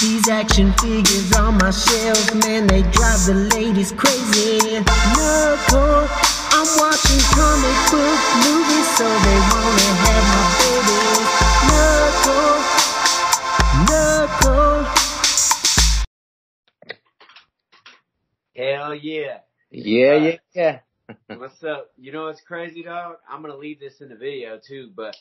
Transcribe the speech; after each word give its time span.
These 0.00 0.30
action 0.30 0.72
figures 0.80 1.30
on 1.36 1.58
my 1.58 1.70
shelf, 1.70 2.34
man, 2.46 2.66
they 2.66 2.80
drive 2.80 3.20
the 3.26 3.34
ladies 3.54 3.92
crazy. 3.92 4.80
Knuckle, 4.80 6.08
I'm 6.56 6.68
watching 6.80 7.20
comic 7.36 7.76
book 7.92 8.20
movies, 8.40 8.88
so 8.96 9.04
they 9.04 9.38
wanna 9.52 9.92
have 10.00 10.24
my 10.32 10.44
baby. 10.56 11.00
Knuckle, 11.68 12.56
Knuckle. 13.84 14.88
Hell 18.56 18.94
yeah. 18.94 19.40
Yeah, 19.70 20.14
uh, 20.14 20.16
yeah, 20.16 20.36
yeah. 20.54 20.78
What's 21.36 21.62
up? 21.62 21.90
You 21.98 22.12
know 22.12 22.24
what's 22.24 22.40
crazy, 22.40 22.82
dog? 22.82 23.16
I'm 23.28 23.42
gonna 23.42 23.54
leave 23.54 23.78
this 23.78 24.00
in 24.00 24.08
the 24.08 24.16
video 24.16 24.58
too, 24.66 24.92
but 24.96 25.14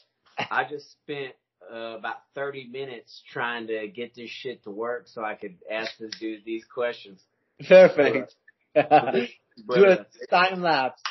I 0.50 0.64
just 0.64 0.92
spent 0.94 1.34
uh, 1.72 1.98
about 1.98 2.18
30 2.36 2.68
minutes 2.68 3.22
trying 3.32 3.68
to 3.68 3.88
get 3.88 4.16
this 4.16 4.30
shit 4.30 4.64
to 4.64 4.72
work 4.72 5.08
so 5.08 5.24
I 5.24 5.36
could 5.36 5.56
ask 5.70 5.98
this 6.00 6.12
dude 6.20 6.44
these 6.46 6.66
questions. 6.66 7.22
Perfect. 7.68 8.36
Do 8.76 9.28
But 9.68 9.78
a 9.80 10.06
time 10.30 10.62
lapse. 10.62 11.02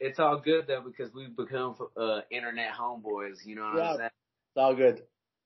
it's 0.00 0.18
all 0.18 0.40
good 0.40 0.66
though 0.66 0.82
because 0.84 1.12
we've 1.14 1.36
become 1.36 1.76
uh, 1.96 2.20
internet 2.30 2.72
homeboys. 2.78 3.44
You 3.44 3.56
know 3.56 3.62
what 3.62 3.76
Yeah. 3.76 3.90
I'm 3.92 3.96
saying? 3.98 4.10
It's 4.10 4.56
all 4.56 4.74
good. 4.74 5.02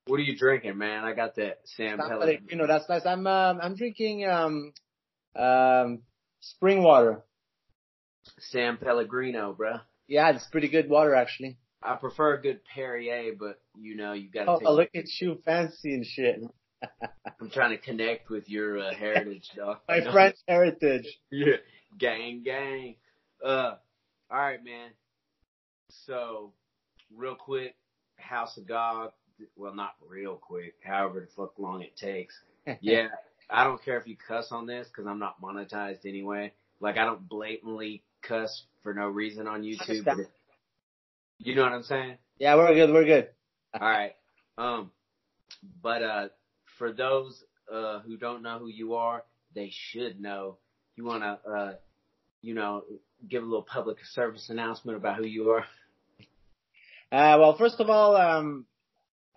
What 0.07 0.17
are 0.21 0.23
you 0.23 0.37
drinking, 0.37 0.77
man? 0.79 1.05
I 1.05 1.13
got 1.15 1.37
that 1.37 1.61
Sam 1.65 1.99
San 1.99 2.39
You 2.51 2.57
know 2.57 2.67
that's 2.67 2.89
nice. 2.89 3.07
I'm 3.07 3.27
um, 3.27 3.59
I'm 3.63 3.75
drinking 3.75 4.27
um 4.27 4.73
um 5.37 6.03
spring 6.41 6.83
water. 6.83 7.23
San 8.39 8.77
Pellegrino, 8.79 9.53
bro. 9.53 9.77
Yeah, 10.07 10.31
it's 10.35 10.47
pretty 10.47 10.69
good 10.69 10.89
water 10.89 11.15
actually. 11.15 11.59
I 11.85 11.97
prefer 11.97 12.35
a 12.35 12.41
good 12.41 12.61
Perrier, 12.65 13.35
but 13.39 13.61
you 13.79 13.95
know 13.95 14.15
you 14.15 14.29
gotta. 14.29 14.51
Oh, 14.51 14.59
take 14.59 14.69
look 14.69 14.91
at 14.95 15.21
you, 15.21 15.39
fancy 15.45 15.93
and 15.93 16.07
shit. 16.07 16.41
I'm 17.41 17.51
trying 17.51 17.71
to 17.71 17.79
connect 17.79 18.31
with 18.31 18.49
your 18.49 18.79
uh, 18.79 18.95
heritage, 18.95 19.51
dog. 19.55 19.79
My 19.89 19.97
You 19.97 20.05
know? 20.05 20.13
French 20.13 20.37
heritage. 20.49 21.07
Yeah. 21.31 21.57
Gang, 21.99 22.43
gang. 22.43 22.97
Uh, 23.45 23.77
all 24.31 24.39
right, 24.39 24.65
man. 24.65 24.91
So, 26.07 26.53
real 27.15 27.35
quick, 27.37 27.77
House 28.17 28.57
of 28.57 28.67
Gog. 28.67 29.13
Well, 29.57 29.75
not 29.75 29.95
real 30.09 30.37
quick. 30.37 30.75
However 30.83 31.21
the 31.21 31.27
fuck 31.37 31.59
long 31.59 31.83
it 31.83 31.97
takes. 31.97 32.35
Yeah, 32.81 33.09
I 33.51 33.65
don't 33.65 33.83
care 33.85 33.99
if 33.99 34.07
you 34.07 34.17
cuss 34.17 34.49
on 34.53 34.67
this 34.67 34.89
because 34.89 35.07
I'm 35.07 35.19
not 35.19 35.41
monetized 35.43 36.07
anyway. 36.07 36.53
Like, 36.81 36.97
I 36.97 37.05
don't 37.05 37.29
blatantly 37.29 38.03
cuss 38.23 38.65
for 38.83 38.95
no 38.95 39.09
reason 39.09 39.47
on 39.47 39.63
YouTube. 39.63 40.27
But 41.45 41.51
Understand. 41.51 41.51
it- 41.51 41.51
you 41.51 41.55
know 41.57 41.63
what 41.63 41.73
I'm 41.73 41.83
saying? 41.83 42.19
Yeah, 42.39 42.57
we're 42.57 42.75
good. 42.75 42.91
We're 42.93 43.05
good. 43.05 43.29
All 43.79 43.89
right. 43.89 44.13
Um, 44.59 44.91
but 45.83 46.03
uh, 46.03 46.29
for 46.79 46.93
those 46.93 47.43
uh 47.73 48.01
who 48.01 48.17
don't 48.17 48.43
know 48.43 48.59
who 48.59 48.69
you 48.69 48.95
are, 48.95 49.25
they 49.55 49.71
should 49.73 50.21
know. 50.21 50.59
You 50.97 51.05
want 51.05 51.23
to 51.23 51.51
uh, 51.51 51.75
you 52.43 52.55
know, 52.55 52.85
give 53.29 53.43
a 53.43 53.47
little 53.47 53.63
public 53.63 53.99
service 54.13 54.51
announcement 54.51 54.97
about 54.99 55.17
who 55.17 55.25
you 55.25 55.51
are. 55.51 55.65
Uh, 57.11 57.39
well, 57.39 57.57
first 57.57 57.81
of 57.81 57.89
all, 57.89 58.17
um, 58.17 58.67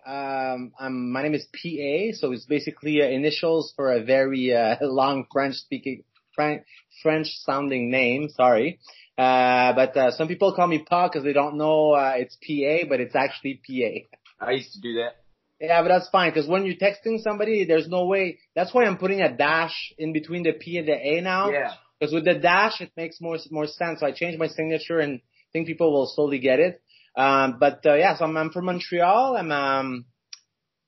um, 0.05 0.71
I'm, 0.79 1.11
my 1.11 1.23
name 1.23 1.33
is 1.35 1.45
PA, 1.53 2.17
so 2.19 2.31
it's 2.33 2.45
basically 2.45 3.01
uh, 3.01 3.05
initials 3.05 3.73
for 3.75 3.93
a 3.93 4.03
very 4.03 4.53
uh, 4.53 4.75
long 4.81 5.25
French 5.31 5.55
speaking, 5.55 6.03
French, 6.35 6.63
French 7.01 7.27
sounding 7.45 7.89
name. 7.91 8.29
Sorry, 8.29 8.79
uh, 9.17 9.73
but 9.73 9.97
uh, 9.97 10.11
some 10.11 10.27
people 10.27 10.53
call 10.53 10.67
me 10.67 10.79
Pa 10.79 11.07
because 11.07 11.23
they 11.23 11.33
don't 11.33 11.57
know 11.57 11.91
uh, 11.91 12.13
it's 12.15 12.35
PA, 12.35 12.87
but 12.87 12.99
it's 12.99 13.15
actually 13.15 13.61
PA. 13.65 14.45
I 14.45 14.51
used 14.51 14.73
to 14.73 14.81
do 14.81 14.93
that. 14.95 15.15
Yeah, 15.59 15.81
but 15.81 15.87
that's 15.87 16.09
fine 16.09 16.31
because 16.31 16.47
when 16.47 16.65
you're 16.65 16.75
texting 16.75 17.19
somebody, 17.21 17.65
there's 17.65 17.87
no 17.87 18.05
way. 18.05 18.37
That's 18.55 18.73
why 18.73 18.85
I'm 18.85 18.97
putting 18.97 19.21
a 19.21 19.35
dash 19.35 19.93
in 19.97 20.13
between 20.13 20.43
the 20.43 20.53
P 20.53 20.77
and 20.77 20.87
the 20.87 20.93
A 20.93 21.21
now. 21.21 21.49
Yeah. 21.49 21.73
Because 21.99 22.13
with 22.13 22.25
the 22.25 22.35
dash, 22.35 22.79
it 22.79 22.91
makes 22.95 23.19
more 23.19 23.37
more 23.49 23.65
sense. 23.65 24.01
So 24.01 24.05
I 24.05 24.11
changed 24.11 24.37
my 24.37 24.47
signature, 24.47 24.99
and 24.99 25.19
think 25.51 25.67
people 25.67 25.91
will 25.91 26.07
slowly 26.07 26.39
get 26.39 26.59
it. 26.59 26.81
Um, 27.15 27.57
but 27.59 27.83
uh, 27.85 27.95
yeah, 27.95 28.15
so 28.15 28.25
I'm, 28.25 28.37
I'm 28.37 28.51
from 28.51 28.65
Montreal. 28.65 29.35
I'm 29.37 29.51
um, 29.51 30.05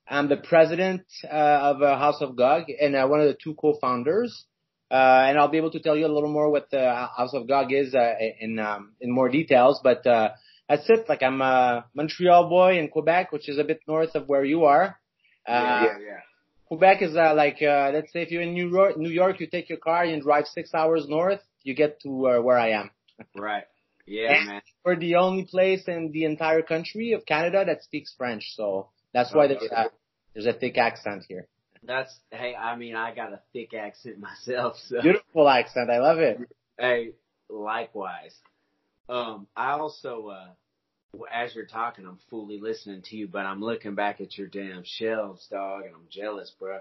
I'm 0.06 0.28
the 0.28 0.36
president 0.36 1.02
uh, 1.24 1.26
of 1.34 1.82
uh, 1.82 1.98
House 1.98 2.20
of 2.20 2.36
Gog 2.36 2.64
and 2.80 2.94
uh, 2.94 3.06
one 3.06 3.20
of 3.20 3.26
the 3.26 3.36
two 3.42 3.54
co-founders. 3.54 4.44
Uh, 4.90 5.24
and 5.28 5.38
I'll 5.38 5.48
be 5.48 5.58
able 5.58 5.70
to 5.70 5.80
tell 5.80 5.96
you 5.96 6.06
a 6.06 6.12
little 6.12 6.30
more 6.30 6.50
what 6.50 6.68
the 6.70 6.92
House 7.16 7.32
of 7.32 7.46
Gog 7.46 7.72
is 7.72 7.94
uh, 7.94 8.14
in 8.40 8.58
um, 8.58 8.92
in 9.00 9.12
more 9.12 9.28
details. 9.28 9.80
But 9.82 10.04
uh, 10.06 10.30
that's 10.68 10.88
it. 10.88 11.08
Like 11.08 11.22
I'm 11.22 11.40
a 11.40 11.86
Montreal 11.94 12.48
boy 12.48 12.78
in 12.78 12.88
Quebec, 12.88 13.30
which 13.32 13.48
is 13.48 13.58
a 13.58 13.64
bit 13.64 13.80
north 13.86 14.14
of 14.14 14.28
where 14.28 14.44
you 14.44 14.64
are. 14.64 14.98
Uh, 15.46 15.52
yeah, 15.52 15.82
yeah, 15.84 15.98
yeah. 16.00 16.20
Quebec 16.66 17.02
is 17.02 17.16
uh, 17.16 17.34
like 17.34 17.58
uh, 17.62 17.90
let's 17.92 18.12
say 18.12 18.22
if 18.22 18.30
you're 18.30 18.42
in 18.42 18.54
New 18.54 18.68
York, 18.68 18.96
New 18.96 19.10
York, 19.10 19.40
you 19.40 19.46
take 19.46 19.68
your 19.68 19.78
car 19.78 20.04
and 20.04 20.22
drive 20.22 20.46
six 20.46 20.72
hours 20.74 21.06
north, 21.08 21.40
you 21.62 21.74
get 21.74 22.00
to 22.02 22.28
uh, 22.28 22.40
where 22.40 22.58
I 22.58 22.70
am. 22.70 22.90
Right. 23.36 23.64
Yeah, 24.06 24.44
man. 24.46 24.62
We're 24.84 24.96
the 24.96 25.16
only 25.16 25.44
place 25.44 25.86
in 25.86 26.10
the 26.10 26.24
entire 26.24 26.62
country 26.62 27.12
of 27.12 27.26
Canada 27.26 27.64
that 27.66 27.84
speaks 27.84 28.14
French, 28.16 28.54
so 28.56 28.88
that's 29.12 29.32
why 29.34 29.46
there's 29.46 29.62
a, 29.70 29.90
there's 30.32 30.46
a 30.46 30.52
thick 30.52 30.78
accent 30.78 31.24
here. 31.28 31.46
That's 31.90 32.16
hey. 32.30 32.54
I 32.54 32.76
mean, 32.76 32.94
I 32.94 33.12
got 33.12 33.32
a 33.32 33.40
thick 33.52 33.74
accent 33.74 34.20
myself. 34.20 34.76
So 34.86 35.02
Beautiful 35.02 35.48
accent, 35.48 35.90
I 35.90 35.98
love 35.98 36.18
it. 36.18 36.38
hey, 36.78 37.10
likewise. 37.48 38.32
Um, 39.08 39.48
I 39.56 39.72
also, 39.72 40.28
uh, 40.28 41.18
as 41.34 41.52
you're 41.52 41.66
talking, 41.66 42.06
I'm 42.06 42.20
fully 42.30 42.60
listening 42.60 43.02
to 43.06 43.16
you, 43.16 43.26
but 43.26 43.44
I'm 43.44 43.60
looking 43.60 43.96
back 43.96 44.20
at 44.20 44.38
your 44.38 44.46
damn 44.46 44.84
shelves, 44.84 45.48
dog, 45.50 45.82
and 45.84 45.92
I'm 45.96 46.06
jealous, 46.08 46.52
bro. 46.60 46.78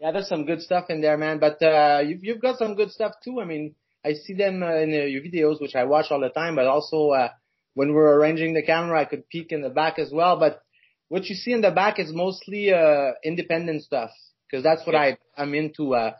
Yeah, 0.00 0.12
there's 0.12 0.28
some 0.28 0.46
good 0.46 0.60
stuff 0.60 0.84
in 0.90 1.00
there, 1.00 1.18
man. 1.18 1.40
But 1.40 1.60
uh, 1.60 2.02
you've 2.06 2.22
you've 2.22 2.40
got 2.40 2.58
some 2.58 2.76
good 2.76 2.92
stuff 2.92 3.14
too. 3.24 3.40
I 3.40 3.44
mean, 3.44 3.74
I 4.04 4.12
see 4.12 4.34
them 4.34 4.62
uh, 4.62 4.76
in 4.76 4.92
uh, 4.92 5.06
your 5.06 5.22
videos, 5.22 5.60
which 5.60 5.74
I 5.74 5.82
watch 5.84 6.06
all 6.12 6.20
the 6.20 6.28
time. 6.28 6.54
But 6.54 6.68
also, 6.68 7.10
uh, 7.10 7.30
when 7.74 7.92
we're 7.92 8.16
arranging 8.16 8.54
the 8.54 8.62
camera, 8.62 9.00
I 9.00 9.06
could 9.06 9.28
peek 9.28 9.50
in 9.50 9.62
the 9.62 9.70
back 9.70 9.98
as 9.98 10.12
well. 10.12 10.38
But 10.38 10.62
what 11.08 11.24
you 11.24 11.34
see 11.34 11.50
in 11.50 11.62
the 11.62 11.72
back 11.72 11.98
is 11.98 12.12
mostly 12.12 12.72
uh, 12.72 13.14
independent 13.24 13.82
stuff 13.82 14.10
because 14.52 14.62
that's 14.62 14.86
what 14.86 14.94
I 14.94 15.16
I'm 15.36 15.54
into, 15.54 15.94
uh, 15.94 16.12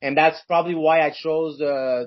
and 0.00 0.16
that's 0.16 0.40
probably 0.46 0.76
why 0.76 1.00
I 1.00 1.10
chose 1.10 1.60
uh, 1.60 2.04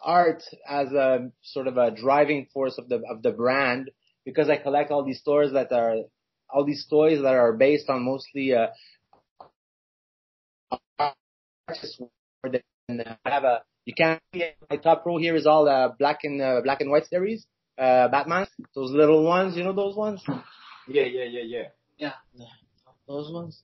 art 0.00 0.42
as 0.68 0.92
a 0.92 1.30
sort 1.42 1.66
of 1.66 1.78
a 1.78 1.90
driving 1.90 2.46
force 2.52 2.76
of 2.78 2.88
the 2.88 3.02
of 3.10 3.22
the 3.22 3.30
brand 3.30 3.90
because 4.26 4.50
I 4.50 4.56
collect 4.56 4.90
all 4.90 5.04
these 5.04 5.20
stores 5.20 5.52
that 5.52 5.72
are 5.72 5.96
all 6.50 6.64
these 6.64 6.86
toys 6.88 7.22
that 7.22 7.34
are 7.34 7.54
based 7.54 7.88
on 7.88 8.04
mostly 8.04 8.54
uh, 8.54 8.66
artists 10.98 12.00
and 12.88 13.00
uh, 13.00 13.14
I 13.24 13.30
have 13.30 13.44
a 13.44 13.62
you 13.86 13.94
can 13.96 14.20
see 14.34 14.44
my 14.70 14.76
top 14.76 15.06
row 15.06 15.16
here 15.16 15.34
is 15.34 15.46
all 15.46 15.66
uh, 15.66 15.88
black 15.98 16.20
and 16.24 16.40
uh, 16.42 16.60
black 16.62 16.82
and 16.82 16.90
white 16.90 17.06
series 17.06 17.46
uh 17.78 18.08
Batman. 18.08 18.46
Those 18.74 18.90
little 18.90 19.24
ones 19.24 19.56
you 19.56 19.64
know 19.64 19.72
those 19.72 19.96
ones? 19.96 20.22
Yeah, 20.86 21.04
yeah, 21.04 21.24
yeah, 21.24 21.42
yeah. 21.46 21.62
yeah. 21.96 22.46
Those 23.06 23.32
ones 23.32 23.62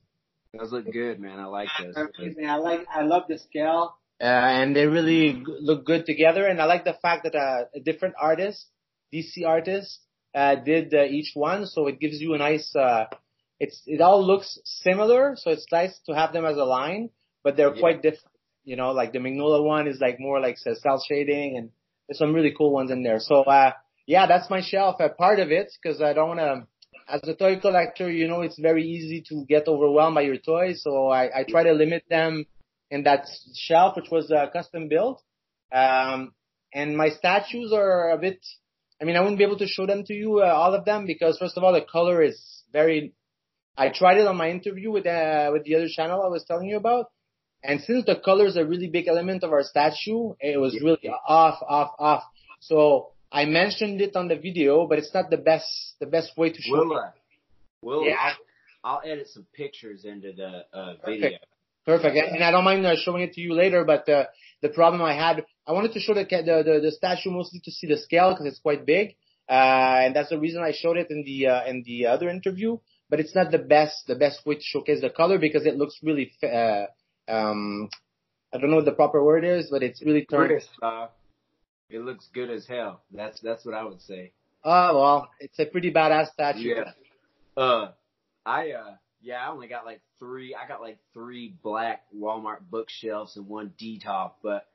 Those 0.57 0.71
look 0.71 0.91
good, 0.91 1.19
man. 1.19 1.39
I 1.39 1.45
like 1.45 1.69
those. 1.79 1.95
amazing 2.17 2.47
I 2.49 2.55
like 2.57 2.81
I 2.93 3.01
love 3.01 3.23
the 3.27 3.37
scale 3.39 3.95
uh, 4.21 4.23
and 4.25 4.75
they 4.75 4.85
really 4.85 5.33
g- 5.33 5.43
look 5.59 5.85
good 5.85 6.05
together 6.05 6.45
and 6.47 6.61
I 6.61 6.65
like 6.65 6.85
the 6.85 6.97
fact 7.01 7.23
that 7.25 7.35
uh, 7.35 7.65
a 7.75 7.79
different 7.79 8.15
artist 8.19 8.65
DC 9.13 9.45
artist 9.45 9.99
uh, 10.33 10.55
did 10.55 10.93
uh, 10.93 11.03
each 11.03 11.31
one 11.33 11.65
so 11.65 11.87
it 11.87 11.99
gives 11.99 12.21
you 12.21 12.33
a 12.33 12.37
nice 12.37 12.75
uh 12.75 13.05
it's 13.59 13.81
it 13.85 14.01
all 14.01 14.25
looks 14.25 14.59
similar 14.63 15.35
so 15.37 15.51
it's 15.51 15.65
nice 15.71 15.97
to 16.05 16.13
have 16.15 16.33
them 16.33 16.45
as 16.45 16.57
a 16.57 16.63
line 16.65 17.09
but 17.43 17.55
they're 17.57 17.73
Yeah. 17.75 17.79
quite 17.81 18.01
different 18.01 18.31
you 18.65 18.75
know, 18.75 18.91
like 18.91 19.13
the 19.13 19.19
Mignola 19.19 19.63
one 19.63 19.87
is 19.87 19.99
like 20.01 20.19
more 20.19 20.41
like 20.41 20.57
cell 20.57 21.01
shading 21.07 21.55
and 21.57 21.69
there's 22.07 22.17
some 22.17 22.33
really 22.33 22.53
cool 22.57 22.71
ones 22.71 22.91
in 22.91 23.03
there. 23.03 23.19
So, 23.19 23.43
uh, 23.43 23.71
yeah, 24.07 24.25
that's 24.25 24.49
my 24.49 24.61
shelf. 24.61 24.95
A 24.99 25.09
part 25.09 25.39
of 25.39 25.51
it 25.51 25.71
because 25.81 26.01
I 26.01 26.13
don't 26.13 26.29
want 26.35 26.39
to, 26.39 26.67
as 27.07 27.21
a 27.23 27.35
toy 27.35 27.59
collector, 27.59 28.09
you 28.11 28.27
know, 28.27 28.41
it's 28.41 28.59
very 28.59 28.83
easy 28.83 29.23
to 29.29 29.45
get 29.47 29.67
overwhelmed 29.67 30.15
by 30.15 30.21
your 30.21 30.37
toys. 30.37 30.81
So 30.83 31.09
I, 31.09 31.39
I 31.39 31.45
try 31.47 31.63
to 31.63 31.73
limit 31.73 32.03
them 32.09 32.45
in 32.89 33.03
that 33.03 33.27
shelf, 33.55 33.95
which 33.95 34.09
was 34.11 34.31
uh, 34.31 34.49
custom 34.51 34.87
built. 34.87 35.21
Um, 35.71 36.33
and 36.73 36.97
my 36.97 37.09
statues 37.09 37.71
are 37.73 38.11
a 38.11 38.17
bit, 38.17 38.39
I 39.01 39.05
mean, 39.05 39.15
I 39.15 39.21
wouldn't 39.21 39.37
be 39.37 39.43
able 39.43 39.57
to 39.59 39.67
show 39.67 39.85
them 39.85 40.03
to 40.05 40.13
you, 40.13 40.39
uh, 40.39 40.45
all 40.45 40.73
of 40.73 40.85
them 40.85 41.05
because 41.05 41.37
first 41.37 41.57
of 41.57 41.63
all, 41.63 41.73
the 41.73 41.81
color 41.81 42.21
is 42.21 42.63
very, 42.71 43.13
I 43.77 43.89
tried 43.89 44.17
it 44.17 44.27
on 44.27 44.37
my 44.37 44.49
interview 44.49 44.91
with, 44.91 45.05
uh, 45.05 45.49
with 45.53 45.63
the 45.63 45.75
other 45.75 45.87
channel 45.87 46.23
I 46.23 46.27
was 46.27 46.43
telling 46.45 46.67
you 46.67 46.77
about. 46.77 47.07
And 47.63 47.81
since 47.81 48.05
the 48.05 48.15
color 48.15 48.45
is 48.45 48.57
a 48.57 48.65
really 48.65 48.87
big 48.87 49.07
element 49.07 49.43
of 49.43 49.51
our 49.51 49.63
statue, 49.63 50.33
it 50.39 50.59
was 50.59 50.79
really 50.81 51.09
off, 51.27 51.61
off, 51.67 51.95
off. 51.97 52.23
So 52.59 53.14
I 53.41 53.43
mentioned 53.45 53.97
it 54.01 54.15
on 54.15 54.25
the 54.31 54.37
video, 54.47 54.87
but 54.89 54.97
it's 54.99 55.13
not 55.13 55.29
the 55.29 55.41
best, 55.51 55.67
the 55.99 56.09
best 56.15 56.29
way 56.37 56.49
to 56.55 56.61
show 56.61 56.77
Will, 56.77 56.91
it. 56.97 57.03
uh, 57.03 57.11
will 57.85 58.03
Yeah. 58.07 58.15
I'll, 58.25 58.35
I'll 58.87 59.01
edit 59.11 59.27
some 59.35 59.45
pictures 59.61 60.05
into 60.05 60.29
the 60.41 60.51
uh, 60.73 60.93
Perfect. 61.03 61.21
video. 61.21 61.39
Perfect. 61.85 62.15
And 62.33 62.43
I 62.43 62.49
don't 62.51 62.63
mind 62.71 62.85
uh, 62.85 62.95
showing 63.05 63.21
it 63.27 63.33
to 63.33 63.41
you 63.41 63.53
later, 63.53 63.83
but 63.83 64.07
uh, 64.09 64.25
the 64.61 64.69
problem 64.69 65.01
I 65.03 65.13
had, 65.13 65.45
I 65.67 65.71
wanted 65.77 65.93
to 65.93 65.99
show 65.99 66.13
the 66.19 66.23
the 66.23 66.55
the, 66.69 66.75
the 66.85 66.91
statue 66.91 67.29
mostly 67.29 67.59
to 67.65 67.71
see 67.77 67.87
the 67.93 67.97
scale 67.97 68.29
because 68.31 68.47
it's 68.47 68.59
quite 68.59 68.85
big, 68.95 69.15
uh, 69.49 69.97
and 70.03 70.15
that's 70.15 70.29
the 70.29 70.39
reason 70.39 70.63
I 70.63 70.71
showed 70.81 70.97
it 70.97 71.07
in 71.15 71.23
the 71.29 71.37
uh, 71.47 71.65
in 71.71 71.83
the 71.85 72.07
other 72.07 72.27
interview. 72.29 72.77
but 73.09 73.19
it's 73.19 73.35
not 73.35 73.51
the 73.51 73.59
best 73.59 74.07
the 74.07 74.15
best 74.15 74.45
way 74.45 74.55
to 74.55 74.61
showcase 74.63 75.01
the 75.01 75.09
color 75.09 75.37
because 75.37 75.65
it 75.65 75.75
looks 75.75 75.99
really 76.01 76.31
uh, 76.43 76.85
um 77.27 77.89
I 78.53 78.57
don't 78.57 78.69
know 78.71 78.77
what 78.77 78.85
the 78.85 78.91
proper 78.93 79.23
word 79.23 79.43
is, 79.43 79.69
but 79.69 79.83
it's 79.83 80.01
really 80.03 80.25
turned. 80.25 80.61
Uh, 80.81 81.07
it 81.89 81.99
looks 81.99 82.27
good 82.33 82.49
as 82.49 82.65
hell. 82.65 83.01
That's 83.11 83.39
that's 83.41 83.65
what 83.65 83.75
I 83.75 83.83
would 83.83 84.01
say. 84.01 84.31
Oh 84.63 84.99
well, 84.99 85.29
it's 85.39 85.59
a 85.59 85.65
pretty 85.65 85.91
badass 85.91 86.33
statue. 86.33 86.75
Yeah. 86.75 86.91
Uh, 87.61 87.91
I 88.45 88.71
uh, 88.71 88.95
yeah, 89.21 89.37
I 89.37 89.51
only 89.51 89.67
got 89.67 89.85
like 89.85 90.01
three. 90.19 90.55
I 90.55 90.67
got 90.67 90.81
like 90.81 90.99
three 91.13 91.55
black 91.63 92.03
Walmart 92.15 92.59
bookshelves 92.69 93.37
and 93.37 93.47
one 93.47 93.73
Detolf. 93.79 94.33
But 94.43 94.67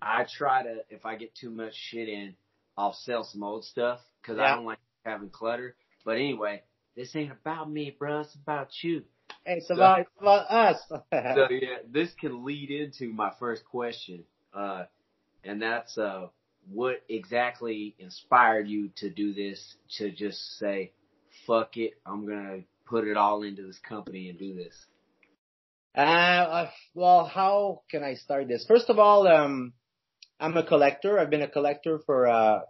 I 0.00 0.24
try 0.36 0.62
to, 0.62 0.78
if 0.88 1.04
I 1.04 1.16
get 1.16 1.34
too 1.34 1.50
much 1.50 1.74
shit 1.74 2.08
in, 2.08 2.34
I'll 2.76 2.94
sell 2.94 3.24
some 3.24 3.42
old 3.42 3.64
stuff 3.64 4.00
because 4.22 4.38
Yeah. 4.38 4.44
I 4.44 4.56
don't 4.56 4.64
like 4.64 4.78
having 5.04 5.30
clutter. 5.30 5.74
But 6.04 6.16
anyway, 6.16 6.62
this 6.96 7.14
ain't 7.16 7.32
about 7.32 7.70
me, 7.70 7.94
bro. 7.98 8.20
It's 8.20 8.34
about 8.34 8.70
you. 8.82 9.02
Hey, 9.44 9.58
it's 9.58 9.70
about 9.70 10.00
it's 10.00 10.10
about 10.18 10.50
us. 10.50 10.82
so 10.88 10.96
yeah, 11.10 11.78
this 11.90 12.10
can 12.18 12.44
lead 12.44 12.70
into 12.70 13.12
my 13.12 13.32
first 13.38 13.64
question, 13.64 14.24
uh, 14.54 14.84
and 15.44 15.60
that's 15.60 15.98
uh, 15.98 16.28
what 16.72 17.02
exactly 17.08 17.94
inspired 17.98 18.68
you 18.68 18.90
to 18.96 19.10
do 19.10 19.34
this? 19.34 19.76
To 19.98 20.10
just 20.10 20.58
say, 20.58 20.92
"Fuck 21.46 21.76
it, 21.76 21.94
I'm 22.06 22.26
gonna 22.26 22.62
put 22.86 23.06
it 23.06 23.16
all 23.16 23.42
into 23.42 23.62
this 23.66 23.78
company 23.78 24.28
and 24.28 24.38
do 24.38 24.54
this." 24.54 24.86
Uh, 25.96 26.00
uh, 26.00 26.70
well, 26.94 27.24
how 27.26 27.82
can 27.90 28.04
I 28.04 28.14
start 28.14 28.48
this? 28.48 28.64
First 28.66 28.88
of 28.90 28.98
all, 28.98 29.26
um, 29.26 29.72
I'm 30.38 30.56
a 30.56 30.64
collector. 30.64 31.18
I've 31.18 31.30
been 31.30 31.42
a 31.42 31.48
collector 31.48 31.98
for, 32.06 32.26
uh, 32.28 32.60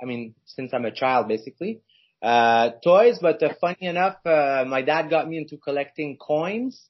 I 0.00 0.04
mean, 0.04 0.34
since 0.46 0.72
I'm 0.74 0.84
a 0.84 0.90
child, 0.90 1.28
basically. 1.28 1.80
Uh, 2.22 2.70
toys, 2.84 3.18
but 3.20 3.42
uh, 3.42 3.54
funny 3.60 3.82
enough, 3.86 4.16
uh, 4.24 4.64
my 4.66 4.82
dad 4.82 5.10
got 5.10 5.28
me 5.28 5.38
into 5.38 5.56
collecting 5.58 6.16
coins 6.16 6.88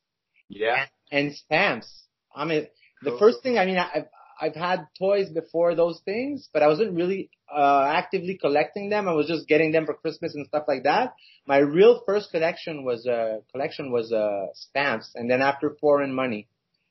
Yeah, 0.48 0.86
and 1.10 1.34
stamps. 1.34 2.04
I 2.34 2.44
mean, 2.44 2.66
the 3.02 3.10
Cool. 3.10 3.18
first 3.18 3.42
thing, 3.42 3.58
I 3.58 3.66
mean, 3.66 3.78
I've, 3.78 4.06
I've 4.44 4.56
had 4.68 4.78
toys 4.98 5.28
before 5.40 5.70
those 5.82 5.98
things, 6.10 6.48
but 6.52 6.60
I 6.64 6.68
wasn't 6.72 6.92
really, 7.00 7.30
uh, 7.60 7.84
actively 8.00 8.34
collecting 8.44 8.86
them. 8.94 9.02
I 9.08 9.14
was 9.20 9.28
just 9.34 9.46
getting 9.52 9.70
them 9.76 9.84
for 9.86 9.94
Christmas 10.02 10.34
and 10.34 10.44
stuff 10.52 10.64
like 10.72 10.82
that. 10.90 11.14
My 11.52 11.58
real 11.58 11.94
first 12.08 12.26
collection 12.34 12.74
was, 12.88 13.06
uh, 13.06 13.34
collection 13.52 13.92
was, 13.96 14.06
uh, 14.12 14.46
stamps 14.54 15.08
and 15.14 15.30
then 15.30 15.40
after 15.50 15.66
foreign 15.84 16.12
money. 16.22 16.42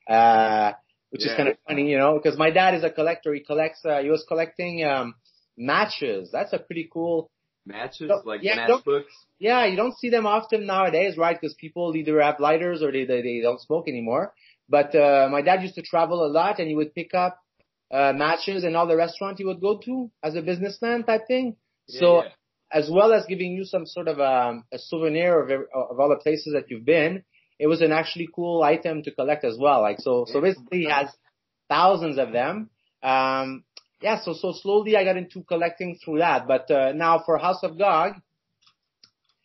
Uh, 0.08 0.72
which 1.10 1.26
is 1.26 1.32
kind 1.36 1.48
of 1.50 1.56
funny, 1.68 1.90
you 1.92 1.98
know, 2.02 2.12
because 2.18 2.38
my 2.38 2.50
dad 2.50 2.72
is 2.74 2.84
a 2.84 2.90
collector. 2.90 3.34
He 3.34 3.40
collects, 3.52 3.80
uh, 3.84 3.98
he 4.04 4.08
was 4.08 4.24
collecting, 4.26 4.82
um, 4.92 5.14
matches. 5.58 6.30
That's 6.32 6.52
a 6.54 6.58
pretty 6.58 6.88
cool, 6.92 7.30
matches 7.66 8.08
Don't- 8.08 8.26
like 8.26 8.40
yeah, 8.42 8.66
matchbooks. 8.66 9.12
yeah, 9.38 9.66
you 9.66 9.76
don't 9.76 9.96
see 9.98 10.10
them 10.10 10.26
often 10.26 10.64
nowadays, 10.66 11.16
right? 11.18 11.38
Because 11.38 11.54
people 11.54 11.94
either 12.00 12.20
have 12.22 12.40
lighters 12.40 12.82
or 12.82 12.90
they, 12.90 13.04
they 13.04 13.20
they 13.22 13.40
don't 13.42 13.60
smoke 13.60 13.88
anymore. 13.88 14.32
But 14.72 14.94
uh, 14.94 15.28
my 15.30 15.42
dad 15.42 15.60
used 15.60 15.74
to 15.74 15.82
travel 15.82 16.24
a 16.24 16.30
lot, 16.40 16.58
and 16.58 16.66
he 16.66 16.74
would 16.74 16.94
pick 16.94 17.12
up 17.12 17.38
uh, 17.92 18.14
matches 18.14 18.64
and 18.64 18.74
all 18.74 18.86
the 18.86 18.96
restaurants 18.96 19.38
he 19.38 19.44
would 19.44 19.60
go 19.60 19.78
to 19.84 20.10
as 20.22 20.34
a 20.34 20.40
businessman 20.40 21.04
type 21.04 21.26
thing. 21.28 21.56
so 21.86 22.22
yeah. 22.22 22.30
as 22.72 22.88
well 22.90 23.12
as 23.12 23.26
giving 23.26 23.52
you 23.52 23.64
some 23.66 23.84
sort 23.84 24.08
of 24.08 24.18
um, 24.18 24.64
a 24.72 24.78
souvenir 24.78 25.32
of 25.42 25.50
of 25.90 26.00
all 26.00 26.08
the 26.08 26.22
places 26.26 26.54
that 26.54 26.70
you've 26.70 26.86
been, 26.86 27.22
it 27.58 27.66
was 27.66 27.82
an 27.82 27.92
actually 27.92 28.28
cool 28.34 28.62
item 28.62 29.02
to 29.02 29.10
collect 29.10 29.44
as 29.44 29.58
well. 29.64 29.82
Like 29.82 30.00
so, 30.00 30.24
so 30.32 30.40
basically 30.40 30.78
he 30.84 30.90
has 30.98 31.08
thousands 31.68 32.16
of 32.24 32.32
them. 32.32 32.70
Um, 33.02 33.64
yeah, 34.00 34.16
so 34.24 34.32
so 34.32 34.54
slowly 34.62 34.96
I 34.96 35.04
got 35.04 35.18
into 35.18 35.42
collecting 35.52 35.98
through 36.02 36.20
that. 36.26 36.48
But 36.52 36.70
uh, 36.70 36.92
now 36.92 37.22
for 37.26 37.36
House 37.36 37.62
of 37.62 37.78
Gog, 37.78 38.12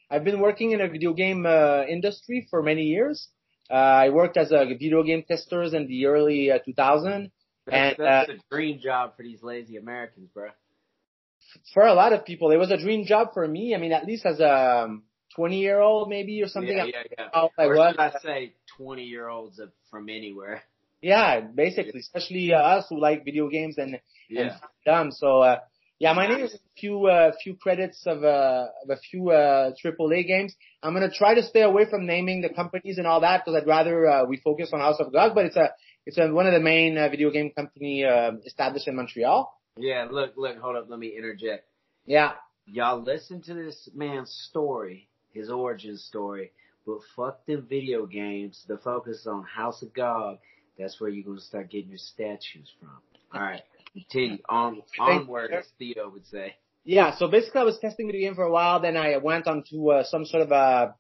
I've 0.09 0.23
been 0.23 0.39
working 0.39 0.71
in 0.71 0.79
a 0.79 0.87
video 0.87 1.11
game 1.13 1.45
uh, 1.45 1.83
industry 1.97 2.47
for 2.49 2.63
many 2.63 2.83
years. 2.95 3.27
Uh, 3.69 3.73
I 3.73 4.09
worked 4.09 4.37
as 4.37 4.51
a 4.51 4.65
video 4.65 5.03
game 5.03 5.23
tester 5.27 5.63
in 5.63 5.87
the 5.87 6.05
early 6.05 6.51
uh, 6.51 6.59
2000. 6.59 7.31
That's, 7.65 7.99
and, 7.99 8.07
that's 8.07 8.29
a 8.29 8.37
dream 8.49 8.79
job 8.79 9.17
for 9.17 9.23
these 9.23 9.43
lazy 9.43 9.77
Americans, 9.77 10.29
bro. 10.33 10.49
For 11.73 11.83
a 11.83 11.93
lot 11.93 12.13
of 12.13 12.25
people, 12.25 12.51
it 12.51 12.57
was 12.57 12.71
a 12.71 12.77
dream 12.77 13.05
job 13.05 13.29
for 13.33 13.47
me. 13.47 13.75
I 13.75 13.77
mean, 13.77 13.91
at 13.91 14.05
least 14.05 14.25
as 14.25 14.39
a 14.39 14.97
20 15.35 15.59
year 15.59 15.79
old 15.79 16.09
maybe 16.09 16.41
or 16.41 16.47
something. 16.47 16.75
Yeah, 16.75 16.85
yeah, 16.85 17.03
yeah. 17.17 17.27
I 17.57 17.65
or 17.65 17.75
was. 17.75 17.91
should 17.91 17.99
I 17.99 18.11
say 18.23 18.53
twenty 18.77 19.03
year 19.03 19.27
olds 19.27 19.59
from 19.89 20.09
anywhere? 20.09 20.63
Yeah, 21.01 21.41
basically, 21.41 21.99
especially 21.99 22.53
uh, 22.53 22.57
us 22.57 22.85
who 22.89 22.99
like 22.99 23.23
video 23.23 23.49
games 23.49 23.77
and 23.77 23.99
Yeah. 24.29 24.41
and 24.41 24.51
dumb. 24.85 25.11
So 25.11 25.41
uh, 25.41 25.59
yeah, 25.99 26.13
my 26.13 26.27
name 26.27 26.43
is 26.43 26.53
a 26.53 26.59
few 26.79 27.05
uh, 27.07 27.31
few 27.43 27.55
credits 27.55 28.03
of 28.05 28.23
uh, 28.23 28.67
of 28.83 28.89
a 28.89 28.97
few 28.97 29.29
uh, 29.31 29.71
AAA 29.83 30.27
games. 30.27 30.55
I'm 30.83 30.93
gonna 30.93 31.11
try 31.11 31.35
to 31.35 31.43
stay 31.43 31.61
away 31.61 31.85
from 31.89 32.05
naming 32.05 32.41
the 32.41 32.49
companies 32.49 32.97
and 32.97 33.07
all 33.07 33.21
that 33.21 33.43
because 33.43 33.59
I'd 33.59 33.67
rather 33.67 34.07
uh, 34.07 34.25
we 34.25 34.37
focus 34.37 34.69
on 34.73 34.79
House 34.79 34.99
of 34.99 35.11
Gog. 35.11 35.33
But 35.35 35.45
it's 35.45 35.55
a 35.55 35.71
it's 36.05 36.17
a, 36.17 36.27
one 36.31 36.47
of 36.47 36.53
the 36.53 36.59
main 36.59 36.97
uh, 36.97 37.09
video 37.09 37.31
game 37.31 37.51
company 37.51 38.05
uh, 38.05 38.31
established 38.45 38.87
in 38.87 38.95
Montreal. 38.95 39.53
Yeah, 39.77 40.07
look, 40.09 40.33
look, 40.37 40.57
hold 40.57 40.75
up, 40.75 40.87
let 40.89 40.97
me 40.97 41.13
interject. 41.15 41.67
Yeah, 42.05 42.31
Y'all 42.69 43.01
listen 43.01 43.41
to 43.43 43.53
this 43.53 43.89
man's 43.95 44.29
story, 44.49 45.07
his 45.31 45.49
origin 45.49 45.97
story, 45.97 46.51
but 46.85 46.97
fuck 47.15 47.45
them 47.45 47.65
video 47.67 48.05
games. 48.05 48.65
The 48.67 48.77
focus 48.77 49.25
on 49.25 49.43
House 49.43 49.81
of 49.81 49.93
Gog. 49.93 50.39
That's 50.77 50.99
where 50.99 51.09
you're 51.09 51.23
gonna 51.23 51.39
start 51.39 51.69
getting 51.69 51.89
your 51.89 51.97
statues 51.97 52.69
from. 52.79 52.89
Alright. 53.33 53.63
Continue 54.09 54.37
on 54.49 54.81
onward 54.99 55.51
as 55.53 55.65
Theo 55.77 56.09
would 56.09 56.25
say. 56.27 56.55
yeah. 56.83 57.15
So 57.17 57.27
basically, 57.27 57.61
I 57.61 57.63
was 57.63 57.79
testing 57.79 58.07
video 58.07 58.21
game 58.29 58.35
for 58.35 58.43
a 58.43 58.51
while. 58.51 58.79
Then 58.81 58.95
I 58.97 59.17
went 59.17 59.47
on 59.47 59.63
to 59.71 59.91
uh, 59.91 60.03
some 60.03 60.25
sort 60.25 60.43
of 60.43 60.51
a, 60.51 60.95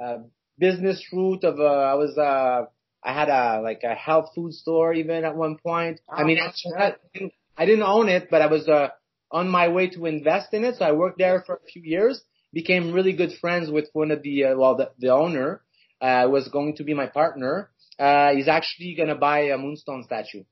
a 0.00 0.16
business 0.58 1.04
route 1.12 1.44
of 1.44 1.58
uh, 1.58 1.64
I 1.64 1.94
was 1.94 2.16
uh, 2.18 2.66
I 3.04 3.12
had 3.12 3.28
a 3.28 3.60
like 3.62 3.82
a 3.84 3.94
health 3.94 4.30
food 4.34 4.52
store 4.54 4.92
even 4.94 5.24
at 5.24 5.36
one 5.36 5.56
point. 5.58 6.00
I 6.08 6.24
mean, 6.24 6.38
Oh, 6.40 6.78
I 6.78 6.94
didn't, 7.14 7.32
I 7.56 7.66
didn't 7.66 7.84
own 7.84 8.08
it, 8.08 8.28
but 8.30 8.42
I 8.42 8.46
was 8.46 8.68
uh, 8.68 8.88
on 9.30 9.48
my 9.48 9.68
way 9.68 9.88
to 9.90 10.06
invest 10.06 10.52
in 10.54 10.64
it. 10.64 10.76
So 10.76 10.84
I 10.84 10.92
worked 10.92 11.18
there 11.18 11.42
for 11.46 11.56
a 11.56 11.66
few 11.72 11.82
years. 11.82 12.22
Became 12.52 12.92
really 12.92 13.12
good 13.12 13.32
friends 13.40 13.70
with 13.70 13.88
one 13.92 14.10
of 14.10 14.22
the 14.22 14.44
uh, 14.44 14.56
well, 14.56 14.76
the, 14.76 14.90
the 14.98 15.08
owner 15.08 15.62
uh, 16.00 16.26
was 16.30 16.48
going 16.48 16.76
to 16.76 16.84
be 16.84 16.94
my 16.94 17.06
partner. 17.06 17.70
Uh, 17.98 18.30
he's 18.34 18.48
actually 18.48 18.94
gonna 18.94 19.14
buy 19.14 19.40
a 19.48 19.58
Moonstone 19.58 20.04
statue 20.04 20.44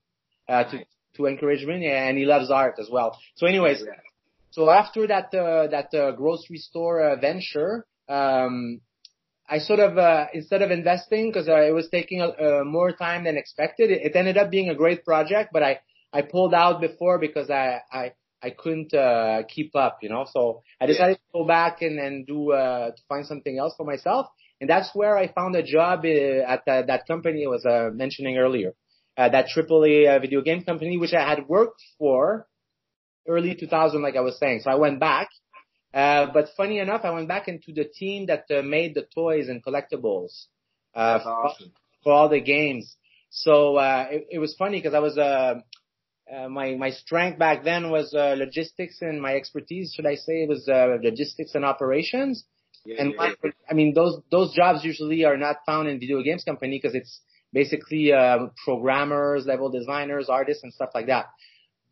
uh, 0.49 0.63
Nice. 0.63 0.71
to 0.71 0.85
encourage 1.23 1.65
me, 1.65 1.87
and 1.87 2.17
he 2.17 2.25
loves 2.25 2.51
art 2.51 2.75
as 2.79 2.89
well. 2.91 3.17
So, 3.35 3.47
anyways, 3.47 3.83
so 4.51 4.69
after 4.69 5.07
that 5.07 5.33
uh, 5.33 5.67
that 5.67 5.93
uh, 5.93 6.11
grocery 6.11 6.57
store 6.57 7.01
uh, 7.01 7.15
venture, 7.15 7.85
um, 8.09 8.81
I 9.49 9.59
sort 9.59 9.79
of 9.79 9.97
uh, 9.97 10.27
instead 10.33 10.61
of 10.61 10.71
investing 10.71 11.29
because 11.29 11.47
uh, 11.47 11.61
it 11.61 11.73
was 11.73 11.89
taking 11.89 12.21
uh, 12.21 12.63
more 12.65 12.91
time 12.91 13.25
than 13.25 13.37
expected, 13.37 13.91
it, 13.91 14.01
it 14.07 14.15
ended 14.15 14.37
up 14.37 14.49
being 14.49 14.69
a 14.69 14.75
great 14.75 15.05
project, 15.05 15.51
but 15.53 15.63
I 15.63 15.79
I 16.11 16.21
pulled 16.21 16.53
out 16.53 16.81
before 16.81 17.19
because 17.19 17.49
I 17.49 17.81
I 17.91 18.13
I 18.41 18.51
couldn't 18.51 18.93
uh, 18.93 19.43
keep 19.47 19.75
up, 19.75 19.99
you 20.01 20.09
know. 20.09 20.25
So 20.31 20.61
I 20.79 20.85
decided 20.85 21.15
to 21.17 21.39
go 21.39 21.45
back 21.45 21.81
and 21.81 21.99
and 21.99 22.25
do 22.25 22.51
uh, 22.51 22.91
to 22.91 23.01
find 23.09 23.25
something 23.25 23.57
else 23.57 23.73
for 23.75 23.85
myself, 23.85 24.27
and 24.61 24.69
that's 24.69 24.89
where 24.93 25.17
I 25.17 25.27
found 25.27 25.55
a 25.55 25.63
job 25.63 26.05
uh, 26.05 26.53
at 26.53 26.61
uh, 26.67 26.81
that 26.83 27.07
company 27.07 27.45
I 27.45 27.49
was 27.49 27.65
uh, 27.65 27.89
mentioning 27.93 28.37
earlier, 28.37 28.73
uh, 29.17 29.29
that 29.29 29.47
AAA 29.55 30.15
uh, 30.15 30.19
video 30.19 30.41
game 30.41 30.63
company 30.63 30.97
which 30.97 31.13
I 31.13 31.27
had 31.27 31.47
worked 31.47 31.81
for 31.97 32.47
early 33.27 33.55
2000, 33.55 34.01
like 34.01 34.15
I 34.15 34.21
was 34.21 34.37
saying. 34.37 34.61
So 34.63 34.71
I 34.71 34.75
went 34.75 34.99
back. 34.99 35.29
Uh, 35.93 36.27
but 36.33 36.49
funny 36.57 36.79
enough, 36.79 37.01
I 37.05 37.11
went 37.11 37.27
back 37.27 37.47
into 37.47 37.71
the 37.73 37.85
team 37.85 38.25
that 38.25 38.45
uh, 38.51 38.61
made 38.61 38.95
the 38.95 39.07
toys 39.15 39.47
and 39.47 39.63
collectibles 39.63 40.45
uh, 40.93 41.19
for, 41.23 41.29
awesome. 41.29 41.71
for 42.03 42.13
all 42.13 42.29
the 42.29 42.41
games. 42.41 42.95
So 43.29 43.77
uh, 43.77 44.07
it, 44.11 44.27
it 44.31 44.39
was 44.39 44.55
funny 44.55 44.79
because 44.79 44.93
I 44.93 44.99
was 44.99 45.17
uh, 45.17 45.55
uh, 46.33 46.49
my 46.49 46.75
my 46.75 46.89
strength 46.89 47.37
back 47.39 47.63
then 47.63 47.91
was 47.91 48.13
uh, 48.13 48.35
logistics 48.37 49.01
and 49.01 49.21
my 49.21 49.35
expertise, 49.35 49.93
should 49.93 50.05
I 50.05 50.15
say, 50.15 50.45
was 50.47 50.67
uh, 50.67 50.97
logistics 51.01 51.55
and 51.55 51.63
operations. 51.63 52.45
Yeah, 52.85 52.95
And 52.99 53.11
yeah. 53.11 53.17
my, 53.43 53.51
I 53.69 53.73
mean, 53.73 53.93
those 53.93 54.19
those 54.31 54.53
jobs 54.53 54.83
usually 54.83 55.23
are 55.23 55.37
not 55.37 55.57
found 55.65 55.87
in 55.87 55.99
video 55.99 56.21
games 56.21 56.43
company 56.43 56.79
because 56.81 56.95
it's 56.95 57.21
basically 57.55 58.11
uh, 58.11 58.47
programmers, 58.65 59.45
level 59.45 59.69
designers, 59.69 60.27
artists, 60.29 60.61
and 60.61 60.73
stuff 60.73 60.89
like 60.93 61.07
that. 61.07 61.27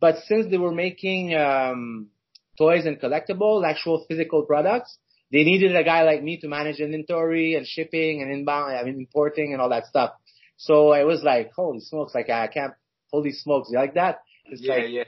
But 0.01 0.17
since 0.27 0.51
they 0.51 0.57
were 0.57 0.73
making 0.73 1.33
um, 1.33 2.09
toys 2.57 2.85
and 2.85 2.99
collectibles, 2.99 3.65
actual 3.65 4.05
physical 4.09 4.43
products, 4.43 4.97
they 5.31 5.45
needed 5.45 5.73
a 5.75 5.83
guy 5.83 6.03
like 6.03 6.21
me 6.21 6.37
to 6.41 6.49
manage 6.49 6.79
inventory 6.79 7.55
and 7.55 7.65
shipping 7.65 8.21
and 8.21 8.29
inbound, 8.29 8.75
I 8.75 8.83
mean, 8.83 8.95
importing 8.95 9.53
and 9.53 9.61
all 9.61 9.69
that 9.69 9.85
stuff. 9.85 10.11
So 10.57 10.91
it 10.91 11.07
was 11.07 11.23
like, 11.23 11.53
holy 11.53 11.79
smokes, 11.79 12.13
like 12.13 12.29
I 12.29 12.47
can't, 12.47 12.73
holy 13.09 13.31
smokes, 13.31 13.69
you 13.71 13.79
like 13.79 13.93
that? 13.93 14.19
It's 14.45 14.61
yeah, 14.61 14.73
like, 14.73 14.83
yeah. 14.89 15.03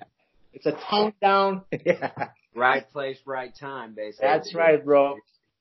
it's 0.53 0.65
a 0.65 0.77
tone 0.89 1.13
down. 1.21 1.63
yeah. 1.85 2.29
Right 2.55 2.89
place, 2.89 3.17
right 3.25 3.53
time, 3.53 3.93
basically. 3.93 4.29
That's 4.29 4.55
right, 4.55 4.83
bro. 4.83 5.17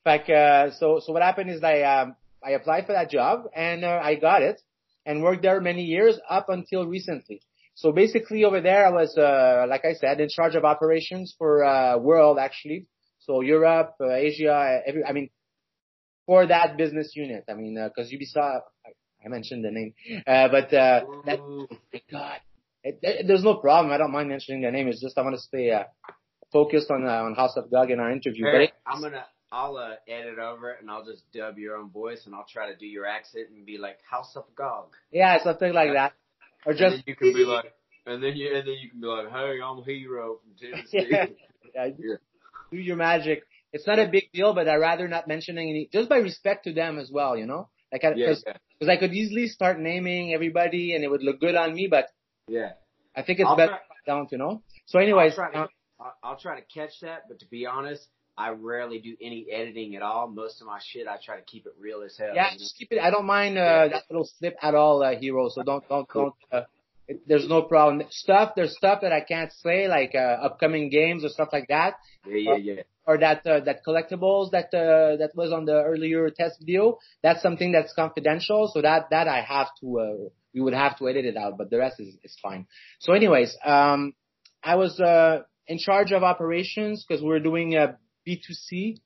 Like, 0.06 0.30
uh, 0.30 0.70
so, 0.78 1.00
so 1.04 1.12
what 1.12 1.22
happened 1.22 1.50
is 1.50 1.64
I, 1.64 1.82
um, 1.82 2.14
I 2.46 2.52
applied 2.52 2.86
for 2.86 2.92
that 2.92 3.10
job 3.10 3.46
and 3.56 3.84
uh, 3.84 4.00
I 4.00 4.14
got 4.14 4.42
it 4.42 4.62
and 5.06 5.22
worked 5.22 5.42
there 5.42 5.60
many 5.60 5.82
years 5.82 6.18
up 6.28 6.48
until 6.48 6.86
recently. 6.86 7.40
So 7.74 7.92
basically 7.92 8.44
over 8.44 8.60
there 8.60 8.86
I 8.86 8.90
was, 8.90 9.16
uh, 9.16 9.66
like 9.68 9.84
I 9.84 9.94
said, 9.94 10.20
in 10.20 10.28
charge 10.28 10.54
of 10.54 10.64
operations 10.64 11.34
for, 11.36 11.64
uh, 11.64 11.98
world 11.98 12.38
actually. 12.38 12.86
So 13.20 13.40
Europe, 13.40 13.94
uh, 14.00 14.12
Asia, 14.12 14.80
every, 14.86 15.04
I 15.04 15.12
mean, 15.12 15.30
for 16.26 16.46
that 16.46 16.76
business 16.76 17.12
unit. 17.14 17.44
I 17.48 17.54
mean, 17.54 17.76
uh, 17.78 17.88
because 17.88 18.12
uh, 18.12 18.16
Ubisoft, 18.16 18.62
I, 18.86 18.90
I 19.24 19.28
mentioned 19.28 19.64
the 19.64 19.70
name, 19.70 19.94
uh, 20.26 20.48
but 20.48 20.72
uh, 20.72 21.00
that, 21.26 21.40
my 21.40 22.02
God, 22.10 22.40
it, 22.82 22.98
it, 23.02 23.26
there's 23.26 23.42
no 23.42 23.56
problem. 23.56 23.92
I 23.92 23.98
don't 23.98 24.12
mind 24.12 24.28
mentioning 24.28 24.62
the 24.62 24.70
name. 24.70 24.88
It's 24.88 25.00
just 25.00 25.16
I 25.16 25.22
want 25.22 25.36
to 25.36 25.40
stay 25.40 25.70
uh, 25.70 25.84
focused 26.52 26.90
on 26.90 27.06
uh, 27.06 27.22
on 27.22 27.34
House 27.34 27.56
of 27.56 27.70
GOG 27.70 27.90
in 27.90 28.00
our 28.00 28.10
interview. 28.10 28.44
Hey, 28.44 28.72
I'm 28.86 29.00
gonna 29.00 29.24
I'll 29.54 29.76
uh, 29.76 29.94
edit 30.08 30.40
over 30.40 30.70
it 30.72 30.78
and 30.80 30.90
I'll 30.90 31.04
just 31.04 31.22
dub 31.32 31.58
your 31.58 31.76
own 31.76 31.88
voice 31.90 32.22
and 32.26 32.34
I'll 32.34 32.46
try 32.52 32.72
to 32.72 32.76
do 32.76 32.86
your 32.86 33.06
accent 33.06 33.50
and 33.54 33.64
be 33.64 33.78
like 33.78 33.98
House 34.10 34.32
of 34.34 34.52
GOG. 34.56 34.88
Yeah, 35.12 35.40
something 35.44 35.72
like 35.72 35.92
that. 35.92 36.14
Or 36.66 36.74
just 36.74 37.06
you 37.06 37.14
can 37.14 37.32
be 37.32 37.44
like, 37.44 37.72
and 38.04 38.20
then 38.20 38.34
you 38.34 38.48
and 38.52 38.66
then 38.66 38.74
you 38.74 38.90
can 38.90 39.00
be 39.00 39.06
like, 39.06 39.30
hey, 39.30 39.60
I'm 39.64 39.78
a 39.78 39.84
Hero 39.84 40.40
from 40.42 40.54
Tennessee. 40.58 41.06
yeah, 41.10 41.26
yeah, 41.72 41.86
yeah. 41.96 42.14
Do 42.72 42.78
your 42.78 42.96
magic. 42.96 43.44
It's 43.72 43.86
not 43.86 44.00
a 44.00 44.08
big 44.08 44.32
deal, 44.32 44.54
but 44.54 44.68
I'd 44.68 44.76
rather 44.76 45.06
not 45.06 45.28
mentioning 45.28 45.70
any, 45.70 45.88
just 45.92 46.08
by 46.08 46.16
respect 46.16 46.64
to 46.64 46.72
them 46.72 46.98
as 46.98 47.10
well, 47.12 47.36
you 47.36 47.46
know? 47.46 47.68
Like, 47.92 48.02
because 48.02 48.44
yeah, 48.80 48.88
I 48.88 48.96
could 48.96 49.12
easily 49.12 49.46
start 49.46 49.78
naming 49.78 50.34
everybody 50.34 50.94
and 50.94 51.04
it 51.04 51.10
would 51.10 51.22
look 51.22 51.40
good 51.40 51.54
on 51.54 51.74
me, 51.74 51.86
but 51.88 52.06
yeah, 52.48 52.72
I 53.16 53.22
think 53.22 53.38
it's 53.38 53.48
I'll 53.48 53.56
better 53.56 53.78
try, 54.04 54.14
down, 54.14 54.28
you 54.32 54.38
know? 54.38 54.62
So 54.86 54.98
anyways. 54.98 55.32
I'll 55.38 55.50
try, 55.50 55.52
to, 55.52 55.68
I'll 56.22 56.38
try 56.38 56.60
to 56.60 56.66
catch 56.72 56.92
that, 57.02 57.28
but 57.28 57.38
to 57.40 57.46
be 57.46 57.66
honest, 57.66 58.06
I 58.36 58.50
rarely 58.50 58.98
do 58.98 59.16
any 59.20 59.46
editing 59.50 59.94
at 59.94 60.02
all. 60.02 60.28
Most 60.28 60.60
of 60.60 60.66
my 60.66 60.80
shit, 60.84 61.06
I 61.06 61.16
try 61.24 61.36
to 61.36 61.42
keep 61.42 61.66
it 61.66 61.72
real 61.78 62.02
as 62.02 62.16
hell. 62.18 62.32
Yeah, 62.34 62.50
just 62.58 62.76
keep 62.76 62.90
it. 62.90 62.98
I 62.98 63.10
don't 63.10 63.26
mind 63.26 63.56
uh, 63.56 63.88
that 63.92 64.04
little 64.10 64.28
slip 64.38 64.56
at 64.60 64.74
all, 64.74 65.02
uh, 65.02 65.16
hero. 65.16 65.48
So 65.50 65.62
don't 65.62 65.88
don't 65.88 66.08
don't. 66.12 66.34
Uh, 66.50 66.62
it, 67.06 67.22
there's 67.28 67.48
no 67.48 67.62
problem. 67.62 68.02
Stuff 68.10 68.52
there's 68.56 68.76
stuff 68.76 69.02
that 69.02 69.12
I 69.12 69.20
can't 69.20 69.52
say, 69.52 69.86
like 69.86 70.14
uh, 70.14 70.18
upcoming 70.18 70.90
games 70.90 71.24
or 71.24 71.28
stuff 71.28 71.50
like 71.52 71.68
that. 71.68 71.94
Yeah, 72.26 72.36
yeah, 72.36 72.56
yeah. 72.56 72.82
Or, 73.06 73.14
or 73.14 73.18
that 73.18 73.46
uh, 73.46 73.60
that 73.60 73.84
collectibles 73.86 74.50
that 74.50 74.74
uh, 74.74 75.16
that 75.18 75.30
was 75.34 75.52
on 75.52 75.64
the 75.64 75.82
earlier 75.82 76.28
test 76.30 76.58
video. 76.58 76.98
That's 77.22 77.40
something 77.40 77.70
that's 77.70 77.92
confidential. 77.94 78.70
So 78.72 78.82
that 78.82 79.10
that 79.10 79.28
I 79.28 79.42
have 79.42 79.68
to. 79.80 80.00
Uh, 80.00 80.28
we 80.52 80.60
would 80.60 80.74
have 80.74 80.96
to 80.98 81.08
edit 81.08 81.24
it 81.24 81.36
out, 81.36 81.58
but 81.58 81.70
the 81.70 81.78
rest 81.78 82.00
is 82.00 82.16
is 82.24 82.36
fine. 82.42 82.66
So, 83.00 83.12
anyways, 83.12 83.56
um, 83.64 84.14
I 84.62 84.76
was 84.76 84.98
uh 84.98 85.42
in 85.66 85.78
charge 85.78 86.12
of 86.12 86.22
operations 86.22 87.04
because 87.06 87.22
we 87.22 87.28
we're 87.28 87.40
doing 87.40 87.74
a 87.74 87.96
B2C 88.26 88.98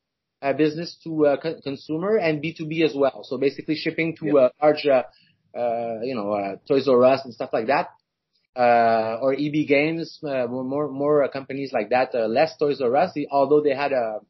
uh, 0.42 0.52
business 0.52 0.96
to 1.04 1.26
uh, 1.26 1.36
co- 1.40 1.60
consumer 1.62 2.16
and 2.16 2.42
B2B 2.42 2.84
as 2.84 2.94
well. 2.94 3.24
So 3.24 3.38
basically 3.38 3.76
shipping 3.76 4.16
to 4.16 4.26
yep. 4.26 4.34
uh, 4.34 4.48
large, 4.62 4.86
uh, 4.86 5.02
uh, 5.58 6.00
you 6.02 6.14
know, 6.14 6.32
uh, 6.32 6.56
Toys 6.66 6.88
R 6.88 7.04
Us 7.04 7.24
and 7.24 7.34
stuff 7.34 7.50
like 7.52 7.66
that, 7.66 7.88
uh, 8.56 9.18
or 9.20 9.34
EB 9.34 9.66
Games, 9.66 10.18
uh, 10.22 10.46
more 10.46 10.88
more 10.90 11.28
companies 11.28 11.72
like 11.72 11.90
that. 11.90 12.14
Uh, 12.14 12.26
less 12.26 12.56
Toys 12.56 12.80
R 12.80 12.94
Us, 12.96 13.16
although 13.30 13.62
they 13.62 13.74
had 13.74 13.92
a, 13.92 14.20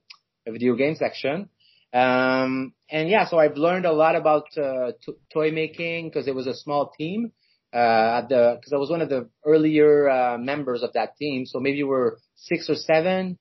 a 0.47 0.53
video 0.53 0.75
game 0.75 0.97
section. 0.97 1.49
Um, 1.93 2.75
and 2.91 3.09
yeah, 3.09 3.27
so 3.29 3.39
I've 3.39 3.57
learned 3.57 3.87
a 3.87 3.93
lot 3.93 4.15
about 4.15 4.45
uh, 4.59 4.93
t- 5.05 5.15
toy 5.33 5.51
making 5.51 6.09
because 6.09 6.29
it 6.29 6.35
was 6.35 6.47
a 6.47 6.55
small 6.55 6.93
team. 6.97 7.33
Uh, 7.73 8.23
at 8.23 8.29
the 8.31 8.57
because 8.59 8.73
I 8.73 8.77
was 8.77 8.89
one 8.89 9.03
of 9.03 9.11
the 9.11 9.29
earlier 9.45 10.09
uh, 10.09 10.39
members 10.39 10.83
of 10.83 10.95
that 10.95 11.19
team, 11.19 11.45
so 11.45 11.61
maybe 11.61 11.83
we're 11.83 12.17
six 12.35 12.71
or 12.71 12.75
seven 12.75 13.39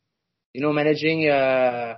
you 0.53 0.61
know, 0.61 0.73
managing 0.73 1.29
uh, 1.29 1.95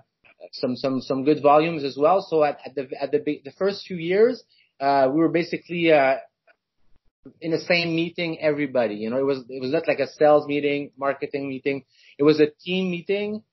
some 0.54 0.76
some 0.76 1.02
some 1.02 1.24
good 1.24 1.42
volumes 1.42 1.84
as 1.84 1.98
well. 1.98 2.26
So 2.28 2.44
at, 2.44 2.60
at 2.66 2.76
the 2.76 2.88
at 3.02 3.12
the 3.12 3.20
the 3.44 3.52
first 3.58 3.86
few 3.86 3.98
years, 3.98 4.44
uh, 4.80 5.10
we 5.12 5.20
were 5.20 5.30
basically 5.30 5.92
uh, 5.92 6.16
in 7.42 7.52
the 7.52 7.60
same 7.60 7.96
meeting. 7.96 8.40
Everybody, 8.42 8.96
you 8.96 9.10
know, 9.10 9.18
it 9.18 9.26
was 9.26 9.44
it 9.50 9.62
was 9.62 9.72
not 9.72 9.88
like 9.88 10.00
a 10.00 10.08
sales 10.08 10.48
meeting, 10.48 10.92
marketing 10.98 11.48
meeting. 11.50 11.86
It 12.18 12.24
was 12.24 12.40
a 12.40 12.48
team 12.64 12.92
meeting. 12.92 13.44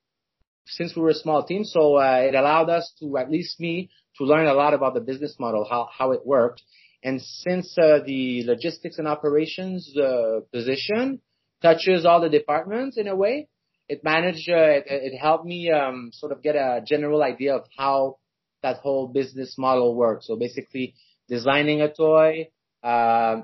Since 0.68 0.96
we 0.96 1.02
were 1.02 1.10
a 1.10 1.14
small 1.14 1.44
team, 1.44 1.62
so 1.62 1.96
uh, 1.96 2.22
it 2.28 2.34
allowed 2.34 2.70
us 2.70 2.92
to 2.98 3.18
at 3.18 3.30
least 3.30 3.60
me 3.60 3.88
to 4.18 4.24
learn 4.24 4.48
a 4.48 4.52
lot 4.52 4.74
about 4.74 4.94
the 4.94 5.00
business 5.00 5.36
model, 5.38 5.64
how 5.68 5.88
how 5.96 6.10
it 6.10 6.26
worked. 6.26 6.60
And 7.04 7.22
since 7.22 7.78
uh, 7.78 8.00
the 8.04 8.42
logistics 8.44 8.98
and 8.98 9.06
operations 9.06 9.96
uh, 9.96 10.40
position 10.52 11.20
touches 11.62 12.04
all 12.04 12.20
the 12.20 12.28
departments 12.28 12.98
in 12.98 13.06
a 13.06 13.14
way, 13.14 13.46
it 13.88 14.02
managed, 14.02 14.48
uh, 14.48 14.56
it, 14.56 14.84
it 14.88 15.16
helped 15.16 15.44
me 15.44 15.70
um, 15.70 16.10
sort 16.12 16.32
of 16.32 16.42
get 16.42 16.56
a 16.56 16.82
general 16.84 17.22
idea 17.22 17.54
of 17.56 17.64
how 17.76 18.18
that 18.62 18.78
whole 18.78 19.06
business 19.06 19.56
model 19.58 19.94
works. 19.94 20.26
So 20.26 20.36
basically, 20.36 20.94
designing 21.28 21.82
a 21.82 21.92
toy, 21.92 22.48
uh, 22.82 23.42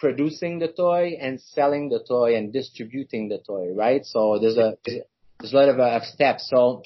producing 0.00 0.58
the 0.58 0.68
toy, 0.68 1.16
and 1.20 1.40
selling 1.40 1.88
the 1.88 2.02
toy 2.06 2.36
and 2.36 2.52
distributing 2.52 3.28
the 3.28 3.38
toy, 3.38 3.72
right? 3.74 4.04
So 4.04 4.38
there's 4.40 4.56
a 4.56 4.76
there's 4.84 5.52
a 5.52 5.56
lot 5.56 5.68
of, 5.68 5.78
uh, 5.78 6.04
steps. 6.04 6.48
So 6.50 6.82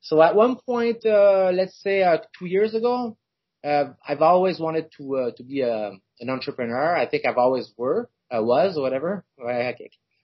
so 0.00 0.22
at 0.22 0.36
one 0.36 0.56
point, 0.56 1.04
uh, 1.04 1.50
let's 1.52 1.80
say 1.82 2.02
uh, 2.02 2.18
two 2.38 2.46
years 2.46 2.74
ago, 2.74 3.16
uh, 3.64 3.86
I've 4.06 4.22
always 4.22 4.60
wanted 4.60 4.90
to 4.98 5.16
uh, 5.16 5.30
to 5.36 5.42
be 5.42 5.62
a 5.62 5.92
an 6.20 6.30
entrepreneur. 6.30 6.96
I 6.96 7.06
think 7.06 7.26
I've 7.26 7.36
always 7.36 7.70
were, 7.76 8.08
uh, 8.30 8.42
was, 8.42 8.76
or 8.76 8.82
whatever. 8.82 9.24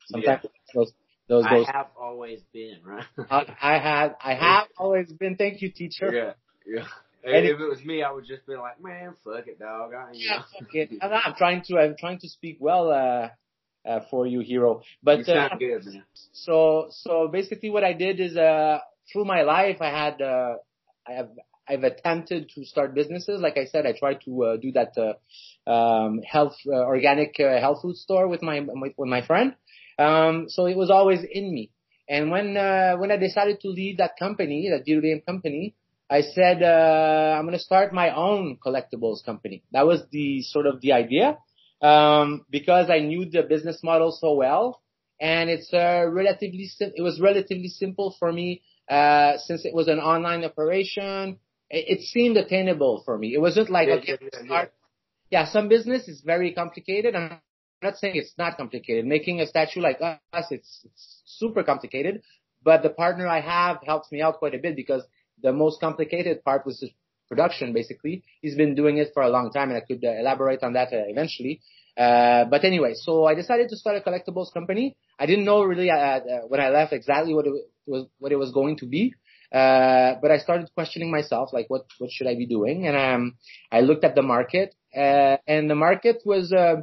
Sometimes 0.06 0.40
yeah. 0.44 0.50
Those, 0.74 0.92
those. 1.28 1.44
I 1.46 1.64
have 1.72 1.88
always 1.98 2.40
been, 2.52 2.78
right? 2.84 3.04
I, 3.30 3.56
I 3.60 3.78
had, 3.78 4.16
I 4.22 4.34
have 4.34 4.68
always 4.78 5.12
been. 5.12 5.36
Thank 5.36 5.62
you, 5.62 5.70
teacher. 5.70 6.10
Yeah, 6.12 6.32
yeah. 6.66 6.86
And 7.24 7.46
if 7.46 7.60
it 7.60 7.64
was 7.64 7.84
me, 7.84 8.02
I 8.02 8.10
would 8.10 8.26
just 8.26 8.46
be 8.46 8.56
like, 8.56 8.82
man, 8.82 9.14
fuck 9.24 9.46
it, 9.46 9.58
dog. 9.58 9.92
I, 9.94 10.10
yeah, 10.14 10.42
fuck 10.58 10.68
it. 10.74 10.90
I'm 11.02 11.34
trying 11.34 11.62
to, 11.68 11.78
I'm 11.78 11.94
trying 11.98 12.18
to 12.18 12.28
speak 12.28 12.56
well, 12.58 12.90
uh, 12.90 13.28
uh, 13.88 14.00
for 14.10 14.26
you, 14.26 14.40
hero. 14.40 14.82
But, 15.02 15.28
you 15.28 15.34
uh, 15.34 15.56
good, 15.56 15.84
man. 15.86 16.04
So, 16.32 16.88
so 16.90 17.28
basically 17.28 17.70
what 17.70 17.84
I 17.84 17.92
did 17.92 18.18
is, 18.18 18.36
uh, 18.36 18.78
through 19.12 19.24
my 19.24 19.42
life, 19.42 19.76
I 19.80 19.90
had, 19.90 20.20
uh, 20.20 20.54
I 21.06 21.12
have, 21.12 21.30
I've 21.68 21.84
attempted 21.84 22.50
to 22.56 22.64
start 22.64 22.94
businesses. 22.94 23.40
Like 23.40 23.56
I 23.56 23.66
said, 23.66 23.86
I 23.86 23.92
tried 23.96 24.20
to 24.24 24.42
uh, 24.44 24.56
do 24.56 24.72
that 24.72 24.94
uh, 24.98 25.70
um, 25.70 26.20
health 26.22 26.56
uh, 26.66 26.72
organic 26.72 27.36
uh, 27.38 27.60
health 27.60 27.82
food 27.82 27.96
store 27.96 28.26
with 28.26 28.42
my 28.42 28.60
with 28.60 29.08
my 29.08 29.24
friend. 29.24 29.54
Um, 29.98 30.46
so 30.48 30.66
it 30.66 30.76
was 30.76 30.90
always 30.90 31.20
in 31.30 31.52
me. 31.52 31.70
And 32.08 32.30
when 32.30 32.56
uh, 32.56 32.96
when 32.96 33.10
I 33.10 33.16
decided 33.16 33.60
to 33.60 33.68
leave 33.68 33.98
that 33.98 34.18
company, 34.18 34.68
that 34.70 34.84
video 34.84 35.00
game 35.00 35.22
company, 35.24 35.74
I 36.10 36.22
said 36.22 36.62
uh, 36.62 37.36
I'm 37.36 37.44
going 37.44 37.56
to 37.56 37.62
start 37.62 37.92
my 37.92 38.14
own 38.14 38.58
collectibles 38.64 39.24
company. 39.24 39.62
That 39.72 39.86
was 39.86 40.02
the 40.10 40.42
sort 40.42 40.66
of 40.66 40.80
the 40.80 40.92
idea 40.92 41.38
um, 41.80 42.44
because 42.50 42.90
I 42.90 43.00
knew 43.00 43.24
the 43.30 43.42
business 43.42 43.80
model 43.82 44.12
so 44.12 44.34
well, 44.34 44.82
and 45.20 45.48
it's 45.48 45.72
uh, 45.72 46.04
relatively 46.08 46.66
sim- 46.66 46.92
it 46.94 47.02
was 47.02 47.20
relatively 47.20 47.68
simple 47.68 48.14
for 48.18 48.32
me 48.32 48.62
uh, 48.90 49.38
since 49.38 49.64
it 49.64 49.74
was 49.74 49.88
an 49.88 49.98
online 49.98 50.44
operation. 50.44 51.38
It, 51.70 51.98
it 51.98 52.00
seemed 52.02 52.36
attainable 52.36 53.02
for 53.04 53.16
me. 53.16 53.32
It 53.34 53.40
wasn't 53.40 53.70
like 53.70 53.88
yeah, 53.88 53.94
okay, 53.94 54.18
yeah, 54.20 54.42
yeah, 54.44 54.64
yeah, 55.30 55.46
some 55.50 55.68
business 55.68 56.08
is 56.08 56.20
very 56.20 56.52
complicated. 56.52 57.14
I'm 57.14 57.40
not 57.82 57.96
saying 57.96 58.16
it's 58.16 58.34
not 58.38 58.56
complicated. 58.56 59.04
Making 59.06 59.40
a 59.40 59.46
statue 59.46 59.80
like 59.80 60.00
us, 60.00 60.46
it's, 60.50 60.80
it's 60.84 61.22
super 61.24 61.62
complicated. 61.62 62.22
But 62.64 62.82
the 62.82 62.90
partner 62.90 63.26
I 63.26 63.40
have 63.40 63.78
helps 63.84 64.10
me 64.12 64.22
out 64.22 64.38
quite 64.38 64.54
a 64.54 64.58
bit 64.58 64.76
because 64.76 65.02
the 65.42 65.52
most 65.52 65.80
complicated 65.80 66.44
part 66.44 66.64
was 66.64 66.84
production, 67.28 67.72
basically. 67.72 68.22
He's 68.40 68.56
been 68.56 68.74
doing 68.74 68.98
it 68.98 69.08
for 69.14 69.22
a 69.22 69.28
long 69.28 69.50
time, 69.50 69.70
and 69.70 69.78
I 69.78 69.80
could 69.80 70.04
uh, 70.04 70.20
elaborate 70.20 70.62
on 70.62 70.74
that 70.74 70.92
uh, 70.92 71.08
eventually. 71.08 71.60
Uh, 71.96 72.44
but 72.44 72.64
anyway, 72.64 72.92
so 72.94 73.24
I 73.24 73.34
decided 73.34 73.68
to 73.70 73.76
start 73.76 73.96
a 73.96 74.00
collectibles 74.00 74.52
company. 74.52 74.96
I 75.18 75.26
didn't 75.26 75.44
know 75.44 75.64
really 75.64 75.90
uh, 75.90 75.96
uh, 75.96 76.20
when 76.48 76.60
I 76.60 76.68
left 76.68 76.92
exactly 76.92 77.34
what 77.34 77.46
it 77.46 77.52
was, 77.86 78.06
what 78.18 78.32
it 78.32 78.36
was 78.36 78.50
going 78.52 78.76
to 78.78 78.86
be. 78.86 79.14
Uh, 79.52 80.14
but 80.22 80.30
I 80.30 80.38
started 80.38 80.70
questioning 80.74 81.10
myself, 81.10 81.50
like 81.52 81.66
what, 81.68 81.84
what 81.98 82.10
should 82.10 82.26
I 82.26 82.34
be 82.34 82.46
doing? 82.46 82.86
And, 82.86 82.96
um, 82.96 83.36
I 83.70 83.80
looked 83.80 84.04
at 84.04 84.14
the 84.14 84.22
market, 84.22 84.74
and 84.94 85.70
the 85.70 85.74
market 85.74 86.22
was, 86.24 86.52
uh, 86.52 86.76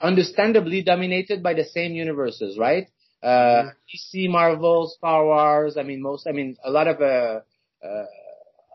understandably 0.00 0.82
dominated 0.82 1.42
by 1.42 1.54
the 1.54 1.64
same 1.64 1.92
universes, 1.92 2.58
right? 2.58 2.88
Uh, 3.22 3.26
mm-hmm. 3.28 3.68
DC, 4.18 4.30
Marvel, 4.30 4.92
Star 4.96 5.24
Wars. 5.24 5.76
I 5.76 5.82
mean, 5.82 6.02
most. 6.02 6.26
I 6.26 6.32
mean, 6.32 6.56
a 6.64 6.70
lot 6.70 6.86
of 6.86 7.00
uh, 7.00 7.40
uh, 7.86 8.04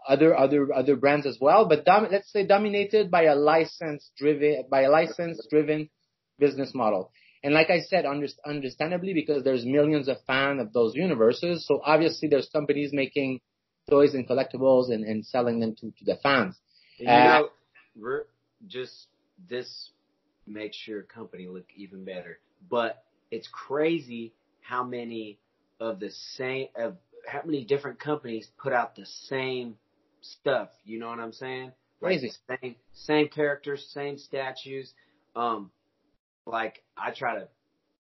other 0.07 0.35
other 0.35 0.73
other 0.73 0.95
brands 0.95 1.25
as 1.25 1.37
well. 1.39 1.67
But 1.67 1.85
dom- 1.85 2.07
let's 2.11 2.31
say 2.31 2.45
dominated 2.45 3.11
by 3.11 3.23
a 3.23 3.35
license 3.35 4.09
driven 4.17 4.65
by 4.69 4.81
a 4.81 4.89
license 4.89 5.45
driven 5.49 5.89
business 6.39 6.73
model. 6.73 7.11
And 7.43 7.53
like 7.53 7.69
I 7.69 7.79
said, 7.79 8.05
under- 8.05 8.27
understandably 8.45 9.13
because 9.13 9.43
there's 9.43 9.65
millions 9.65 10.07
of 10.07 10.17
fans 10.27 10.61
of 10.61 10.73
those 10.73 10.95
universes. 10.95 11.65
So 11.65 11.81
obviously 11.83 12.27
there's 12.27 12.49
companies 12.49 12.91
making 12.93 13.41
toys 13.89 14.13
and 14.13 14.27
collectibles 14.27 14.91
and, 14.91 15.03
and 15.03 15.25
selling 15.25 15.59
them 15.59 15.75
to, 15.75 15.91
to 15.91 16.05
the 16.05 16.17
fans. 16.21 16.55
You 16.97 17.09
uh, 17.09 17.39
know, 17.95 18.21
just 18.67 19.07
this 19.49 19.89
makes 20.47 20.87
your 20.87 21.03
company 21.03 21.47
look 21.47 21.65
even 21.75 22.03
better. 22.03 22.39
But 22.69 23.03
it's 23.31 23.47
crazy 23.51 24.33
how 24.61 24.83
many 24.83 25.39
of 25.79 25.99
the 25.99 26.11
same 26.11 26.67
of 26.75 26.97
how 27.27 27.41
many 27.45 27.63
different 27.65 27.99
companies 27.99 28.49
put 28.57 28.73
out 28.73 28.95
the 28.95 29.05
same 29.05 29.75
stuff. 30.21 30.69
You 30.85 30.99
know 30.99 31.09
what 31.09 31.19
I'm 31.19 31.33
saying? 31.33 31.71
Crazy. 32.01 32.31
Like 32.49 32.59
same 32.61 32.75
same 32.93 33.27
characters, 33.29 33.87
same 33.93 34.17
statues. 34.17 34.93
Um, 35.35 35.71
like 36.45 36.83
I 36.97 37.11
try 37.11 37.35
to 37.35 37.47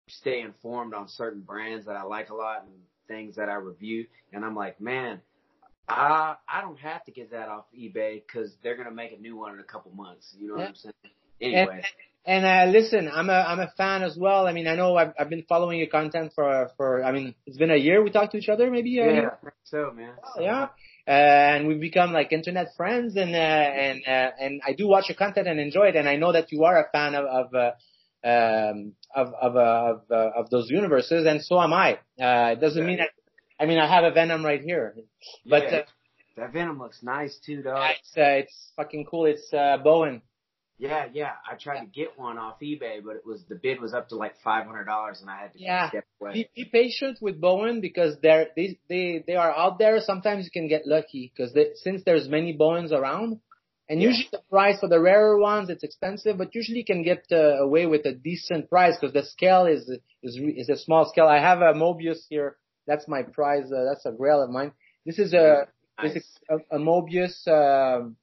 stay 0.08 0.42
informed 0.42 0.94
on 0.94 1.08
certain 1.08 1.42
brands 1.42 1.86
that 1.86 1.96
I 1.96 2.04
like 2.04 2.30
a 2.30 2.36
lot 2.36 2.64
and 2.64 2.74
things 3.08 3.36
that 3.36 3.50
I 3.50 3.56
review, 3.56 4.06
and 4.34 4.46
I'm 4.46 4.56
like, 4.56 4.80
man, 4.80 5.22
I 5.88 6.36
I 6.48 6.62
don't 6.62 6.80
have 6.80 7.04
to 7.06 7.12
get 7.12 7.32
that 7.32 7.50
off 7.50 7.66
eBay 7.78 8.22
because 8.26 8.56
they're 8.64 8.78
gonna 8.78 8.92
make 8.92 9.12
a 9.12 9.22
new 9.22 9.36
one 9.36 9.54
in 9.54 9.60
a 9.60 9.64
couple 9.64 9.92
months. 9.92 10.34
You 10.38 10.48
know 10.48 10.54
what 10.56 10.62
Yeah. 10.62 10.68
I'm 10.68 10.76
saying? 10.76 10.94
Anyway, 11.42 11.84
And 12.24 12.46
uh, 12.46 12.72
listen, 12.72 13.10
I'm 13.12 13.30
a 13.30 13.34
I'm 13.34 13.60
a 13.60 13.72
fan 13.78 14.04
as 14.04 14.16
well. 14.16 14.46
I 14.46 14.54
mean, 14.54 14.68
I 14.68 14.76
know 14.76 14.96
I've, 14.96 15.14
I've 15.20 15.30
been 15.30 15.44
following 15.50 15.80
your 15.80 15.88
content 15.88 16.34
for 16.36 16.70
for. 16.78 17.04
I 17.04 17.12
mean, 17.12 17.34
it's 17.48 17.58
been 17.58 17.72
a 17.72 17.76
year 17.78 18.04
we 18.04 18.12
talked 18.12 18.34
to 18.34 18.38
each 18.38 18.50
other, 18.50 18.70
maybe. 18.70 19.00
a 19.00 19.06
yeah, 19.06 19.12
year? 19.12 19.40
So 19.64 19.92
man. 19.96 20.14
Oh, 20.24 20.42
yeah. 20.42 20.68
Uh, 21.08 21.10
and 21.12 21.68
we've 21.68 21.80
become 21.80 22.14
like 22.14 22.32
internet 22.32 22.68
friends, 22.78 23.16
and 23.16 23.34
uh, 23.34 23.38
and 23.38 24.02
uh, 24.08 24.32
and 24.40 24.62
I 24.64 24.74
do 24.74 24.88
watch 24.88 25.10
your 25.10 25.16
content 25.16 25.48
and 25.48 25.60
enjoy 25.60 25.88
it. 25.88 25.96
And 25.96 26.08
I 26.08 26.16
know 26.16 26.32
that 26.32 26.52
you 26.52 26.64
are 26.64 26.78
a 26.80 26.92
fan 26.92 27.16
of 27.16 27.26
of 27.26 27.56
uh, 27.56 27.72
um, 28.24 28.94
of 29.16 29.34
of, 29.34 29.56
uh, 29.56 29.60
of, 29.60 30.02
uh, 30.12 30.30
of 30.40 30.50
those 30.52 30.70
universes, 30.70 31.26
and 31.26 31.44
so 31.44 31.60
am 31.60 31.74
I. 31.74 31.94
Uh, 32.22 32.52
it 32.54 32.62
doesn't 32.62 32.86
mean 32.86 32.98
that. 32.98 33.10
I 33.60 33.66
mean, 33.66 33.80
I 33.80 33.88
have 33.88 34.04
a 34.04 34.12
Venom 34.12 34.46
right 34.46 34.62
here, 34.62 34.96
but 35.46 35.64
Yeah. 35.64 35.78
uh, 35.80 35.84
that 36.38 36.54
Venom 36.54 36.78
looks 36.78 37.02
nice 37.02 37.40
too, 37.44 37.64
dog. 37.64 37.96
it's 38.00 38.14
uh, 38.16 38.22
it's 38.42 38.72
fucking 38.76 39.06
cool. 39.06 39.26
It's 39.26 39.52
uh, 39.52 39.78
Bowen. 39.84 40.22
Yeah, 40.82 41.06
yeah. 41.14 41.34
I 41.50 41.56
tried 41.58 41.82
to 41.82 41.86
get 41.86 42.18
one 42.18 42.40
off 42.40 42.60
eBay, 42.60 43.04
but 43.06 43.16
it 43.16 43.24
was 43.24 43.44
the 43.48 43.54
bid 43.54 43.80
was 43.80 43.94
up 43.94 44.10
to 44.10 44.16
like 44.16 44.34
five 44.44 44.66
hundred 44.66 44.86
dollars, 44.86 45.22
and 45.22 45.30
I 45.30 45.38
had 45.44 45.54
to 45.54 45.60
Yeah. 45.62 45.90
step 45.90 46.06
away. 46.20 46.34
Be, 46.34 46.50
be 46.64 46.66
patient 46.72 47.20
with 47.22 47.40
Bowen 47.40 47.82
because 47.82 48.18
they're 48.24 48.48
they 48.56 48.80
they 48.90 49.24
they 49.28 49.36
are 49.36 49.56
out 49.56 49.78
there. 49.78 50.00
Sometimes 50.02 50.44
you 50.46 50.50
can 50.52 50.68
get 50.68 50.88
lucky 50.88 51.32
because 51.32 51.56
since 51.84 52.02
there's 52.04 52.28
many 52.28 52.54
Bowens 52.54 52.92
around, 52.92 53.40
and 53.90 54.02
Yeah. 54.02 54.08
usually 54.08 54.30
the 54.32 54.42
price 54.50 54.80
for 54.80 54.90
the 54.90 55.00
rarer 55.00 55.38
ones 55.38 55.70
it's 55.70 55.84
expensive, 55.84 56.40
but 56.40 56.56
usually 56.56 56.80
you 56.80 56.86
can 56.94 57.04
get 57.04 57.26
uh, 57.32 57.62
away 57.68 57.86
with 57.86 58.04
a 58.08 58.14
decent 58.14 58.68
price 58.68 58.96
because 59.00 59.14
the 59.14 59.24
scale 59.24 59.68
is 59.68 59.84
is 60.24 60.36
is 60.62 60.70
a 60.70 60.78
small 60.78 61.06
scale. 61.12 61.28
I 61.28 61.38
have 61.50 61.62
a 61.62 61.74
Mobius 61.74 62.22
here. 62.28 62.58
That's 62.88 63.08
my 63.08 63.22
prize. 63.22 63.72
Uh, 63.72 63.84
that's 63.88 64.08
a 64.08 64.12
grail 64.12 64.42
of 64.42 64.50
mine. 64.50 64.72
This 65.06 65.20
is 65.20 65.36
a 65.36 65.68
this 66.02 66.16
is 66.16 66.28
a, 66.50 66.58
a 66.78 66.80
Mobius. 66.80 67.36
Um, 67.48 68.16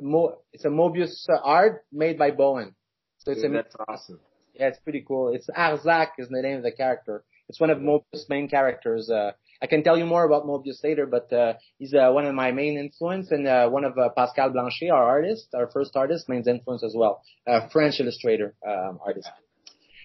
Mo, 0.00 0.38
it's 0.52 0.64
a 0.64 0.68
Mobius 0.68 1.26
art 1.42 1.84
made 1.92 2.18
by 2.18 2.30
Bowen. 2.30 2.74
So 3.18 3.32
it's 3.32 3.42
Dude, 3.42 3.52
a 3.52 3.54
that's 3.54 3.76
awesome. 3.88 4.20
yeah, 4.54 4.68
it's 4.68 4.78
pretty 4.80 5.04
cool. 5.06 5.34
It's 5.34 5.48
Arzach 5.50 6.08
is 6.18 6.28
the 6.28 6.42
name 6.42 6.58
of 6.58 6.62
the 6.62 6.72
character. 6.72 7.24
It's 7.48 7.60
one 7.60 7.70
of 7.70 7.78
Mobius' 7.78 8.28
main 8.28 8.48
characters. 8.48 9.10
Uh, 9.10 9.32
I 9.60 9.66
can 9.66 9.84
tell 9.84 9.96
you 9.96 10.06
more 10.06 10.24
about 10.24 10.44
Mobius 10.44 10.82
later, 10.82 11.06
but 11.06 11.32
uh, 11.32 11.54
he's 11.78 11.94
uh, 11.94 12.10
one 12.10 12.24
of 12.24 12.34
my 12.34 12.50
main 12.50 12.78
influence 12.78 13.30
and 13.30 13.46
uh, 13.46 13.68
one 13.68 13.84
of 13.84 13.96
uh, 13.96 14.08
Pascal 14.16 14.50
Blanchet, 14.50 14.90
our 14.90 15.04
artist, 15.04 15.48
our 15.54 15.70
first 15.70 15.94
artist, 15.94 16.28
main 16.28 16.42
influence 16.48 16.82
as 16.82 16.94
well. 16.96 17.22
Uh, 17.46 17.68
French 17.68 18.00
illustrator 18.00 18.54
um, 18.66 18.98
artist. 19.04 19.28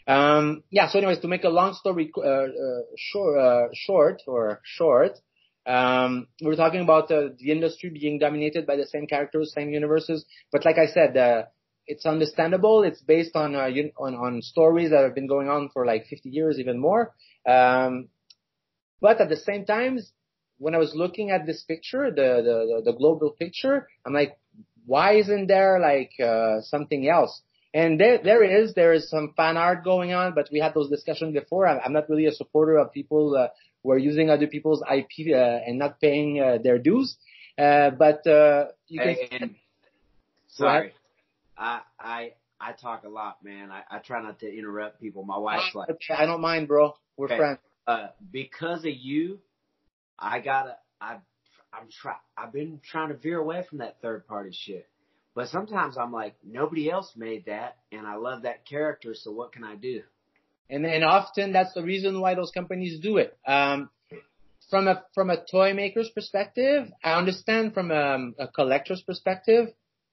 Um, 0.08 0.64
yeah. 0.70 0.88
So, 0.90 1.00
anyways, 1.00 1.20
to 1.20 1.28
make 1.28 1.44
a 1.44 1.50
long 1.50 1.74
story 1.74 2.12
uh, 2.18 2.22
uh, 2.22 2.48
short, 2.98 3.40
uh, 3.40 3.68
short 3.74 4.22
or 4.28 4.62
short, 4.64 5.20
um, 5.68 6.28
we 6.40 6.48
were 6.48 6.56
talking 6.56 6.82
about 6.82 7.12
uh, 7.12 7.30
the 7.38 7.52
industry 7.52 7.90
being 7.90 8.20
dominated 8.20 8.66
by 8.66 8.78
the 8.78 8.86
same 8.86 9.06
characters, 9.06 9.54
same 9.54 9.70
universes. 9.70 10.26
But 10.52 10.64
like 10.64 10.78
I 10.78 10.88
said, 10.88 11.18
uh, 11.18 11.44
it's 11.86 12.06
understandable. 12.06 12.84
It's 12.84 13.02
based 13.02 13.36
on, 13.36 13.54
uh, 13.54 13.70
on 14.00 14.16
on 14.16 14.42
stories 14.42 14.92
that 14.92 15.04
have 15.04 15.14
been 15.14 15.28
going 15.28 15.50
on 15.50 15.70
for 15.74 15.86
like 15.86 16.06
50 16.08 16.30
years, 16.30 16.58
even 16.60 16.80
more. 16.80 17.14
Um, 17.46 18.08
but 19.02 19.20
at 19.22 19.30
the 19.30 19.36
same 19.38 19.66
time, 19.66 20.00
when 20.58 20.74
I 20.74 20.78
was 20.78 20.94
looking 20.96 21.32
at 21.32 21.46
this 21.46 21.64
picture, 21.64 22.10
the 22.12 22.42
the 22.48 22.82
the, 22.84 22.92
the 22.92 22.98
global 22.98 23.32
picture, 23.32 23.88
I'm 24.06 24.14
like, 24.14 24.38
why 24.86 25.16
isn't 25.16 25.48
there 25.48 25.80
like 25.80 26.12
uh, 26.20 26.62
something 26.62 27.08
else? 27.10 27.42
And 27.74 28.00
there 28.00 28.20
there 28.24 28.44
is 28.44 28.74
there 28.74 28.94
is 28.94 29.10
some 29.10 29.34
fan 29.36 29.58
art 29.58 29.84
going 29.84 30.14
on, 30.14 30.34
but 30.34 30.50
we 30.52 30.60
had 30.60 30.74
those 30.74 30.90
discussions 30.90 31.34
before. 31.34 31.68
I'm, 31.68 31.80
I'm 31.84 31.94
not 31.94 32.10
really 32.10 32.26
a 32.26 32.32
supporter 32.32 32.78
of 32.78 32.94
people 32.94 33.36
uh, 33.36 33.50
who 33.88 33.94
are 33.94 33.98
using 33.98 34.30
other 34.30 34.48
people's 34.48 34.84
IP 34.94 35.34
uh, 35.34 35.38
and 35.66 35.80
not 35.80 36.00
paying 36.02 36.42
uh, 36.42 36.58
their 36.62 36.78
dues. 36.78 37.18
Uh, 37.58 37.90
but 37.92 38.28
uh, 38.28 38.66
you 38.90 39.00
can. 39.00 39.16
And 39.32 39.56
sorry, 40.50 40.92
I 41.58 41.82
I 41.98 42.34
I 42.60 42.74
talk 42.74 43.06
a 43.06 43.10
lot, 43.10 43.44
man. 43.44 43.72
I, 43.72 43.84
I 43.90 44.00
try 44.00 44.22
not 44.22 44.40
to 44.42 44.58
interrupt 44.58 45.00
people. 45.00 45.24
My 45.24 45.38
wife's 45.38 45.74
like, 45.74 45.90
I 46.16 46.26
don't 46.26 46.42
mind, 46.42 46.68
bro. 46.68 46.96
We're 47.16 47.28
Okay. 47.28 47.38
friends. 47.38 47.60
uh, 47.88 48.08
because 48.32 48.80
of 48.80 48.94
you, 48.94 49.40
I 50.20 50.40
gotta, 50.40 50.76
I, 51.00 51.18
I'm 51.72 51.88
try, 52.02 52.16
I've 52.38 52.52
been 52.52 52.82
trying 52.84 53.10
to 53.10 53.16
veer 53.16 53.40
away 53.40 53.64
from 53.70 53.78
that 53.78 54.02
third 54.02 54.28
party 54.28 54.52
shit. 54.54 54.88
But 55.34 55.48
sometimes 55.48 55.98
I'm 55.98 56.12
like, 56.12 56.36
nobody 56.44 56.92
else 56.92 57.14
made 57.16 57.46
that, 57.46 57.78
and 57.92 58.06
I 58.06 58.16
love 58.16 58.42
that 58.42 58.66
character, 58.66 59.16
so 59.16 59.32
what 59.32 59.52
can 59.54 59.64
I 59.64 59.76
do? 59.76 60.02
And 60.70 60.86
and 60.86 61.04
often 61.04 61.54
that's 61.54 61.74
the 61.74 61.84
reason 61.84 62.20
why 62.20 62.36
those 62.36 62.52
companies 62.52 63.00
do 63.00 63.18
it. 63.18 63.38
Um, 63.46 63.90
from 64.70 64.88
a 64.88 65.04
from 65.16 65.30
a 65.30 65.44
toy 65.50 65.74
maker's 65.74 66.10
perspective, 66.10 66.90
I 67.04 67.14
understand 67.14 67.74
from 67.74 67.92
a, 67.92 68.32
a 68.40 68.48
collector's 68.50 69.02
perspective, 69.02 69.70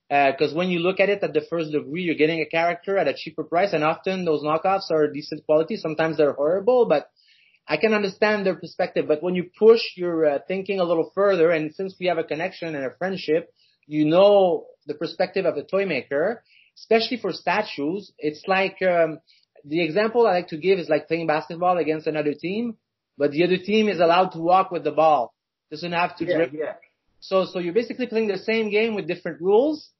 because 0.08 0.54
when 0.54 0.70
you 0.70 0.78
look 0.78 1.00
at 1.00 1.08
it 1.08 1.22
at 1.22 1.32
the 1.32 1.44
first 1.50 1.72
degree, 1.72 2.02
you're 2.02 2.14
getting 2.14 2.40
a 2.40 2.46
character 2.46 2.96
at 2.96 3.08
a 3.08 3.14
cheaper 3.16 3.44
price, 3.44 3.72
and 3.72 3.82
often 3.82 4.24
those 4.24 4.44
knockoffs 4.44 4.90
are 4.90 5.10
decent 5.10 5.44
quality. 5.44 5.76
Sometimes 5.76 6.16
they're 6.16 6.34
horrible, 6.34 6.86
but 6.86 7.10
I 7.66 7.78
can 7.78 7.94
understand 7.94 8.44
their 8.44 8.54
perspective. 8.54 9.06
But 9.08 9.22
when 9.22 9.34
you 9.34 9.50
push 9.58 9.80
your 9.96 10.26
uh, 10.26 10.38
thinking 10.46 10.78
a 10.78 10.84
little 10.84 11.10
further, 11.14 11.50
and 11.50 11.74
since 11.74 11.96
we 11.98 12.06
have 12.06 12.18
a 12.18 12.24
connection 12.24 12.74
and 12.74 12.84
a 12.84 12.94
friendship, 12.96 13.52
you 13.86 14.04
know 14.04 14.66
the 14.86 14.94
perspective 14.94 15.46
of 15.46 15.56
a 15.56 15.64
toy 15.64 15.86
maker, 15.86 16.44
especially 16.76 17.16
for 17.16 17.32
statues. 17.32 18.12
It's 18.18 18.44
like 18.46 18.76
um, 18.82 19.18
the 19.64 19.82
example 19.82 20.26
I 20.26 20.32
like 20.32 20.48
to 20.48 20.56
give 20.56 20.78
is 20.78 20.88
like 20.88 21.08
playing 21.08 21.26
basketball 21.26 21.78
against 21.78 22.06
another 22.06 22.34
team, 22.34 22.76
but 23.16 23.30
the 23.30 23.44
other 23.44 23.58
team 23.58 23.88
is 23.88 24.00
allowed 24.00 24.30
to 24.32 24.38
walk 24.40 24.70
with 24.70 24.84
the 24.84 24.92
ball. 24.92 25.34
Doesn't 25.70 25.92
have 25.92 26.16
to 26.18 26.24
Yeah, 26.24 26.34
dribble. 26.36 26.58
yeah. 26.58 26.74
So 27.20 27.46
so 27.46 27.58
you're 27.58 27.72
basically 27.74 28.06
playing 28.06 28.28
the 28.28 28.38
same 28.38 28.70
game 28.70 28.94
with 28.94 29.06
different 29.08 29.40
rules. 29.40 29.90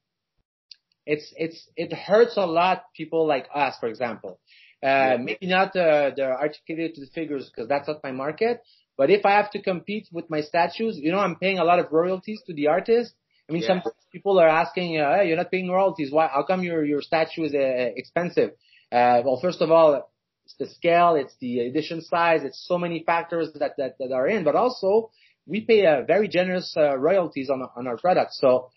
It's 1.05 1.33
it's 1.37 1.67
it 1.75 1.93
hurts 1.93 2.37
a 2.37 2.45
lot 2.45 2.83
people 2.95 3.27
like 3.27 3.47
us, 3.53 3.75
for 3.79 3.87
example. 3.87 4.39
Uh, 4.83 5.17
Yeah. 5.17 5.17
maybe 5.17 5.47
not 5.47 5.75
uh, 5.75 6.11
the 6.15 6.25
articulated 6.25 7.09
figures 7.13 7.49
because 7.49 7.67
that's 7.67 7.87
not 7.87 8.03
my 8.03 8.11
market. 8.11 8.61
But 8.97 9.09
if 9.09 9.25
I 9.25 9.31
have 9.31 9.51
to 9.51 9.61
compete 9.61 10.07
with 10.11 10.29
my 10.29 10.41
statues, 10.41 10.97
you 10.97 11.11
know, 11.11 11.19
I'm 11.19 11.35
paying 11.35 11.59
a 11.59 11.63
lot 11.63 11.79
of 11.79 11.91
royalties 11.91 12.41
to 12.47 12.53
the 12.53 12.67
artist. 12.67 13.13
I 13.49 13.53
mean, 13.53 13.61
Yeah. 13.61 13.67
sometimes 13.67 13.95
people 14.11 14.39
are 14.39 14.47
asking, 14.47 14.99
uh, 14.99 15.15
hey, 15.17 15.27
you're 15.27 15.37
not 15.37 15.51
paying 15.51 15.69
royalties. 15.69 16.11
Why? 16.11 16.27
How 16.27 16.43
come 16.43 16.63
your 16.63 16.83
your 16.85 17.01
statue 17.01 17.43
is 17.43 17.53
uh, 17.53 17.91
expensive? 18.01 18.51
Uh, 18.91 19.21
well, 19.25 19.39
first 19.41 19.61
of 19.61 19.71
all, 19.71 20.09
it's 20.45 20.55
the 20.59 20.67
scale, 20.67 21.15
it's 21.15 21.35
the 21.39 21.61
edition 21.61 22.01
size, 22.01 22.41
it's 22.43 22.65
so 22.67 22.77
many 22.77 23.03
factors 23.03 23.51
that 23.53 23.73
that, 23.77 23.95
that 23.99 24.11
are 24.11 24.27
in. 24.27 24.43
But 24.43 24.55
also, 24.55 25.09
we 25.47 25.61
pay 25.61 25.85
uh, 25.85 26.03
very 26.05 26.27
generous 26.27 26.73
uh, 26.77 26.97
royalties 26.97 27.49
on 27.49 27.67
on 27.75 27.87
our 27.87 27.97
products. 27.97 28.37
So 28.39 28.69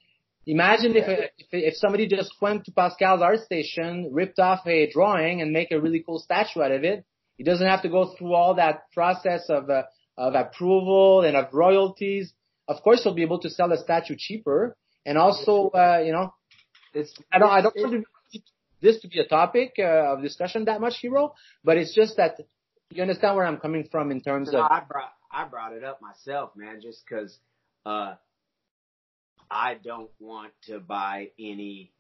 imagine 0.47 0.97
if, 0.97 1.07
if 1.39 1.47
if 1.53 1.75
somebody 1.77 2.07
just 2.09 2.33
went 2.41 2.65
to 2.65 2.73
Pascal's 2.73 3.21
ArtStation, 3.21 4.09
ripped 4.11 4.39
off 4.39 4.67
a 4.67 4.91
drawing, 4.91 5.43
and 5.43 5.53
make 5.53 5.71
a 5.73 5.81
really 5.81 6.03
cool 6.05 6.19
statue 6.19 6.63
out 6.63 6.73
of 6.73 6.85
it. 6.85 7.05
He 7.37 7.45
doesn't 7.45 7.67
have 7.69 7.83
to 7.83 7.89
go 7.89 8.15
through 8.17 8.35
all 8.35 8.55
that 8.55 8.91
process 8.93 9.49
of 9.49 9.69
uh, 9.71 9.83
of 10.17 10.35
approval 10.35 11.23
and 11.23 11.37
of 11.37 11.53
royalties. 11.53 12.33
Of 12.67 12.83
course, 12.83 13.03
he'll 13.03 13.15
be 13.15 13.23
able 13.23 13.41
to 13.41 13.51
sell 13.51 13.69
the 13.69 13.79
statue 13.79 14.17
cheaper, 14.19 14.77
and 15.07 15.17
also, 15.17 15.69
uh, 15.69 16.03
you 16.05 16.13
know, 16.13 16.33
It's 16.95 17.13
I 17.33 17.39
don't 17.39 17.51
I 17.51 17.61
don't 17.61 17.77
this 18.81 19.01
to 19.01 19.09
be 19.09 19.21
a 19.21 19.27
topic 19.27 19.75
uh, 19.79 20.13
of 20.15 20.23
discussion 20.23 20.65
that 20.67 20.81
much, 20.81 20.95
Hero. 21.01 21.35
But 21.65 21.77
it's 21.79 21.95
just 21.95 22.17
that 22.17 22.39
you 22.91 23.03
understand 23.03 23.37
where 23.37 23.47
I'm 23.47 23.59
coming 23.59 23.89
from 23.91 24.11
in 24.11 24.21
terms 24.21 24.53
No, 24.53 24.61
of 24.61 24.65
I 24.71 24.83
brought 24.89 25.13
I 25.31 25.45
brought 25.45 25.73
it 25.73 25.85
up 25.85 26.01
myself, 26.01 26.53
man, 26.57 26.81
just 26.81 27.05
because 27.05 27.37
uh, 27.85 28.15
I 29.51 29.75
don't 29.75 30.11
want 30.19 30.53
to 30.67 30.79
buy 30.81 31.31
any 31.39 31.93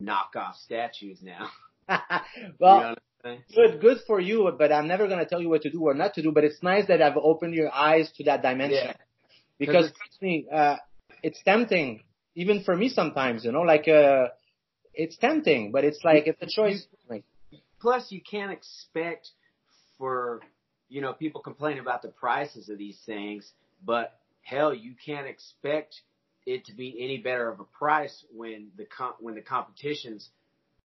knockoff 0.00 0.54
statues 0.64 1.18
now. 1.22 1.48
well, 1.88 2.76
you 2.76 2.80
know 2.82 2.88
what 2.90 2.98
I'm 3.24 3.24
saying? 3.24 3.42
good 3.54 3.80
good 3.80 3.98
for 4.06 4.20
you. 4.20 4.50
But 4.56 4.72
I'm 4.72 4.88
never 4.88 5.08
gonna 5.08 5.26
tell 5.26 5.40
you 5.40 5.48
what 5.48 5.62
to 5.62 5.70
do 5.70 5.82
or 5.82 5.94
not 5.94 6.14
to 6.14 6.22
do. 6.22 6.32
But 6.32 6.44
it's 6.44 6.62
nice 6.62 6.86
that 6.88 7.02
I've 7.02 7.16
opened 7.16 7.54
your 7.54 7.72
eyes 7.72 8.10
to 8.16 8.24
that 8.24 8.42
dimension 8.42 8.88
Yeah. 8.88 8.92
because 9.58 9.86
'Cause 9.86 9.96
trust 9.98 10.22
me, 10.22 10.46
uh, 10.52 10.76
it's 11.22 11.42
tempting 11.42 12.02
even 12.34 12.62
for 12.64 12.76
me 12.76 12.88
sometimes. 12.88 13.44
You 13.44 13.52
know, 13.52 13.62
like 13.62 13.88
uh, 13.88 14.28
it's 14.94 15.16
tempting, 15.16 15.72
but 15.72 15.84
it's 15.84 16.00
like 16.04 16.26
it's 16.26 16.40
a 16.42 16.46
choice. 16.46 16.86
Like, 17.08 17.24
Plus, 17.80 18.10
you 18.10 18.20
can't 18.20 18.52
expect 18.52 19.30
for 19.98 20.40
you 20.88 21.00
know 21.00 21.12
people 21.12 21.40
complain 21.40 21.78
about 21.78 22.02
the 22.02 22.08
prices 22.08 22.68
of 22.68 22.78
these 22.78 22.98
things, 23.04 23.50
but 23.84 24.18
hell, 24.42 24.74
you 24.74 24.94
can't 25.04 25.26
expect 25.26 26.00
it 26.46 26.64
to 26.66 26.74
be 26.74 26.96
any 27.00 27.18
better 27.18 27.48
of 27.48 27.60
a 27.60 27.64
price 27.64 28.24
when 28.34 28.68
the 28.76 28.84
com- 28.84 29.14
when 29.20 29.34
the 29.34 29.40
competition's 29.40 30.28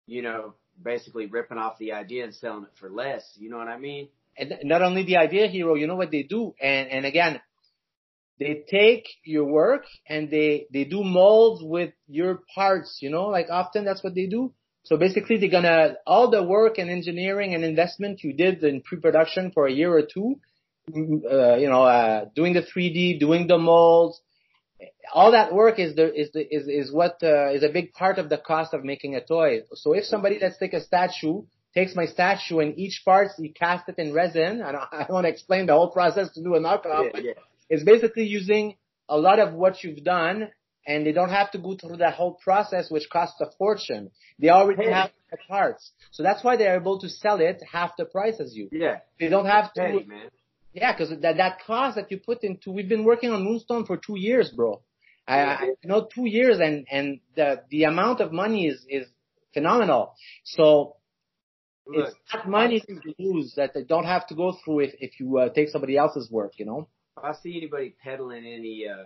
you 0.07 0.23
know 0.23 0.55
basically 0.83 1.27
ripping 1.27 1.59
off 1.59 1.79
the 1.79 1.93
idea 1.93 2.25
and 2.25 2.35
selling 2.35 2.65
it 2.65 2.73
for 2.79 2.91
less. 2.91 3.23
You 3.37 3.51
know 3.51 3.59
what 3.59 3.69
I 3.69 3.79
mean? 3.79 4.09
and 4.37 4.55
not 4.65 4.83
only 4.83 5.05
the 5.05 5.17
idea 5.17 5.47
hero, 5.47 5.75
you 5.75 5.87
know 5.87 5.97
what 5.97 6.11
they 6.11 6.23
do, 6.23 6.55
and 6.61 6.89
and 6.89 7.07
again, 7.07 7.41
they 8.43 8.65
take 8.69 9.07
your 9.25 9.45
work 9.45 9.85
and 10.09 10.31
they 10.31 10.67
they 10.73 10.85
do 10.85 11.03
molds 11.03 11.63
with 11.63 11.93
your 12.07 12.41
parts. 12.55 12.99
You 13.01 13.11
know, 13.11 13.27
like 13.27 13.49
often 13.51 13.85
that's 13.85 14.03
what 14.03 14.15
they 14.15 14.27
do. 14.27 14.53
So 14.85 14.97
basically, 14.97 15.39
they're 15.39 15.51
gonna 15.51 15.97
all 16.07 16.31
the 16.31 16.43
work 16.43 16.79
and 16.79 16.91
engineering 16.91 17.55
and 17.55 17.65
investment 17.65 18.23
you 18.23 18.33
did 18.33 18.63
in 18.65 18.83
pre-production 18.83 19.53
for 19.53 19.67
a 19.67 19.73
year 19.73 19.93
or 19.93 20.03
two, 20.03 20.37
uh, 20.89 21.57
you 21.57 21.69
know, 21.69 21.85
uh, 21.85 22.25
doing 22.35 22.53
the 22.53 22.63
3D, 22.63 23.21
doing 23.21 23.47
the 23.47 23.59
molds, 23.59 24.21
all 25.13 25.33
that 25.33 25.53
work 25.53 25.79
is 25.79 25.95
the 25.95 26.13
is 26.19 26.31
the 26.33 26.43
is 26.55 26.69
is 26.69 26.93
what 26.93 27.19
uh, 27.23 27.51
is 27.53 27.63
a 27.63 27.69
big 27.69 27.93
part 27.93 28.19
of 28.19 28.29
the 28.29 28.39
cost 28.39 28.75
of 28.75 28.85
making 28.85 29.15
a 29.15 29.25
toy. 29.25 29.61
So 29.75 29.93
if 29.93 30.05
somebody 30.05 30.39
let's 30.41 30.59
take 30.59 30.73
a 30.73 30.81
statue 30.81 31.43
takes 31.75 31.95
my 31.95 32.07
statue 32.07 32.59
and 32.59 32.79
each 32.79 33.03
part 33.05 33.29
you 33.39 33.53
cast 33.53 33.89
it 33.89 33.99
in 33.99 34.13
resin, 34.13 34.61
and 34.63 34.77
I, 34.77 34.87
I 35.09 35.13
want 35.13 35.25
to 35.25 35.31
explain 35.31 35.67
the 35.67 35.73
whole 35.73 35.91
process 35.91 36.33
to 36.35 36.43
do 36.43 36.55
a 36.55 36.61
knockoff. 36.61 37.11
Yeah, 37.15 37.21
yeah. 37.21 37.33
It's 37.69 37.85
basically 37.85 38.25
using 38.25 38.77
a 39.09 39.19
lot 39.19 39.39
of 39.39 39.53
what 39.55 39.83
you've 39.83 40.05
done, 40.05 40.49
and 40.87 41.07
they 41.07 41.13
don't 41.13 41.31
have 41.31 41.51
to 41.53 41.59
go 41.59 41.77
through 41.77 41.99
that 41.99 42.15
whole 42.15 42.35
process, 42.35 42.91
which 42.91 43.09
costs 43.11 43.41
a 43.41 43.51
fortune. 43.59 44.11
They 44.39 44.49
already 44.49 44.85
Hey. 44.85 44.93
have 44.93 45.11
the 45.31 45.39
parts, 45.49 45.93
so 46.11 46.23
that's 46.23 46.43
why 46.43 46.57
they're 46.57 46.77
able 46.77 46.99
to 47.01 47.09
sell 47.09 47.41
it 47.41 47.63
half 47.71 47.97
the 47.97 48.05
price 48.05 48.41
as 48.41 48.57
you. 48.57 48.69
Yeah. 48.73 48.99
They 49.19 49.29
don't 49.29 49.47
have 49.47 49.73
to. 49.75 49.83
Hey, 49.83 50.05
man. 50.05 50.29
Yeah, 50.75 50.93
because 50.93 51.11
that 51.21 51.37
that 51.37 51.61
cost 51.67 51.97
that 51.97 52.11
you 52.11 52.19
put 52.19 52.43
into, 52.45 52.71
we've 52.73 52.89
been 52.89 53.05
working 53.05 53.31
on 53.31 53.45
Moonstone 53.45 53.85
for 53.85 53.99
two 53.99 54.19
years, 54.19 54.51
bro. 54.51 54.81
I, 55.29 55.39
I 55.39 55.65
you 55.83 55.89
know 55.89 56.09
two 56.13 56.27
years, 56.27 56.59
and 56.61 56.87
and 56.91 57.21
the 57.37 57.63
the 57.71 57.85
amount 57.85 58.21
of 58.21 58.33
money 58.33 58.67
is 58.67 58.85
is 58.89 59.07
phenomenal. 59.53 60.15
So 60.45 60.97
Look, 61.87 62.09
it's 62.09 62.17
not 62.33 62.49
money 62.49 62.81
to 62.81 63.15
lose 63.19 63.55
that 63.57 63.75
they 63.75 63.83
don't 63.83 64.05
have 64.05 64.27
to 64.29 64.35
go 64.35 64.57
through 64.65 64.81
if 64.81 64.95
if 64.99 65.21
you 65.21 65.39
uh, 65.39 65.49
take 65.51 65.69
somebody 65.69 65.97
else's 65.97 66.31
work, 66.31 66.53
you 66.59 66.65
know. 66.65 66.89
If 67.19 67.25
I 67.25 67.33
see 67.43 67.57
anybody 67.59 67.95
peddling 68.03 68.47
any 68.47 68.87
uh, 68.89 69.05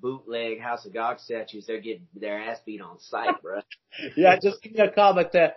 bootleg 0.00 0.60
House 0.60 0.86
of 0.86 0.94
Gog 0.94 1.18
statues, 1.18 1.66
they're 1.66 1.80
getting 1.80 2.06
their 2.14 2.38
ass 2.40 2.58
beat 2.64 2.80
on 2.80 3.00
sight, 3.00 3.42
bro. 3.42 3.60
yeah, 4.16 4.36
just 4.40 4.62
give 4.62 4.72
me 4.72 4.80
a 4.80 4.90
call, 4.90 5.14
but. 5.14 5.34
Uh, 5.34 5.48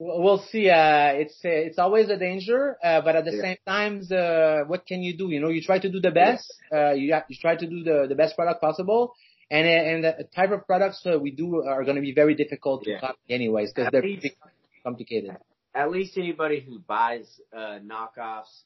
we'll 0.00 0.38
see. 0.50 0.70
Uh, 0.70 1.12
it's 1.14 1.34
uh, 1.44 1.48
it's 1.48 1.78
always 1.78 2.08
a 2.08 2.16
danger, 2.16 2.76
uh, 2.82 3.00
but 3.02 3.16
at 3.16 3.24
the 3.24 3.32
Yeah. 3.34 3.42
same 3.42 3.56
time, 3.66 4.00
uh, 4.10 4.64
what 4.68 4.86
can 4.86 5.02
you 5.02 5.16
do? 5.16 5.28
You 5.28 5.40
know, 5.40 5.48
you 5.48 5.60
try 5.60 5.78
to 5.78 5.90
do 5.90 6.00
the 6.00 6.10
best. 6.12 6.46
Uh, 6.72 6.92
you 6.92 7.12
have, 7.12 7.24
you 7.28 7.36
try 7.36 7.56
to 7.56 7.66
do 7.66 7.82
the 7.82 8.06
the 8.08 8.14
best 8.14 8.36
product 8.36 8.60
possible, 8.60 9.12
and 9.50 9.66
uh, 9.66 9.90
and 9.90 10.04
the 10.04 10.24
type 10.34 10.52
of 10.52 10.66
products 10.66 11.04
uh, 11.04 11.18
we 11.18 11.32
do 11.32 11.62
are 11.64 11.82
going 11.84 11.96
to 11.96 12.00
be 12.02 12.12
very 12.14 12.34
difficult 12.34 12.84
to 12.84 12.90
Yeah. 12.92 13.00
copy 13.00 13.18
anyways 13.28 13.72
because 13.74 13.90
they're 13.92 14.02
least- 14.02 14.36
complicated. 14.84 15.36
At 15.74 15.90
least 15.90 16.16
anybody 16.16 16.60
who 16.60 16.78
buys 16.78 17.40
uh, 17.54 17.78
knockoffs 17.84 18.62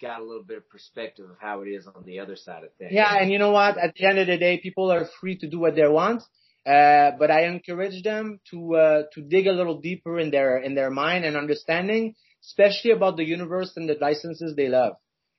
got 0.00 0.20
a 0.20 0.24
little 0.24 0.42
bit 0.42 0.58
of 0.58 0.68
perspective 0.68 1.28
of 1.28 1.36
how 1.40 1.62
it 1.62 1.68
is 1.68 1.86
on 1.86 2.04
the 2.04 2.20
other 2.20 2.36
side 2.36 2.64
of 2.64 2.72
things. 2.74 2.92
Yeah, 2.92 3.14
and 3.20 3.30
you 3.30 3.38
know 3.38 3.50
what? 3.52 3.78
At 3.78 3.94
the 3.94 4.06
end 4.06 4.18
of 4.18 4.26
the 4.26 4.38
day, 4.38 4.58
people 4.58 4.90
are 4.90 5.06
free 5.20 5.36
to 5.38 5.48
do 5.48 5.58
what 5.58 5.74
they 5.76 5.86
want. 5.86 6.22
Uh, 6.66 7.12
but 7.18 7.30
I 7.30 7.46
encourage 7.46 8.02
them 8.02 8.38
to 8.50 8.74
uh, 8.76 9.02
to 9.14 9.22
dig 9.22 9.46
a 9.46 9.52
little 9.52 9.80
deeper 9.80 10.18
in 10.18 10.30
their 10.30 10.58
in 10.58 10.74
their 10.74 10.90
mind 10.90 11.24
and 11.24 11.36
understanding, 11.36 12.14
especially 12.44 12.90
about 12.90 13.16
the 13.16 13.24
universe 13.24 13.72
and 13.76 13.88
the 13.88 13.96
licenses 14.00 14.54
they 14.54 14.68
love 14.68 14.94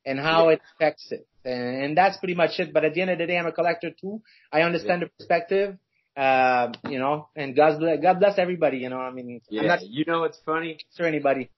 and 0.05 0.19
how 0.19 0.47
Yeah. 0.47 0.53
it 0.55 0.61
affects 0.75 1.11
it. 1.11 1.27
And, 1.45 1.83
and 1.83 1.97
that's 1.97 2.17
pretty 2.17 2.33
much 2.33 2.59
it. 2.59 2.73
But 2.73 2.85
at 2.85 2.95
the 2.95 3.01
end 3.01 3.11
of 3.11 3.19
the 3.19 3.27
day, 3.27 3.37
I'm 3.37 3.45
a 3.45 3.51
collector 3.51 3.91
too. 3.91 4.21
I 4.51 4.61
understand 4.61 5.03
the 5.03 5.07
perspective. 5.17 5.77
Uh, 6.17 6.73
you 6.89 6.99
know, 6.99 7.29
and 7.35 7.55
God 7.55 7.79
bless, 7.79 8.01
God 8.01 8.19
bless 8.19 8.37
everybody. 8.39 8.79
You 8.79 8.89
know, 8.89 8.99
I 8.99 9.11
mean, 9.11 9.41
Yeah. 9.49 9.67
not 9.67 9.79
You 9.83 10.03
know 10.07 10.21
what's 10.21 10.39
funny? 10.43 10.79
sure 10.97 11.05
anybody. 11.05 11.49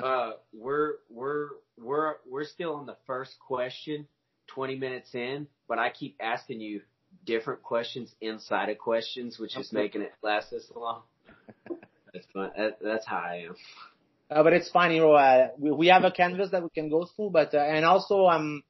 Uh, 0.00 0.32
we're 0.52 0.94
we're 1.10 1.48
we're 1.82 2.16
we're 2.28 2.44
still 2.44 2.74
on 2.74 2.86
the 2.86 2.96
first 3.06 3.38
question, 3.46 4.06
20 4.48 4.76
minutes 4.76 5.14
in, 5.14 5.46
but 5.68 5.78
I 5.78 5.90
keep 5.90 6.16
asking 6.20 6.60
you 6.60 6.82
different 7.24 7.62
questions 7.62 8.14
inside 8.20 8.68
of 8.68 8.78
questions, 8.78 9.38
which 9.38 9.56
is 9.56 9.72
making 9.72 10.02
it 10.02 10.12
last 10.22 10.50
this 10.50 10.70
long. 10.74 11.02
That's 12.12 12.26
fun. 12.32 12.50
That, 12.56 12.78
that's 12.82 13.06
how 13.06 13.18
I 13.18 13.44
am. 13.48 13.56
Uh, 14.30 14.42
but 14.42 14.52
it's 14.54 14.70
fine, 14.70 14.92
you 14.92 15.00
know, 15.02 15.12
uh, 15.12 15.48
we, 15.58 15.70
we 15.72 15.86
have 15.88 16.04
a 16.04 16.10
canvas 16.10 16.50
that 16.52 16.62
we 16.62 16.70
can 16.70 16.88
go 16.88 17.06
through, 17.14 17.30
but, 17.30 17.54
uh, 17.54 17.58
and 17.58 17.84
also 17.84 18.26
I'm, 18.26 18.62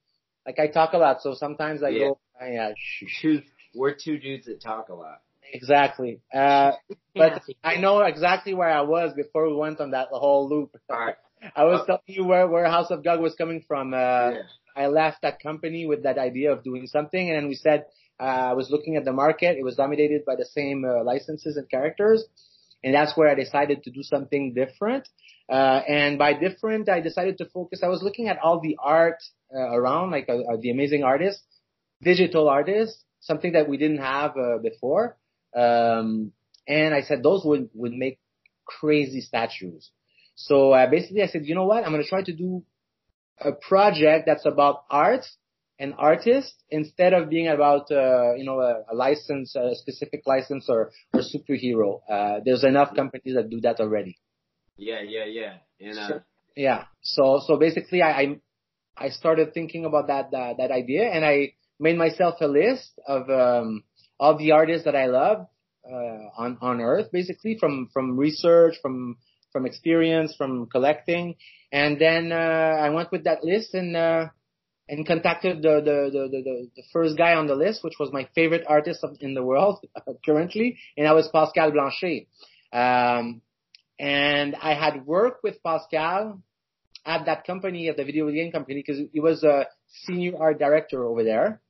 like 0.44 0.58
I 0.58 0.66
talk 0.66 0.92
a 0.92 0.98
lot, 0.98 1.22
so 1.22 1.34
sometimes 1.34 1.82
I 1.82 1.90
Yeah. 1.90 1.98
go, 2.08 2.18
uh, 2.40 2.46
yeah, 2.46 2.72
sh- 2.76 3.36
we're 3.74 3.94
two 3.94 4.18
dudes 4.18 4.46
that 4.46 4.60
talk 4.60 4.88
a 4.88 4.94
lot. 4.94 5.20
exactly. 5.52 6.20
Uh, 6.34 6.72
but. 7.14 7.42
I 7.62 7.76
know 7.76 8.00
exactly 8.00 8.54
where 8.54 8.68
I 8.70 8.82
was 8.82 9.14
before 9.14 9.48
we 9.48 9.54
went 9.56 9.80
on 9.80 9.92
that 9.92 10.08
whole 10.10 10.48
loop. 10.48 10.76
All 10.90 10.98
right. 10.98 11.16
I 11.54 11.64
was 11.64 11.80
Uh, 11.82 11.86
telling 11.86 12.02
you 12.06 12.24
where, 12.24 12.46
where 12.46 12.64
House 12.66 12.90
of 12.90 13.04
Gog 13.04 13.20
was 13.20 13.34
coming 13.34 13.62
from. 13.66 13.94
Uh, 13.94 13.96
yeah. 13.96 14.42
I 14.76 14.86
left 14.86 15.22
that 15.22 15.40
company 15.40 15.86
with 15.86 16.04
that 16.04 16.18
idea 16.18 16.52
of 16.52 16.62
doing 16.62 16.86
something, 16.86 17.28
and 17.28 17.36
then 17.36 17.48
we 17.48 17.54
said 17.56 17.86
uh, 18.20 18.50
I 18.52 18.54
was 18.54 18.70
looking 18.70 18.96
at 18.96 19.04
the 19.04 19.12
market. 19.12 19.56
It 19.58 19.64
was 19.64 19.76
dominated 19.76 20.24
by 20.24 20.36
the 20.36 20.44
same 20.44 20.84
uh, 20.84 21.02
licenses 21.04 21.56
and 21.56 21.68
characters, 21.68 22.24
and 22.84 22.94
that's 22.94 23.16
where 23.16 23.28
I 23.28 23.34
decided 23.34 23.82
to 23.84 23.90
do 23.90 24.02
something 24.02 24.54
different. 24.54 25.08
Uh, 25.48 25.80
and 25.88 26.18
by 26.18 26.34
different, 26.34 26.88
I 26.88 27.00
decided 27.00 27.38
to 27.38 27.46
focus. 27.46 27.80
I 27.82 27.88
was 27.88 28.02
looking 28.02 28.28
at 28.28 28.38
all 28.38 28.60
the 28.60 28.76
art 28.80 29.20
uh, 29.54 29.58
around, 29.58 30.10
like 30.10 30.28
uh, 30.28 30.36
uh, 30.36 30.56
the 30.60 30.70
amazing 30.70 31.02
artists, 31.02 31.42
digital 32.02 32.48
artists, 32.48 33.02
something 33.20 33.52
that 33.52 33.68
we 33.68 33.78
didn't 33.78 33.98
have 33.98 34.36
uh, 34.36 34.58
before. 34.62 35.16
Um, 35.56 36.32
and 36.68 36.94
I 36.94 37.00
said 37.02 37.22
those 37.22 37.44
would 37.44 37.70
would 37.74 37.92
make 37.92 38.20
crazy 38.66 39.22
statues. 39.22 39.90
So 40.38 40.72
uh, 40.72 40.88
basically, 40.88 41.22
I 41.22 41.26
said, 41.26 41.46
you 41.46 41.56
know 41.56 41.66
what? 41.66 41.84
I'm 41.84 41.90
going 41.90 42.02
to 42.02 42.08
try 42.08 42.22
to 42.22 42.32
do 42.32 42.62
a 43.40 43.50
project 43.52 44.24
that's 44.26 44.46
about 44.46 44.84
art 44.88 45.26
and 45.80 45.94
artists 45.98 46.54
instead 46.70 47.12
of 47.12 47.28
being 47.28 47.48
about 47.48 47.90
uh, 47.90 48.34
you 48.36 48.44
know 48.44 48.60
a, 48.60 48.84
a 48.92 48.94
license, 48.94 49.56
a 49.56 49.74
specific 49.74 50.22
license 50.26 50.66
or 50.68 50.92
or 51.12 51.22
superhero. 51.22 52.00
Uh, 52.08 52.38
there's 52.44 52.62
enough 52.62 52.94
companies 52.94 53.34
that 53.34 53.50
do 53.50 53.60
that 53.62 53.80
already. 53.80 54.16
Yeah, 54.76 55.00
yeah, 55.02 55.24
yeah. 55.24 55.54
And 55.80 55.98
uh, 55.98 56.06
Sure. 56.06 56.24
Yeah. 56.54 56.84
So 57.02 57.40
so 57.44 57.56
basically, 57.56 58.00
I 58.02 58.10
I, 58.10 58.24
I 58.96 59.08
started 59.08 59.54
thinking 59.54 59.86
about 59.86 60.06
that, 60.06 60.30
that 60.30 60.58
that 60.58 60.70
idea, 60.70 61.10
and 61.10 61.24
I 61.24 61.54
made 61.80 61.98
myself 61.98 62.36
a 62.40 62.46
list 62.46 62.92
of 63.08 63.28
um 63.28 63.82
all 64.20 64.38
the 64.38 64.52
artists 64.52 64.84
that 64.84 64.94
I 64.94 65.06
love 65.06 65.48
uh, 65.84 66.42
on 66.42 66.58
on 66.60 66.80
Earth, 66.80 67.10
basically 67.10 67.56
from 67.58 67.88
from 67.92 68.16
research, 68.16 68.74
from 68.80 69.16
from 69.58 69.66
experience, 69.66 70.34
from 70.36 70.66
collecting, 70.66 71.34
and 71.72 72.00
then 72.00 72.30
uh, 72.30 72.36
I 72.86 72.90
went 72.90 73.10
with 73.10 73.24
that 73.24 73.42
list 73.42 73.74
and. 73.74 73.96
Uh, 73.96 74.26
and 74.90 75.06
contacted 75.06 75.58
the, 75.58 75.82
the, 75.84 76.10
the, 76.10 76.28
the, 76.30 76.70
the 76.76 76.82
first 76.94 77.18
guy 77.18 77.34
on 77.34 77.46
the 77.46 77.54
list, 77.54 77.84
which 77.84 77.98
was 78.00 78.10
my 78.10 78.26
favorite 78.34 78.64
artist 78.66 79.04
in 79.20 79.34
the 79.34 79.42
world 79.42 79.84
currently, 80.24 80.78
and 80.96 81.04
that 81.04 81.14
was 81.14 81.28
Pascal 81.28 81.70
Blanchet. 81.72 82.26
Um, 82.72 83.42
and 83.98 84.56
I 84.56 84.72
had 84.72 85.04
worked 85.04 85.44
with 85.44 85.62
Pascal 85.62 86.40
at 87.04 87.26
that 87.26 87.46
company, 87.46 87.90
at 87.90 87.98
the 87.98 88.04
video 88.04 88.30
game 88.30 88.50
company, 88.50 88.76
because 88.76 89.06
he 89.12 89.20
was 89.20 89.44
a 89.44 89.66
senior 90.06 90.38
art 90.40 90.58
director 90.58 91.04
over 91.04 91.22
there. 91.22 91.60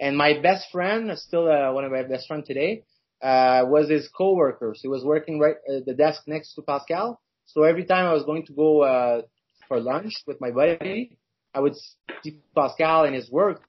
And 0.00 0.16
my 0.16 0.40
best 0.40 0.66
friend, 0.72 1.16
still 1.16 1.48
uh, 1.48 1.72
one 1.72 1.84
of 1.84 1.92
my 1.92 2.02
best 2.02 2.26
friends 2.26 2.48
today, 2.48 2.82
uh, 3.22 3.64
was 3.66 3.88
his 3.88 4.08
coworker. 4.08 4.74
So 4.74 4.80
he 4.82 4.88
was 4.88 5.04
working 5.04 5.38
right 5.38 5.56
at 5.74 5.86
the 5.86 5.94
desk 5.94 6.22
next 6.26 6.54
to 6.54 6.62
Pascal. 6.62 7.20
So 7.46 7.62
every 7.62 7.84
time 7.84 8.06
I 8.06 8.12
was 8.12 8.24
going 8.24 8.46
to 8.46 8.52
go 8.52 8.82
uh, 8.82 9.22
for 9.68 9.80
lunch 9.80 10.14
with 10.26 10.40
my 10.40 10.50
buddy, 10.50 11.16
I 11.54 11.60
would 11.60 11.74
see 12.22 12.38
Pascal 12.54 13.04
and 13.04 13.14
his 13.14 13.30
work 13.30 13.62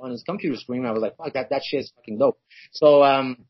on 0.00 0.10
his 0.10 0.22
computer 0.22 0.56
screen. 0.56 0.84
I 0.86 0.92
was 0.92 1.02
like, 1.02 1.16
fuck, 1.16 1.32
that, 1.34 1.50
that 1.50 1.62
shit 1.64 1.80
is 1.80 1.92
fucking 1.96 2.18
dope. 2.18 2.38
So, 2.72 3.02
um, 3.04 3.44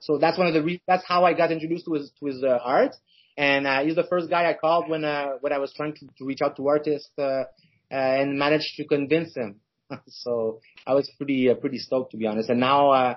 so 0.00 0.18
that's 0.18 0.38
one 0.38 0.46
of 0.46 0.54
the 0.54 0.62
re- 0.62 0.82
that's 0.86 1.04
how 1.06 1.24
I 1.24 1.34
got 1.34 1.50
introduced 1.50 1.86
to 1.86 1.94
his 1.94 2.12
to 2.20 2.26
his 2.26 2.42
uh, 2.42 2.58
art. 2.62 2.94
And 3.36 3.66
uh, 3.66 3.84
he's 3.84 3.94
the 3.94 4.04
first 4.04 4.28
guy 4.28 4.50
I 4.50 4.54
called 4.54 4.88
when 4.88 5.04
uh, 5.04 5.32
when 5.40 5.52
I 5.52 5.58
was 5.58 5.72
trying 5.72 5.94
to, 5.94 6.06
to 6.18 6.24
reach 6.24 6.40
out 6.42 6.56
to 6.56 6.68
artists 6.68 7.10
uh, 7.18 7.22
uh, 7.22 7.44
and 7.90 8.38
managed 8.38 8.76
to 8.76 8.84
convince 8.84 9.34
him. 9.36 9.60
so 10.08 10.60
I 10.86 10.94
was 10.94 11.10
pretty 11.16 11.48
uh, 11.48 11.54
pretty 11.54 11.78
stoked 11.78 12.12
to 12.12 12.16
be 12.16 12.26
honest. 12.26 12.50
And 12.50 12.60
now 12.60 12.90
uh, 12.90 13.14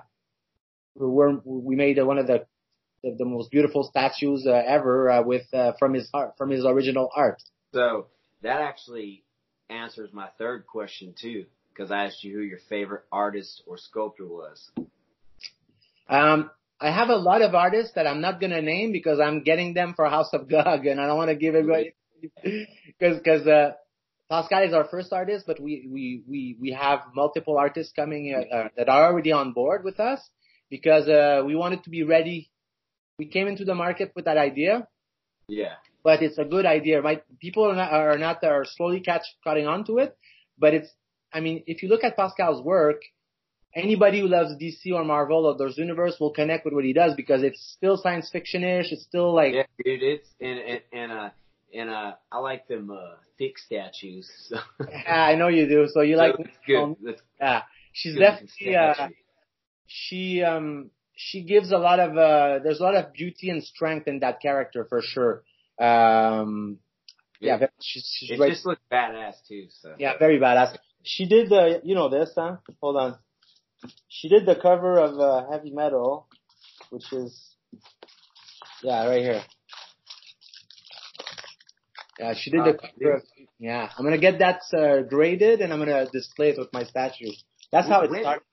we're 0.96 1.38
we 1.44 1.76
made 1.76 2.04
one 2.04 2.18
of 2.18 2.28
the 2.28 2.46
the, 3.04 3.16
the 3.18 3.26
most 3.26 3.52
beautiful 3.52 3.84
statues 3.84 4.46
uh, 4.48 4.52
ever 4.52 5.10
uh, 5.10 5.22
with 5.24 5.52
uh, 5.54 5.74
from 5.80 5.94
his 5.94 6.10
art 6.14 6.34
from 6.38 6.50
his 6.50 6.66
original 6.66 7.10
art. 7.16 7.42
so 7.74 8.08
that 8.42 8.62
actually 8.62 9.24
answers 9.70 10.12
my 10.12 10.28
third 10.38 10.68
question 10.68 11.14
too, 11.20 11.46
because 11.74 11.92
I 11.92 12.06
asked 12.06 12.24
you 12.24 12.34
who 12.34 12.42
your 12.42 12.60
favorite 12.70 13.04
artist 13.12 13.64
or 13.66 13.78
sculptor 13.78 14.28
was. 14.28 14.70
Um, 16.10 16.52
I 16.80 16.92
have 16.92 17.10
a 17.10 17.16
lot 17.16 17.42
of 17.42 17.56
artists 17.56 17.94
that 17.96 18.08
I'm 18.08 18.22
not 18.22 18.42
gonna 18.42 18.62
name 18.62 18.92
because 18.92 19.20
I'm 19.20 19.44
getting 19.44 19.74
them 19.74 19.94
for 19.96 20.06
House 20.10 20.30
of 20.34 20.50
Gog, 20.50 20.86
and 20.86 21.00
I 21.00 21.08
don't 21.08 21.18
want 21.18 21.30
to 21.30 21.36
give 21.36 21.56
everybody 21.56 21.94
because 22.34 23.18
because 23.24 23.48
uh, 23.48 23.72
Pascal 24.30 24.64
is 24.64 24.74
our 24.74 24.86
first 24.86 25.12
artist, 25.14 25.46
but 25.46 25.60
we 25.60 25.88
we 25.92 26.24
we 26.28 26.58
we 26.60 26.72
have 26.72 27.02
multiple 27.16 27.58
artists 27.58 27.94
coming 27.94 28.34
uh, 28.34 28.56
uh, 28.56 28.68
that 28.78 28.90
are 28.90 29.06
already 29.06 29.32
on 29.32 29.54
board 29.54 29.84
with 29.84 30.00
us 30.00 30.22
because 30.70 31.08
uh, 31.08 31.44
we 31.46 31.56
wanted 31.56 31.84
to 31.84 31.90
be 31.90 32.04
ready. 32.04 32.51
We 33.20 33.26
came 33.26 33.48
into 33.48 33.66
the 33.66 33.76
market 33.76 34.12
with 34.16 34.26
that 34.26 34.38
idea, 34.38 34.88
Yeah. 35.48 35.76
but 36.04 36.22
it's 36.24 36.38
a 36.38 36.46
good 36.46 36.66
idea, 36.66 37.02
right? 37.02 37.24
People 37.40 37.64
are 37.70 37.76
not 37.76 37.92
are 37.92 38.18
not 38.18 38.44
are 38.44 38.66
slowly 38.66 39.00
catch 39.00 39.26
cutting 39.44 39.68
onto 39.68 40.00
it, 40.00 40.18
but 40.58 40.74
it's 40.74 40.90
I 41.34 41.40
mean 41.40 41.64
if 41.68 41.84
you 41.84 41.90
look 41.90 42.04
at 42.04 42.16
Pascal's 42.16 42.64
work, 42.64 43.02
anybody 43.76 44.20
who 44.22 44.28
loves 44.28 44.52
DC 44.62 44.92
or 44.94 45.04
Marvel 45.04 45.46
or 45.46 45.56
those 45.58 45.78
universe 45.78 46.18
will 46.20 46.32
connect 46.34 46.66
with 46.66 46.74
what 46.74 46.84
he 46.84 46.94
does 46.94 47.14
because 47.16 47.44
it's 47.44 47.62
still 47.78 47.98
science 47.98 48.30
fiction-ish. 48.32 48.92
It's 48.92 49.04
still 49.04 49.34
like 49.34 49.54
Yeah, 49.54 49.64
dude, 49.84 50.04
it's 50.04 50.30
and 50.40 50.60
and 50.60 50.82
and 50.92 51.12
uh 51.12 51.30
and 51.74 51.90
uh 51.90 52.14
I 52.32 52.38
like 52.40 52.68
them 52.68 52.90
uh 52.92 53.16
thick 53.38 53.58
statues. 53.58 54.30
So 54.50 54.58
yeah, 54.90 55.24
I 55.24 55.36
know 55.36 55.48
you 55.48 55.68
do. 55.68 55.88
So 55.94 56.02
you 56.02 56.16
like 56.18 56.36
that's 56.38 56.58
good. 56.66 56.96
That's 57.06 57.22
yeah. 57.40 57.62
She's 57.94 58.14
good 58.14 58.20
definitely 58.22 58.76
uh, 58.76 59.08
she 59.86 60.42
um 60.44 60.90
she 61.16 61.44
gives 61.44 61.72
a 61.72 61.78
lot 61.78 62.00
of 62.00 62.18
uh 62.18 62.60
there's 62.64 62.80
a 62.80 62.84
lot 62.84 62.96
of 62.96 63.14
beauty 63.14 63.50
and 63.50 63.64
strength 63.64 64.08
in 64.08 64.20
that 64.20 64.42
character 64.42 64.86
for 64.90 65.02
sure. 65.02 65.44
Um 65.80 66.80
yeah, 67.40 67.58
It- 67.58 67.72
she's 67.82 68.08
she's 68.18 68.32
It 68.32 68.40
right. 68.40 68.52
just 68.52 68.66
looks 68.66 68.82
badass 68.92 69.36
too. 69.48 69.68
So 69.70 69.96
Yeah, 69.98 70.18
very 70.18 70.40
badass. 70.40 70.78
She 71.04 71.26
did 71.28 71.50
the 71.50 71.82
you 71.84 71.96
know 71.96 72.10
this, 72.10 72.32
huh? 72.36 72.58
Hold 72.82 72.98
on. 72.98 73.18
She 74.08 74.30
did 74.30 74.46
the 74.46 74.56
cover 74.56 75.00
of 75.00 75.18
uh, 75.20 75.50
Heavy 75.52 75.72
Metal, 75.72 76.28
which 76.92 77.12
is 77.12 77.56
yeah, 78.84 79.08
right 79.08 79.24
here. 79.24 79.42
Yeah, 82.20 82.34
she 82.36 82.52
did 82.52 82.60
the 82.64 82.78
Ah, 82.78 82.88
cover. 83.00 83.14
Of, 83.16 83.24
yeah, 83.58 83.90
I'm 83.98 84.04
gonna 84.06 84.20
get 84.20 84.38
that 84.40 84.62
uh, 84.74 85.02
graded 85.02 85.62
and 85.62 85.74
I'm 85.74 85.80
gonna 85.80 86.06
display 86.12 86.50
it 86.50 86.60
with 86.60 86.72
my 86.74 86.84
statue. 86.84 87.32
That's 87.72 87.88
how 87.88 88.02
it 88.02 88.12
started. 88.12 88.44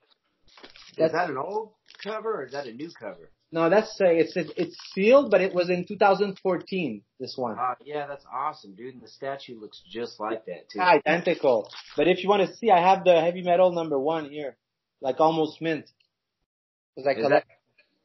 Is 0.63 0.97
That's- 0.97 1.13
that 1.13 1.29
an 1.31 1.37
old 1.37 1.73
cover 2.03 2.43
or 2.43 2.47
is 2.47 2.53
that 2.53 2.67
a 2.67 2.73
new 2.73 2.91
cover? 2.99 3.31
No, 3.51 3.71
that's 3.71 3.99
uh, 4.01 4.05
it's 4.05 4.33
it's 4.37 4.77
sealed, 4.93 5.31
but 5.31 5.41
it 5.41 5.55
was 5.55 5.71
in 5.71 5.87
2014. 5.87 7.03
This 7.19 7.35
one. 7.37 7.59
Uh, 7.59 7.75
yeah, 7.83 8.07
that's 8.07 8.25
awesome, 8.31 8.75
dude. 8.75 8.95
And 8.95 9.03
the 9.03 9.09
statue 9.09 9.59
looks 9.59 9.83
just 9.91 10.21
like 10.21 10.45
that 10.47 10.69
too. 10.71 10.81
identical. 10.81 11.71
But 11.97 12.09
if 12.09 12.23
you 12.23 12.29
want 12.29 12.47
to 12.47 12.55
see, 12.57 12.71
I 12.71 12.81
have 12.81 13.05
the 13.05 13.19
heavy 13.21 13.43
metal 13.43 13.73
number 13.73 13.99
one 13.99 14.29
here, 14.29 14.57
like 15.01 15.19
almost 15.19 15.63
mint. 15.63 15.87
I 16.99 17.13
Is 17.13 17.17
collect 17.17 17.47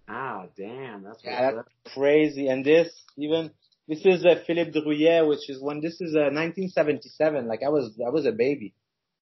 Ah, 0.07 0.45
damn, 0.57 1.03
that's 1.03 1.19
Yeah, 1.23 1.51
that's 1.51 1.93
crazy. 1.93 2.47
And 2.47 2.65
this 2.65 2.89
even 3.17 3.51
this 3.87 4.05
is 4.05 4.23
a 4.25 4.41
Philippe 4.45 4.71
Druillet, 4.71 5.27
which 5.27 5.49
is 5.49 5.61
when 5.61 5.81
This 5.81 5.99
is 5.99 6.13
a 6.13 6.31
1977. 6.31 7.47
Like 7.47 7.63
I 7.65 7.69
was 7.69 7.99
I 8.05 8.09
was 8.09 8.25
a 8.25 8.31
baby. 8.31 8.73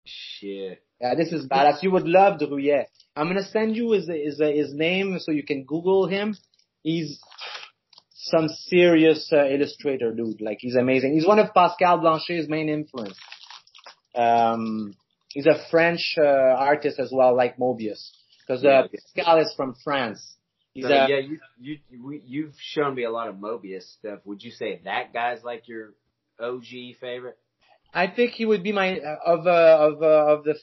Shit. 0.04 0.82
Yeah, 1.00 1.14
this 1.14 1.32
is 1.32 1.46
badass. 1.46 1.82
You 1.82 1.90
would 1.92 2.06
love 2.08 2.40
Druillet. 2.40 2.86
I'm 3.14 3.26
gonna 3.28 3.44
send 3.44 3.76
you 3.76 3.92
his 3.92 4.08
his 4.08 4.38
his 4.40 4.74
name 4.74 5.18
so 5.20 5.30
you 5.32 5.42
can 5.44 5.64
Google 5.64 6.06
him. 6.06 6.36
He's 6.82 7.20
some 8.14 8.48
serious 8.48 9.30
uh, 9.32 9.46
illustrator, 9.46 10.12
dude. 10.12 10.40
Like 10.40 10.58
he's 10.60 10.74
amazing. 10.76 11.14
He's 11.14 11.26
one 11.26 11.38
of 11.38 11.52
Pascal 11.54 11.98
Blanchet's 11.98 12.48
main 12.48 12.68
influence. 12.68 13.16
Um, 14.14 14.94
he's 15.32 15.46
a 15.46 15.58
French 15.70 16.14
uh, 16.18 16.24
artist 16.24 16.98
as 16.98 17.10
well, 17.12 17.36
like 17.36 17.58
Mobius, 17.58 18.10
because 18.46 18.64
uh, 18.64 18.68
Yeah. 18.68 18.82
Pascal 19.14 19.38
is 19.40 19.52
from 19.56 19.74
France. 19.84 20.34
So, 20.80 20.88
a, 20.88 21.08
yeah, 21.08 21.18
you 21.18 21.38
you 21.58 21.78
you- 21.90 22.22
you've 22.26 22.54
shown 22.58 22.94
me 22.94 23.04
a 23.04 23.10
lot 23.10 23.28
of 23.28 23.36
Mobius 23.36 23.84
stuff. 23.98 24.20
Would 24.26 24.42
you 24.42 24.50
say 24.50 24.80
that 24.84 25.12
guy's 25.14 25.42
like 25.42 25.68
your 25.68 25.94
OG 26.38 26.96
favorite? 27.00 27.38
I 27.94 28.08
think 28.08 28.32
he 28.32 28.44
would 28.44 28.62
be 28.62 28.72
my 28.72 28.98
uh, 28.98 29.16
of 29.24 29.46
uh, 29.46 29.78
of 29.80 30.02
uh, 30.02 30.32
of 30.34 30.44
the 30.44 30.54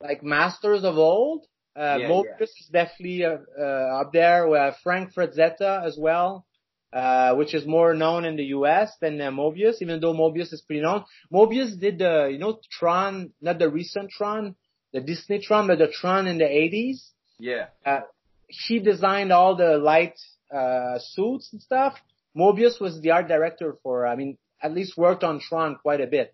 like 0.00 0.22
masters 0.22 0.84
of 0.84 0.96
old. 0.96 1.46
Uh, 1.76 1.98
Yeah, 2.00 2.08
Mobius 2.08 2.38
yeah. 2.40 2.60
is 2.62 2.68
definitely 2.72 3.24
uh, 3.24 3.36
uh, 3.58 4.00
up 4.00 4.12
there. 4.12 4.48
We 4.48 4.56
have 4.58 4.76
Frank 4.82 5.12
Frazetta 5.14 5.84
as 5.84 5.96
well, 5.98 6.46
uh, 6.92 7.34
which 7.34 7.52
is 7.54 7.66
more 7.66 7.92
known 7.94 8.24
in 8.24 8.36
the 8.36 8.44
U.S. 8.58 8.92
than 9.00 9.20
uh, 9.20 9.30
Mobius, 9.30 9.82
even 9.82 10.00
though 10.00 10.14
Mobius 10.14 10.52
is 10.54 10.62
pretty 10.66 10.80
known. 10.82 11.04
Mobius 11.32 11.78
did 11.78 11.98
the 11.98 12.28
you 12.32 12.38
know 12.38 12.58
Tron, 12.70 13.32
not 13.42 13.58
the 13.58 13.68
recent 13.68 14.10
Tron, 14.10 14.54
the 14.92 15.00
Disney 15.00 15.38
Tron, 15.40 15.66
but 15.66 15.78
the 15.78 15.88
Tron 15.88 16.26
in 16.26 16.38
the 16.38 16.44
80s. 16.44 16.98
Yeah. 17.38 17.66
Uh, 17.84 18.00
He 18.48 18.78
designed 18.78 19.32
all 19.32 19.56
the 19.56 19.76
light 19.76 20.16
uh, 20.54 20.98
suits 21.00 21.52
and 21.52 21.60
stuff. 21.60 21.94
Mobius 22.34 22.80
was 22.80 23.00
the 23.00 23.10
art 23.10 23.28
director 23.28 23.76
for, 23.82 24.06
I 24.06 24.14
mean, 24.14 24.38
at 24.62 24.72
least 24.72 24.96
worked 24.96 25.24
on 25.24 25.40
Tron 25.40 25.76
quite 25.82 26.00
a 26.00 26.06
bit. 26.06 26.32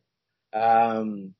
Um, 0.52 1.34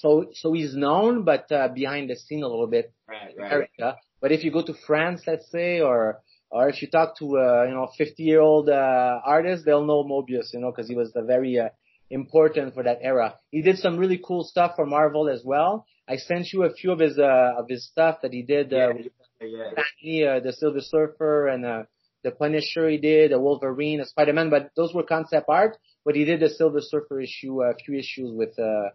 so, 0.00 0.30
so 0.34 0.52
he's 0.52 0.74
known, 0.74 1.24
but 1.24 1.50
uh, 1.50 1.68
behind 1.68 2.10
the 2.10 2.16
scene 2.16 2.42
a 2.42 2.48
little 2.48 2.66
bit, 2.66 2.92
Right, 3.08 3.34
right. 3.38 3.46
America. 3.46 3.96
But 4.20 4.32
if 4.32 4.44
you 4.44 4.50
go 4.50 4.62
to 4.62 4.74
France, 4.86 5.22
let's 5.26 5.50
say, 5.50 5.80
or 5.80 6.20
or 6.50 6.68
if 6.68 6.80
you 6.82 6.88
talk 6.88 7.18
to 7.18 7.24
uh, 7.38 7.64
you 7.64 7.74
know 7.74 7.88
50 7.96 8.22
year 8.22 8.40
old 8.40 8.68
uh, 8.68 9.20
artists, 9.24 9.64
they'll 9.64 9.84
know 9.84 10.04
Mobius, 10.04 10.52
you 10.52 10.60
know, 10.60 10.70
because 10.70 10.88
he 10.88 10.94
was 10.94 11.12
the 11.12 11.22
very 11.22 11.58
uh, 11.58 11.68
important 12.10 12.74
for 12.74 12.82
that 12.82 12.98
era. 13.02 13.34
He 13.50 13.62
did 13.62 13.78
some 13.78 13.96
really 13.96 14.20
cool 14.24 14.44
stuff 14.44 14.72
for 14.76 14.86
Marvel 14.86 15.28
as 15.28 15.42
well. 15.44 15.86
I 16.08 16.16
sent 16.16 16.52
you 16.52 16.64
a 16.64 16.72
few 16.72 16.92
of 16.92 16.98
his 17.00 17.18
uh, 17.18 17.54
of 17.58 17.68
his 17.68 17.86
stuff 17.86 18.18
that 18.22 18.32
he 18.32 18.42
did. 18.42 18.72
Uh, 18.72 18.94
Yeah, 19.40 19.46
yeah. 19.48 19.70
Stan 19.72 19.84
Lee, 20.02 20.26
uh, 20.26 20.40
the 20.40 20.52
Silver 20.52 20.80
Surfer 20.80 21.48
and 21.48 21.64
uh, 21.64 21.82
the 22.24 22.30
Punisher 22.30 22.88
he 22.88 22.98
did, 22.98 23.32
the 23.32 23.38
Wolverine, 23.38 23.98
the 23.98 24.06
Spider-Man, 24.06 24.50
but 24.50 24.70
those 24.76 24.94
were 24.94 25.02
concept 25.02 25.46
art. 25.48 25.76
But 26.04 26.14
he 26.14 26.24
did 26.24 26.40
the 26.40 26.48
Silver 26.48 26.80
Surfer 26.80 27.20
issue, 27.20 27.62
a 27.62 27.74
few 27.74 27.98
issues 27.98 28.30
with 28.32 28.58
uh, 28.58 28.90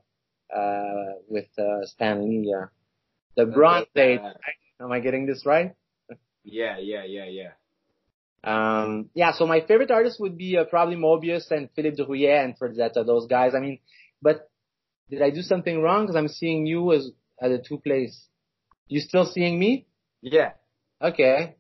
uh, 0.56 1.14
with 1.28 1.48
uh, 1.58 1.86
Stan 1.86 2.24
Lee. 2.24 2.54
Uh, 2.54 2.68
the 3.36 3.46
Bronze 3.46 3.88
Age. 3.96 4.20
Am 4.80 4.92
I 4.92 5.00
getting 5.00 5.26
this 5.26 5.46
right? 5.46 5.74
Yeah, 6.44 6.78
yeah, 6.80 7.04
yeah, 7.06 7.26
yeah. 7.26 7.52
Um, 8.44 9.10
yeah. 9.14 9.32
So 9.34 9.46
my 9.46 9.62
favorite 9.62 9.92
artists 9.92 10.20
would 10.20 10.38
be 10.38 10.58
uh, 10.58 10.64
probably 10.66 10.96
Mobius 10.96 11.52
and 11.52 11.70
Philippe 11.76 11.98
Druillet 11.98 12.44
and 12.44 12.58
Frazetta, 12.58 13.06
those 13.06 13.28
guys. 13.28 13.54
I 13.56 13.60
mean, 13.60 13.80
but 14.22 14.50
did 15.10 15.22
I 15.22 15.30
do 15.30 15.42
something 15.42 15.82
wrong? 15.82 16.04
Because 16.04 16.16
I'm 16.16 16.28
seeing 16.28 16.66
you 16.66 16.94
as 16.94 17.12
at 17.42 17.50
the 17.50 17.64
two 17.68 17.78
place. 17.78 18.28
You 18.88 19.00
still 19.00 19.26
seeing 19.26 19.60
me? 19.60 19.86
Yeah. 20.22 20.52
Okay. 21.02 21.56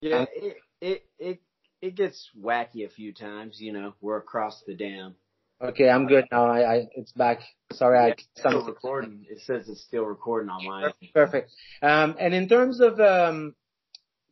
Yeah, 0.00 0.20
Um, 0.20 0.26
it 0.34 0.56
it 0.80 1.04
it 1.18 1.40
it 1.80 1.94
gets 1.96 2.30
wacky 2.40 2.86
a 2.86 2.88
few 2.88 3.12
times, 3.12 3.60
you 3.60 3.72
know. 3.72 3.94
We're 4.00 4.18
across 4.18 4.62
the 4.66 4.74
dam. 4.74 5.16
Okay, 5.62 5.88
I'm 5.88 6.06
good 6.06 6.24
now. 6.32 6.46
I, 6.50 6.74
I 6.74 6.88
it's 6.96 7.12
back. 7.12 7.38
Sorry, 7.72 7.96
Yeah, 7.98 8.04
I 8.04 8.08
it's 8.08 8.26
still 8.36 8.50
something. 8.52 8.66
recording. 8.66 9.26
It 9.30 9.40
says 9.46 9.68
it's 9.68 9.82
still 9.82 10.04
recording 10.04 10.50
on 10.50 10.64
mine. 10.66 10.92
Perfect. 11.14 11.52
Um, 11.80 12.16
and 12.18 12.34
in 12.34 12.48
terms 12.48 12.80
of 12.80 12.98
um, 12.98 13.54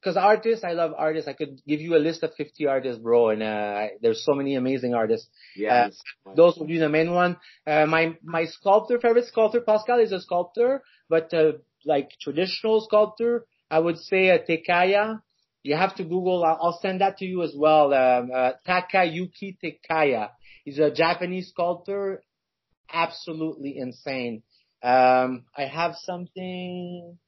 because 0.01 0.16
artists, 0.16 0.64
I 0.64 0.73
love 0.73 0.93
artists. 0.97 1.29
I 1.29 1.35
could 1.35 1.61
give 1.69 1.81
you 1.81 1.95
a 1.95 1.99
list 1.99 2.23
of 2.25 2.33
50 2.35 2.66
artists, 2.66 3.01
bro, 3.01 3.29
and 3.29 3.43
uh, 3.43 3.88
there's 4.03 4.25
so 4.25 4.33
many 4.33 4.57
amazing 4.57 4.95
artists. 4.95 5.29
Yeah. 5.55 5.90
Uh, 6.27 6.35
Those 6.35 6.57
would 6.59 6.69
be 6.69 6.79
the 6.79 6.88
main 6.88 7.12
one. 7.12 7.37
Uh, 7.66 7.87
my 7.87 8.16
my 8.25 8.47
sculptor, 8.47 8.99
favorite 8.99 9.27
sculptor, 9.27 9.61
Pascal 9.61 10.01
is 10.01 10.11
a 10.12 10.21
sculptor, 10.21 10.83
but 11.09 11.33
uh, 11.33 11.53
like 11.85 12.11
traditional 12.21 12.81
sculptor, 12.81 13.45
I 13.71 13.79
would 13.79 13.99
say 13.99 14.31
uh, 14.31 14.38
Takeya. 14.38 15.21
You 15.62 15.77
have 15.77 15.95
to 15.97 16.05
Google. 16.05 16.43
I'll, 16.43 16.59
I'll 16.61 16.79
send 16.81 17.03
that 17.03 17.19
to 17.19 17.27
you 17.27 17.43
as 17.43 17.55
well. 17.55 17.93
Um, 17.93 18.31
uh, 18.35 18.53
Takayuki 18.66 19.59
Takeya. 19.62 20.31
He's 20.64 20.79
a 20.79 20.90
Japanese 20.90 21.49
sculptor, 21.49 22.23
absolutely 22.92 23.77
insane. 23.79 24.42
Um, 24.83 25.44
I 25.57 25.64
have 25.64 25.94
something. 26.03 27.18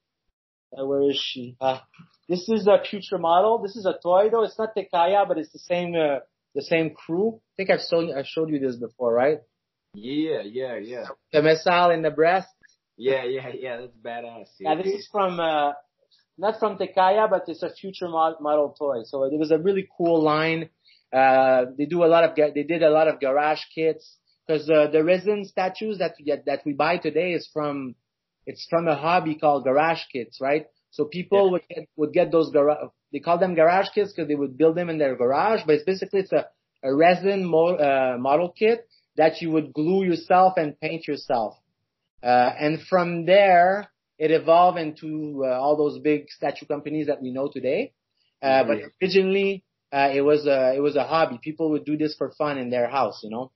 Uh, 0.76 0.86
where 0.86 1.10
is 1.10 1.20
she? 1.22 1.56
Uh, 1.60 1.80
this 2.28 2.48
is 2.48 2.66
a 2.66 2.78
Fewture 2.90 3.18
model. 3.18 3.58
This 3.58 3.76
is 3.76 3.84
a 3.86 3.98
toy 4.02 4.30
though. 4.30 4.44
It's 4.44 4.58
not 4.58 4.74
Takeya, 4.74 5.28
but 5.28 5.38
it's 5.38 5.52
the 5.52 5.58
same. 5.58 5.94
Uh, 5.94 6.20
the 6.54 6.62
same 6.62 6.90
crew. 6.90 7.40
I 7.54 7.56
think 7.56 7.70
I've 7.70 7.80
shown 7.80 8.12
I've 8.16 8.26
showed 8.26 8.50
you 8.50 8.58
this 8.58 8.76
before, 8.76 9.12
right? 9.12 9.38
yeah, 9.94 10.42
yeah, 10.44 10.76
yeah. 10.76 11.04
The 11.32 11.42
missile 11.42 11.90
in 11.90 12.02
the 12.02 12.10
breast. 12.10 12.48
Yeah, 12.96 13.24
yeah, 13.24 13.48
yeah. 13.58 13.76
That's 13.80 13.92
badass. 13.96 14.46
Dude. 14.58 14.66
Yeah, 14.66 14.74
this 14.76 14.86
is 14.86 15.08
from 15.10 15.40
uh, 15.40 15.72
not 16.38 16.58
from 16.58 16.78
Takeya, 16.78 17.28
but 17.28 17.44
it's 17.48 17.62
a 17.62 17.70
Fewture 17.70 18.08
mod- 18.08 18.40
model 18.40 18.74
toy. 18.78 19.02
So 19.04 19.24
it 19.24 19.38
was 19.38 19.50
a 19.50 19.58
really 19.58 19.88
cool 19.96 20.22
line. 20.22 20.70
Uh, 21.12 21.66
they 21.76 21.84
do 21.86 22.04
a 22.04 22.06
lot 22.14 22.24
of 22.24 22.34
they 22.36 22.62
did 22.62 22.82
a 22.82 22.90
lot 22.90 23.08
of 23.08 23.20
garage 23.20 23.60
kits 23.74 24.16
because 24.46 24.68
uh, 24.70 24.88
the 24.90 25.04
resin 25.04 25.44
statues 25.44 25.98
that 25.98 26.14
we 26.18 26.24
get, 26.24 26.44
that 26.46 26.60
we 26.64 26.72
buy 26.72 26.96
today 26.98 27.32
is 27.32 27.48
from 27.52 27.94
it's 28.46 28.66
from 28.68 28.88
a 28.88 28.96
hobby 28.96 29.34
called 29.36 29.64
garage 29.64 30.02
kits, 30.12 30.40
right? 30.40 30.66
So 30.90 31.04
people 31.04 31.46
Yeah. 31.46 31.50
would 31.52 31.62
get 31.68 31.88
would 31.96 32.12
get 32.12 32.30
those 32.32 32.50
garage 32.50 32.88
they 33.12 33.20
call 33.20 33.38
them 33.38 33.54
garage 33.54 33.88
kits 33.94 34.12
because 34.12 34.28
they 34.28 34.34
would 34.34 34.56
build 34.56 34.76
them 34.76 34.88
in 34.90 34.98
their 34.98 35.16
garage, 35.16 35.60
but 35.66 35.74
it's 35.76 35.84
basically 35.84 36.20
it's 36.20 36.32
a 36.32 36.46
a 36.84 36.94
resin 36.94 37.44
mo- 37.44 37.76
uh, 37.76 38.16
model 38.18 38.50
kit 38.50 38.88
that 39.16 39.40
you 39.40 39.50
would 39.52 39.72
glue 39.72 40.04
yourself 40.04 40.54
and 40.56 40.78
paint 40.80 41.06
yourself. 41.06 41.56
Uh, 42.22 42.50
and 42.58 42.80
from 42.88 43.26
there, 43.26 43.90
it 44.18 44.30
evolved 44.30 44.78
into 44.78 45.44
uh, 45.44 45.48
all 45.60 45.76
those 45.76 45.98
big 46.00 46.30
statue 46.30 46.66
companies 46.66 47.06
that 47.08 47.20
we 47.22 47.30
know 47.32 47.48
today. 47.48 47.92
Uh, 48.42 48.64
but 48.64 48.78
Mhm. 48.78 48.90
originally, 49.02 49.64
uh, 49.92 50.10
it 50.12 50.22
was 50.22 50.46
a 50.46 50.74
it 50.74 50.80
was 50.80 50.96
a 50.96 51.04
hobby. 51.04 51.38
People 51.42 51.70
would 51.70 51.84
do 51.84 51.96
this 51.96 52.14
for 52.16 52.30
fun 52.32 52.58
in 52.58 52.70
their 52.70 52.88
house, 52.88 53.20
you 53.22 53.30
know. 53.30 53.50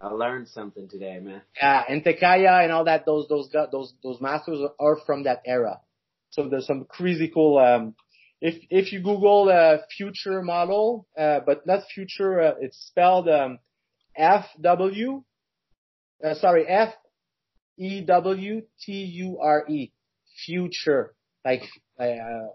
I 0.00 0.08
learned 0.08 0.48
something 0.48 0.88
today, 0.88 1.20
man. 1.20 1.42
Uh, 1.60 1.82
and 1.88 2.04
Takeya 2.04 2.64
and 2.64 2.72
all 2.72 2.84
that, 2.84 3.06
those 3.06 3.28
those 3.28 3.50
those 3.70 3.94
those 4.02 4.20
masters 4.20 4.60
are 4.80 4.96
from 5.06 5.24
that 5.24 5.42
era. 5.46 5.80
So 6.30 6.48
there's 6.48 6.66
some 6.66 6.86
crazy 6.86 7.30
cool. 7.32 7.58
Um, 7.58 7.94
if 8.40 8.62
if 8.70 8.92
you 8.92 9.00
Google 9.00 9.48
uh, 9.48 9.78
Fewture 9.96 10.42
model, 10.42 11.06
uh, 11.16 11.40
but 11.46 11.66
not 11.66 11.84
future, 11.94 12.40
uh, 12.40 12.54
it's 12.60 12.78
spelled 12.86 13.28
um, 13.28 13.58
F 14.16 14.46
W. 14.60 15.22
Uh, 16.24 16.34
sorry, 16.34 16.66
F 16.66 16.94
E 17.78 18.00
W 18.00 18.62
T 18.84 18.92
U 18.92 19.38
R 19.42 19.64
E. 19.68 19.92
Future, 20.46 21.14
like, 21.44 21.62
uh, 22.00 22.48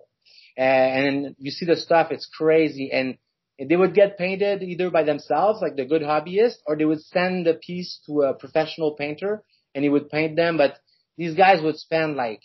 and 0.57 1.35
you 1.37 1.51
see 1.51 1.67
the 1.67 1.75
stuff. 1.75 2.07
It's 2.09 2.25
crazy, 2.25 2.89
and 2.91 3.17
they 3.59 3.75
would 3.75 3.93
get 3.93 4.17
painted 4.17 4.61
either 4.63 4.89
by 4.91 5.03
themselves, 5.03 5.61
like 5.61 5.75
the 5.75 5.85
good 5.85 6.01
hobbyist, 6.03 6.57
or 6.67 6.75
they 6.75 6.85
would 6.85 7.01
send 7.01 7.45
the 7.45 7.55
piece 7.55 7.99
to 8.05 8.21
a 8.21 8.33
professional 8.33 8.95
painter, 8.95 9.43
and 9.73 9.83
he 9.83 9.89
would 9.89 10.09
paint 10.09 10.35
them. 10.35 10.57
But 10.57 10.77
these 11.17 11.35
guys 11.35 11.61
would 11.63 11.77
spend 11.77 12.15
like 12.15 12.41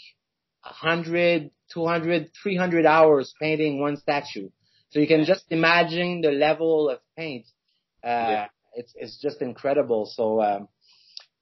a 0.64 0.68
hundred, 0.72 1.50
200, 1.72 2.30
300 2.42 2.86
hours 2.86 3.34
painting 3.40 3.80
one 3.80 3.96
statue. 3.96 4.48
So 4.90 5.00
you 5.00 5.06
can 5.06 5.24
just 5.24 5.44
imagine 5.50 6.20
the 6.20 6.30
level 6.32 6.90
of 6.90 7.00
paint. 7.16 7.46
Uh, 8.04 8.08
Yeah. 8.30 8.48
it's, 8.74 8.92
it's 8.96 9.18
just 9.20 9.42
incredible. 9.42 10.06
So, 10.06 10.42
um, 10.42 10.68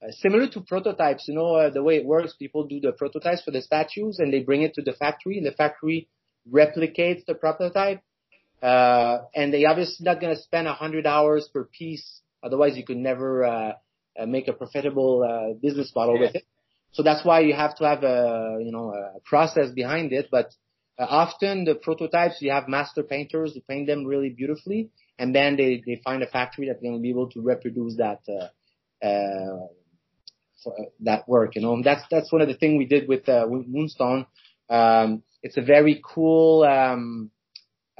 uh, 0.03 0.11
similar 0.11 0.47
to 0.49 0.61
prototypes, 0.61 1.27
you 1.27 1.35
know, 1.35 1.55
uh, 1.55 1.69
the 1.69 1.83
way 1.83 1.97
it 1.97 2.05
works, 2.05 2.33
people 2.33 2.65
do 2.65 2.79
the 2.79 2.91
prototypes 2.91 3.43
for 3.43 3.51
the 3.51 3.61
statues 3.61 4.19
and 4.19 4.33
they 4.33 4.39
bring 4.41 4.63
it 4.63 4.73
to 4.73 4.81
the 4.81 4.93
factory 4.93 5.37
and 5.37 5.45
the 5.45 5.51
factory 5.51 6.09
replicates 6.51 7.23
the 7.25 7.35
prototype. 7.35 8.01
Uh, 8.61 9.19
and 9.33 9.53
they 9.53 9.65
obviously 9.65 10.03
not 10.03 10.21
going 10.21 10.35
to 10.35 10.41
spend 10.41 10.67
a 10.67 10.73
hundred 10.73 11.07
hours 11.07 11.49
per 11.53 11.63
piece. 11.65 12.21
Otherwise 12.43 12.77
you 12.77 12.83
could 12.85 12.97
never, 12.97 13.43
uh, 13.43 13.73
uh, 14.19 14.25
make 14.25 14.47
a 14.47 14.53
profitable, 14.53 15.23
uh, 15.23 15.53
business 15.61 15.91
model 15.95 16.15
Yeah. 16.15 16.21
with 16.27 16.35
it. 16.35 16.45
So 16.91 17.03
that's 17.03 17.23
why 17.23 17.39
you 17.39 17.53
have 17.53 17.75
to 17.77 17.85
have 17.85 18.03
a, 18.03 18.57
you 18.61 18.71
know, 18.71 18.93
a 18.93 19.19
process 19.21 19.71
behind 19.71 20.11
it. 20.11 20.27
But 20.29 20.53
uh, 20.99 21.05
often 21.09 21.63
the 21.63 21.75
prototypes, 21.75 22.41
you 22.41 22.51
have 22.51 22.67
master 22.67 23.03
painters 23.03 23.53
who 23.53 23.61
paint 23.61 23.87
them 23.87 24.05
really 24.05 24.29
beautifully. 24.29 24.89
And 25.17 25.33
then 25.33 25.55
they, 25.55 25.81
they 25.85 26.01
find 26.03 26.21
a 26.21 26.27
factory 26.27 26.67
that's 26.67 26.81
going 26.81 26.95
to 26.95 26.99
be 27.01 27.09
able 27.09 27.29
to 27.31 27.41
reproduce 27.41 27.95
that, 27.97 28.19
uh, 28.27 29.05
uh, 29.05 29.67
for, 30.63 30.73
uh, 30.79 30.89
that 31.01 31.27
work, 31.27 31.55
you 31.55 31.61
know, 31.61 31.73
and 31.73 31.83
that's, 31.83 32.03
that's 32.11 32.31
one 32.31 32.41
of 32.41 32.47
the 32.47 32.55
things 32.55 32.77
we 32.77 32.85
did 32.85 33.07
with, 33.07 33.27
uh, 33.29 33.47
Moonstone. 33.47 34.25
Um, 34.69 35.23
it's 35.41 35.57
a 35.57 35.61
very 35.61 36.01
cool, 36.03 36.63
um, 36.63 37.31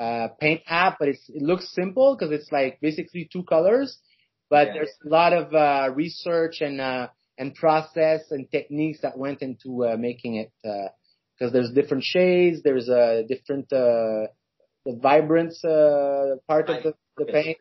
uh, 0.01 0.27
paint 0.39 0.61
app, 0.67 0.93
but 0.99 1.07
it's, 1.09 1.25
it 1.29 1.43
looks 1.51 1.67
simple 1.81 2.15
because 2.15 2.31
it's 2.37 2.51
like 2.51 2.79
basically 2.81 3.29
two 3.31 3.43
colors, 3.43 3.89
but 4.49 4.67
Yeah. 4.67 4.73
there's 4.75 4.95
a 5.05 5.09
lot 5.09 5.31
of, 5.33 5.53
uh, 5.53 5.93
research 6.03 6.55
and, 6.61 6.81
uh, 6.81 7.07
and 7.37 7.53
process 7.55 8.21
and 8.31 8.49
techniques 8.57 8.99
that 9.01 9.17
went 9.25 9.39
into, 9.47 9.69
uh, 9.85 9.97
making 9.97 10.33
it, 10.43 10.51
uh, 10.65 10.89
cause 11.37 11.51
there's 11.53 11.71
different 11.79 12.03
shades, 12.03 12.57
there's 12.63 12.89
a 12.89 13.23
different, 13.27 13.67
uh, 13.71 14.25
the 14.85 14.93
vibrance, 15.09 15.63
uh, 15.63 16.35
part 16.47 16.67
of 16.69 16.77
the, 16.83 16.93
the 17.19 17.25
paint. 17.31 17.57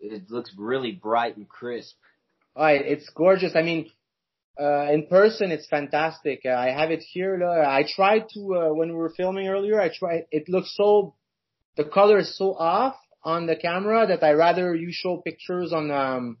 It 0.00 0.30
looks 0.30 0.50
really 0.56 0.92
bright 0.92 1.36
and 1.36 1.48
crisp. 1.48 1.96
Oh, 2.56 2.66
it- 2.66 2.86
it's 2.86 3.08
gorgeous. 3.10 3.54
I 3.54 3.62
mean, 3.62 3.90
uh, 4.58 4.92
in 4.92 5.06
person, 5.06 5.50
it's 5.50 5.66
fantastic. 5.68 6.40
Uh, 6.44 6.50
I 6.50 6.70
have 6.70 6.90
it 6.90 7.00
here. 7.00 7.42
Uh, 7.42 7.66
I 7.66 7.84
tried 7.88 8.26
to, 8.34 8.54
uh, 8.54 8.74
when 8.74 8.88
we 8.88 8.94
were 8.94 9.12
filming 9.16 9.48
earlier, 9.48 9.80
I 9.80 9.90
tried, 9.94 10.26
it 10.30 10.48
looks 10.48 10.74
so, 10.76 11.14
the 11.76 11.84
color 11.84 12.18
is 12.18 12.36
so 12.36 12.54
off 12.54 12.96
on 13.22 13.46
the 13.46 13.56
camera 13.56 14.06
that 14.06 14.22
I 14.22 14.32
rather 14.32 14.74
you 14.74 14.88
show 14.90 15.18
pictures 15.18 15.72
on, 15.72 15.90
um, 15.90 16.38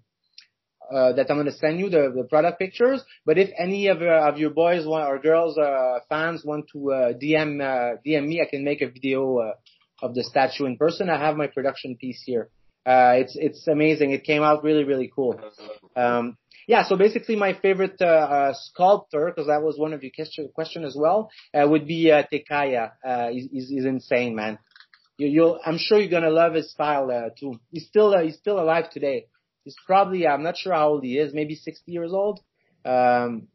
uh, 0.92 1.12
that 1.12 1.30
I'm 1.30 1.44
to 1.44 1.52
send 1.52 1.78
you 1.78 1.88
the, 1.88 2.12
the 2.14 2.24
product 2.24 2.58
pictures. 2.58 3.02
But 3.24 3.38
if 3.38 3.50
any 3.56 3.86
of, 3.86 4.02
uh, 4.02 4.28
of 4.28 4.38
your 4.38 4.50
boys 4.50 4.86
or 4.86 5.18
girls, 5.20 5.56
uh, 5.56 6.00
fans 6.08 6.44
want 6.44 6.66
to, 6.72 6.92
uh, 6.92 7.12
DM, 7.12 7.60
uh, 7.60 7.96
DM 8.04 8.26
me, 8.26 8.40
I 8.40 8.50
can 8.50 8.64
make 8.64 8.82
a 8.82 8.90
video, 8.90 9.38
uh, 9.38 9.52
of 10.02 10.14
the 10.14 10.24
statue 10.24 10.64
in 10.64 10.76
person. 10.76 11.08
I 11.08 11.18
have 11.18 11.36
my 11.36 11.46
production 11.46 11.96
piece 11.96 12.22
here. 12.24 12.48
Uh, 12.86 13.12
it's, 13.16 13.36
it's 13.36 13.68
amazing. 13.68 14.12
It 14.12 14.24
came 14.24 14.42
out 14.42 14.64
really, 14.64 14.84
really 14.84 15.10
cool. 15.14 15.38
Um, 15.94 16.36
yeah, 16.66 16.84
so 16.86 16.96
basically 16.96 17.36
my 17.36 17.54
favorite 17.54 17.96
uh, 18.00 18.04
uh, 18.04 18.54
sculptor, 18.54 19.26
because 19.26 19.48
that 19.48 19.62
was 19.62 19.78
one 19.78 19.92
of 19.92 20.02
your 20.02 20.12
question, 20.54 20.84
as 20.84 20.96
well, 20.98 21.30
uh, 21.54 21.66
would 21.66 21.86
be 21.86 22.10
uh, 22.10 22.22
Takeya. 22.32 22.92
Uh, 23.04 23.28
he's, 23.28 23.48
he's, 23.50 23.68
he's 23.68 23.84
insane, 23.84 24.34
man. 24.34 24.58
You, 25.18 25.28
you'll, 25.28 25.60
I'm 25.64 25.78
sure 25.78 25.98
you're 25.98 26.10
gonna 26.10 26.30
love 26.30 26.54
his 26.54 26.70
style 26.70 27.10
uh, 27.10 27.30
too. 27.38 27.60
He's 27.70 27.86
still 27.86 28.14
uh, 28.14 28.22
he's 28.22 28.36
still 28.36 28.58
alive 28.58 28.90
today. 28.90 29.26
He's 29.64 29.76
probably 29.86 30.26
I'm 30.26 30.42
not 30.42 30.56
sure 30.56 30.72
how 30.72 30.88
old 30.88 31.04
he 31.04 31.18
is, 31.18 31.34
maybe 31.34 31.54
60 31.54 31.92
years 31.92 32.12
old. 32.12 32.40
Um, 32.84 33.48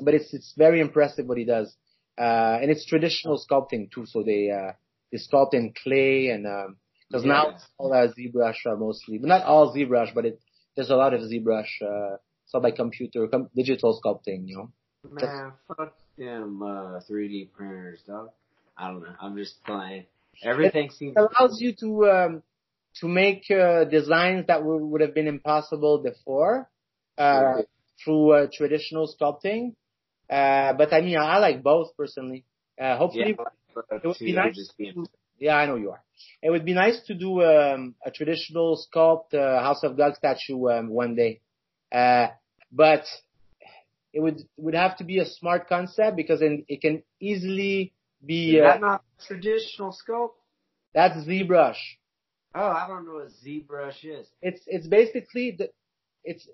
but 0.00 0.14
it's 0.14 0.32
it's 0.32 0.54
very 0.56 0.80
impressive 0.80 1.26
what 1.26 1.38
he 1.38 1.44
does, 1.44 1.74
uh, 2.18 2.58
and 2.60 2.70
it's 2.70 2.86
traditional 2.86 3.38
sculpting 3.38 3.90
too. 3.92 4.06
So 4.06 4.22
they 4.22 4.50
uh, 4.50 4.72
they 5.12 5.18
sculpt 5.18 5.52
in 5.54 5.74
clay 5.82 6.28
and 6.28 6.46
um, 6.46 6.76
because 7.08 7.24
now 7.24 7.50
it's 7.50 7.66
all 7.76 7.92
uh, 7.92 8.06
ZBrush 8.06 8.66
uh, 8.66 8.76
mostly, 8.76 9.18
but 9.18 9.28
not 9.28 9.42
all 9.42 9.74
ZBrush, 9.74 10.14
but 10.14 10.24
it 10.24 10.40
there's 10.76 10.90
a 10.90 10.96
lot 10.96 11.12
of 11.12 11.20
ZBrush. 11.20 11.68
Uh, 11.82 12.16
all 12.54 12.60
by 12.60 12.70
computer, 12.70 13.26
com- 13.28 13.50
digital 13.54 13.98
sculpting, 14.00 14.46
you 14.48 14.56
know. 14.56 14.70
Man, 15.10 15.52
fuck 15.66 15.94
them 16.18 16.62
uh, 16.62 17.00
3D 17.08 17.52
printers, 17.52 18.00
dog. 18.06 18.30
I 18.76 18.88
don't 18.88 19.02
know. 19.02 19.14
I'm 19.20 19.36
just 19.36 19.62
playing. 19.64 20.04
Everything 20.42 20.90
seems. 20.90 21.16
It 21.16 21.20
allows 21.38 21.60
you 21.60 21.74
to 21.80 22.10
um, 22.10 22.42
to 23.00 23.08
make 23.08 23.50
uh, 23.50 23.84
designs 23.84 24.46
that 24.48 24.64
would, 24.64 24.78
would 24.82 25.00
have 25.00 25.14
been 25.14 25.26
impossible 25.28 26.02
before 26.02 26.68
uh, 27.18 27.42
Right. 27.56 27.64
through 28.04 28.32
uh, 28.32 28.46
traditional 28.52 29.06
sculpting. 29.08 29.74
Uh, 30.28 30.72
but 30.74 30.92
I 30.92 31.00
mean, 31.00 31.18
I 31.18 31.38
like 31.38 31.62
both 31.62 31.96
personally. 31.96 32.44
Uh, 32.80 32.96
hopefully, 32.96 33.36
Yeah, 33.36 33.44
it 33.90 34.04
would 34.04 34.18
be 34.18 34.32
nice. 34.32 34.56
to- 34.78 35.06
yeah, 35.38 35.56
I 35.56 35.66
know 35.66 35.76
you 35.76 35.90
are. 35.90 36.02
It 36.42 36.50
would 36.50 36.64
be 36.66 36.74
nice 36.74 37.00
to 37.06 37.14
do 37.14 37.42
um, 37.42 37.94
a 38.04 38.10
traditional 38.10 38.78
sculpt 38.78 39.32
uh, 39.34 39.62
House 39.62 39.82
of 39.82 39.96
Gog 39.96 40.14
statue 40.16 40.68
um, 40.68 40.88
one 40.90 41.14
day, 41.14 41.40
uh, 41.92 42.28
but 42.72 43.04
it 44.12 44.20
would 44.20 44.42
would 44.56 44.74
have 44.74 44.96
to 44.98 45.04
be 45.04 45.18
a 45.18 45.26
smart 45.26 45.68
concept 45.68 46.16
because 46.16 46.40
then 46.40 46.64
it 46.68 46.80
can 46.80 47.02
easily 47.20 47.92
be 48.24 48.56
Is 48.56 48.64
uh, 48.64 48.78
not 48.78 49.02
traditional 49.26 49.92
sculpt? 49.92 50.32
that's 50.94 51.16
ZBrush. 51.26 51.78
Oh, 52.54 52.66
I 52.66 52.88
don't 52.88 53.06
know 53.06 53.14
what 53.14 53.28
ZBrush 53.44 54.04
is. 54.04 54.26
It's 54.42 54.60
it's 54.66 54.86
basically 54.86 55.56
the 55.56 55.70
it's 56.24 56.48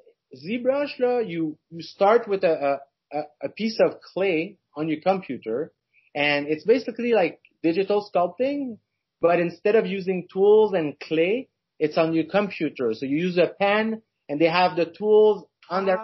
ZBrush. 0.45 1.01
Uh, 1.01 1.19
you 1.21 1.59
you 1.71 1.83
start 1.83 2.29
with 2.29 2.45
a, 2.45 2.81
a 3.13 3.23
a 3.43 3.49
piece 3.49 3.79
of 3.81 4.01
clay 4.01 4.59
on 4.77 4.89
your 4.89 5.01
computer, 5.01 5.73
and 6.15 6.47
it's 6.49 6.65
basically 6.65 7.13
like 7.13 7.41
digital 7.63 8.09
sculpting, 8.09 8.79
but 9.21 9.41
instead 9.41 9.75
of 9.75 9.87
using 9.87 10.29
tools 10.31 10.75
and 10.75 10.99
clay, 11.01 11.49
it's 11.79 11.97
on 11.97 12.13
your 12.13 12.25
computer. 12.25 12.93
So 12.93 13.07
you 13.07 13.17
use 13.17 13.39
a 13.39 13.49
pen, 13.59 14.03
and 14.29 14.41
they 14.41 14.49
have 14.49 14.77
the 14.77 14.85
tools 14.87 15.47
on 15.71 15.87
their. 15.87 15.99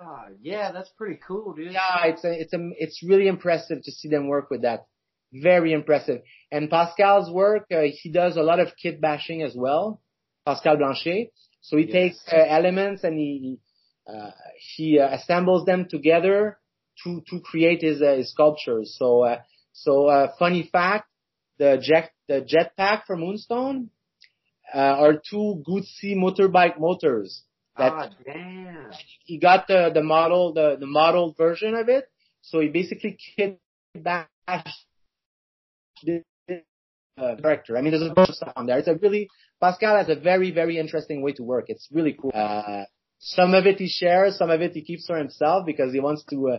Ah, 0.00 0.26
yeah, 0.40 0.72
that's 0.72 0.90
pretty 0.98 1.20
cool, 1.26 1.52
dude. 1.54 1.72
Yeah, 1.72 2.06
it's 2.06 2.24
a, 2.24 2.32
it's 2.32 2.52
a, 2.52 2.70
it's 2.78 3.02
really 3.06 3.28
impressive 3.28 3.82
to 3.84 3.92
see 3.92 4.08
them 4.08 4.26
work 4.26 4.50
with 4.50 4.62
that. 4.62 4.86
Very 5.32 5.72
impressive. 5.72 6.22
And 6.50 6.68
Pascal's 6.68 7.30
work, 7.30 7.66
uh, 7.72 7.82
he 7.90 8.10
does 8.10 8.36
a 8.36 8.42
lot 8.42 8.58
of 8.60 8.68
kit 8.80 9.00
bashing 9.00 9.42
as 9.42 9.54
well. 9.54 10.02
Pascal 10.44 10.76
Blanchet. 10.76 11.32
So 11.60 11.76
he 11.76 11.84
Yes. 11.84 11.92
takes 11.92 12.18
uh, 12.32 12.36
elements 12.36 13.04
and 13.04 13.16
he 13.16 13.58
uh, 14.06 14.30
he 14.76 14.98
uh, 14.98 15.08
assembles 15.14 15.64
them 15.64 15.86
together 15.88 16.58
to 17.04 17.22
to 17.30 17.40
create 17.40 17.82
his 17.82 18.02
uh, 18.02 18.16
his 18.16 18.30
sculptures. 18.32 18.96
So 18.98 19.22
uh, 19.22 19.38
so 19.72 20.06
uh, 20.08 20.32
funny 20.38 20.68
fact, 20.70 21.08
the 21.58 21.78
jet 21.80 22.10
the 22.28 22.40
jetpack 22.42 23.04
for 23.06 23.16
Moonstone 23.16 23.90
uh, 24.74 24.78
are 24.78 25.14
two 25.14 25.62
Guzzi 25.66 26.16
motorbike 26.16 26.78
motors. 26.80 27.44
That 27.78 27.92
Ah, 27.92 28.10
damn. 28.24 28.90
he 29.24 29.38
got 29.38 29.66
the 29.66 29.90
the 29.94 30.02
model 30.02 30.52
the 30.52 30.76
the 30.78 30.86
model 30.86 31.34
version 31.36 31.74
of 31.74 31.88
it. 31.88 32.04
So 32.42 32.60
he 32.60 32.68
basically 32.68 33.16
kit 33.36 33.58
bashed 33.94 34.86
this 36.02 36.22
uh, 37.18 37.36
character. 37.40 37.76
I 37.76 37.80
mean, 37.82 37.92
there's 37.92 38.10
a 38.10 38.14
bunch 38.14 38.30
of 38.30 38.34
stuff 38.34 38.52
on 38.56 38.66
there. 38.66 38.78
It's 38.78 38.88
a 38.88 38.94
really 38.96 39.28
Pascal 39.60 39.96
has 39.96 40.08
a 40.08 40.16
very 40.16 40.50
very 40.50 40.78
interesting 40.78 41.22
way 41.22 41.32
to 41.32 41.42
work. 41.42 41.66
It's 41.68 41.88
really 41.92 42.16
cool. 42.20 42.32
Uh, 42.34 42.84
some 43.18 43.54
of 43.54 43.66
it 43.66 43.78
he 43.78 43.88
shares, 43.88 44.36
some 44.36 44.50
of 44.50 44.60
it 44.60 44.72
he 44.72 44.82
keeps 44.82 45.06
for 45.06 45.16
himself 45.16 45.64
because 45.66 45.92
he 45.92 46.00
wants 46.00 46.24
to. 46.30 46.50
Uh, 46.50 46.58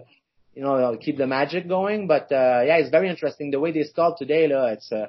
you 0.56 0.62
know, 0.62 0.96
keep 1.02 1.18
the 1.18 1.26
magic 1.26 1.68
going, 1.68 2.06
but 2.06 2.32
uh 2.32 2.62
yeah, 2.64 2.78
it's 2.78 2.92
very 2.92 3.10
interesting 3.10 3.50
the 3.50 3.60
way 3.60 3.72
they 3.72 3.84
sculpt 3.92 4.18
today. 4.18 4.46
Uh, 4.52 4.68
it's 4.68 4.92
uh, 4.92 5.08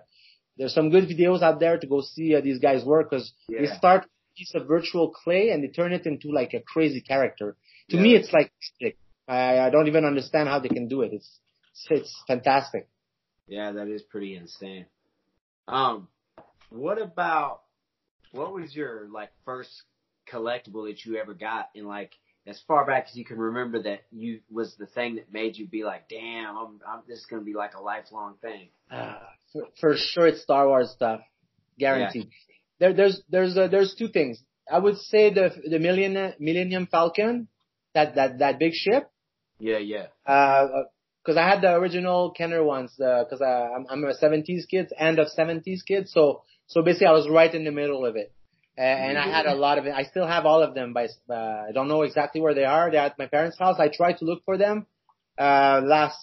there's 0.57 0.73
some 0.73 0.89
good 0.89 1.07
videos 1.07 1.43
out 1.43 1.61
there 1.61 1.77
to 1.79 1.87
go 1.87 2.01
see 2.01 2.35
uh, 2.35 2.41
these 2.41 2.59
guys 2.59 2.83
work 2.83 3.11
because 3.11 3.31
they 3.49 3.67
start 3.67 4.07
piece 4.37 4.53
of 4.55 4.67
virtual 4.67 5.11
clay 5.11 5.51
and 5.51 5.63
they 5.63 5.69
turn 5.69 5.93
it 5.93 6.07
into 6.07 6.31
like 6.33 6.55
a 6.55 6.61
crazy 6.61 7.01
character. 7.01 7.57
To 7.91 7.97
Yeah. 7.97 8.03
me, 8.03 8.15
it's 8.15 8.33
like 8.33 8.53
magic. 8.81 8.99
I, 9.27 9.59
I 9.59 9.71
don't 9.71 9.87
even 9.89 10.05
understand 10.05 10.49
how 10.49 10.59
they 10.61 10.69
can 10.69 10.89
do 10.89 11.03
it. 11.03 11.13
It's 11.13 11.41
it's, 11.73 11.87
it's 11.91 12.23
fantastic. 12.27 12.89
Yeah, 13.47 13.73
that 13.73 13.89
is 13.89 14.03
pretty 14.03 14.37
insane. 14.37 14.87
Um, 15.67 16.09
what 16.71 17.01
about 17.01 17.63
what 18.33 18.53
was 18.53 18.75
your 18.75 19.09
like 19.11 19.31
first 19.45 19.71
collectible 20.31 20.89
that 20.89 21.05
you 21.05 21.17
ever 21.17 21.35
got 21.35 21.71
in 21.75 21.85
like 21.85 22.13
as 22.47 22.61
far 22.67 22.85
back 22.87 23.07
as 23.09 23.17
you 23.17 23.25
can 23.25 23.39
remember 23.39 23.83
that 23.83 24.03
you 24.11 24.41
was 24.51 24.75
the 24.79 24.87
thing 24.87 25.17
that 25.17 25.33
made 25.33 25.57
you 25.57 25.67
be 25.67 25.85
like, 25.85 26.09
damn, 26.09 26.57
I'm, 26.57 26.81
I'm 26.87 27.01
this 27.09 27.21
is 27.21 27.27
gonna 27.27 27.43
be 27.43 27.55
like 27.55 27.75
a 27.75 27.81
lifelong 27.81 28.35
thing. 28.43 28.69
Uh, 28.91 29.15
for, 29.53 29.63
for 29.81 29.95
sure, 29.97 30.27
it's 30.27 30.43
Star 30.43 30.69
Wars 30.69 30.91
stuff, 30.91 31.21
guaranteed. 31.79 32.29
There, 32.85 32.93
there's 32.93 33.23
there's 33.31 33.57
uh, 33.57 33.69
there's 33.69 33.95
two 33.95 34.09
things. 34.09 34.43
I 34.71 34.79
would 34.79 34.99
say 34.99 35.33
the 35.33 35.51
the 35.71 35.79
Millennium 35.79 36.35
Millennium 36.39 36.87
Falcon, 36.87 37.49
that 37.95 38.15
that 38.17 38.41
that 38.41 38.59
big 38.59 38.75
ship. 38.75 39.11
Yeah, 39.59 39.79
yeah. 39.79 40.09
Uh, 40.27 40.67
because 41.23 41.39
I 41.39 41.49
had 41.49 41.63
the 41.63 41.73
original 41.73 42.33
Kenner 42.33 42.63
ones. 42.63 42.93
Because 42.99 43.41
I'm 43.41 43.87
I'm 43.89 44.05
a 44.05 44.13
'70s 44.13 44.69
kid, 44.71 44.93
end 44.99 45.19
of 45.19 45.29
'70s 45.29 45.81
kid. 45.89 46.11
So 46.11 46.43
so 46.67 46.83
basically, 46.83 47.07
I 47.07 47.13
was 47.13 47.27
right 47.27 47.55
in 47.55 47.65
the 47.65 47.71
middle 47.71 48.05
of 48.05 48.17
it, 48.17 48.31
uh, 48.77 48.83
and 48.83 49.17
I 49.17 49.29
had 49.29 49.47
a 49.47 49.55
lot 49.55 49.79
of 49.79 49.87
it. 49.87 49.95
I 49.95 50.03
still 50.03 50.27
have 50.27 50.45
all 50.45 50.63
of 50.63 50.75
them. 50.75 50.93
but 50.93 51.09
uh, 51.31 51.69
I 51.69 51.73
don't 51.73 51.89
know 51.89 52.03
exactly 52.03 52.43
where 52.43 52.53
they 52.53 52.67
are. 52.67 52.91
They're 52.91 53.01
at 53.01 53.19
my 53.19 53.29
parents' 53.29 53.59
house. 53.59 53.77
I 53.79 53.89
tried 53.89 54.19
to 54.19 54.27
look 54.27 54.45
for 54.45 54.59
them 54.59 54.87
uh, 55.39 55.81
last 55.83 56.19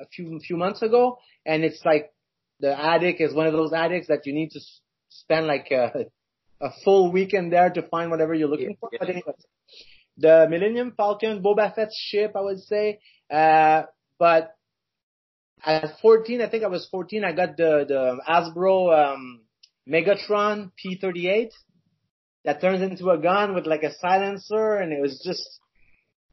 a 0.00 0.06
few 0.06 0.40
few 0.40 0.56
months 0.56 0.80
ago, 0.80 1.18
and 1.44 1.62
it's 1.62 1.84
like 1.84 2.10
the 2.58 2.72
attic 2.72 3.20
is 3.20 3.34
one 3.34 3.46
of 3.46 3.52
those 3.52 3.74
attics 3.74 4.06
that 4.06 4.24
you 4.24 4.32
need 4.32 4.52
to 4.52 4.60
spend 5.10 5.46
like 5.46 5.68
a, 5.70 6.06
a 6.60 6.70
full 6.84 7.12
weekend 7.12 7.52
there 7.52 7.70
to 7.70 7.82
find 7.82 8.10
whatever 8.10 8.32
you're 8.34 8.48
looking 8.48 8.70
Yeah, 8.70 8.76
for. 8.80 8.88
yeah. 8.92 8.98
But 9.00 9.08
anyways, 9.10 9.46
the 10.16 10.46
Millennium 10.48 10.92
Falcon, 10.96 11.42
Boba 11.42 11.74
Fett's 11.74 11.96
ship, 11.96 12.32
I 12.36 12.40
would 12.40 12.60
say. 12.60 13.00
Uh, 13.30 13.82
but 14.18 14.54
at 15.64 15.98
14, 16.00 16.40
I 16.40 16.48
think 16.48 16.64
I 16.64 16.68
was 16.68 16.88
14, 16.90 17.24
I 17.24 17.32
got 17.32 17.56
the, 17.56 17.84
the 17.86 18.20
Hasbro, 18.28 19.12
um, 19.14 19.40
Megatron 19.88 20.70
P38 20.82 21.50
that 22.44 22.60
turns 22.60 22.80
into 22.82 23.10
a 23.10 23.18
gun 23.18 23.54
with 23.54 23.66
like 23.66 23.82
a 23.82 23.92
silencer 23.94 24.76
and 24.76 24.92
it 24.92 25.00
was 25.00 25.20
just, 25.24 25.46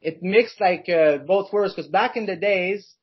it 0.00 0.22
mixed 0.22 0.60
like, 0.60 0.88
uh, 0.88 1.18
both 1.18 1.52
worlds 1.52 1.74
because 1.74 1.90
back 1.90 2.16
in 2.16 2.26
the 2.26 2.36
days, 2.36 2.94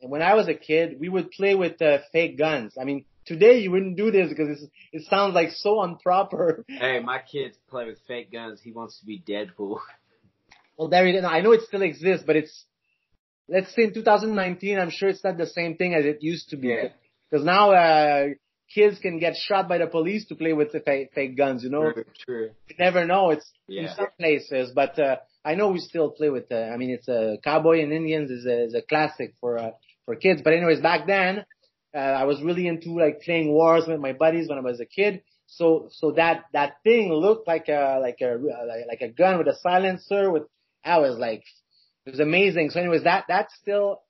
when 0.00 0.22
I 0.22 0.34
was 0.34 0.48
a 0.48 0.54
kid, 0.54 0.96
we 1.00 1.08
would 1.08 1.30
play 1.30 1.54
with, 1.54 1.80
uh, 1.82 1.98
fake 2.12 2.38
guns. 2.38 2.74
I 2.80 2.84
mean, 2.84 3.04
today 3.26 3.58
you 3.58 3.70
wouldn't 3.70 3.96
do 3.96 4.10
this 4.10 4.28
because 4.28 4.68
it 4.92 5.02
sounds 5.08 5.34
like 5.34 5.50
so 5.50 5.82
improper. 5.82 6.64
Hey, 6.84 7.00
my 7.00 7.20
kids 7.20 7.56
play 7.68 7.86
with 7.86 7.98
fake 8.06 8.32
guns. 8.32 8.60
He 8.62 8.72
wants 8.72 8.98
to 9.00 9.06
be 9.06 9.22
Deadpool. 9.26 9.78
Well, 10.76 10.88
there 10.88 11.06
you 11.06 11.20
go. 11.20 11.24
I 11.24 11.40
know 11.40 11.52
it 11.52 11.60
still 11.60 11.82
exists, 11.82 12.24
but 12.26 12.34
it's, 12.34 12.64
let's 13.48 13.72
say 13.76 13.84
in 13.84 13.94
2019, 13.94 14.76
I'm 14.76 14.90
sure 14.90 15.08
it's 15.08 15.22
not 15.22 15.38
the 15.38 15.46
same 15.46 15.76
thing 15.76 15.94
as 15.94 16.04
it 16.04 16.18
used 16.20 16.48
to 16.48 16.56
be. 16.56 16.66
Yeah. 16.66 16.88
Because 17.30 17.46
now, 17.46 17.70
uh, 17.70 18.24
kids 18.74 18.98
can 18.98 19.20
get 19.20 19.36
shot 19.36 19.68
by 19.68 19.78
the 19.78 19.86
police 19.86 20.26
to 20.26 20.34
play 20.34 20.52
with 20.52 20.72
the 20.72 20.80
fake, 20.80 21.10
fake 21.14 21.36
guns, 21.36 21.62
you 21.62 21.70
know? 21.70 21.92
True, 21.92 22.04
true. 22.26 22.50
You 22.68 22.74
never 22.76 23.06
know. 23.06 23.30
It's 23.30 23.48
in 23.68 23.88
some 23.94 24.08
places, 24.18 24.72
but, 24.74 24.98
uh, 24.98 25.18
I 25.44 25.54
know 25.54 25.68
we 25.68 25.78
still 25.78 26.10
play 26.10 26.30
with, 26.30 26.50
uh, 26.50 26.56
I 26.56 26.76
mean, 26.76 26.90
it's 26.90 27.06
a 27.06 27.36
cowboy 27.44 27.80
and 27.80 27.92
Indians 27.92 28.32
is 28.32 28.44
a, 28.44 28.64
is 28.64 28.74
a 28.74 28.82
classic 28.82 29.34
for, 29.40 29.58
uh, 29.58 29.70
for 30.06 30.16
kids. 30.16 30.42
But 30.42 30.54
anyways, 30.54 30.80
back 30.80 31.06
then, 31.06 31.44
uh, 31.94 31.98
I 31.98 32.24
was 32.24 32.42
really 32.42 32.66
into 32.66 32.98
like 32.98 33.22
playing 33.22 33.52
wars 33.52 33.84
with 33.86 34.00
my 34.00 34.12
buddies 34.12 34.48
when 34.48 34.58
I 34.58 34.62
was 34.62 34.80
a 34.80 34.86
kid. 34.86 35.22
So, 35.46 35.88
so 35.92 36.12
that, 36.12 36.44
that 36.52 36.76
thing 36.82 37.12
looked 37.12 37.46
like 37.46 37.68
a, 37.68 37.98
like 38.00 38.18
a, 38.22 38.38
like, 38.88 39.02
a 39.02 39.08
gun 39.08 39.38
with 39.38 39.46
a 39.46 39.56
silencer 39.60 40.30
with, 40.30 40.44
I 40.84 40.98
was 40.98 41.18
like, 41.18 41.44
it 42.06 42.10
was 42.10 42.20
amazing. 42.20 42.70
So 42.70 42.80
anyways, 42.80 43.04
that, 43.04 43.26
that's 43.28 43.54
still, 43.54 44.00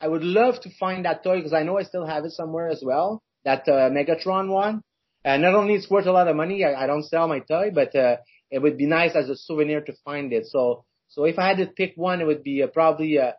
I 0.00 0.08
would 0.08 0.22
love 0.22 0.60
to 0.62 0.70
find 0.78 1.04
that 1.04 1.24
toy 1.24 1.36
because 1.36 1.54
I 1.54 1.62
know 1.62 1.78
I 1.78 1.84
still 1.84 2.06
have 2.06 2.24
it 2.24 2.32
somewhere 2.32 2.68
as 2.68 2.82
well. 2.84 3.22
That, 3.44 3.66
uh, 3.68 3.90
Megatron 3.90 4.48
one. 4.48 4.82
And 5.24 5.42
not 5.42 5.54
only 5.54 5.74
it's 5.74 5.90
worth 5.90 6.06
a 6.06 6.12
lot 6.12 6.28
of 6.28 6.36
money, 6.36 6.64
I, 6.64 6.84
I 6.84 6.86
don't 6.86 7.04
sell 7.04 7.26
my 7.26 7.40
toy, 7.40 7.70
but, 7.74 7.96
uh, 7.96 8.16
it 8.50 8.60
would 8.60 8.76
be 8.76 8.86
nice 8.86 9.16
as 9.16 9.30
a 9.30 9.36
souvenir 9.36 9.80
to 9.80 9.94
find 10.04 10.32
it. 10.32 10.46
So, 10.46 10.84
so 11.08 11.24
if 11.24 11.38
I 11.38 11.48
had 11.48 11.56
to 11.56 11.66
pick 11.66 11.94
one, 11.96 12.20
it 12.20 12.26
would 12.26 12.42
be 12.42 12.62
uh, 12.62 12.66
probably, 12.66 13.18
uh, 13.18 13.32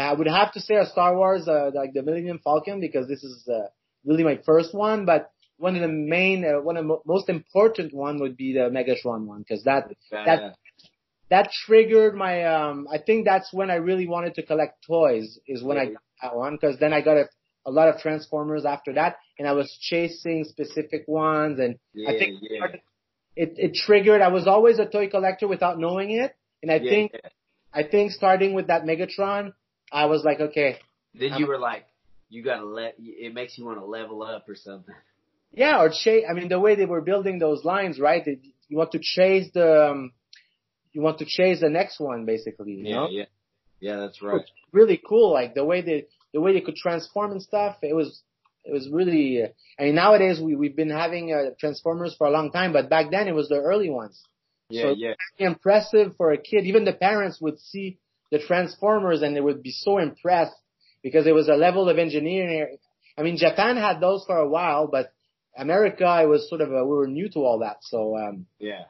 I 0.00 0.12
would 0.12 0.26
have 0.26 0.52
to 0.52 0.60
say 0.60 0.74
a 0.76 0.86
Star 0.86 1.16
Wars, 1.16 1.48
uh, 1.48 1.70
like 1.74 1.92
the 1.92 2.02
Millennium 2.02 2.40
Falcon 2.42 2.80
because 2.80 3.08
this 3.08 3.22
is, 3.24 3.46
uh, 3.48 3.68
really 4.04 4.24
my 4.24 4.38
first 4.44 4.74
one, 4.74 5.04
but 5.04 5.30
one 5.56 5.74
of 5.74 5.82
the 5.82 5.88
main, 5.88 6.44
uh, 6.44 6.60
one 6.60 6.76
of 6.76 6.86
the 6.86 6.98
most 7.04 7.28
important 7.28 7.92
one 7.92 8.20
would 8.20 8.36
be 8.36 8.52
the 8.52 8.70
Megatron 8.70 9.26
one 9.26 9.40
because 9.40 9.64
that, 9.64 9.88
Badass. 10.12 10.54
that 11.30 11.50
triggered 11.66 12.14
my 12.14 12.44
um 12.44 12.86
I 12.92 12.98
think 12.98 13.24
that's 13.24 13.52
when 13.52 13.70
I 13.70 13.76
really 13.76 14.06
wanted 14.06 14.34
to 14.34 14.42
collect 14.42 14.84
toys 14.86 15.38
is 15.46 15.62
when 15.62 15.78
I 15.78 15.86
got 15.86 16.02
that 16.22 16.36
one 16.36 16.54
because 16.54 16.78
then 16.78 16.92
I 16.92 17.00
got 17.00 17.16
a, 17.16 17.24
a 17.66 17.70
lot 17.70 17.88
of 17.88 18.00
Transformers 18.00 18.64
after 18.64 18.94
that 18.94 19.16
and 19.38 19.46
I 19.46 19.52
was 19.52 19.76
chasing 19.80 20.44
specific 20.44 21.04
ones 21.06 21.58
and 21.58 21.76
yeah, 21.92 22.10
I 22.10 22.18
think 22.18 22.38
yeah. 22.40 22.66
it 23.36 23.54
it 23.56 23.74
triggered 23.74 24.20
I 24.20 24.28
was 24.28 24.46
always 24.46 24.78
a 24.78 24.86
toy 24.86 25.08
collector 25.08 25.48
without 25.48 25.78
knowing 25.78 26.12
it 26.12 26.34
and 26.62 26.70
I 26.70 26.76
yeah, 26.76 26.90
think 26.90 27.10
yeah. 27.14 27.30
I 27.74 27.82
think 27.82 28.12
starting 28.12 28.54
with 28.54 28.68
that 28.68 28.84
Megatron 28.84 29.52
I 29.92 30.06
was 30.06 30.24
like 30.24 30.40
okay 30.40 30.78
Then 31.14 31.32
I'm- 31.32 31.40
you 31.40 31.46
were 31.46 31.58
like, 31.58 31.86
you 32.30 32.42
gotta 32.42 32.64
let. 32.64 32.94
It 32.98 33.32
makes 33.34 33.56
you 33.56 33.64
want 33.64 33.78
to 33.78 33.84
level 33.84 34.22
up 34.22 34.48
or 34.48 34.54
something. 34.54 34.94
yeah 35.52 35.80
or 35.82 35.88
chase 35.90 36.24
I 36.28 36.32
mean 36.34 36.48
the 36.48 36.60
way 36.60 36.74
they 36.74 36.84
were 36.86 37.00
building 37.00 37.38
those 37.38 37.64
lines 37.64 37.98
right 37.98 38.24
it, 38.26 38.40
you 38.68 38.76
want 38.76 38.92
to 38.92 39.00
chase 39.00 39.48
the 39.54 39.90
um, 39.90 40.12
you 40.92 41.00
want 41.00 41.18
to 41.18 41.24
chase 41.26 41.60
the 41.60 41.70
next 41.70 41.98
one 42.00 42.24
basically 42.26 42.72
you 42.74 42.94
know 42.94 43.08
yeah, 43.10 43.24
yeah, 43.80 43.96
that's 43.96 44.20
right. 44.22 44.44
really 44.72 45.00
cool. 45.08 45.32
Like 45.32 45.54
the 45.54 45.64
way 45.64 45.80
they 45.82 46.06
the 46.34 46.40
way 46.40 46.52
they 46.52 46.60
could 46.60 46.76
transform 46.76 47.30
and 47.32 47.42
stuff. 47.42 47.76
It 47.82 47.94
was 47.94 48.22
it 48.64 48.72
was 48.72 48.88
really. 48.90 49.42
Uh, 49.42 49.48
I 49.78 49.84
mean, 49.84 49.94
nowadays 49.94 50.40
we 50.40 50.56
we've 50.56 50.76
been 50.76 50.90
having 50.90 51.32
uh, 51.32 51.50
Transformers 51.58 52.14
for 52.18 52.26
a 52.26 52.30
long 52.30 52.50
time, 52.50 52.72
but 52.72 52.90
back 52.90 53.10
then 53.10 53.28
it 53.28 53.34
was 53.34 53.48
the 53.48 53.60
early 53.60 53.88
ones. 53.88 54.20
Yeah, 54.68 54.82
So- 54.82 54.94
yeah, 54.96 55.14
Impressive 55.38 56.16
for 56.16 56.32
a 56.32 56.36
kid. 56.38 56.66
Even 56.66 56.84
the 56.84 56.92
parents 56.92 57.40
would 57.40 57.58
see 57.60 57.98
the 58.30 58.38
Transformers 58.38 59.22
and 59.22 59.34
they 59.34 59.40
would 59.40 59.62
be 59.62 59.72
so 59.72 59.98
impressed 59.98 60.54
because 61.02 61.26
it 61.26 61.34
was 61.34 61.48
a 61.48 61.54
level 61.54 61.88
of 61.88 61.98
engineering. 61.98 62.78
I 63.16 63.22
mean, 63.22 63.36
Japan 63.36 63.76
had 63.76 64.00
those 64.00 64.24
for 64.26 64.36
a 64.36 64.48
while, 64.48 64.86
but 64.86 65.12
America, 65.56 66.20
it 66.22 66.26
was 66.26 66.48
sort 66.48 66.60
of 66.60 66.70
a, 66.70 66.84
we 66.84 66.96
were 66.96 67.06
new 67.06 67.28
to 67.30 67.40
all 67.40 67.60
that. 67.60 67.78
So, 67.82 68.16
um, 68.16 68.46
yeah. 68.58 68.84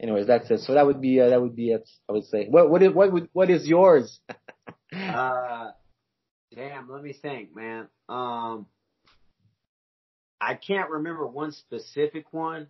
anyways, 0.00 0.26
that's 0.26 0.50
it. 0.50 0.60
So 0.60 0.74
that 0.74 0.86
would 0.86 1.00
be 1.00 1.20
uh, 1.20 1.28
that 1.30 1.40
would 1.40 1.54
be 1.54 1.70
it. 1.70 1.88
I 2.08 2.12
would 2.12 2.24
say. 2.24 2.46
What 2.48 2.70
what 2.70 2.82
is 2.82 2.92
what 2.92 3.12
would 3.12 3.28
what 3.32 3.50
is 3.50 3.66
yours? 3.66 4.18
Uh, 4.94 5.72
damn. 6.54 6.88
Let 6.88 7.02
me 7.02 7.12
think, 7.12 7.56
man. 7.56 7.88
Um, 8.08 8.66
I 10.40 10.54
can't 10.54 10.88
remember 10.88 11.26
one 11.26 11.50
specific 11.50 12.32
one, 12.32 12.68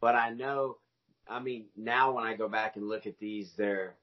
but 0.00 0.14
I 0.14 0.30
know. 0.30 0.78
I 1.28 1.40
mean, 1.40 1.66
now 1.76 2.12
when 2.12 2.24
I 2.24 2.34
go 2.34 2.48
back 2.48 2.76
and 2.76 2.88
look 2.88 3.06
at 3.06 3.18
these, 3.18 3.52
they're 3.58 3.94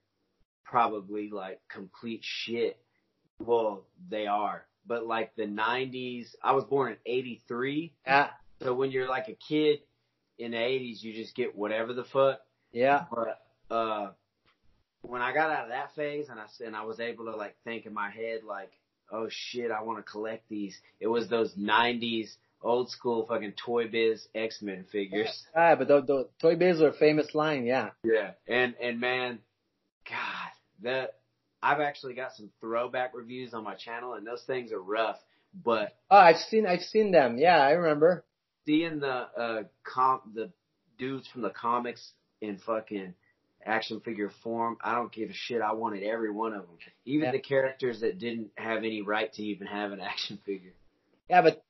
probably 0.63 1.29
like 1.29 1.61
complete 1.69 2.21
shit. 2.23 2.77
Well, 3.39 3.85
they 4.09 4.27
are. 4.27 4.65
But 4.85 5.05
like 5.05 5.35
the 5.35 5.43
'90s, 5.45 6.35
I 6.43 6.53
was 6.53 6.65
born 6.65 6.93
in 6.93 6.97
'83, 7.05 7.93
yeah, 8.05 8.29
so 8.61 8.73
when 8.73 8.91
you're 8.91 9.07
like 9.07 9.27
a 9.29 9.33
kid 9.33 9.79
in 10.37 10.51
the 10.51 10.57
'80s, 10.57 11.01
you 11.01 11.13
just 11.13 11.35
get 11.35 11.55
whatever 11.55 11.93
the 11.93 12.03
fuck. 12.03 12.41
yeah. 12.71 13.05
But 13.09 13.41
uh, 13.73 14.11
when 15.01 15.21
I 15.21 15.33
got 15.33 15.51
out 15.51 15.65
of 15.65 15.69
that 15.69 15.95
phase 15.95 16.27
and 16.29 16.39
I 16.39 16.45
and 16.65 16.75
I 16.75 16.83
was 16.83 16.99
able 16.99 17.25
to 17.25 17.35
like 17.35 17.55
think 17.63 17.85
in 17.85 17.93
my 17.93 18.09
head 18.09 18.41
like, 18.47 18.71
oh 19.11 19.27
shit, 19.29 19.71
I 19.71 19.83
want 19.83 19.99
to 19.99 20.03
collect 20.11 20.49
these. 20.49 20.77
It 20.99 21.07
was 21.07 21.29
those 21.29 21.53
'90s 21.55 22.35
old 22.61 22.89
school 22.89 23.25
fucking 23.27 23.53
Toy 23.53 23.87
Biz 23.87 24.27
X 24.33 24.61
Men 24.61 24.85
figures. 24.91 25.45
Ah, 25.55 25.75
but 25.75 25.87
the, 25.87 26.01
the 26.01 26.29
Toy 26.39 26.55
Biz 26.55 26.81
are 26.81 26.89
a 26.89 26.93
famous 26.93 27.33
line, 27.35 27.65
yeah. 27.65 27.91
Yeah, 28.03 28.31
and 28.47 28.75
and 28.81 28.99
man, 28.99 29.39
God, 30.09 30.42
that 30.81 31.15
I've 31.61 31.79
actually 31.79 32.13
got 32.13 32.33
some 32.33 32.49
throwback 32.59 33.11
reviews 33.13 33.53
on 33.53 33.63
my 33.63 33.75
channel, 33.75 34.13
and 34.15 34.25
those 34.27 34.43
things 34.45 34.71
are 34.71 34.81
rough. 34.81 35.17
But 35.63 35.95
Oh, 36.09 36.17
I've 36.17 36.37
seen, 36.37 36.65
I've 36.65 36.81
seen 36.81 37.11
them. 37.11 37.37
Yeah, 37.37 37.57
I 37.61 37.71
remember. 37.71 38.23
seeing 38.65 38.99
the 38.99 39.07
uh 39.37 39.63
com 39.83 40.21
the 40.33 40.49
dudes 40.97 41.27
from 41.27 41.41
the 41.41 41.49
comics 41.51 42.11
in 42.41 42.57
fucking 42.65 43.13
action 43.65 43.99
figure 44.01 44.29
form, 44.43 44.77
I 44.83 44.95
don't 44.95 45.11
give 45.11 45.29
a 45.29 45.33
shit. 45.33 45.61
I 45.61 45.71
wanted 45.73 46.03
every 46.03 46.31
one 46.31 46.53
of 46.53 46.63
them, 46.63 46.77
even 47.05 47.25
Yeah. 47.25 47.31
the 47.31 47.39
characters 47.39 48.01
that 48.01 48.19
didn't 48.19 48.49
have 48.57 48.79
any 48.79 49.01
right 49.01 49.31
to 49.33 49.41
even 49.43 49.67
have 49.67 49.91
an 49.91 50.01
action 50.11 50.37
figure. 50.45 50.73
Yeah, 51.29 51.41
but 51.43 51.63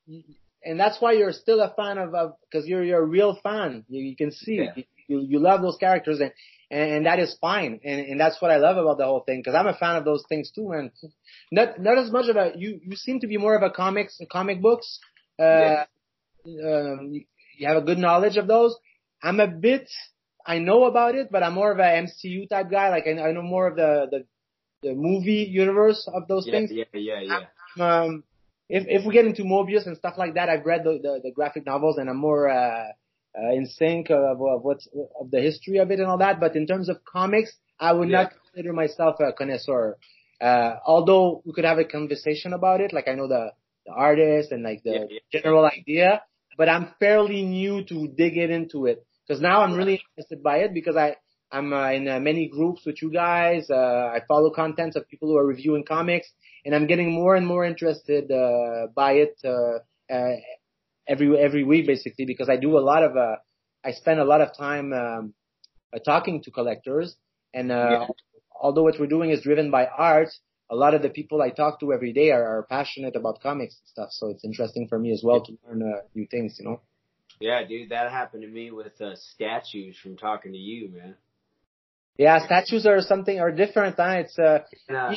and 0.66 0.80
that's 0.80 1.00
why 1.02 1.12
you're 1.12 1.34
still 1.34 1.60
a 1.62 1.72
fan 1.76 1.98
of, 1.98 2.16
of 2.16 2.36
cause 2.52 2.66
you're, 2.66 2.84
you're 2.84 3.04
a 3.04 3.06
real 3.06 3.38
fan. 3.44 3.86
You, 3.90 4.02
you 4.04 4.16
can 4.16 4.32
see 4.32 4.56
Yeah. 4.56 4.74
You, 5.08 5.22
you 5.22 5.40
love 5.40 5.62
those 5.62 5.78
characters 5.78 6.20
and, 6.20 6.32
and, 6.72 6.92
and 6.92 7.06
that 7.06 7.20
is 7.20 7.36
fine. 7.40 7.80
And, 7.84 8.00
and 8.02 8.20
that's 8.20 8.42
what 8.42 8.52
I 8.52 8.58
love 8.58 8.78
about 8.78 8.98
the 8.98 9.06
whole 9.06 9.22
thing. 9.22 9.44
Cause 9.44 9.56
I'm 9.56 9.68
a 9.68 9.74
fan 9.74 9.96
of 9.96 10.06
those 10.06 10.24
things 10.28 10.52
too. 10.52 10.72
And 10.72 10.92
not, 11.52 11.80
not 11.80 11.98
as 11.98 12.12
much 12.12 12.30
of 12.30 12.36
a, 12.36 12.52
you, 12.56 12.80
you 12.84 12.96
seem 12.96 13.20
to 13.22 13.28
be 13.28 13.38
more 13.38 13.56
of 13.56 13.64
a 13.64 13.70
comics, 13.70 14.20
comic 14.32 14.62
books. 14.62 15.00
Uh, 15.40 15.86
um, 16.46 17.10
you, 17.12 17.26
you 17.58 17.68
have 17.68 17.78
a 17.78 17.82
good 17.82 17.98
knowledge 17.98 18.38
of 18.38 18.48
those. 18.48 18.76
I'm 19.22 19.40
a 19.40 19.48
bit, 19.48 19.90
I 20.46 20.60
know 20.60 20.86
about 20.86 21.16
it, 21.16 21.32
but 21.32 21.44
I'm 21.44 21.54
more 21.54 21.72
of 21.72 21.80
a 21.80 21.84
MCU 21.84 22.50
type 22.50 22.70
guy. 22.70 22.90
Like 22.90 23.06
I, 23.08 23.30
I 23.30 23.32
know 23.32 23.42
more 23.42 23.68
of 23.68 23.76
the, 23.76 24.08
the, 24.12 24.26
the 24.84 24.94
movie 24.94 25.48
universe 25.50 26.10
of 26.14 26.28
those 26.28 26.46
Yeah, 26.46 26.60
things. 26.60 26.72
yeah, 26.72 26.84
yeah, 26.94 27.22
yeah. 27.78 28.04
um, 28.04 28.24
if 28.70 28.86
if 28.88 29.06
we 29.06 29.14
get 29.14 29.26
into 29.26 29.44
Moebius 29.44 29.86
and 29.86 29.98
stuff 29.98 30.16
like 30.18 30.36
that, 30.36 30.50
I've 30.50 30.66
read 30.66 30.84
the 30.84 31.00
the, 31.02 31.20
the 31.24 31.32
graphic 31.32 31.66
novels 31.66 31.98
and 31.98 32.10
I'm 32.10 32.18
more 32.18 32.50
uh, 32.50 32.88
uh, 33.38 33.52
in 33.54 33.66
sync 33.66 34.10
of, 34.10 34.42
of 34.42 34.64
what's 34.64 34.88
of 35.20 35.32
the 35.32 35.42
history 35.42 35.78
of 35.78 35.92
it 35.92 36.00
and 36.00 36.08
all 36.08 36.18
that. 36.20 36.40
But 36.40 36.56
in 36.56 36.68
terms 36.68 36.90
of 36.90 37.04
comics, 37.06 37.52
I 37.80 37.94
would 37.94 38.10
Yeah. 38.10 38.24
not 38.24 38.32
consider 38.32 38.74
myself 38.74 39.16
a 39.20 39.34
connoisseur. 39.34 39.98
Uh, 40.42 40.76
although 40.86 41.42
we 41.46 41.54
could 41.54 41.66
have 41.66 41.80
a 41.80 41.86
conversation 41.86 42.54
about 42.54 42.82
it, 42.82 42.94
like 42.94 43.08
I 43.08 43.14
know 43.16 43.28
the 43.28 43.52
the 43.86 43.92
artist 43.92 44.52
and 44.52 44.64
like 44.64 44.84
the 44.84 44.94
Yeah, 44.94 45.06
yeah. 45.10 45.20
general 45.42 45.66
idea, 45.66 46.22
but 46.58 46.70
I'm 46.70 46.94
fairly 47.00 47.44
new 47.44 47.84
to 47.86 48.08
dig 48.08 48.38
it 48.38 48.50
into 48.50 48.86
it 48.86 49.06
because 49.28 49.42
now 49.42 49.62
I'm 49.62 49.74
really 49.74 50.02
interested 50.02 50.42
by 50.44 50.58
it 50.60 50.74
because 50.74 50.96
I 50.96 51.16
I'm 51.52 51.72
uh, 51.72 51.92
in 51.92 52.08
uh, 52.08 52.20
many 52.20 52.48
groups 52.48 52.86
with 52.86 53.02
you 53.02 53.12
guys. 53.12 53.70
Uh, 53.70 53.76
I 54.16 54.22
follow 54.28 54.50
contents 54.52 54.96
of 54.96 55.08
people 55.08 55.28
who 55.30 55.38
are 55.38 55.46
reviewing 55.46 55.84
comics, 55.86 56.28
and 56.66 56.74
I'm 56.74 56.88
getting 56.88 57.12
more 57.12 57.36
and 57.36 57.46
more 57.46 57.64
interested 57.66 58.32
uh, 58.32 58.88
by 58.96 59.14
it 59.14 59.36
uh, 59.46 59.80
uh, 60.14 60.36
every 61.08 61.38
every 61.38 61.64
week, 61.64 61.88
basically, 61.88 62.26
because 62.26 62.50
I 62.50 62.58
do 62.58 62.78
a 62.78 62.84
lot 62.92 63.04
of 63.04 63.16
uh, 63.18 63.36
I 63.84 63.92
spend 63.92 64.20
a 64.20 64.26
lot 64.26 64.42
of 64.42 64.56
time 64.58 64.94
um, 64.94 65.34
uh, 65.94 66.00
talking 66.00 66.42
to 66.44 66.52
collectors, 66.52 67.16
and 67.54 67.72
uh, 67.72 67.90
Yeah. 67.90 68.08
although 68.60 68.84
what 68.84 69.00
we're 69.00 69.08
doing 69.08 69.32
is 69.32 69.42
driven 69.42 69.72
by 69.72 69.86
art, 69.86 70.30
a 70.70 70.76
lot 70.76 70.94
of 70.94 71.02
the 71.02 71.10
people 71.10 71.42
I 71.42 71.50
talk 71.50 71.80
to 71.82 71.94
every 71.94 72.14
day 72.14 72.32
are, 72.32 72.44
are 72.60 72.64
passionate 72.64 73.16
about 73.16 73.42
comics 73.42 73.78
and 73.80 73.88
stuff. 73.90 74.10
So 74.12 74.30
it's 74.30 74.44
interesting 74.46 74.88
for 74.88 74.98
me 75.00 75.12
as 75.12 75.22
well 75.24 75.42
to 75.44 75.58
learn 75.68 75.84
uh, 75.84 76.02
new 76.16 76.28
things, 76.30 76.58
you 76.60 76.66
know. 76.66 76.82
Yeah, 77.40 77.64
dude, 77.68 77.90
that 77.90 78.12
happened 78.12 78.44
to 78.44 78.48
me 78.48 78.72
with 78.72 79.00
uh, 79.02 79.16
statues 79.16 79.98
from 80.02 80.18
talking 80.18 80.54
to 80.54 80.58
you, 80.58 80.90
man. 80.90 81.16
Yeah, 82.18 82.46
statues 82.46 82.86
are 82.86 83.02
something 83.02 83.40
are 83.40 83.52
different. 83.52 83.96
Huh? 83.98 84.18
It's 84.20 84.38
uh, 84.38 84.60
Uh, 84.90 85.16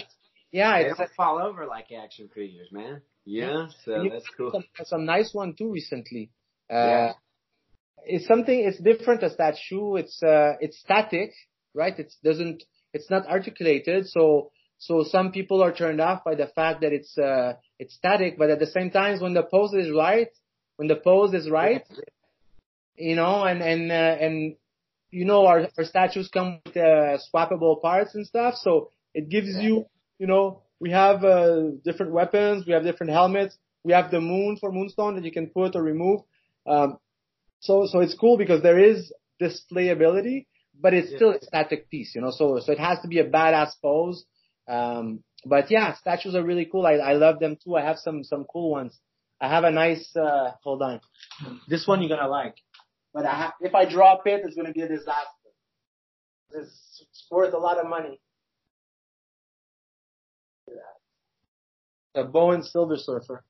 yeah, 0.51 0.77
they 0.79 0.85
it's 0.85 0.99
don't 0.99 1.11
fall 1.13 1.39
over 1.39 1.67
like 1.67 1.93
action 1.93 2.29
figures, 2.35 2.69
man. 2.73 3.03
Yeah, 3.27 3.67
so 3.85 4.09
that's 4.11 4.31
cool. 4.37 4.53
Some, 4.53 4.65
some 4.85 5.05
nice 5.05 5.35
one 5.35 5.55
too 5.55 5.71
recently. 5.71 6.31
Uh, 6.71 6.75
Yeah. 6.75 7.13
it's 8.05 8.27
something. 8.27 8.59
It's 8.59 8.79
different. 8.79 9.23
A 9.25 9.31
statue. 9.31 9.97
It's 9.97 10.23
uh, 10.23 10.53
it's 10.61 10.79
static, 10.79 11.33
right? 11.75 11.99
It 11.99 12.15
doesn't. 12.23 12.63
It's 12.95 13.11
not 13.11 13.27
articulated. 13.27 14.07
So 14.07 14.53
so 14.79 15.05
some 15.05 15.33
people 15.33 15.63
are 15.63 15.73
turned 15.75 16.01
off 16.01 16.23
by 16.25 16.35
the 16.37 16.47
fact 16.47 16.81
that 16.83 16.93
it's 16.93 17.19
uh, 17.19 17.55
it's 17.79 17.95
static. 17.95 18.39
But 18.39 18.51
at 18.51 18.61
the 18.61 18.67
same 18.67 18.91
time, 18.91 19.19
when 19.21 19.35
the 19.35 19.43
pose 19.43 19.75
is 19.75 19.91
right, 19.91 20.29
when 20.77 20.89
the 20.89 20.97
pose 20.97 21.35
is 21.35 21.51
right, 21.51 21.85
you 22.97 23.17
know, 23.17 23.43
and 23.45 23.61
and 23.63 23.91
uh, 23.91 24.17
and 24.25 24.57
you 25.11 25.25
know 25.25 25.47
our, 25.47 25.67
our 25.77 25.85
statues 25.85 26.29
come 26.29 26.61
with 26.65 26.77
uh, 26.77 27.19
swappable 27.33 27.81
parts 27.83 28.15
and 28.15 28.27
stuff, 28.27 28.55
so 28.57 28.91
it 29.15 29.29
gives 29.29 29.49
you, 29.59 29.87
you 30.19 30.27
know, 30.27 30.63
we 30.81 30.91
have 30.91 31.25
uh, 31.25 31.71
different 31.85 32.13
weapons, 32.13 32.67
we 32.67 32.73
have 32.73 32.83
different 32.85 33.13
helmets, 33.13 33.57
we 33.85 33.93
have 33.93 34.11
the 34.11 34.21
moon 34.21 34.57
for 34.61 34.71
Moonstone 34.73 35.15
that 35.17 35.25
you 35.25 35.33
can 35.33 35.49
put 35.49 35.75
or 35.77 35.83
remove. 35.83 36.21
Um, 36.67 36.99
so 37.61 37.87
so 37.87 38.01
it's 38.01 38.15
cool 38.15 38.37
because 38.37 38.63
there 38.63 38.79
is 38.79 39.13
displayability, 39.41 40.47
but 40.81 40.95
it's 40.95 41.11
Yeah. 41.11 41.17
still 41.17 41.31
a 41.33 41.43
static 41.45 41.89
piece, 41.91 42.15
you 42.15 42.21
know. 42.21 42.31
So 42.31 42.61
so 42.61 42.73
it 42.73 42.79
has 42.79 43.01
to 43.01 43.09
be 43.09 43.19
a 43.21 43.29
badass 43.29 43.73
pose. 43.83 44.25
Um, 44.69 45.23
but 45.45 45.71
yeah, 45.71 45.95
statues 45.95 46.35
are 46.35 46.43
really 46.45 46.67
cool. 46.71 46.87
I 46.87 46.95
I 46.95 47.13
love 47.15 47.39
them 47.41 47.57
too. 47.63 47.77
I 47.77 47.83
have 47.83 47.99
some 47.99 48.25
some 48.25 48.45
cool 48.53 48.71
ones. 48.71 48.99
I 49.41 49.49
have 49.49 49.65
a 49.65 49.71
nice. 49.71 50.15
uh 50.17 50.53
Hold 50.65 50.83
on, 50.83 51.01
this 51.69 51.87
one 51.87 52.03
you're 52.03 52.15
gonna 52.17 52.29
like. 52.29 52.57
But 53.15 53.25
I 53.27 53.35
ha- 53.35 53.55
if 53.61 53.75
I 53.75 53.85
drop 53.91 54.27
it, 54.27 54.43
it's 54.45 54.57
gonna 54.57 54.73
be 54.73 54.83
a 54.83 54.89
disaster. 54.89 55.51
It's, 56.53 57.03
it's 57.03 57.27
worth 57.31 57.55
a 57.55 57.59
lot 57.59 57.79
of 57.79 57.87
money. 57.89 58.21
The 62.17 62.25
Bowen 62.25 62.63
Silver 62.63 62.97
Surfer. 62.97 63.45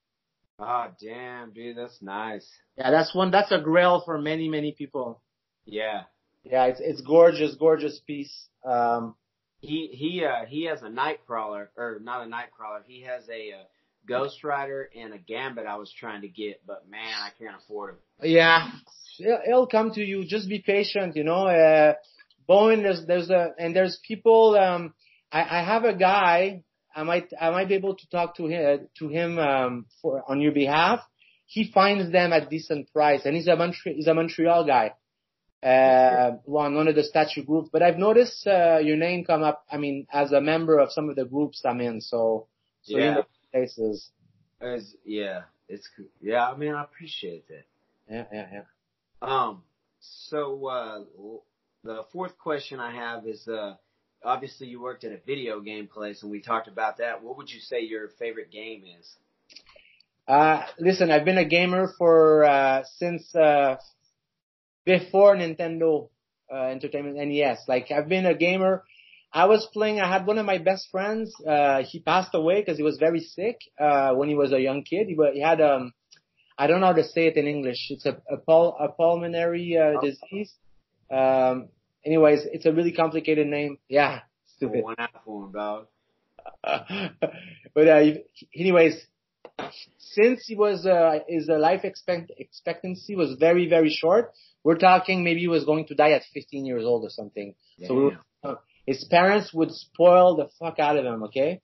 Oh, 0.58 0.86
damn, 1.00 1.52
dude, 1.52 1.76
that's 1.76 2.02
nice. 2.02 2.46
Yeah, 2.76 2.90
that's 2.90 3.14
one. 3.14 3.30
That's 3.30 3.52
a 3.52 3.60
grail 3.60 4.02
for 4.04 4.18
many 4.20 4.48
many 4.48 4.72
people. 4.72 5.22
Yeah. 5.64 6.02
Yeah, 6.42 6.64
it's 6.66 6.80
it's 6.80 7.00
gorgeous, 7.00 7.54
gorgeous 7.54 8.00
piece. 8.06 8.48
Um, 8.64 9.14
He 9.60 9.88
he 9.92 10.24
uh 10.24 10.46
he 10.46 10.64
has 10.64 10.82
a 10.82 10.88
Nightcrawler 10.88 11.68
or 11.76 11.98
not 12.02 12.26
a 12.26 12.28
Nightcrawler. 12.28 12.82
He 12.86 13.02
has 13.02 13.22
a 13.28 13.52
uh, 13.52 13.64
Ghost 14.08 14.42
Rider 14.42 14.88
and 14.96 15.14
a 15.14 15.18
Gambit. 15.18 15.66
I 15.66 15.76
was 15.76 15.92
trying 15.92 16.22
to 16.22 16.28
get, 16.28 16.62
but 16.66 16.88
man, 16.88 17.14
I 17.22 17.30
can't 17.38 17.56
afford 17.62 17.90
him. 17.94 17.96
yeah, 18.22 18.68
it'll 19.20 19.40
it'll 19.46 19.66
come 19.68 19.92
to 19.92 20.00
you. 20.00 20.24
Just 20.24 20.48
be 20.48 20.58
patient, 20.60 21.14
you 21.16 21.24
know. 21.24 21.46
Uh, 21.46 21.94
Bowen, 22.48 22.82
there's 22.82 23.04
there's 23.06 23.30
a 23.30 23.54
and 23.58 23.74
there's 23.76 23.98
people. 24.06 24.56
Um, 24.56 24.94
I 25.30 25.60
I 25.60 25.64
have 25.64 25.84
a 25.84 25.94
guy. 25.94 26.62
I 26.96 27.02
might 27.02 27.30
I 27.38 27.50
might 27.50 27.68
be 27.68 27.74
able 27.74 27.94
to 27.94 28.08
talk 28.08 28.36
to 28.38 28.46
him 28.46 28.88
to 28.98 29.08
him 29.08 29.38
um 29.38 29.86
for 30.00 30.24
on 30.26 30.40
your 30.40 30.52
behalf. 30.52 31.00
He 31.46 31.70
finds 31.70 32.10
them 32.10 32.32
at 32.32 32.50
decent 32.50 32.92
price, 32.92 33.22
and 33.24 33.36
he's 33.36 33.46
a 33.46 33.54
Montreal 33.54 33.94
he's 33.96 34.08
a 34.08 34.14
Montreal 34.14 34.66
guy. 34.66 34.94
Uh, 35.62 36.36
one 36.44 36.74
one 36.74 36.88
of 36.88 36.94
the 36.94 37.04
statue 37.04 37.44
groups. 37.44 37.68
But 37.72 37.82
I've 37.82 37.98
noticed 37.98 38.46
uh, 38.46 38.78
your 38.78 38.96
name 38.96 39.24
come 39.24 39.42
up. 39.42 39.64
I 39.70 39.76
mean, 39.76 40.06
as 40.10 40.32
a 40.32 40.40
member 40.40 40.78
of 40.78 40.90
some 40.90 41.08
of 41.10 41.16
the 41.16 41.24
groups 41.24 41.62
I'm 41.64 41.80
in. 41.80 42.00
So 42.00 42.48
so 42.82 42.98
Yeah. 42.98 43.14
know 43.14 43.26
places. 43.52 44.10
It's, 44.60 44.94
yeah, 45.04 45.42
it's 45.68 45.88
yeah. 46.20 46.48
I 46.48 46.56
mean, 46.56 46.74
I 46.74 46.82
appreciate 46.82 47.46
that. 47.48 47.66
Yeah, 48.08 48.24
yeah, 48.32 48.46
yeah. 48.52 48.62
Um, 49.22 49.62
so 50.00 50.66
uh, 50.66 51.04
the 51.84 52.04
fourth 52.12 52.38
question 52.38 52.80
I 52.80 52.94
have 52.94 53.26
is 53.26 53.46
uh, 53.48 53.74
obviously 54.26 54.66
you 54.66 54.80
worked 54.80 55.04
at 55.04 55.12
a 55.12 55.18
video 55.24 55.60
game 55.60 55.86
place, 55.86 56.22
and 56.22 56.30
we 56.30 56.40
talked 56.40 56.68
about 56.68 56.98
that. 56.98 57.22
What 57.22 57.36
would 57.38 57.50
you 57.50 57.60
say 57.60 57.80
your 57.80 58.08
favorite 58.18 58.50
game 58.50 58.82
is? 58.98 59.16
Uh, 60.28 60.64
listen, 60.78 61.10
I've 61.10 61.24
been 61.24 61.38
a 61.38 61.44
gamer 61.44 61.92
for, 61.96 62.44
uh, 62.44 62.82
since, 62.96 63.34
uh, 63.34 63.76
before 64.84 65.36
Nintendo, 65.36 66.08
uh, 66.52 66.64
Entertainment 66.64 67.16
NES. 67.16 67.58
Like, 67.68 67.90
I've 67.90 68.08
been 68.08 68.26
a 68.26 68.34
gamer. 68.34 68.82
I 69.32 69.46
was 69.46 69.68
playing, 69.72 70.00
I 70.00 70.08
had 70.08 70.26
one 70.26 70.38
of 70.38 70.46
my 70.46 70.58
best 70.58 70.88
friends, 70.90 71.32
uh, 71.46 71.82
he 71.82 72.00
passed 72.00 72.34
away 72.34 72.60
because 72.60 72.76
he 72.76 72.82
was 72.82 72.96
very 72.98 73.20
sick, 73.20 73.58
uh, 73.78 74.14
when 74.14 74.28
he 74.28 74.34
was 74.34 74.52
a 74.52 74.60
young 74.60 74.82
kid. 74.82 75.06
He, 75.08 75.16
he 75.34 75.40
had, 75.40 75.60
um, 75.60 75.92
I 76.58 76.66
don't 76.66 76.80
know 76.80 76.86
how 76.86 76.92
to 76.94 77.04
say 77.04 77.26
it 77.26 77.36
in 77.36 77.46
English. 77.46 77.88
It's 77.90 78.06
a, 78.06 78.16
a, 78.30 78.38
pul- 78.38 78.76
a 78.80 78.88
pulmonary, 78.88 79.76
uh, 79.76 80.00
disease. 80.00 80.52
Um, 81.10 81.68
anyways, 82.06 82.46
it's 82.52 82.66
a 82.66 82.72
really 82.72 82.92
complicated 82.92 83.46
name. 83.46 83.78
Yeah, 83.88 84.20
stupid. 84.56 84.84
One 84.84 84.96
him, 85.26 85.52
dog. 85.52 85.86
but 87.74 87.88
uh, 87.88 88.02
anyways, 88.54 89.04
since 89.98 90.44
he 90.46 90.54
was 90.54 90.86
uh, 90.86 91.18
his 91.28 91.48
uh, 91.48 91.58
life 91.58 91.84
expect- 91.84 92.30
expectancy 92.38 93.16
was 93.16 93.36
very 93.38 93.68
very 93.68 93.90
short. 93.90 94.32
We're 94.62 94.78
talking 94.78 95.24
maybe 95.24 95.40
he 95.40 95.48
was 95.48 95.64
going 95.64 95.86
to 95.86 95.94
die 95.94 96.12
at 96.12 96.22
15 96.34 96.64
years 96.64 96.84
old 96.84 97.04
or 97.04 97.10
something. 97.10 97.54
So 97.84 97.94
we 97.94 98.02
were, 98.02 98.18
uh, 98.42 98.54
his 98.84 99.04
parents 99.04 99.52
would 99.54 99.70
spoil 99.70 100.36
the 100.36 100.48
fuck 100.58 100.78
out 100.78 100.96
of 100.96 101.04
him. 101.04 101.24
Okay, 101.24 101.60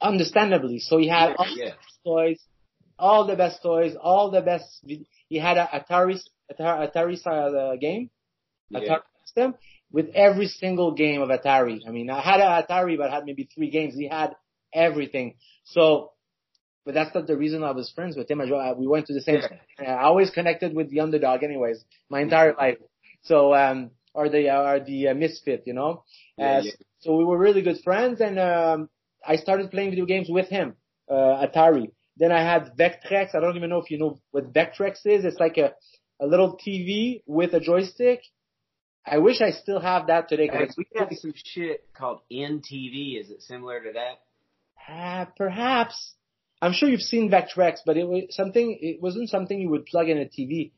understandably. 0.00 0.78
So 0.78 0.98
he 0.98 1.08
had 1.08 1.34
all 1.36 1.46
the 1.46 1.60
yeah. 1.60 1.70
best 1.70 1.98
toys, 2.04 2.40
all 2.98 3.26
the 3.26 3.36
best 3.36 3.62
toys, 3.62 3.94
all 4.00 4.30
the 4.30 4.42
best. 4.42 4.84
He 4.84 5.38
had 5.38 5.56
a 5.58 5.66
Atari 5.66 6.18
Atari, 6.50 6.90
Atari 6.94 7.26
uh, 7.26 7.76
game, 7.76 8.10
Yeah. 8.70 8.80
Atari 8.80 9.00
system 9.28 9.54
with 9.90 10.08
every 10.14 10.48
single 10.48 10.94
game 10.94 11.22
of 11.22 11.28
Atari. 11.28 11.80
I 11.86 11.90
mean, 11.90 12.10
I 12.10 12.20
had 12.20 12.40
an 12.40 12.62
Atari, 12.62 12.96
but 12.96 13.10
I 13.10 13.14
had 13.14 13.24
maybe 13.24 13.48
three 13.54 13.70
games. 13.70 13.94
He 13.94 14.08
had 14.08 14.34
everything. 14.72 15.34
So, 15.64 16.12
but 16.84 16.94
that's 16.94 17.14
not 17.14 17.26
the 17.26 17.36
reason 17.36 17.62
I 17.62 17.72
was 17.72 17.90
friends 17.90 18.16
with 18.16 18.30
him. 18.30 18.40
I, 18.40 18.72
we 18.72 18.86
went 18.86 19.06
to 19.06 19.14
the 19.14 19.20
same. 19.20 19.42
Yeah. 19.80 19.94
I 19.94 20.04
always 20.04 20.30
connected 20.30 20.74
with 20.74 20.90
the 20.90 21.00
underdog, 21.00 21.42
anyways, 21.42 21.84
my 22.10 22.20
entire 22.20 22.54
life. 22.54 22.78
So, 23.22 23.54
um, 23.54 23.90
or 24.14 24.28
the 24.28 24.50
or 24.54 24.80
the 24.80 25.08
uh, 25.08 25.14
misfit, 25.14 25.64
you 25.66 25.74
know. 25.74 26.04
Yeah, 26.36 26.58
Uh, 26.58 26.62
yeah. 26.62 26.72
So 27.00 27.16
we 27.16 27.24
were 27.24 27.38
really 27.38 27.62
good 27.62 27.78
friends, 27.84 28.20
and 28.20 28.38
um, 28.38 28.88
I 29.24 29.36
started 29.36 29.70
playing 29.70 29.90
video 29.90 30.06
games 30.06 30.28
with 30.28 30.48
him, 30.48 30.74
uh, 31.08 31.46
Atari. 31.46 31.92
Then 32.16 32.32
I 32.32 32.42
had 32.42 32.72
Vectrex. 32.76 33.34
I 33.34 33.40
don't 33.40 33.56
even 33.56 33.70
know 33.70 33.78
if 33.78 33.90
you 33.90 33.98
know 33.98 34.20
what 34.32 34.52
Vectrex 34.52 34.94
is. 35.04 35.24
It's 35.24 35.38
like 35.38 35.58
a 35.58 35.74
a 36.20 36.26
little 36.26 36.58
TV 36.58 37.22
with 37.26 37.54
a 37.54 37.60
joystick. 37.60 38.20
I 39.10 39.18
wish 39.18 39.40
I 39.40 39.50
still 39.50 39.80
have 39.80 40.06
that 40.08 40.28
today. 40.28 40.48
'cause 40.48 40.74
Hey, 40.76 40.84
we 40.92 40.98
got 40.98 41.12
some 41.14 41.32
shit 41.34 41.84
called 41.94 42.20
NTV. 42.30 43.18
Is 43.20 43.30
it 43.30 43.42
similar 43.42 43.80
to 43.82 43.92
that? 43.92 44.20
Uh, 44.88 45.26
perhaps. 45.36 46.14
I'm 46.60 46.72
sure 46.72 46.88
you've 46.88 47.02
seen 47.02 47.30
Vectrex, 47.30 47.78
but 47.86 47.96
it 47.96 48.04
was 48.08 48.24
something. 48.30 48.78
It 48.80 49.00
wasn't 49.00 49.28
something 49.28 49.60
you 49.60 49.70
would 49.70 49.86
plug 49.86 50.08
in 50.08 50.18
a 50.18 50.24
TV. 50.26 50.72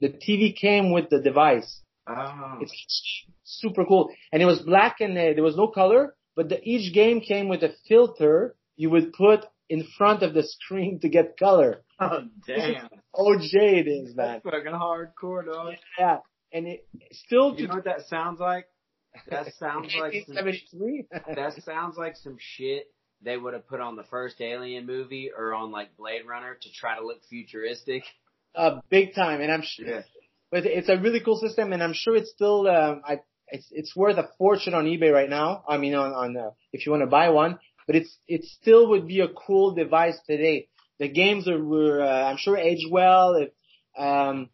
The 0.00 0.08
TV 0.10 0.52
came 0.54 0.92
with 0.92 1.10
the 1.10 1.20
device. 1.20 1.82
Oh. 2.06 2.58
It's 2.60 3.24
super 3.44 3.84
cool, 3.84 4.10
and 4.32 4.42
it 4.42 4.46
was 4.46 4.60
black 4.60 5.00
and 5.00 5.12
uh, 5.16 5.32
there 5.34 5.42
was 5.42 5.56
no 5.56 5.68
color. 5.68 6.14
But 6.36 6.48
the, 6.48 6.60
each 6.62 6.92
game 6.92 7.20
came 7.20 7.48
with 7.48 7.62
a 7.62 7.72
filter 7.88 8.54
you 8.76 8.90
would 8.90 9.12
put 9.12 9.46
in 9.68 9.84
front 9.96 10.22
of 10.22 10.34
the 10.34 10.42
screen 10.42 11.00
to 11.00 11.08
get 11.08 11.36
color. 11.38 11.82
oh 12.00 12.24
damn. 12.46 12.88
OJ 13.14 13.54
it 13.54 13.88
is, 13.88 14.14
man. 14.14 14.40
That's 14.44 14.44
fucking 14.44 14.72
hardcore, 14.72 15.46
dog. 15.46 15.74
Yeah, 15.98 16.18
and 16.54 16.66
it 16.66 16.88
still 17.12 17.54
You 17.58 17.68
know 17.68 17.74
what 17.74 17.84
that 17.84 18.06
sounds 18.08 18.40
like? 18.40 18.66
That 19.28 19.52
sounds 19.58 19.94
like 19.98 20.14
some, 20.26 20.36
that 21.34 21.62
sounds 21.64 21.96
like 21.98 22.16
some 22.16 22.36
shit 22.38 22.86
they 23.22 23.36
would 23.36 23.54
have 23.54 23.66
put 23.66 23.80
on 23.80 23.96
the 23.96 24.04
first 24.04 24.40
Alien 24.40 24.86
movie 24.86 25.30
or 25.36 25.54
on 25.54 25.70
like 25.70 25.96
Blade 25.96 26.26
Runner 26.26 26.56
to 26.60 26.72
try 26.72 26.98
to 26.98 27.06
look 27.06 27.20
futuristic. 27.28 28.04
uh, 28.54 28.80
big 28.90 29.14
time, 29.14 29.40
and 29.40 29.50
I'm 29.50 29.62
sure. 29.62 29.86
Yeah. 29.86 30.02
But 30.50 30.66
it's 30.66 30.88
a 30.88 30.96
really 30.96 31.20
cool 31.20 31.38
system, 31.38 31.72
and 31.72 31.82
I'm 31.82 31.94
sure 31.94 32.16
it's 32.16 32.30
still. 32.30 32.68
Um, 32.68 33.02
I 33.04 33.20
it's 33.48 33.66
it's 33.72 33.96
worth 33.96 34.18
a 34.18 34.28
fortune 34.38 34.74
on 34.74 34.84
eBay 34.84 35.12
right 35.12 35.28
now. 35.28 35.64
I 35.68 35.78
mean, 35.78 35.94
on 35.94 36.12
on 36.12 36.36
uh, 36.36 36.50
if 36.72 36.86
you 36.86 36.92
want 36.92 37.02
to 37.02 37.08
buy 37.08 37.30
one, 37.30 37.58
but 37.86 37.96
it's 37.96 38.16
it 38.28 38.44
still 38.44 38.90
would 38.90 39.08
be 39.08 39.20
a 39.20 39.28
cool 39.28 39.74
device 39.74 40.18
today. 40.26 40.68
The 41.00 41.08
games 41.08 41.48
are 41.48 41.62
were 41.62 42.02
uh, 42.02 42.30
I'm 42.30 42.36
sure 42.36 42.56
aged 42.56 42.90
well. 42.90 43.34
If, 43.34 43.50
um, 43.96 44.50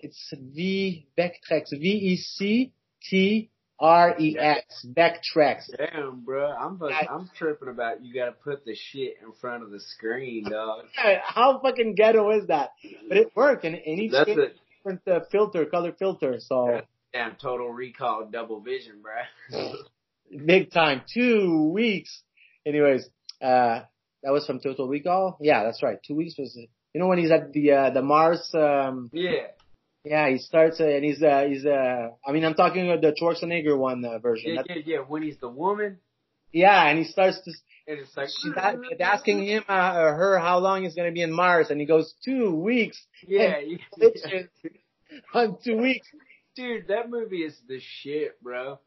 it's 0.00 0.32
V 0.32 1.06
Vectrex 1.16 1.70
V 1.70 1.78
E 1.78 2.16
C 2.16 2.72
T 3.02 3.50
R 3.80 4.16
E 4.18 4.36
X 4.38 4.86
Vectrex. 4.86 5.70
Damn, 5.76 6.22
bro, 6.24 6.50
I'm 6.50 6.78
fucking, 6.78 7.08
I'm 7.10 7.30
tripping 7.36 7.68
about 7.68 8.02
you. 8.02 8.12
Got 8.12 8.26
to 8.26 8.32
put 8.32 8.64
the 8.64 8.74
shit 8.74 9.14
in 9.22 9.32
front 9.40 9.62
of 9.62 9.70
the 9.70 9.80
screen, 9.80 10.44
dog. 10.50 10.86
Yeah, 10.96 11.20
How 11.24 11.60
fucking 11.60 11.94
ghetto 11.94 12.30
is 12.30 12.48
that? 12.48 12.70
But 13.08 13.18
it 13.18 13.32
worked, 13.36 13.64
and, 13.64 13.74
and 13.74 13.98
each 14.00 14.12
That's 14.12 14.30
a 14.30 14.48
different 14.78 15.06
uh, 15.06 15.20
filter, 15.30 15.64
color 15.66 15.92
filter. 15.98 16.36
So. 16.40 16.80
damn 17.12 17.36
Total 17.36 17.68
Recall 17.68 18.28
double 18.32 18.60
vision, 18.60 19.00
bro. 19.02 19.70
big 20.46 20.72
time. 20.72 21.02
Two 21.12 21.70
weeks. 21.72 22.22
Anyways, 22.66 23.08
uh, 23.40 23.80
that 24.22 24.32
was 24.32 24.46
from 24.46 24.60
Total 24.60 24.88
Recall. 24.88 25.38
Yeah, 25.40 25.64
that's 25.64 25.82
right. 25.82 25.98
Two 26.06 26.14
weeks 26.14 26.34
was, 26.38 26.56
you 26.56 27.00
know, 27.00 27.06
when 27.06 27.18
he's 27.18 27.30
at 27.30 27.52
the, 27.52 27.72
uh, 27.72 27.90
the 27.90 28.02
Mars, 28.02 28.50
um, 28.54 29.10
Yeah. 29.12 29.48
Yeah, 30.08 30.28
he 30.30 30.38
starts, 30.38 30.80
uh, 30.80 30.84
and 30.86 31.04
he's, 31.04 31.22
uh, 31.22 31.44
he's, 31.48 31.64
uh, 31.66 32.08
I 32.26 32.32
mean, 32.32 32.44
I'm 32.44 32.54
talking 32.54 32.90
about 32.90 33.00
the 33.02 33.14
Schwarzenegger 33.20 33.76
one 33.76 34.04
uh, 34.04 34.18
version. 34.18 34.50
Yeah, 34.54 34.62
That's- 34.62 34.82
yeah, 34.86 34.94
yeah. 34.96 35.00
When 35.00 35.22
he's 35.22 35.38
the 35.38 35.48
woman, 35.48 35.98
yeah, 36.52 36.88
and 36.88 36.98
he 36.98 37.04
starts 37.04 37.38
to, 37.44 37.52
and 37.86 38.00
it's 38.00 38.16
like, 38.16 38.28
she's 38.28 38.52
a- 38.56 39.02
asking 39.02 39.44
him, 39.46 39.64
uh, 39.68 39.94
or 39.96 40.14
her 40.14 40.38
how 40.38 40.58
long 40.58 40.84
he's 40.84 40.94
going 40.94 41.08
to 41.08 41.12
be 41.14 41.22
in 41.22 41.32
Mars, 41.32 41.70
and 41.70 41.80
he 41.80 41.86
goes, 41.86 42.14
two 42.24 42.54
weeks. 42.54 42.98
yeah, 43.26 43.58
yeah. 43.96 44.42
on 45.34 45.58
two 45.64 45.76
weeks. 45.76 46.06
dude, 46.54 46.88
that 46.88 47.10
movie 47.10 47.42
is 47.42 47.56
the 47.68 47.80
shit, 47.80 48.40
bro. 48.42 48.78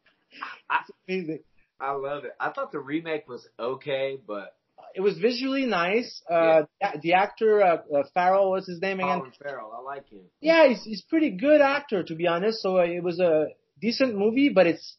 I, 0.70 0.80
Amazing. 1.08 1.40
I 1.80 1.92
love 1.94 2.26
it. 2.26 2.32
I 2.40 2.52
thought 2.52 2.72
the 2.72 2.80
remake 2.80 3.28
was 3.28 3.48
okay, 3.60 4.18
but 4.28 4.56
It 4.96 5.02
was 5.02 5.18
visually 5.18 5.66
nice. 5.66 6.22
Uh, 6.30 6.64
the- 6.82 7.00
the 7.02 7.14
actor, 7.14 7.62
uh, 7.62 7.78
uh, 7.96 8.04
Farrell, 8.14 8.50
what's 8.52 8.68
his 8.68 8.82
name 8.82 9.00
again? 9.00 9.20
Colin 9.20 9.32
Farrell, 9.42 9.72
I 9.78 9.82
like 9.82 10.10
him. 10.10 10.22
Yeah, 10.42 10.68
he's, 10.68 10.84
he's 10.84 11.02
pretty 11.02 11.32
good 11.32 11.62
actor, 11.62 12.04
to 12.04 12.16
be 12.16 12.28
honest. 12.28 12.62
So 12.62 12.78
uh, 12.80 12.84
it 12.84 13.02
was 13.04 13.20
a 13.20 13.48
decent 13.80 14.18
movie, 14.18 14.50
but 14.50 14.68
it's, 14.68 14.96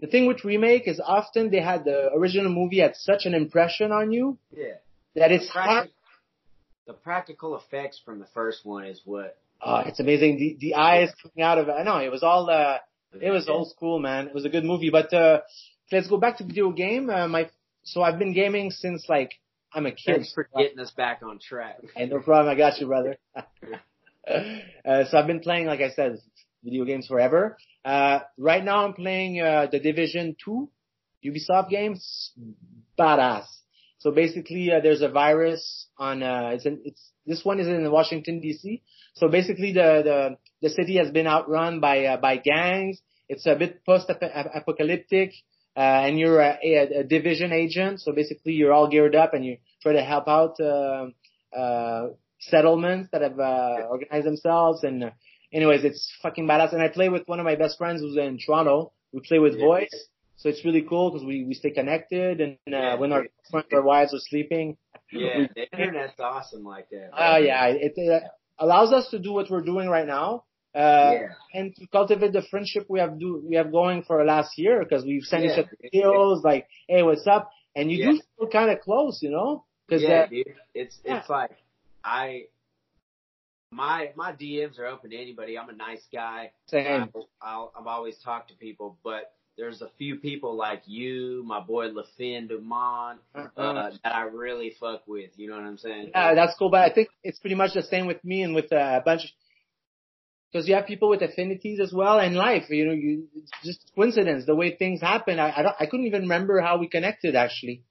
the 0.00 0.06
thing 0.06 0.26
with 0.26 0.44
remake 0.44 0.86
is 0.86 1.00
often 1.04 1.50
they 1.50 1.60
had 1.60 1.84
the 1.84 2.10
original 2.14 2.50
movie 2.52 2.80
had 2.80 2.96
such 2.96 3.26
an 3.26 3.34
impression 3.34 3.92
on 3.92 4.12
you 4.12 4.38
Yeah. 4.56 4.74
that 5.14 5.30
it's 5.32 5.46
The 5.46 5.52
hard. 5.52 5.68
practic- 5.68 5.94
The 6.86 6.92
practical 6.94 7.56
effects 7.56 7.98
from 8.04 8.18
the 8.18 8.26
first 8.34 8.64
one 8.66 8.84
is 8.84 9.00
what. 9.04 9.36
Oh, 9.62 9.82
it's 9.86 10.00
amazing. 10.00 10.38
The, 10.38 10.56
the 10.60 10.74
eyes 10.74 11.10
coming 11.22 11.42
out 11.42 11.58
of 11.58 11.68
it. 11.68 11.72
I 11.72 11.82
know, 11.82 11.98
it 11.98 12.10
was 12.10 12.22
all, 12.22 12.48
uh, 12.50 12.78
it 13.20 13.30
was 13.30 13.48
old 13.48 13.68
school, 13.70 13.98
man. 13.98 14.26
It 14.28 14.34
was 14.34 14.44
a 14.44 14.48
good 14.48 14.64
movie, 14.64 14.90
but, 14.90 15.12
uh, 15.12 15.40
let's 15.92 16.08
go 16.08 16.16
back 16.16 16.38
to 16.38 16.44
video 16.44 16.70
game. 16.70 17.10
Uh, 17.10 17.28
my, 17.28 17.50
so 17.82 18.02
I've 18.02 18.18
been 18.18 18.32
gaming 18.32 18.70
since 18.70 19.06
like, 19.08 19.32
I'm 19.72 19.86
a 19.86 19.92
kid. 19.92 20.16
Thanks 20.16 20.32
for 20.32 20.48
getting 20.56 20.78
us 20.80 20.90
back 20.90 21.20
on 21.22 21.38
track. 21.38 21.78
Hey, 21.94 22.06
no 22.06 22.20
problem. 22.20 22.48
I 22.48 22.56
got 22.56 22.80
you, 22.80 22.86
brother. 22.86 23.16
uh, 23.36 25.04
so 25.08 25.18
I've 25.18 25.26
been 25.26 25.40
playing, 25.40 25.66
like 25.66 25.80
I 25.80 25.90
said, 25.90 26.18
video 26.64 26.84
games 26.84 27.06
forever. 27.06 27.56
Uh, 27.84 28.20
right 28.36 28.64
now 28.64 28.84
I'm 28.84 28.94
playing, 28.94 29.40
uh, 29.40 29.68
the 29.70 29.78
Division 29.78 30.36
2 30.44 30.68
Ubisoft 31.24 31.70
games. 31.70 32.32
Badass. 32.98 33.46
So 33.98 34.10
basically, 34.10 34.72
uh, 34.72 34.80
there's 34.80 35.02
a 35.02 35.08
virus 35.08 35.86
on, 35.98 36.22
uh, 36.22 36.50
it's 36.54 36.66
in, 36.66 36.80
it's, 36.84 37.10
this 37.26 37.44
one 37.44 37.60
is 37.60 37.68
in 37.68 37.90
Washington 37.90 38.40
DC. 38.40 38.80
So 39.14 39.28
basically 39.28 39.72
the, 39.72 40.02
the, 40.04 40.68
the 40.68 40.74
city 40.74 40.96
has 40.96 41.10
been 41.10 41.26
outrun 41.26 41.80
by, 41.80 42.06
uh, 42.06 42.16
by 42.16 42.38
gangs. 42.38 43.00
It's 43.28 43.46
a 43.46 43.54
bit 43.54 43.84
post-apocalyptic. 43.84 45.32
Uh, 45.76 45.80
and 46.06 46.18
you're 46.18 46.40
a, 46.40 46.58
a, 46.62 47.00
a 47.00 47.04
division 47.04 47.52
agent. 47.52 48.00
So 48.00 48.12
basically 48.12 48.52
you're 48.52 48.72
all 48.72 48.88
geared 48.88 49.14
up 49.14 49.34
and 49.34 49.44
you 49.44 49.58
try 49.82 49.92
to 49.92 50.02
help 50.02 50.26
out, 50.28 50.58
uh, 50.60 51.06
uh, 51.56 52.08
settlements 52.40 53.08
that 53.12 53.22
have, 53.22 53.38
uh, 53.38 53.86
organized 53.88 54.26
themselves. 54.26 54.82
And 54.84 55.04
uh, 55.04 55.10
anyways, 55.52 55.84
it's 55.84 56.10
fucking 56.22 56.46
badass. 56.46 56.72
And 56.72 56.82
I 56.82 56.88
play 56.88 57.08
with 57.08 57.22
one 57.26 57.38
of 57.38 57.44
my 57.44 57.54
best 57.54 57.78
friends 57.78 58.00
who's 58.00 58.16
in 58.16 58.38
Toronto. 58.44 58.92
We 59.12 59.20
play 59.20 59.38
with 59.38 59.54
Yeah. 59.54 59.66
voice. 59.66 60.06
So 60.36 60.48
it's 60.48 60.64
really 60.64 60.82
cool 60.82 61.10
because 61.10 61.26
we, 61.26 61.44
we 61.44 61.54
stay 61.54 61.70
connected 61.70 62.40
and, 62.40 62.52
uh, 62.66 62.70
Yeah. 62.70 62.94
when 62.96 63.12
our 63.12 63.26
friends, 63.50 63.66
our 63.72 63.82
wives 63.82 64.14
are 64.14 64.20
sleeping. 64.20 64.76
Yeah, 65.12 65.46
the 65.54 65.66
internet's 65.72 66.18
awesome 66.18 66.64
like 66.64 66.88
that. 66.90 67.10
Oh 67.16 67.36
yeah, 67.36 67.66
it, 67.66 67.92
it 67.96 68.22
allows 68.58 68.92
us 68.92 69.08
to 69.10 69.18
do 69.18 69.32
what 69.32 69.50
we're 69.50 69.60
doing 69.62 69.88
right 69.88 70.06
now. 70.06 70.44
Uh, 70.74 70.78
yeah. 71.14 71.26
and 71.52 71.74
to 71.74 71.86
cultivate 71.88 72.32
the 72.32 72.42
friendship 72.50 72.86
we 72.88 73.00
have 73.00 73.18
do 73.18 73.42
we 73.44 73.56
have 73.56 73.72
going 73.72 74.04
for 74.04 74.24
last 74.24 74.56
year 74.56 74.78
because 74.84 75.04
we've 75.04 75.24
sent 75.24 75.44
each 75.44 75.50
Yeah. 75.56 75.64
other 75.64 75.76
videos 75.92 76.44
like, 76.44 76.68
hey, 76.88 77.02
what's 77.02 77.26
up? 77.26 77.50
And 77.74 77.90
you 77.90 77.98
Yeah. 77.98 78.12
do 78.12 78.20
feel 78.38 78.48
kind 78.48 78.70
of 78.70 78.80
close, 78.80 79.20
you 79.20 79.30
know? 79.30 79.64
Because 79.88 80.02
yeah, 80.04 80.20
uh, 80.20 80.26
dude. 80.26 80.46
It's 80.74 80.96
it's 81.04 81.28
like 81.28 81.50
I 82.04 82.44
my 83.72 84.10
my 84.16 84.32
DMs 84.32 84.78
are 84.78 84.86
open 84.86 85.10
to 85.10 85.16
anybody. 85.16 85.58
I'm 85.58 85.68
a 85.68 85.72
nice 85.74 86.02
guy. 86.12 86.52
same. 86.66 86.86
I'll, 87.14 87.28
I'll 87.40 87.72
I've 87.78 87.86
always 87.86 88.16
talked 88.18 88.50
to 88.50 88.56
people, 88.56 88.96
but 89.04 89.32
there's 89.56 89.82
a 89.82 89.90
few 89.98 90.16
people 90.16 90.54
like 90.56 90.82
you, 90.86 91.42
my 91.46 91.60
boy 91.60 91.88
LaFin 91.90 92.48
Dumont, 92.48 93.20
Uh, 93.34 93.48
uh, 93.56 93.90
that 94.02 94.14
I 94.14 94.22
really 94.22 94.74
fuck 94.80 95.02
with. 95.06 95.30
You 95.36 95.48
know 95.50 95.56
what 95.56 95.64
I'm 95.64 95.76
saying? 95.78 96.10
yeah, 96.14 96.34
that's 96.34 96.56
cool. 96.58 96.70
But 96.70 96.80
I 96.90 96.92
think 96.94 97.08
it's 97.22 97.38
pretty 97.38 97.56
much 97.56 97.74
the 97.74 97.82
same 97.82 98.06
with 98.06 98.24
me 98.24 98.42
and 98.42 98.54
with 98.54 98.72
uh, 98.72 99.00
a 99.00 99.02
bunch. 99.04 99.22
Because 100.52 100.68
you 100.68 100.74
have 100.74 100.86
people 100.86 101.08
with 101.08 101.22
affinities 101.22 101.78
as 101.80 101.92
well 101.92 102.18
in 102.18 102.34
life. 102.34 102.64
You 102.70 102.86
know, 102.86 102.92
you 102.92 103.28
it's 103.34 103.50
just 103.64 103.92
coincidence 103.94 104.46
the 104.46 104.54
way 104.56 104.74
things 104.76 105.00
happen. 105.00 105.38
I 105.38 105.52
I, 105.56 105.62
don't, 105.62 105.76
I 105.78 105.86
couldn't 105.86 106.06
even 106.06 106.22
remember 106.22 106.60
how 106.60 106.78
we 106.78 106.88
connected 106.88 107.36
actually. 107.36 107.84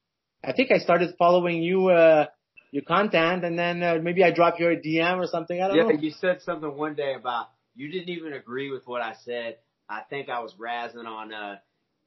I 0.43 0.53
think 0.53 0.71
I 0.71 0.79
started 0.79 1.15
following 1.17 1.61
you. 1.63 1.89
uh 1.89 2.25
your 2.71 2.83
content 2.83 3.43
and 3.43 3.57
then 3.57 3.81
uh, 3.81 3.95
maybe 4.01 4.23
I 4.23 4.31
dropped 4.31 4.59
your 4.59 4.75
DM 4.75 5.17
or 5.17 5.25
something. 5.27 5.59
I 5.61 5.67
don't 5.67 5.77
yeah, 5.77 5.83
know. 5.83 5.91
you 5.91 6.11
said 6.11 6.41
something 6.41 6.75
one 6.77 6.95
day 6.95 7.15
about 7.15 7.49
you 7.75 7.91
didn't 7.91 8.09
even 8.09 8.33
agree 8.33 8.71
with 8.71 8.85
what 8.85 9.01
I 9.01 9.13
said. 9.25 9.57
I 9.89 10.01
think 10.09 10.29
I 10.29 10.39
was 10.39 10.53
razzing 10.59 11.05
on 11.05 11.33
uh 11.33 11.55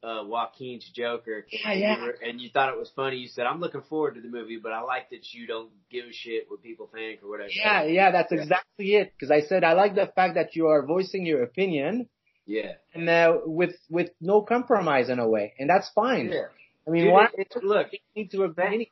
uh 0.03 0.25
Joaquin's 0.25 0.89
Joker. 0.95 1.47
Yeah, 1.51 1.71
And 1.71 1.81
you 2.01 2.07
were- 2.07 2.19
And 2.29 2.41
you 2.41 2.51
thought 2.51 2.71
it 2.73 2.79
was 2.79 2.91
funny. 2.97 3.17
You 3.19 3.29
said, 3.29 3.47
I'm 3.47 3.61
looking 3.61 3.83
forward 3.83 4.15
to 4.17 4.21
the 4.21 4.29
movie, 4.29 4.57
but 4.63 4.73
I 4.73 4.81
like 4.83 5.11
that 5.11 5.33
you 5.33 5.47
don't 5.47 5.71
give 5.91 6.07
a 6.07 6.13
shit 6.13 6.51
what 6.51 6.63
people 6.63 6.89
think 6.93 7.23
or 7.23 7.29
whatever. 7.31 7.51
Yeah, 7.51 7.85
yeah, 7.85 8.11
that's 8.11 8.33
Yeah. 8.33 8.41
exactly 8.43 8.95
it. 8.97 9.13
Because 9.15 9.31
I 9.31 9.43
said 9.43 9.63
I 9.65 9.75
like 9.75 9.95
the 9.95 10.07
fact 10.15 10.35
that 10.35 10.57
you 10.57 10.67
are 10.67 10.85
voicing 10.85 11.25
your 11.25 11.43
opinion 11.45 12.09
Yeah. 12.47 12.73
and 12.95 13.09
uh, 13.09 13.39
with 13.47 13.77
with 13.91 14.11
no 14.21 14.43
compromise 14.43 15.09
in 15.09 15.19
a 15.21 15.29
way, 15.29 15.55
and 15.59 15.71
that's 15.71 15.89
fine. 15.91 16.31
Yeah. 16.33 16.49
I 16.87 16.91
mean, 16.91 17.05
Dude, 17.05 17.13
why 17.13 17.27
it- 17.39 17.53
it- 17.55 17.63
look, 17.63 17.89
to 18.31 18.43
agree? 18.45 18.91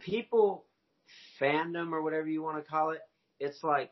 people 0.00 0.64
fandom 1.40 1.92
or 1.92 2.02
whatever 2.02 2.26
you 2.28 2.42
want 2.42 2.56
to 2.62 2.70
call 2.70 2.90
it, 2.90 3.00
it's 3.38 3.62
like 3.62 3.90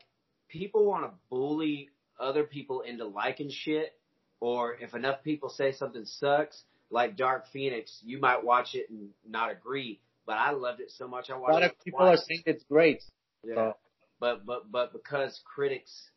people 0.49 0.85
want 0.85 1.03
to 1.05 1.11
bully 1.29 1.89
other 2.19 2.43
people 2.45 2.81
into 2.81 3.05
liking 3.05 3.49
shit, 3.51 3.93
or 4.39 4.75
if 4.75 4.93
enough 4.93 5.23
people 5.23 5.49
say 5.49 5.71
something 5.71 6.05
sucks, 6.05 6.63
like 6.89 7.17
Dark 7.17 7.47
Phoenix, 7.51 8.01
you 8.05 8.19
might 8.19 8.43
watch 8.43 8.75
it 8.75 8.89
and 8.89 9.09
not 9.27 9.51
agree, 9.51 9.99
but 10.25 10.37
I 10.37 10.51
loved 10.51 10.81
it 10.81 10.91
so 10.91 11.07
much 11.07 11.29
I 11.29 11.37
watched 11.37 11.49
it. 11.49 11.51
A 11.51 11.53
lot 11.53 11.63
it 11.63 11.71
of 11.71 11.83
people 11.83 11.99
are 12.01 12.17
saying 12.17 12.43
it's 12.45 12.63
great. 12.65 13.03
Yeah. 13.43 13.71
But 14.19 14.45
but 14.45 14.71
but 14.71 14.93
because 14.93 15.39
critics, 15.45 16.09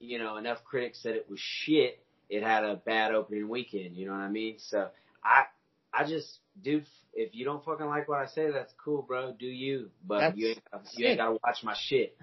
you 0.00 0.18
know, 0.18 0.36
enough 0.36 0.64
critics 0.64 1.02
said 1.02 1.14
it 1.14 1.28
was 1.28 1.40
shit, 1.40 2.00
it 2.28 2.42
had 2.42 2.64
a 2.64 2.76
bad 2.76 3.14
opening 3.14 3.48
weekend. 3.48 3.96
You 3.96 4.06
know 4.06 4.12
what 4.12 4.20
I 4.20 4.28
mean? 4.28 4.56
So 4.58 4.88
I 5.22 5.44
I 5.92 6.04
just 6.04 6.40
dude, 6.62 6.86
if 7.14 7.34
you 7.34 7.44
don't 7.44 7.64
fucking 7.64 7.86
like 7.86 8.08
what 8.08 8.18
I 8.18 8.26
say, 8.26 8.50
that's 8.50 8.72
cool, 8.82 9.02
bro. 9.02 9.32
Do 9.38 9.46
you? 9.46 9.90
But 10.06 10.20
That's- 10.20 10.36
you 10.36 10.48
ain't 10.48 10.62
you 10.96 11.06
ain't 11.06 11.18
gotta 11.18 11.38
watch 11.44 11.62
my 11.62 11.74
shit. 11.78 12.16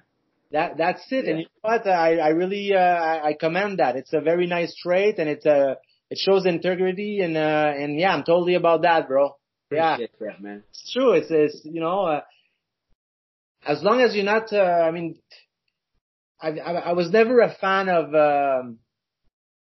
That 0.55 0.69
that's 0.81 1.03
it. 1.17 1.25
Yeah. 1.25 1.31
And 1.31 1.39
you 1.41 1.47
know 1.51 1.69
what? 1.69 1.83
I 1.87 2.09
I 2.27 2.29
really 2.41 2.65
uh, 2.73 2.97
I, 3.11 3.15
I 3.29 3.33
commend 3.45 3.79
that. 3.81 3.93
It's 3.99 4.13
a 4.19 4.21
very 4.31 4.47
nice 4.57 4.73
trait, 4.83 5.15
and 5.19 5.27
it's 5.33 5.45
uh 5.45 5.73
it 6.13 6.17
shows 6.25 6.43
integrity, 6.45 7.13
and 7.25 7.35
uh 7.35 7.71
and 7.81 7.99
yeah, 8.01 8.11
I'm 8.13 8.25
totally 8.31 8.55
about 8.61 8.79
that, 8.87 9.01
bro. 9.09 9.23
Yeah. 9.71 9.97
That, 10.19 10.41
man. 10.41 10.63
It's 10.69 10.93
true. 10.93 11.11
It's, 11.13 11.27
it's 11.29 11.57
you 11.65 11.81
know, 11.81 11.99
uh, 12.13 12.21
as 13.65 13.81
long 13.81 14.01
as 14.01 14.15
you're 14.15 14.23
not, 14.35 14.53
uh, 14.53 14.61
I 14.87 14.91
mean, 14.91 15.17
I, 16.39 16.49
I, 16.49 16.71
I 16.71 16.93
was 16.93 17.09
never 17.09 17.41
a 17.41 17.53
fan 17.63 17.89
of, 17.89 18.13
um, 18.13 18.77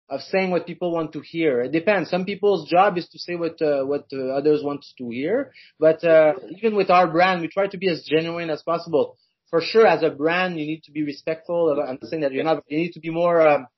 of 0.08 0.20
saying 0.32 0.50
what 0.50 0.66
people 0.66 0.92
want 0.92 1.12
to 1.12 1.20
hear. 1.20 1.62
It 1.62 1.72
depends. 1.72 2.10
Some 2.10 2.24
people's 2.24 2.68
job 2.68 2.98
is 2.98 3.08
to 3.10 3.18
say 3.18 3.36
what, 3.36 3.62
uh, 3.62 3.84
what 3.84 4.06
uh, 4.12 4.36
others 4.38 4.62
want 4.62 4.84
to 4.98 5.10
hear. 5.10 5.52
But, 5.78 6.02
uh, 6.02 6.34
even 6.56 6.74
with 6.74 6.90
our 6.90 7.06
brand, 7.06 7.40
we 7.40 7.48
try 7.48 7.68
to 7.68 7.78
be 7.78 7.88
as 7.88 8.04
genuine 8.04 8.50
as 8.50 8.62
possible. 8.62 9.16
For 9.54 9.60
sure, 9.60 9.86
as 9.86 10.02
a 10.02 10.10
brand, 10.10 10.58
you 10.58 10.66
need 10.66 10.82
to 10.82 10.90
be 10.90 11.04
respectful. 11.04 11.70
Of, 11.70 11.78
I'm 11.78 12.00
saying 12.02 12.22
that 12.22 12.32
you're 12.32 12.42
not, 12.42 12.64
you 12.66 12.76
need 12.76 12.94
to 12.94 12.98
be 12.98 13.10
more, 13.10 13.40
um, 13.40 13.68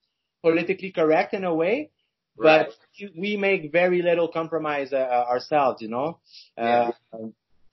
politically 0.40 0.90
correct 0.90 1.34
in 1.34 1.44
a 1.44 1.54
way. 1.54 1.90
Right. 2.34 2.66
But 2.66 3.10
we 3.14 3.36
make 3.36 3.72
very 3.72 4.00
little 4.00 4.28
compromise 4.28 4.94
uh, 4.94 4.96
uh, 4.96 5.26
ourselves, 5.28 5.82
you 5.82 5.88
know. 5.88 6.18
Yeah. 6.56 6.92
Uh, 7.12 7.18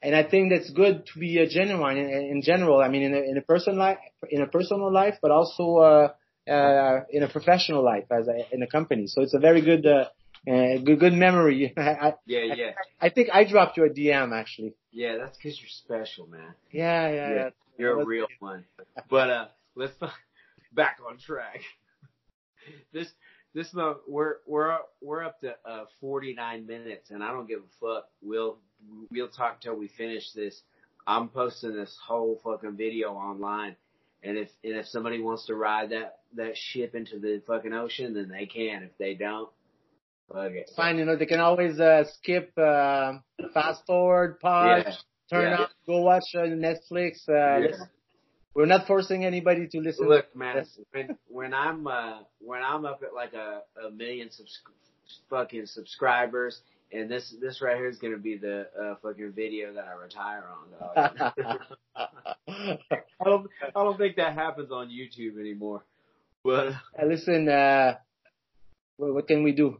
and 0.02 0.14
I 0.18 0.24
think 0.24 0.52
that's 0.52 0.70
good 0.70 1.06
to 1.14 1.18
be 1.18 1.40
uh, 1.40 1.46
genuine 1.50 1.96
in, 1.96 2.10
in 2.10 2.42
general. 2.42 2.82
I 2.82 2.90
mean, 2.90 3.04
in 3.04 3.14
a, 3.14 3.22
in 3.22 3.38
a 3.38 3.42
person 3.42 3.78
life, 3.78 4.00
in 4.30 4.42
a 4.42 4.48
personal 4.48 4.92
life, 4.92 5.16
but 5.22 5.32
also 5.32 5.78
uh, 5.78 6.52
uh, 6.52 7.06
in 7.10 7.24
a 7.24 7.30
professional 7.30 7.86
life 7.86 8.08
as 8.12 8.28
a, 8.28 8.54
in 8.54 8.64
a 8.64 8.68
company. 8.68 9.08
So 9.08 9.22
it's 9.22 9.34
a 9.34 9.40
very 9.40 9.62
good, 9.62 9.86
uh, 9.86 10.10
uh, 10.46 10.78
good, 10.84 11.00
good 11.00 11.14
memory. 11.14 11.74
I, 11.78 11.82
I, 11.82 12.14
Yeah, 12.26 12.54
yeah. 12.54 12.72
I 13.00 13.08
think 13.12 13.30
I 13.32 13.46
dropped 13.46 13.78
you 13.78 13.86
a 13.86 13.90
DM 13.90 14.38
actually. 14.38 14.74
Yeah, 14.92 15.16
that's 15.20 15.38
because 15.38 15.58
you're 15.58 15.70
special, 15.70 16.28
man. 16.28 16.54
Yeah, 16.70 17.10
yeah, 17.10 17.30
Yeah. 17.30 17.50
You're 17.78 18.02
a 18.02 18.06
real 18.06 18.28
one. 18.40 18.66
But 19.10 19.30
uh 19.30 19.46
let's 19.76 19.94
back 20.74 20.98
on 21.08 21.18
track. 21.18 21.62
This 22.94 23.12
this 23.54 23.74
month 23.74 23.98
we're 24.08 24.36
we're 24.48 24.72
up- 24.72 24.94
we're 25.02 25.22
up 25.24 25.42
to 25.42 25.54
uh 25.66 25.84
49 26.00 26.66
minutes 26.66 27.12
and 27.12 27.22
I 27.22 27.32
don't 27.32 27.46
give 27.48 27.60
a 27.60 27.86
fuck. 27.86 28.08
We'll 28.22 28.58
we'll 29.12 29.28
talk 29.28 29.60
till 29.60 29.76
we 29.76 29.90
finish 29.90 30.32
this. 30.32 30.62
I'm 31.06 31.28
posting 31.28 31.74
this 31.76 31.94
whole 32.08 32.40
fucking 32.42 32.78
video 32.78 33.10
online. 33.14 33.76
And 34.24 34.38
if 34.38 34.50
and 34.64 34.78
if 34.78 34.88
somebody 34.88 35.20
wants 35.20 35.46
to 35.48 35.56
ride 35.56 35.90
that 35.90 36.20
that 36.36 36.56
ship 36.56 36.96
into 36.96 37.20
the 37.20 37.42
fucking 37.46 37.74
ocean, 37.74 38.14
then 38.14 38.30
they 38.30 38.46
can. 38.46 38.84
If 38.84 38.98
they 38.98 39.14
don't, 39.14 39.50
Okay. 40.34 40.66
Fine, 40.76 40.98
you 40.98 41.06
know, 41.06 41.16
they 41.18 41.26
can 41.26 41.42
always 41.42 41.80
uh, 41.80 42.06
skip, 42.16 42.58
uh, 42.58 43.16
fast 43.54 43.86
forward, 43.86 44.40
pause, 44.40 44.84
Yeah. 44.86 44.94
Turn 45.34 45.52
Yeah. 45.52 45.62
on, 45.62 45.68
go 45.88 46.02
watch 46.02 46.24
uh, 46.36 46.42
Netflix. 46.68 47.28
Uh, 47.28 47.68
Yeah. 47.68 47.86
We're 48.56 48.68
not 48.68 48.86
forcing 48.86 49.26
anybody 49.26 49.68
to 49.68 49.80
listen. 49.80 50.08
Look, 50.08 50.36
man, 50.36 50.64
when 50.92 51.18
when 51.28 51.54
I'm 51.56 51.88
uh 51.88 52.20
when 52.40 52.62
I'm 52.62 52.86
up 52.86 53.02
at 53.02 53.14
like 53.16 53.34
a 53.34 53.62
a 53.88 53.90
million 53.90 54.30
subs- 54.30 54.62
fucking 55.28 55.66
subscribers, 55.66 56.62
and 56.92 57.10
this 57.10 57.34
this 57.42 57.64
right 57.64 57.78
here 57.78 57.90
is 57.90 57.98
gonna 57.98 58.18
be 58.20 58.38
the 58.38 58.68
uh, 58.80 58.96
fucking 59.02 59.32
video 59.36 59.74
that 59.74 59.86
I 59.88 59.94
retire 59.94 60.46
on. 60.56 60.66
Dog. 60.80 61.34
I 62.48 63.24
don't 63.26 63.48
I 63.76 63.84
don't 63.84 63.98
think 63.98 64.18
that 64.18 64.34
happens 64.36 64.72
on 64.72 64.90
YouTube 64.90 65.40
anymore. 65.40 65.84
But 66.44 66.74
Uh, 67.00 67.06
listen, 67.08 67.50
uh, 67.50 67.96
what, 68.98 69.14
what 69.16 69.28
can 69.28 69.42
we 69.44 69.54
do? 69.54 69.78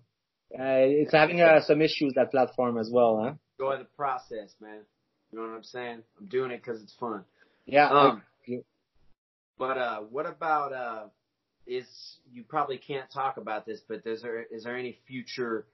Uh, 0.58 0.86
it's 1.02 1.12
having 1.12 1.42
uh, 1.42 1.62
some 1.62 1.82
issues 1.82 2.14
that 2.16 2.32
platform 2.32 2.78
as 2.80 2.90
well, 2.92 3.22
huh? 3.24 3.34
enjoy 3.60 3.78
the 3.84 3.90
process, 3.96 4.56
man. 4.60 4.82
You 5.34 5.40
know 5.40 5.48
what 5.48 5.56
I'm 5.56 5.64
saying? 5.64 6.04
I'm 6.20 6.28
doing 6.28 6.52
it 6.52 6.62
because 6.64 6.84
it's 6.84 6.94
fun. 7.00 7.24
Yeah. 7.66 7.90
Um, 7.90 8.22
But 9.58 9.78
uh, 9.78 10.00
what 10.02 10.28
about 10.28 10.74
uh, 10.74 11.04
is 11.66 11.88
you 12.32 12.44
probably 12.44 12.78
can't 12.78 13.10
talk 13.12 13.38
about 13.38 13.66
this, 13.66 13.82
but 13.88 14.06
is 14.06 14.22
there 14.22 14.44
is 14.44 14.64
there 14.64 14.78
any 14.78 15.00
future 15.08 15.66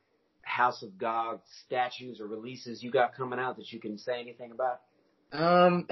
House 0.43 0.82
of 0.82 0.97
Gog 0.97 1.41
statues 1.66 2.22
or 2.22 2.28
releases 2.28 2.82
you 2.82 2.89
got 2.89 3.16
coming 3.16 3.38
out 3.38 3.57
that 3.57 3.70
you 3.74 3.82
can 3.82 3.97
say 3.97 4.22
anything 4.22 4.51
about? 4.51 4.80
Um, 5.34 5.88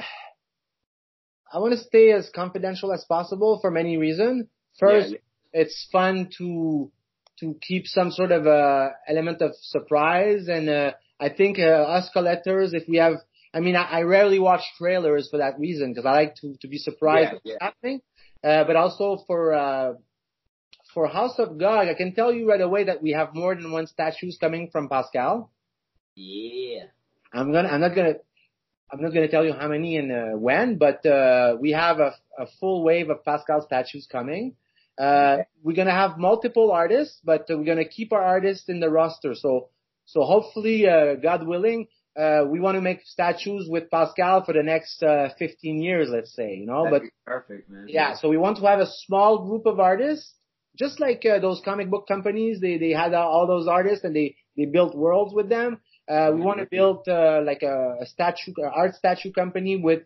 I 1.51 1.59
want 1.59 1.74
to 1.74 1.84
stay 1.84 2.13
as 2.13 2.30
confidential 2.34 2.93
as 2.93 3.03
possible 3.03 3.59
for 3.59 3.70
many 3.70 3.97
reasons. 3.97 4.45
First, 4.80 5.11
Yeah, 5.11 5.18
it's 5.51 5.88
fun 5.91 6.30
to 6.38 6.89
to 7.39 7.55
keep 7.68 7.86
some 7.86 8.11
sort 8.11 8.32
of 8.32 8.47
uh, 8.47 8.89
element 9.09 9.41
of 9.41 9.51
surprise, 9.61 10.47
and 10.47 10.70
uh, 10.70 10.91
I 11.20 11.30
think 11.30 11.59
uh, 11.59 11.63
us 11.97 12.09
collectors, 12.13 12.74
if 12.74 12.88
we 12.88 12.97
have, 12.97 13.15
I 13.54 13.60
mean, 13.60 13.76
I, 13.76 13.84
I 13.84 14.02
rarely 14.02 14.39
watch 14.39 14.62
trailers 14.78 15.30
for 15.30 15.38
that 15.38 15.60
reason 15.60 15.91
because 15.93 16.06
I 16.06 16.12
like 16.12 16.36
to 16.41 16.56
to 16.62 16.68
be 16.68 16.78
surprised 16.78 17.30
Yeah, 17.30 17.34
what's 17.34 17.45
yeah. 17.45 17.58
happening. 17.62 18.02
Uh, 18.43 18.64
but 18.66 18.76
also 18.76 19.24
for 19.28 19.54
uh, 19.54 19.93
for 20.93 21.08
House 21.08 21.38
of 21.39 21.58
Gog, 21.58 21.88
I 21.88 21.93
can 21.93 22.14
tell 22.14 22.34
you 22.34 22.50
right 22.50 22.62
away 22.62 22.86
that 22.86 23.02
we 23.02 23.12
have 23.12 23.34
more 23.34 23.56
than 23.56 23.72
one 23.72 23.88
statues 23.88 24.38
coming 24.39 24.70
from 24.72 24.89
Pascal. 24.89 25.52
yeah. 26.16 26.86
I'm 27.34 27.52
gonna, 27.52 27.68
I'm 27.68 27.82
not 27.82 27.93
gonna, 27.95 28.16
I'm 28.91 29.02
not 29.02 29.14
gonna 29.14 29.28
tell 29.28 29.45
you 29.45 29.54
how 29.54 29.68
many 29.68 29.98
and 29.98 30.12
uh, 30.12 30.26
when, 30.38 30.78
but 30.78 31.06
uh, 31.06 31.58
we 31.60 31.72
have 31.72 32.00
a, 32.00 32.16
a 32.39 32.48
full 32.60 32.84
wave 32.84 33.10
of 33.10 33.24
Pascal 33.26 33.62
statues 33.62 34.08
coming. 34.10 34.56
Uh, 34.98 35.38
we're 35.62 35.76
gonna 35.76 35.91
have 35.91 36.18
multiple 36.18 36.72
artists, 36.72 37.20
but 37.24 37.45
we're 37.50 37.66
gonna 37.66 37.88
keep 37.88 38.14
our 38.14 38.24
artists 38.24 38.70
in 38.70 38.80
the 38.80 38.89
roster. 38.89 39.36
So, 39.36 39.70
so 40.06 40.22
hopefully, 40.24 40.88
uh, 40.88 41.16
God 41.16 41.45
willing, 41.45 41.88
uh, 42.18 42.43
we 42.49 42.59
want 42.59 42.76
to 42.76 42.82
make 42.82 43.01
statues 43.05 43.68
with 43.70 43.91
Pascal 43.91 44.43
for 44.43 44.53
the 44.53 44.63
next 44.63 45.03
uh, 45.03 45.30
15 45.38 45.82
years, 45.82 46.09
let's 46.11 46.34
say, 46.34 46.55
you 46.55 46.65
know. 46.65 46.86
That'd 46.86 47.03
but 47.26 47.32
perfect, 47.32 47.70
man. 47.70 47.86
yeah, 47.88 48.15
so 48.15 48.30
we 48.30 48.38
want 48.38 48.57
to 48.57 48.65
have 48.65 48.80
a 48.80 48.88
small 49.05 49.45
group 49.45 49.68
of 49.68 49.80
artists, 49.80 50.34
just 50.76 50.99
like 50.99 51.24
uh, 51.26 51.39
those 51.39 51.61
comic 51.63 51.89
book 51.89 52.07
companies. 52.07 52.59
They 52.59 52.78
they 52.78 52.91
had 52.91 53.13
uh, 53.13 53.20
all 53.20 53.45
those 53.45 53.68
artists 53.68 54.03
and 54.03 54.15
they 54.15 54.36
they 54.55 54.65
built 54.65 54.95
worlds 54.95 55.34
with 55.34 55.47
them. 55.47 55.80
Uh, 56.09 56.32
we 56.34 56.41
want 56.41 56.59
to 56.59 56.65
build 56.65 57.07
uh, 57.07 57.41
like 57.45 57.61
a, 57.61 57.97
a 58.01 58.05
statue, 58.05 58.53
a 58.63 58.70
art 58.70 58.95
statue 58.95 59.32
company 59.32 59.76
with 59.76 60.03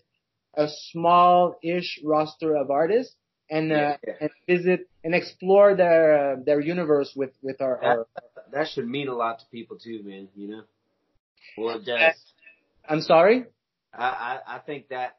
a 0.56 0.68
small-ish 0.92 2.00
roster 2.04 2.56
of 2.58 2.72
artists 2.72 3.16
and 3.50 3.72
uh, 3.72 3.96
Yeah, 4.06 4.14
and 4.20 4.30
visit 4.48 4.90
and 5.04 5.16
explore 5.16 5.76
their 5.76 6.34
uh, 6.34 6.36
their 6.44 6.60
universe 6.60 7.14
with 7.16 7.32
with 7.42 7.62
our. 7.62 7.82
our 7.84 8.08
That 8.52 8.68
should 8.68 8.90
mean 8.90 9.08
a 9.08 9.16
lot 9.16 9.40
to 9.40 9.46
people 9.52 9.78
too, 9.78 10.02
man. 10.04 10.28
You 10.36 10.50
know. 10.50 10.64
Well, 11.58 11.78
it 11.78 11.86
does. 11.86 12.16
I'm 12.88 13.02
sorry. 13.02 13.46
I, 13.94 14.40
I 14.48 14.56
I 14.56 14.60
think 14.60 14.90
that 14.90 15.18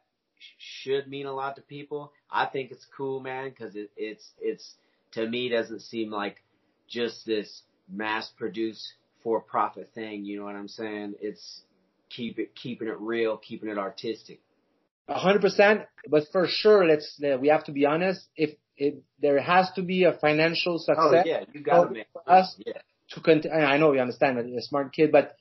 should 0.59 1.09
mean 1.09 1.27
a 1.27 1.33
lot 1.33 1.57
to 1.57 1.63
people. 1.63 2.13
I 2.31 2.47
think 2.47 2.71
it's 2.71 2.87
cool, 2.97 3.21
man, 3.21 3.51
because 3.51 3.77
it, 3.77 3.91
it's 3.97 4.31
it's 4.41 4.75
to 5.13 5.29
me 5.29 5.49
doesn't 5.49 5.81
seem 5.81 6.11
like 6.11 6.43
just 6.89 7.27
this 7.27 7.63
mass 7.91 8.31
produced 8.37 8.95
for 9.23 9.41
profit 9.41 9.91
thing. 9.95 10.25
You 10.25 10.39
know 10.39 10.45
what 10.45 10.57
I'm 10.57 10.69
saying? 10.69 11.15
It's 11.21 11.63
keep 12.11 12.39
it 12.39 12.55
keeping 12.55 12.89
it 12.89 12.99
real, 12.99 13.37
keeping 13.37 13.69
it 13.69 13.79
artistic. 13.79 14.41
A 15.09 15.19
hundred 15.19 15.43
percent, 15.43 15.83
but 16.09 16.25
for 16.33 16.47
sure, 16.49 16.87
let's 16.87 17.21
uh, 17.23 17.37
we 17.39 17.49
have 17.49 17.65
to 17.65 17.73
be 17.73 17.87
honest. 17.87 18.27
If 18.37 18.51
if 18.77 18.95
there 19.21 19.41
has 19.41 19.71
to 19.73 19.83
be 19.83 20.05
a 20.05 20.13
financial 20.13 20.79
success 20.79 20.97
Oh 20.99 21.23
yeah, 21.25 21.45
you 21.53 21.61
gotta 21.61 21.89
Oh, 21.89 21.91
make 21.91 22.07
for 22.13 22.23
us, 22.31 22.57
Yeah, 22.65 22.75
to 23.11 23.21
continue. 23.21 23.57
I 23.57 23.77
know 23.79 23.93
you 23.93 24.01
understand 24.01 24.39
that 24.39 24.49
you're 24.49 24.59
a 24.59 24.63
smart 24.63 24.93
kid, 24.93 25.13
but 25.13 25.37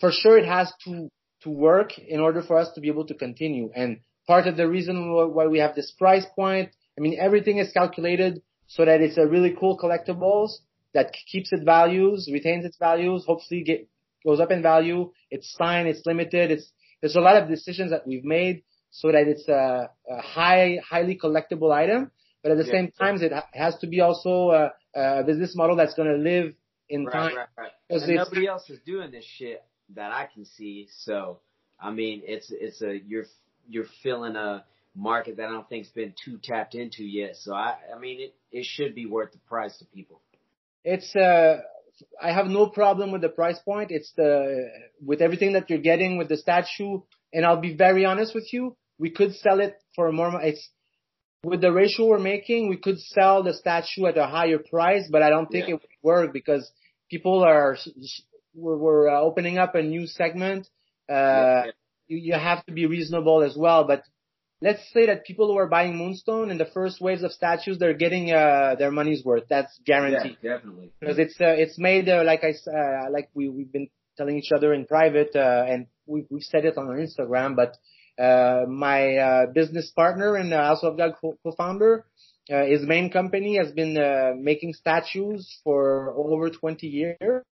for 0.00 0.10
sure 0.12 0.38
it 0.38 0.46
has 0.46 0.72
to 0.84 1.10
to 1.42 1.50
work 1.50 1.98
in 1.98 2.20
order 2.20 2.42
for 2.42 2.58
us 2.58 2.68
to 2.74 2.80
be 2.80 2.88
able 2.88 3.06
to 3.06 3.14
continue. 3.14 3.70
And 3.74 4.00
part 4.26 4.46
of 4.46 4.56
the 4.56 4.68
reason 4.68 5.12
why 5.32 5.46
we 5.46 5.60
have 5.60 5.74
this 5.74 5.92
price 5.92 6.26
point, 6.34 6.70
I 6.98 7.00
mean, 7.00 7.16
everything 7.20 7.58
is 7.58 7.70
calculated 7.72 8.42
so 8.66 8.84
that 8.84 9.00
it's 9.00 9.16
a 9.16 9.26
really 9.26 9.54
cool 9.58 9.78
collectibles 9.78 10.50
that 10.94 11.14
keeps 11.30 11.52
its 11.52 11.62
values, 11.62 12.28
retains 12.32 12.64
its 12.64 12.76
values, 12.76 13.24
hopefully 13.26 13.62
get 13.62 13.88
goes 14.26 14.40
up 14.40 14.50
in 14.50 14.62
value. 14.62 15.12
It's 15.30 15.54
signed, 15.56 15.88
it's 15.88 16.04
limited. 16.04 16.50
It's 16.50 16.72
there's 17.00 17.14
a 17.16 17.20
lot 17.20 17.40
of 17.40 17.48
decisions 17.48 17.92
that 17.92 18.06
we've 18.06 18.24
made 18.24 18.64
so 18.90 19.12
that 19.12 19.28
it's 19.28 19.46
a, 19.48 19.90
a 20.10 20.20
high, 20.20 20.78
highly 20.88 21.16
collectible 21.16 21.72
item. 21.72 22.10
But 22.42 22.52
at 22.52 22.58
the 22.58 22.64
Yeah. 22.64 22.72
same 22.72 22.90
time, 22.90 23.22
it 23.22 23.32
has 23.52 23.76
to 23.78 23.86
be 23.86 24.00
also 24.00 24.50
a, 24.50 24.72
a 24.94 25.22
business 25.24 25.54
model 25.54 25.76
that's 25.76 25.94
going 25.94 26.08
to 26.08 26.16
live 26.18 26.54
in 26.88 27.04
right, 27.04 27.12
time. 27.12 27.36
right, 27.36 27.48
right. 27.56 27.72
And 27.90 28.16
nobody 28.16 28.48
else 28.48 28.68
is 28.70 28.80
doing 28.84 29.12
this 29.12 29.24
shit 29.24 29.62
that 29.94 30.12
I 30.12 30.28
can 30.32 30.44
see. 30.44 30.88
So 30.90 31.40
I 31.80 31.90
mean, 31.90 32.22
it's 32.24 32.50
it's 32.50 32.82
a 32.82 32.98
you're 33.06 33.26
you're 33.68 33.86
filling 34.02 34.36
a 34.36 34.64
market 34.94 35.36
that 35.36 35.46
I 35.46 35.52
don't 35.52 35.68
think's 35.68 35.90
been 35.90 36.14
too 36.24 36.38
tapped 36.42 36.74
into 36.74 37.04
yet. 37.04 37.36
So 37.36 37.54
I 37.54 37.76
I 37.94 37.98
mean, 37.98 38.20
it 38.20 38.34
it 38.52 38.64
should 38.64 38.94
be 38.94 39.06
worth 39.06 39.32
the 39.32 39.38
price 39.38 39.76
to 39.78 39.84
people. 39.86 40.20
It's 40.84 41.14
uh 41.16 41.60
I 42.22 42.32
have 42.32 42.46
no 42.46 42.68
problem 42.68 43.12
with 43.12 43.22
the 43.22 43.28
price 43.28 43.58
point. 43.58 43.90
It's 43.90 44.12
the 44.16 44.68
with 45.04 45.20
everything 45.20 45.52
that 45.54 45.68
you're 45.68 45.78
getting 45.80 46.16
with 46.16 46.28
the 46.28 46.36
statue, 46.36 47.00
and 47.32 47.44
I'll 47.44 47.60
be 47.60 47.74
very 47.74 48.04
honest 48.04 48.34
with 48.34 48.52
you, 48.52 48.76
we 48.98 49.10
could 49.10 49.34
sell 49.34 49.60
it 49.60 49.76
for 49.94 50.08
a 50.08 50.12
more. 50.12 50.40
It's 50.42 50.68
with 51.44 51.60
the 51.60 51.72
ratio 51.72 52.06
we're 52.06 52.18
making, 52.18 52.68
we 52.68 52.76
could 52.76 52.98
sell 52.98 53.42
the 53.42 53.54
statue 53.54 54.06
at 54.06 54.18
a 54.18 54.26
higher 54.26 54.58
price, 54.58 55.08
but 55.10 55.22
I 55.22 55.30
don't 55.30 55.46
think 55.46 55.68
Yeah. 55.68 55.74
it 55.74 55.80
would 55.82 55.98
work 56.02 56.32
because 56.32 56.70
people 57.10 57.44
are 57.44 57.76
we're, 58.58 58.76
we're 58.76 59.08
uh, 59.08 59.20
opening 59.20 59.58
up 59.58 59.74
a 59.74 59.82
new 59.82 60.06
segment. 60.06 60.68
Uh, 61.08 61.14
Yeah, 61.14 61.64
yeah. 61.66 61.70
You, 62.08 62.16
you 62.18 62.34
have 62.34 62.64
to 62.66 62.72
be 62.72 62.86
reasonable 62.86 63.42
as 63.42 63.56
well, 63.56 63.84
but. 63.84 64.02
Let's 64.60 64.80
say 64.92 65.06
that 65.06 65.24
people 65.24 65.46
who 65.46 65.56
are 65.56 65.68
buying 65.68 65.96
Moonstone 65.96 66.50
in 66.50 66.58
the 66.58 66.66
first 66.66 67.00
waves 67.00 67.22
of 67.22 67.30
statues, 67.30 67.78
they're 67.78 67.94
getting 67.94 68.32
uh, 68.32 68.74
their 68.76 68.90
money's 68.90 69.24
worth. 69.24 69.44
That's 69.48 69.78
guaranteed 69.86 70.36
Yeah, 70.42 70.54
definitely. 70.54 70.90
because 70.98 71.18
it's 71.20 71.40
uh, 71.40 71.54
it's 71.56 71.78
made 71.78 72.08
uh, 72.08 72.24
like 72.24 72.42
I 72.42 72.50
uh, 72.68 73.08
like 73.08 73.28
we 73.34 73.48
we've 73.48 73.70
been 73.70 73.88
telling 74.16 74.36
each 74.36 74.50
other 74.50 74.74
in 74.74 74.84
private 74.84 75.30
uh, 75.36 75.64
and 75.68 75.86
we 76.06 76.24
we 76.28 76.40
said 76.40 76.64
it 76.64 76.76
on 76.76 76.88
our 76.88 76.96
Instagram. 76.96 77.54
But 77.54 77.76
uh, 78.20 78.66
my 78.66 79.16
uh, 79.16 79.46
business 79.54 79.92
partner 79.94 80.34
and 80.34 80.52
uh, 80.52 80.76
of 80.82 80.96
Gog 80.96 81.12
co- 81.20 81.38
co-founder, 81.44 82.04
uh, 82.52 82.64
his 82.64 82.82
main 82.82 83.10
company 83.10 83.58
has 83.58 83.70
been 83.70 83.96
uh, 83.96 84.32
making 84.36 84.74
statues 84.74 85.60
for 85.62 86.12
over 86.16 86.50
20 86.50 86.86
years 86.88 87.44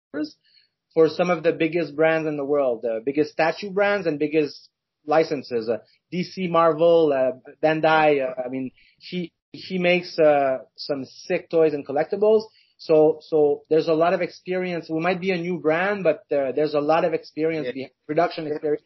for 0.95 1.09
some 1.09 1.28
of 1.30 1.42
the 1.42 1.53
biggest 1.53 1.95
brands 1.97 2.26
in 2.28 2.36
the 2.36 2.45
world, 2.45 2.80
the 2.82 3.01
biggest 3.05 3.32
statue 3.32 3.70
brands 3.70 4.07
and 4.07 4.18
biggest 4.18 4.68
licenses, 5.07 5.68
uh, 5.68 5.78
DC, 6.12 6.49
Marvel, 6.49 7.12
uh, 7.12 7.32
Bandai. 7.62 8.24
Uh, 8.26 8.42
I 8.45 8.49
mean, 8.49 8.70
he 8.99 9.32
he 9.53 9.78
makes 9.78 10.18
uh, 10.18 10.59
some 10.76 11.05
sick 11.05 11.51
toys 11.51 11.74
and 11.74 11.86
collectibles. 11.86 12.42
So, 12.76 13.18
so 13.28 13.62
there's 13.70 13.86
a 13.88 13.95
lot 13.95 14.14
of 14.14 14.20
experience. 14.20 14.88
We 14.90 15.01
might 15.01 15.20
be 15.20 15.30
a 15.30 15.36
new 15.36 15.59
brand, 15.59 16.03
but 16.05 16.24
uh, 16.36 16.53
there's 16.53 16.74
a 16.74 16.80
lot 16.80 17.05
of 17.05 17.14
experience, 17.14 17.66
Yeah. 17.66 17.72
behind 17.72 17.92
production 18.07 18.47
experience, 18.49 18.82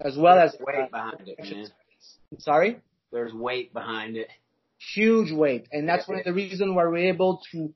as 0.00 0.16
well 0.16 0.38
as 0.38 0.56
weight 0.58 0.76
uh, 0.84 0.88
behind 0.90 1.28
it, 1.28 1.38
man. 1.38 1.66
sorry, 2.38 2.78
There's 3.12 3.32
weight 3.34 3.72
behind 3.74 4.16
it. 4.16 4.28
huge 4.94 5.32
weight, 5.32 5.68
and 5.70 5.88
that's 5.88 6.06
Yeah. 6.08 6.12
one 6.14 6.18
of 6.20 6.24
the 6.24 6.32
reasons 6.32 6.74
why 6.74 6.84
we're 6.86 7.08
able 7.12 7.40
to 7.52 7.74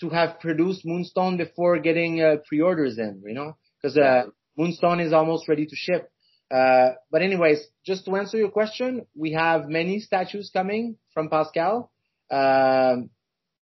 to 0.00 0.08
have 0.10 0.40
produced 0.40 0.84
Moonstone 0.84 1.36
before 1.36 1.78
getting 1.78 2.20
uh, 2.20 2.36
pre-orders 2.46 2.98
in. 2.98 3.22
You 3.26 3.34
know, 3.34 3.56
because 3.80 3.96
uh, 3.96 4.24
Moonstone 4.56 5.00
is 5.00 5.12
almost 5.12 5.48
ready 5.48 5.66
to 5.66 5.76
ship. 5.76 6.10
Uh, 6.50 6.90
but 7.12 7.22
anyways, 7.22 7.64
just 7.86 8.04
to 8.06 8.16
answer 8.16 8.36
your 8.36 8.50
question, 8.50 9.06
we 9.14 9.32
have 9.32 9.68
many 9.68 10.00
statues 10.00 10.50
coming 10.52 10.96
from 11.14 11.28
Pascal. 11.28 11.92
Um, 12.30 13.10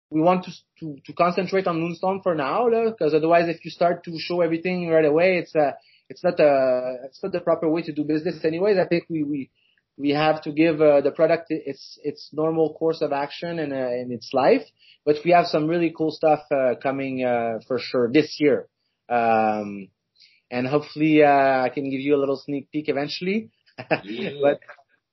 we 0.09 0.21
want 0.21 0.45
to, 0.45 0.51
to, 0.79 0.97
to 1.05 1.13
concentrate 1.13 1.67
on 1.67 1.79
Moonstone 1.79 2.21
for 2.21 2.35
now, 2.35 2.67
because 2.69 3.13
otherwise 3.13 3.47
if 3.47 3.63
you 3.65 3.71
start 3.71 4.03
to 4.05 4.17
show 4.19 4.41
everything 4.41 4.87
right 4.87 5.05
away, 5.05 5.37
it's 5.37 5.55
uh 5.55 5.71
it's 6.09 6.23
not 6.23 6.39
a, 6.39 6.97
it's 7.05 7.21
not 7.23 7.31
the 7.31 7.39
proper 7.39 7.69
way 7.69 7.81
to 7.81 7.91
do 7.91 8.03
business 8.03 8.43
anyways. 8.43 8.77
I 8.77 8.85
think 8.85 9.05
we, 9.09 9.23
we, 9.23 9.49
we 9.97 10.09
have 10.11 10.41
to 10.43 10.51
give 10.51 10.81
uh, 10.81 11.01
the 11.01 11.11
product 11.11 11.47
its 11.49 11.99
its 12.03 12.29
normal 12.33 12.73
course 12.73 13.01
of 13.01 13.11
action 13.11 13.59
and 13.59 13.71
uh, 13.71 13.91
in 13.91 14.11
its 14.11 14.29
life. 14.33 14.63
But 15.05 15.17
we 15.23 15.31
have 15.31 15.45
some 15.47 15.67
really 15.67 15.93
cool 15.95 16.11
stuff 16.11 16.39
uh, 16.51 16.75
coming 16.81 17.23
uh, 17.23 17.59
for 17.67 17.77
sure 17.79 18.11
this 18.11 18.37
year, 18.39 18.67
um, 19.09 19.89
and 20.49 20.67
hopefully 20.67 21.23
uh, 21.23 21.61
I 21.61 21.69
can 21.73 21.89
give 21.89 21.99
you 21.99 22.15
a 22.15 22.19
little 22.19 22.37
sneak 22.37 22.71
peek 22.71 22.89
eventually. 22.89 23.51
Yeah. 24.03 24.29
but 24.41 24.59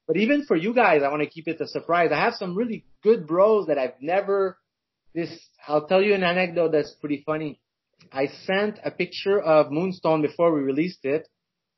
but 0.06 0.16
even 0.16 0.44
for 0.46 0.56
you 0.56 0.74
guys, 0.74 1.02
I 1.04 1.08
want 1.08 1.22
to 1.22 1.28
keep 1.28 1.46
it 1.48 1.60
a 1.60 1.68
surprise. 1.68 2.10
I 2.12 2.20
have 2.20 2.34
some 2.34 2.56
really 2.56 2.84
good 3.02 3.26
bros 3.26 3.66
that 3.66 3.78
I've 3.78 4.00
never. 4.00 4.58
This 5.14 5.30
I'll 5.66 5.86
tell 5.86 6.02
you 6.02 6.14
an 6.14 6.22
anecdote 6.22 6.72
that's 6.72 6.94
pretty 7.00 7.22
funny. 7.26 7.60
I 8.12 8.28
sent 8.44 8.78
a 8.84 8.90
picture 8.90 9.40
of 9.40 9.70
Moonstone 9.70 10.22
before 10.22 10.54
we 10.54 10.62
released 10.62 11.04
it 11.04 11.28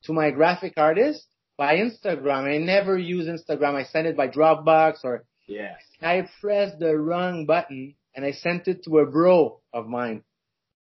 to 0.04 0.12
my 0.12 0.30
graphic 0.30 0.74
artist 0.76 1.26
by 1.56 1.76
Instagram. 1.76 2.44
I 2.54 2.58
never 2.58 2.98
use 2.98 3.26
Instagram. 3.26 3.74
I 3.74 3.84
send 3.84 4.06
it 4.06 4.16
by 4.16 4.28
Dropbox 4.28 5.04
or 5.04 5.24
Yeah. 5.46 5.74
I 6.00 6.28
pressed 6.40 6.78
the 6.78 6.96
wrong 6.96 7.46
button 7.46 7.94
and 8.14 8.24
I 8.24 8.32
sent 8.32 8.68
it 8.68 8.84
to 8.84 8.98
a 8.98 9.06
bro 9.06 9.60
of 9.72 9.86
mine. 9.86 10.22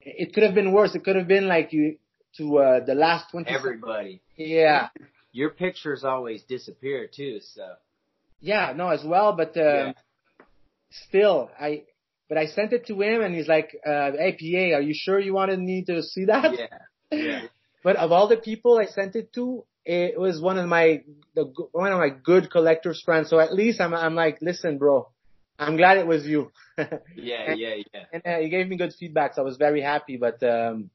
It 0.01 0.33
could 0.33 0.43
have 0.43 0.55
been 0.55 0.71
worse. 0.71 0.95
It 0.95 1.03
could 1.03 1.15
have 1.15 1.27
been 1.27 1.47
like 1.47 1.73
you 1.73 1.97
to 2.37 2.57
uh, 2.57 2.85
the 2.85 2.95
last 2.95 3.31
20 3.31 3.49
Everybody. 3.49 4.21
Yeah. 4.37 4.89
Your 5.31 5.49
pictures 5.49 6.03
always 6.03 6.43
disappear 6.43 7.07
too, 7.07 7.39
so. 7.41 7.73
Yeah, 8.39 8.73
no, 8.75 8.89
as 8.89 9.03
well, 9.03 9.33
but 9.33 9.55
um, 9.57 9.63
Yeah. 9.63 9.93
still, 11.07 11.49
I 11.59 11.83
but 12.27 12.37
I 12.37 12.47
sent 12.47 12.71
it 12.73 12.87
to 12.87 12.99
him 13.01 13.21
and 13.21 13.35
he's 13.35 13.47
like, 13.47 13.69
uh, 13.85 14.11
"Hey, 14.13 14.31
PA, 14.39 14.77
are 14.77 14.81
you 14.81 14.93
sure 14.95 15.19
you 15.19 15.33
wanted 15.33 15.59
me 15.59 15.83
to 15.85 16.01
see 16.01 16.25
that?" 16.25 16.57
Yeah. 16.57 16.67
Yeah. 17.11 17.41
But 17.83 17.95
of 17.97 18.11
all 18.11 18.27
the 18.27 18.37
people 18.37 18.77
I 18.77 18.85
sent 18.85 19.15
it 19.15 19.33
to, 19.33 19.65
it 19.85 20.19
was 20.19 20.39
one 20.41 20.57
of 20.57 20.67
my 20.67 21.03
the 21.35 21.45
one 21.71 21.91
of 21.91 21.99
my 21.99 22.09
good 22.09 22.51
collectors 22.51 23.01
friends. 23.03 23.29
So 23.29 23.39
at 23.39 23.53
least 23.53 23.81
I'm 23.81 23.93
I'm 23.93 24.15
like, 24.15 24.39
listen, 24.41 24.77
bro, 24.77 25.09
I'm 25.57 25.77
glad 25.77 25.97
it 25.97 26.07
was 26.07 26.25
you. 26.25 26.51
Yeah, 27.15 27.53
yeah, 27.53 27.75
yeah. 27.93 28.05
and 28.11 28.23
uh, 28.25 28.39
he 28.39 28.49
gave 28.49 28.67
me 28.67 28.77
good 28.77 28.93
feedback, 28.99 29.35
so 29.35 29.41
I 29.43 29.45
was 29.45 29.57
very 29.57 29.81
happy. 29.81 30.17
But 30.17 30.41
um, 30.41 30.89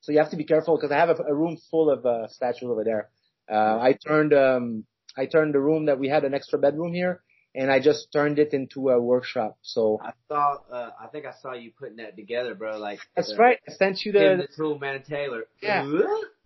so 0.00 0.12
you 0.12 0.18
have 0.18 0.30
to 0.30 0.36
be 0.36 0.44
careful 0.44 0.76
because 0.76 0.92
I 0.92 0.96
have 0.96 1.08
a, 1.08 1.14
a 1.14 1.34
room 1.34 1.56
full 1.70 1.90
of 1.90 2.06
uh, 2.06 2.28
statues 2.28 2.68
over 2.68 2.84
there. 2.84 3.08
Uh, 3.50 3.78
I 3.80 3.94
turned 3.94 4.32
um, 4.32 4.84
I 5.16 5.26
turned 5.26 5.54
the 5.54 5.60
room 5.60 5.86
that 5.86 5.98
we 5.98 6.08
had 6.08 6.24
an 6.24 6.34
extra 6.34 6.58
bedroom 6.58 6.92
here, 6.92 7.22
and 7.54 7.70
I 7.70 7.80
just 7.80 8.12
turned 8.12 8.38
it 8.38 8.52
into 8.52 8.90
a 8.90 9.00
workshop. 9.00 9.58
So 9.62 10.00
I 10.02 10.12
saw, 10.28 10.58
uh, 10.70 10.90
I 11.00 11.06
think 11.08 11.26
I 11.26 11.32
saw 11.40 11.54
you 11.54 11.72
putting 11.76 11.96
that 11.96 12.16
together, 12.16 12.54
bro. 12.54 12.78
Like 12.78 13.00
that's 13.16 13.32
the, 13.32 13.38
right. 13.38 13.58
I 13.68 13.72
sent 13.72 14.04
you 14.04 14.12
the 14.12 14.46
the 14.46 14.48
Tool 14.56 14.78
Man 14.78 15.02
Taylor. 15.02 15.44
Yeah. 15.60 15.84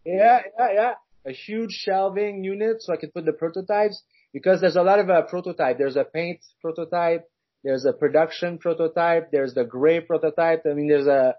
yeah 0.04 0.40
yeah 0.58 0.72
yeah 0.72 0.92
a 1.26 1.32
huge 1.32 1.72
shelving 1.72 2.44
unit 2.44 2.82
so 2.82 2.92
I 2.92 2.96
could 2.96 3.12
put 3.12 3.24
the 3.24 3.32
prototypes 3.32 4.02
because 4.32 4.60
there's 4.60 4.76
a 4.76 4.82
lot 4.82 4.98
of 4.98 5.08
uh, 5.10 5.22
prototype. 5.22 5.78
There's 5.78 5.96
a 5.96 6.04
paint 6.04 6.40
prototype. 6.60 7.24
There's 7.64 7.84
a 7.84 7.92
production 7.92 8.58
prototype. 8.58 9.30
There's 9.32 9.54
the 9.54 9.64
gray 9.64 10.00
prototype. 10.00 10.62
I 10.70 10.74
mean, 10.74 10.88
there's 10.88 11.06
a 11.08 11.34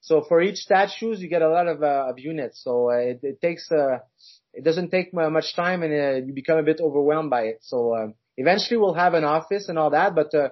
so 0.00 0.24
for 0.28 0.40
each 0.42 0.56
statues 0.56 1.20
you 1.20 1.28
get 1.28 1.42
a 1.42 1.48
lot 1.48 1.66
of 1.68 1.82
uh, 1.82 2.06
of 2.10 2.18
units. 2.18 2.62
So 2.62 2.90
uh, 2.90 2.96
it, 2.96 3.20
it 3.22 3.40
takes 3.40 3.70
uh 3.72 3.98
it 4.52 4.64
doesn't 4.64 4.90
take 4.90 5.14
much 5.14 5.54
time 5.56 5.82
and 5.82 5.92
uh, 5.92 6.26
you 6.26 6.32
become 6.34 6.58
a 6.58 6.62
bit 6.62 6.80
overwhelmed 6.80 7.30
by 7.30 7.42
it. 7.44 7.58
So 7.62 7.96
um, 7.96 8.14
eventually 8.36 8.76
we'll 8.78 8.94
have 8.94 9.14
an 9.14 9.24
office 9.24 9.68
and 9.68 9.78
all 9.78 9.90
that, 9.90 10.14
but 10.14 10.34
uh, 10.34 10.50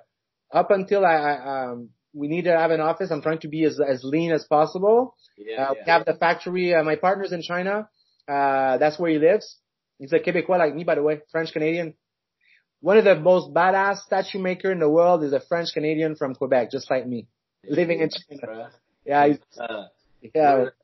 up 0.53 0.71
until 0.71 1.05
I, 1.05 1.15
I 1.15 1.65
um 1.65 1.91
we 2.13 2.27
need 2.29 2.45
to 2.45 2.57
have 2.57 2.73
an 2.73 2.81
office. 2.81 3.11
I'm 3.11 3.23
trying 3.23 3.39
to 3.41 3.49
be 3.49 3.65
as 3.65 3.79
as 3.81 4.03
lean 4.03 4.33
as 4.33 4.45
possible. 4.45 5.15
Yeah, 5.37 5.63
Uh, 5.63 5.75
yeah. 5.75 5.83
we 5.85 5.91
have 5.93 6.05
the 6.07 6.15
factory. 6.15 6.75
Uh, 6.75 6.83
my 6.83 6.97
partner's 6.97 7.33
in 7.33 7.43
China. 7.43 7.89
Uh, 8.31 8.79
that's 8.79 8.99
where 8.99 9.11
he 9.11 9.19
lives. 9.19 9.57
He's 9.99 10.13
a 10.13 10.21
Quebecois 10.21 10.59
like 10.59 10.75
me, 10.75 10.85
by 10.85 10.95
the 10.95 11.03
way, 11.03 11.21
French 11.33 11.53
Canadian. 11.53 11.95
One 12.81 12.97
of 12.97 13.05
the 13.05 13.17
most 13.17 13.53
badass 13.53 13.99
statue 13.99 14.39
maker 14.39 14.71
in 14.73 14.79
the 14.79 14.89
world 14.89 15.23
is 15.25 15.33
a 15.33 15.41
French 15.41 15.69
Canadian 15.75 16.17
from 16.17 16.35
Quebec, 16.35 16.71
just 16.71 16.91
like 16.91 17.07
me, 17.07 17.27
living 17.69 18.01
in 18.01 18.09
China. 18.09 18.71
Yeah, 19.05 19.27
he's, 19.29 19.39
Uh, 19.59 19.87
yeah, 20.35 20.59
what, 20.59 20.75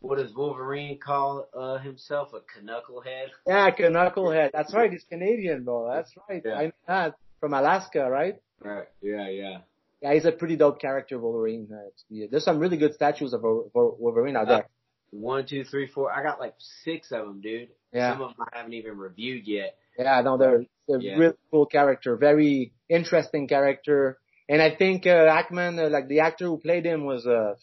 what 0.00 0.18
does 0.18 0.34
Wolverine 0.34 0.98
call 0.98 1.46
uh, 1.54 1.78
himself? 1.78 2.32
A 2.34 2.40
knucklehead? 2.60 3.28
yeah, 3.46 3.70
knucklehead. 3.70 4.50
That's 4.52 4.74
right. 4.74 4.90
He's 4.90 5.04
Canadian, 5.08 5.64
bro. 5.64 5.90
That's 5.94 6.12
right. 6.28 6.42
Yeah. 6.44 6.54
I 6.54 6.64
know 6.66 6.72
that 6.88 7.14
from 7.40 7.54
Alaska, 7.54 8.10
right? 8.10 8.36
Right. 8.62 8.88
Yeah, 9.00 9.28
yeah. 9.28 9.58
Yeah, 10.02 10.12
he's 10.12 10.26
a 10.26 10.32
pretty 10.32 10.56
dope 10.56 10.80
character, 10.80 11.18
Wolverine. 11.18 11.68
Uh, 11.72 11.88
yeah, 12.10 12.26
there's 12.30 12.44
some 12.44 12.58
really 12.58 12.76
good 12.76 12.92
statues 12.94 13.32
of 13.32 13.42
Wol- 13.42 13.70
Wol- 13.72 13.96
Wolverine 13.98 14.36
out 14.36 14.48
there. 14.48 14.66
One, 15.10 15.46
two, 15.46 15.64
three, 15.64 15.86
four. 15.86 16.12
I 16.12 16.22
got 16.22 16.40
like 16.40 16.54
six 16.84 17.12
of 17.12 17.26
them, 17.26 17.40
dude. 17.40 17.68
Yeah. 17.92 18.12
Some 18.12 18.22
of 18.22 18.36
them 18.36 18.46
I 18.52 18.58
haven't 18.58 18.74
even 18.74 18.98
reviewed 18.98 19.46
yet. 19.46 19.76
Yeah, 19.98 20.20
no, 20.22 20.36
they're, 20.36 20.64
they're 20.88 21.00
Yeah. 21.00 21.16
really 21.16 21.34
cool 21.50 21.66
character, 21.66 22.16
very 22.16 22.72
interesting 22.88 23.48
character. 23.48 24.18
And 24.48 24.60
I 24.60 24.74
think, 24.76 25.06
uh, 25.06 25.26
Ackman, 25.26 25.78
uh, 25.84 25.88
like 25.90 26.08
the 26.08 26.20
actor 26.20 26.46
who 26.46 26.58
played 26.58 26.84
him 26.84 27.04
was, 27.04 27.26
uh, 27.26 27.54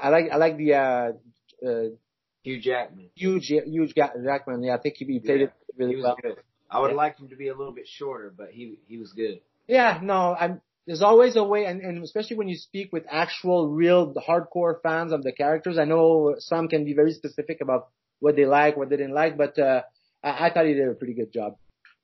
I 0.00 0.08
like, 0.10 0.30
I 0.30 0.36
like 0.36 0.56
the, 0.56 0.74
uh, 0.74 1.12
uh, 1.66 1.84
Hugh 2.42 2.60
Jackman. 2.60 3.10
huge, 3.14 3.46
huge 3.46 3.94
Jackman. 3.94 4.62
Yeah, 4.64 4.74
I 4.74 4.78
think 4.78 4.96
he, 4.98 5.04
he 5.04 5.20
played 5.20 5.40
Yeah, 5.40 5.46
it 5.46 5.52
really 5.76 6.02
well. 6.02 6.16
good. 6.20 6.36
I 6.70 6.80
would 6.80 6.88
have 6.90 6.94
Yeah. 6.94 7.02
liked 7.02 7.20
him 7.20 7.28
to 7.28 7.36
be 7.36 7.48
a 7.48 7.54
little 7.54 7.72
bit 7.72 7.86
shorter, 7.86 8.32
but 8.36 8.50
he 8.50 8.78
he 8.88 8.98
was 8.98 9.12
good. 9.12 9.40
Yeah, 9.68 10.00
no, 10.02 10.34
I'm, 10.38 10.60
there's 10.86 11.02
always 11.02 11.36
a 11.36 11.44
way, 11.44 11.64
and, 11.64 11.80
and 11.80 12.02
especially 12.02 12.36
when 12.36 12.48
you 12.48 12.56
speak 12.56 12.92
with 12.92 13.04
actual, 13.10 13.68
real, 13.68 14.14
hardcore 14.14 14.82
fans 14.82 15.12
of 15.12 15.22
the 15.22 15.32
characters. 15.32 15.78
I 15.78 15.84
know 15.84 16.34
some 16.38 16.68
can 16.68 16.84
be 16.84 16.94
very 16.94 17.12
specific 17.12 17.60
about 17.60 17.88
what 18.20 18.36
they 18.36 18.46
like, 18.46 18.76
what 18.76 18.90
they 18.90 18.96
didn't 18.96 19.14
like, 19.14 19.36
but, 19.36 19.58
uh, 19.58 19.82
I, 20.22 20.46
I 20.46 20.52
thought 20.52 20.66
he 20.66 20.74
did 20.74 20.88
a 20.88 20.94
pretty 20.94 21.14
good 21.14 21.32
job. 21.32 21.56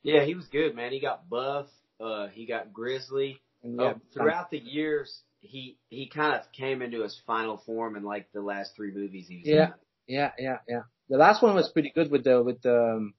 Yeah, 0.02 0.24
he 0.24 0.34
was 0.34 0.46
good, 0.46 0.74
man. 0.74 0.92
He 0.92 1.00
got 1.00 1.28
buff. 1.28 1.66
Uh, 2.00 2.28
he 2.28 2.46
got 2.46 2.72
grizzly. 2.72 3.40
And 3.62 3.80
Oh, 3.80 3.84
yeah, 3.84 3.94
throughout 4.14 4.50
the 4.50 4.58
years, 4.58 5.22
he 5.40 5.78
he 5.88 6.08
kind 6.08 6.34
of 6.34 6.50
came 6.52 6.82
into 6.82 7.02
his 7.02 7.20
final 7.26 7.58
form 7.58 7.96
in 7.96 8.04
like 8.04 8.30
the 8.32 8.40
last 8.40 8.76
three 8.76 8.92
movies 8.92 9.26
he 9.28 9.38
was 9.38 9.46
Yeah. 9.46 9.70
Yeah, 10.06 10.30
yeah, 10.38 10.58
yeah. 10.68 10.82
The 11.08 11.18
last 11.18 11.42
one 11.42 11.54
was 11.54 11.68
pretty 11.68 11.92
good 11.94 12.10
with 12.10 12.24
the 12.24 12.42
with 12.42 12.62
the 12.62 12.94
um, 12.96 13.14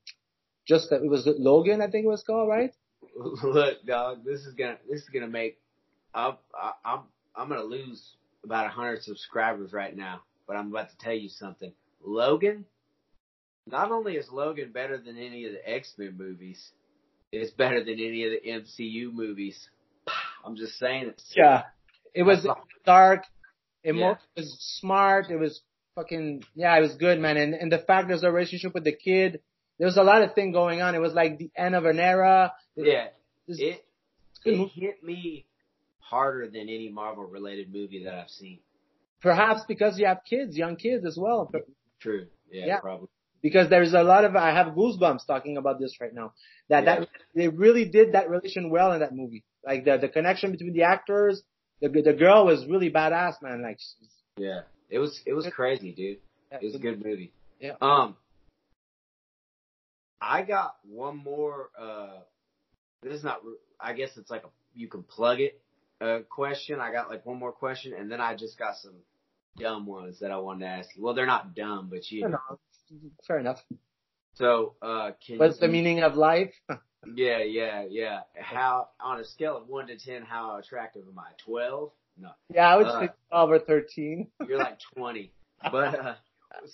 just 0.68 0.90
that 0.90 1.04
it 1.04 1.10
was 1.10 1.28
Logan, 1.28 1.82
I 1.82 1.90
think 1.90 2.06
it 2.06 2.10
was 2.10 2.24
called, 2.24 2.50
right? 2.50 2.72
Look, 3.44 3.86
dog, 3.86 4.24
this 4.26 4.42
is 4.42 4.54
gonna 4.54 4.78
this 4.90 5.02
is 5.02 5.10
gonna 5.10 5.28
make. 5.28 5.60
I'm 6.14 6.34
I- 6.54 6.74
I'm 6.86 7.00
I'm 7.36 7.50
gonna 7.50 7.64
lose 7.64 8.16
about 8.44 8.66
a 8.66 8.70
hundred 8.70 9.04
subscribers 9.04 9.74
right 9.74 9.96
now, 9.96 10.22
but 10.48 10.56
I'm 10.56 10.68
about 10.68 10.90
to 10.90 10.98
tell 10.98 11.14
you 11.14 11.30
something. 11.30 11.72
Logan, 12.04 12.66
not 13.68 13.92
only 13.92 14.16
is 14.16 14.30
Logan 14.32 14.72
better 14.72 14.98
than 14.98 15.18
any 15.18 15.46
of 15.46 15.54
the 15.54 15.70
X 15.70 15.94
Men 15.98 16.16
movies, 16.18 16.72
it's 17.32 17.52
better 17.52 17.84
than 17.84 17.96
any 17.96 18.26
of 18.26 18.32
the 18.32 18.50
MCU 18.50 19.12
movies. 19.14 19.70
I'm 20.46 20.56
just 20.56 20.78
saying 20.80 21.08
it. 21.10 21.22
Yeah. 21.36 21.64
It 22.14 22.24
was 22.24 22.48
dark. 22.86 23.24
It 23.84 23.96
Yeah. 23.96 24.16
was 24.36 24.56
smart. 24.80 25.30
It 25.30 25.38
was 25.38 25.62
fucking 25.96 26.44
yeah, 26.56 26.78
it 26.78 26.82
was 26.82 26.96
good, 26.96 27.20
man. 27.20 27.38
And 27.38 27.54
and 27.54 27.72
the 27.72 27.80
fact 27.80 28.08
there's 28.08 28.24
a 28.24 28.32
relationship 28.32 28.74
with 28.74 28.84
the 28.84 28.96
kid, 28.96 29.42
there 29.80 29.88
was 29.88 29.98
a 29.98 30.04
lot 30.04 30.22
of 30.22 30.36
thing 30.36 30.52
going 30.52 30.82
on. 30.82 30.94
It 30.94 31.00
was 31.00 31.14
like 31.14 31.38
the 31.40 31.50
end 31.56 31.74
of 31.76 31.86
an 31.86 32.00
era. 32.00 32.54
Yeah, 32.76 33.08
it 33.48 33.84
it 34.46 34.70
hit 34.74 35.04
me 35.04 35.46
harder 36.00 36.48
than 36.48 36.62
any 36.64 36.90
Marvel 36.90 37.24
related 37.26 37.74
movie 37.74 38.04
that 38.04 38.14
I've 38.14 38.30
seen. 38.30 38.60
perhaps 39.22 39.62
because 39.68 40.00
you 40.00 40.06
have 40.06 40.22
kids, 40.30 40.56
young 40.58 40.76
kids 40.78 41.06
as 41.06 41.18
well. 41.18 41.52
True. 42.00 42.28
Yeah, 42.52 42.66
Yeah. 42.68 42.80
probably. 42.80 43.10
because 43.42 43.70
there's 43.70 43.94
a 43.94 44.04
lot 44.04 44.26
of 44.26 44.36
I 44.36 44.52
have 44.52 44.68
goosebumps 44.74 45.26
talking 45.26 45.56
about 45.58 45.80
this 45.80 45.94
right 46.02 46.14
now. 46.14 46.34
That 46.70 46.84
Yeah. 46.84 47.00
that 47.02 47.10
they 47.36 47.48
really 47.48 47.86
did 47.86 48.14
that 48.14 48.30
relation 48.30 48.70
well 48.70 48.92
in 48.94 49.00
that 49.02 49.14
movie. 49.16 49.44
Like 49.66 49.84
the 49.86 49.98
the 49.98 50.10
connection 50.10 50.52
between 50.52 50.74
the 50.74 50.84
actors, 50.84 51.42
the 51.82 51.90
the 51.90 52.14
girl 52.14 52.46
was 52.46 52.66
really 52.66 52.90
badass, 52.92 53.42
man. 53.42 53.62
Like 53.62 53.80
Yeah. 54.38 54.62
It 54.90 55.00
was 55.00 55.22
it 55.26 55.34
was 55.34 55.46
crazy, 55.60 55.92
dude. 55.94 56.20
It 56.52 56.64
was 56.64 56.76
a 56.76 56.80
good 56.80 57.04
movie. 57.06 57.32
Yeah. 57.60 57.76
Um 57.82 58.16
I 60.22 60.42
got 60.44 60.76
one 60.84 61.18
more 61.18 61.70
uh 61.80 62.20
this 63.02 63.14
is 63.14 63.24
not 63.24 63.42
I 63.80 63.94
guess 63.94 64.12
it's 64.18 64.30
like 64.30 64.44
a 64.44 64.50
you 64.74 64.88
can 64.88 65.04
plug 65.04 65.40
it 65.40 65.62
uh 66.02 66.20
question. 66.30 66.80
I 66.80 66.92
got 66.92 67.10
like 67.10 67.26
one 67.26 67.38
more 67.40 67.52
question 67.52 67.94
and 67.94 68.12
then 68.12 68.22
I 68.22 68.36
just 68.36 68.58
got 68.58 68.76
some 68.78 68.96
dumb 69.58 69.86
ones 69.86 70.20
that 70.20 70.32
I 70.32 70.38
wanted 70.38 70.66
to 70.66 70.72
ask 70.72 70.90
you. 70.96 71.04
Well, 71.04 71.14
they're 71.14 71.26
not 71.26 71.56
dumb, 71.56 71.88
but 71.90 72.10
you 72.12 72.22
You 72.22 72.30
know, 72.30 72.60
fair 73.28 73.40
enough. 73.40 73.64
So, 74.36 74.76
uh 74.82 75.12
can 75.26 75.38
What's 75.38 75.60
the 75.60 75.68
meaning 75.68 76.02
of 76.02 76.16
life? 76.16 76.54
Yeah, 77.16 77.40
yeah, 77.44 77.86
yeah. 77.90 78.20
How 78.36 78.90
on 79.00 79.22
a 79.22 79.24
scale 79.24 79.56
of 79.56 79.70
one 79.70 79.88
to 79.88 79.98
ten, 79.98 80.22
how 80.22 80.58
attractive 80.58 81.04
am 81.10 81.18
I? 81.18 81.32
Twelve? 81.46 81.92
No, 82.18 82.32
yeah, 82.54 82.68
I 82.68 82.76
would 82.76 82.88
Uh, 82.88 83.00
say 83.00 83.10
twelve 83.30 83.52
or 83.52 83.60
thirteen. 83.60 84.28
you're 84.48 84.58
like 84.58 84.80
twenty. 84.96 85.32
But 85.72 85.98
uh, 85.98 86.16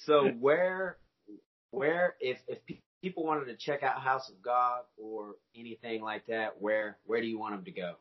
so 0.05 0.29
where, 0.29 0.97
where 1.69 2.15
if 2.19 2.39
if 2.47 2.57
people 3.06 3.24
wanted 3.24 3.45
to 3.45 3.56
check 3.56 3.84
out 3.84 4.01
House 4.01 4.28
of 4.32 4.41
Gog 4.41 4.86
or 4.97 5.36
anything 5.56 6.01
like 6.01 6.26
that, 6.28 6.60
where 6.60 6.97
where 7.06 7.22
do 7.22 7.28
you 7.28 7.38
want 7.38 7.53
them 7.56 7.64
to 7.66 7.72
go? 7.72 7.93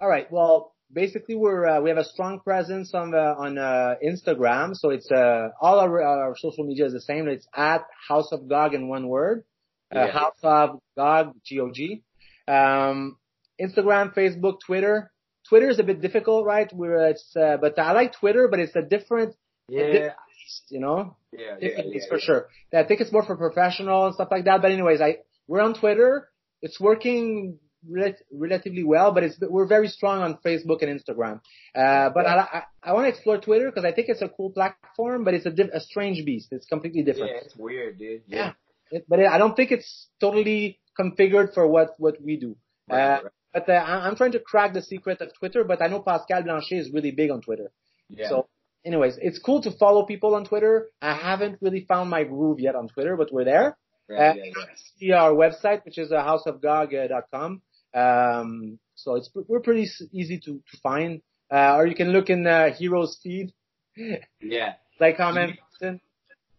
All 0.00 0.08
right. 0.08 0.30
Well, 0.30 0.72
basically, 0.92 1.34
we're 1.34 1.66
uh, 1.66 1.80
we 1.80 1.88
have 1.90 1.98
a 1.98 2.04
strong 2.04 2.38
presence 2.40 2.94
on 2.94 3.12
uh, 3.12 3.34
on 3.44 3.58
uh, 3.58 3.94
Instagram. 4.10 4.76
So 4.76 4.90
it's 4.90 5.10
uh, 5.10 5.48
all 5.60 5.80
our, 5.80 6.00
our 6.02 6.36
social 6.36 6.64
media 6.64 6.86
is 6.86 6.92
the 6.92 7.00
same. 7.00 7.26
It's 7.26 7.48
at 7.54 7.82
House 8.08 8.30
of 8.30 8.48
Gog 8.48 8.72
in 8.74 8.88
one 8.88 9.08
word. 9.08 9.42
Uh, 9.94 9.98
Yeah. 9.98 10.12
House 10.12 10.40
of 10.42 10.68
Gog, 10.96 11.34
G-O-G. 11.44 12.02
Um, 12.46 13.16
Instagram, 13.60 14.14
Facebook, 14.14 14.56
Twitter. 14.66 15.10
Twitter 15.48 15.68
is 15.70 15.78
a 15.80 15.86
bit 15.90 16.00
difficult, 16.00 16.44
right? 16.44 16.70
Where 16.72 17.08
it's, 17.08 17.28
uh, 17.36 17.56
but 17.60 17.78
I 17.78 17.92
like 17.92 18.12
Twitter, 18.20 18.48
but 18.50 18.58
it's 18.58 18.76
a 18.76 18.82
different, 18.82 19.34
Yeah. 19.68 20.12
you 20.74 20.80
know, 20.80 21.16
Yeah. 21.38 21.56
Yeah. 21.60 21.82
yeah, 21.84 22.00
for 22.08 22.18
yeah. 22.18 22.24
sure. 22.24 22.48
I 22.74 22.84
think 22.84 23.00
it's 23.00 23.12
more 23.12 23.24
for 23.24 23.36
professional 23.36 24.06
and 24.06 24.14
stuff 24.14 24.28
like 24.30 24.44
that. 24.44 24.62
But 24.62 24.70
anyways, 24.72 25.00
I 25.00 25.18
we're 25.46 25.60
on 25.60 25.74
Twitter. 25.74 26.28
It's 26.62 26.80
working 26.80 27.58
rel- 27.88 28.14
relatively 28.32 28.82
well, 28.84 29.12
but 29.12 29.22
it's 29.22 29.36
we're 29.40 29.66
very 29.66 29.88
strong 29.88 30.22
on 30.22 30.38
Facebook 30.44 30.82
and 30.82 30.90
Instagram. 31.00 31.40
Uh, 31.74 32.10
but 32.10 32.26
I 32.26 32.34
I, 32.58 32.62
I 32.82 32.92
want 32.94 33.04
to 33.06 33.08
explore 33.10 33.38
Twitter 33.38 33.66
because 33.70 33.84
I 33.84 33.92
think 33.92 34.08
it's 34.08 34.22
a 34.22 34.28
cool 34.28 34.50
platform, 34.50 35.24
but 35.24 35.34
it's 35.34 35.46
a 35.46 35.50
diff- 35.50 35.70
a 35.72 35.80
strange 35.80 36.24
beast. 36.24 36.48
It's 36.50 36.66
completely 36.66 37.02
different. 37.02 37.30
Yeah, 37.32 37.40
it's 37.44 37.56
weird, 37.56 37.98
dude. 37.98 38.22
Yeah. 38.26 38.52
It, 38.90 39.04
but 39.08 39.18
I 39.20 39.38
don't 39.38 39.54
think 39.56 39.72
it's 39.72 40.08
totally 40.20 40.78
configured 40.98 41.54
for 41.54 41.66
what 41.66 41.94
what 41.98 42.16
we 42.22 42.36
do. 42.36 42.56
Right, 42.88 43.00
Uh, 43.18 43.22
right. 43.22 43.32
But 43.52 43.68
uh, 43.68 43.72
I- 43.72 44.06
I'm 44.06 44.16
trying 44.16 44.32
to 44.32 44.40
crack 44.40 44.74
the 44.74 44.82
secret 44.82 45.20
of 45.20 45.32
Twitter. 45.38 45.64
But 45.64 45.82
I 45.82 45.86
know 45.88 46.00
Pascal 46.00 46.42
Blanchet 46.42 46.78
is 46.78 46.90
really 46.92 47.10
big 47.10 47.30
on 47.30 47.40
Twitter. 47.40 47.70
Yeah. 48.08 48.28
So, 48.28 48.48
anyways, 48.86 49.18
it's 49.20 49.38
cool 49.38 49.60
to 49.62 49.70
follow 49.72 50.04
people 50.06 50.34
on 50.34 50.44
Twitter. 50.44 50.88
I 51.02 51.14
haven't 51.14 51.58
really 51.60 51.84
found 51.86 52.08
my 52.08 52.24
groove 52.24 52.60
yet 52.60 52.74
on 52.74 52.88
Twitter, 52.88 53.16
but 53.16 53.32
we're 53.32 53.44
there. 53.44 53.76
Right, 54.08 54.30
Uh, 54.30 54.34
yeah, 54.36 54.44
yeah. 54.44 54.74
See 54.98 55.12
our 55.12 55.32
website, 55.32 55.84
which 55.84 55.98
is 55.98 56.12
uh, 56.12 56.22
houseofgog.com. 56.24 57.60
Um, 57.94 58.78
so 58.94 59.16
it's 59.16 59.28
we're 59.34 59.60
pretty 59.60 59.86
easy 60.12 60.38
to 60.40 60.52
to 60.70 60.76
find. 60.82 61.20
Uh, 61.52 61.76
or 61.76 61.86
you 61.86 61.94
can 61.94 62.10
look 62.12 62.28
in 62.30 62.46
uh, 62.46 62.72
Heroes 62.72 63.18
feed, 63.22 63.52
Yeah. 64.40 64.74
like 65.00 65.16
comment. 65.16 65.58
button. 65.80 66.00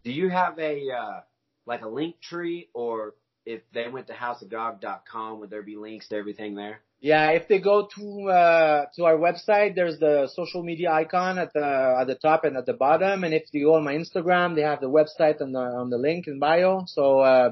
Do 0.04 0.12
you 0.12 0.28
have 0.30 0.58
a 0.58 0.90
uh 0.90 1.20
like 1.66 1.82
a 1.82 1.88
link 1.88 2.20
tree 2.20 2.68
or 2.74 3.14
if 3.44 3.60
they 3.74 3.88
went 3.88 4.06
to 4.06 4.14
houseofgog.com 4.14 5.40
would 5.40 5.50
there 5.50 5.62
be 5.62 5.76
links 5.76 6.08
to 6.08 6.16
everything 6.16 6.54
there? 6.54 6.80
Yeah, 7.00 7.30
if 7.30 7.46
they 7.46 7.60
go 7.60 7.88
to 7.96 8.28
uh, 8.28 8.86
to 8.96 9.04
our 9.04 9.16
website, 9.16 9.76
there's 9.76 9.98
the 10.00 10.28
social 10.34 10.64
media 10.64 10.90
icon 10.90 11.38
at 11.38 11.52
the 11.52 11.96
at 12.00 12.06
the 12.08 12.16
top 12.16 12.44
and 12.44 12.56
at 12.56 12.66
the 12.66 12.72
bottom. 12.72 13.22
And 13.22 13.32
if 13.32 13.44
you 13.52 13.66
go 13.66 13.74
on 13.74 13.84
my 13.84 13.94
Instagram, 13.94 14.56
they 14.56 14.62
have 14.62 14.80
the 14.80 14.88
website 14.90 15.40
on 15.40 15.52
the 15.52 15.60
on 15.60 15.90
the 15.90 15.98
link 15.98 16.26
in 16.26 16.40
bio. 16.40 16.82
So 16.86 17.20
uh, 17.20 17.50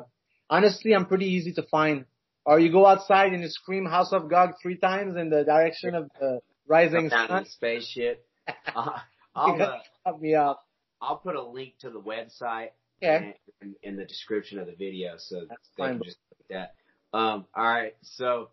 honestly, 0.51 0.95
I'm 0.95 1.07
pretty 1.07 1.27
easy 1.27 1.53
to 1.55 1.63
find. 1.63 2.07
Or 2.45 2.59
you 2.61 2.71
go 2.73 2.87
outside 2.87 3.33
and 3.33 3.43
you 3.43 3.49
scream 3.49 3.87
"House 3.87 4.13
of 4.13 4.29
Gog" 4.29 4.55
three 4.63 4.79
times 4.79 5.17
in 5.17 5.31
the 5.31 5.45
direction 5.45 5.95
of 5.95 6.11
the 6.21 6.41
rising 6.67 7.09
sun. 7.11 7.45
the 7.45 7.49
space 7.49 7.87
shit. 7.87 8.25
Uh, 8.75 8.99
I'll 9.35 9.61
uh, 9.63 9.79
Help 10.05 10.21
me 10.21 10.35
out. 10.35 10.59
I'll 11.01 11.17
put 11.19 11.35
a 11.37 11.43
link 11.43 11.75
to 11.81 11.91
the 11.91 12.01
website 12.01 12.71
Okay. 13.03 13.35
in, 13.61 13.75
in 13.83 13.97
the 13.97 14.05
description 14.05 14.59
of 14.59 14.67
the 14.67 14.75
video 14.75 15.15
so 15.19 15.41
That's 15.49 15.69
they 15.77 15.83
fine, 15.83 15.99
can 15.99 16.05
just 16.05 16.17
click 16.29 16.49
that. 16.51 16.75
Um, 17.17 17.45
all 17.55 17.65
right, 17.65 17.95
so 18.03 18.49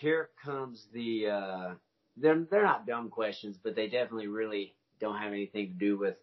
here 0.00 0.30
comes 0.44 0.84
the 0.92 1.26
uh, 1.28 1.74
they're 2.16 2.44
they're 2.50 2.64
not 2.64 2.86
dumb 2.86 3.10
questions, 3.10 3.56
but 3.62 3.76
they 3.76 3.86
definitely 3.86 4.28
really 4.28 4.74
don't 5.00 5.18
have 5.18 5.32
anything 5.32 5.68
to 5.68 5.74
do 5.74 5.98
with 5.98 6.16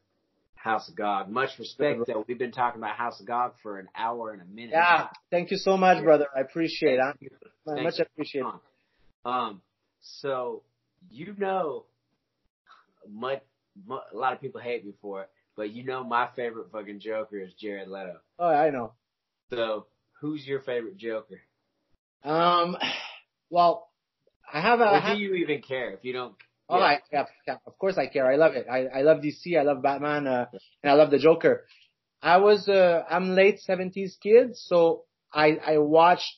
House 0.55 0.89
of 0.89 0.95
Gog. 0.95 1.29
Much 1.29 1.57
respect 1.57 2.01
though. 2.07 2.25
We've 2.27 2.39
been 2.39 2.51
talking 2.51 2.79
about 2.79 2.95
House 2.95 3.19
of 3.19 3.27
Gog 3.27 3.53
for 3.63 3.79
an 3.79 3.87
hour 3.95 4.31
and 4.31 4.41
a 4.41 4.45
minute. 4.45 4.71
Yeah. 4.71 5.07
Thank 5.31 5.51
you 5.51 5.57
so 5.57 5.77
much, 5.77 6.03
brother. 6.03 6.27
I 6.35 6.41
appreciate 6.41 6.99
it. 6.99 7.15
I 7.67 7.81
much 7.81 7.99
appreciate 7.99 8.41
it. 8.41 8.53
Um, 9.25 9.61
so 10.01 10.63
you 11.09 11.33
know, 11.37 11.85
much, 13.09 13.41
mu 13.87 13.97
a 14.13 14.17
lot 14.17 14.33
of 14.33 14.41
people 14.41 14.59
hate 14.61 14.85
me 14.85 14.93
for 15.01 15.23
it, 15.23 15.29
but 15.55 15.71
you 15.71 15.85
know 15.85 16.03
my 16.03 16.27
favorite 16.35 16.71
fucking 16.71 16.99
Joker 16.99 17.39
is 17.39 17.53
Jared 17.53 17.87
Leto. 17.87 18.17
Oh, 18.37 18.47
I 18.47 18.69
know. 18.69 18.93
So 19.49 19.87
who's 20.19 20.45
your 20.45 20.61
favorite 20.61 20.97
Joker? 20.97 21.41
Um, 22.23 22.77
well, 23.49 23.89
I 24.51 24.61
have 24.61 24.79
a. 24.79 24.85
I 24.85 24.97
Or 24.97 24.99
have, 24.99 25.17
do 25.17 25.23
you 25.23 25.33
even 25.35 25.61
care 25.61 25.91
if 25.91 26.03
you 26.03 26.13
don't? 26.13 26.35
Oh, 26.69 26.77
yeah. 26.77 26.83
I, 26.83 26.99
yeah, 27.11 27.25
yeah, 27.47 27.57
of 27.65 27.77
course 27.79 27.97
I 27.97 28.07
care. 28.07 28.31
I 28.31 28.35
love 28.35 28.53
it. 28.53 28.67
I, 28.71 28.85
I 28.85 29.01
love 29.01 29.17
DC. 29.21 29.57
I 29.57 29.63
love 29.63 29.81
Batman. 29.81 30.27
Uh, 30.27 30.45
and 30.83 30.91
I 30.91 30.93
love 30.93 31.09
the 31.09 31.17
Joker. 31.17 31.65
I 32.21 32.37
was, 32.37 32.67
uh, 32.67 33.03
I'm 33.09 33.35
late 33.35 33.59
seventies 33.61 34.17
kid, 34.21 34.55
so 34.55 35.05
I, 35.33 35.57
I 35.65 35.77
watched 35.77 36.35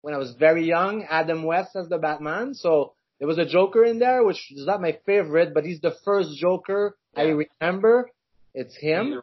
when 0.00 0.14
I 0.14 0.18
was 0.18 0.32
very 0.38 0.66
young, 0.66 1.04
Adam 1.08 1.44
West 1.44 1.76
as 1.76 1.88
the 1.88 1.98
Batman. 1.98 2.54
So 2.54 2.94
there 3.18 3.28
was 3.28 3.38
a 3.38 3.44
Joker 3.44 3.84
in 3.84 3.98
there, 3.98 4.24
which 4.24 4.50
is 4.50 4.66
not 4.66 4.80
my 4.80 4.98
favorite, 5.04 5.52
but 5.54 5.64
he's 5.64 5.80
the 5.80 5.94
first 6.04 6.36
Joker 6.36 6.96
I 7.16 7.34
remember. 7.60 8.10
It's 8.54 8.76
him. 8.76 9.22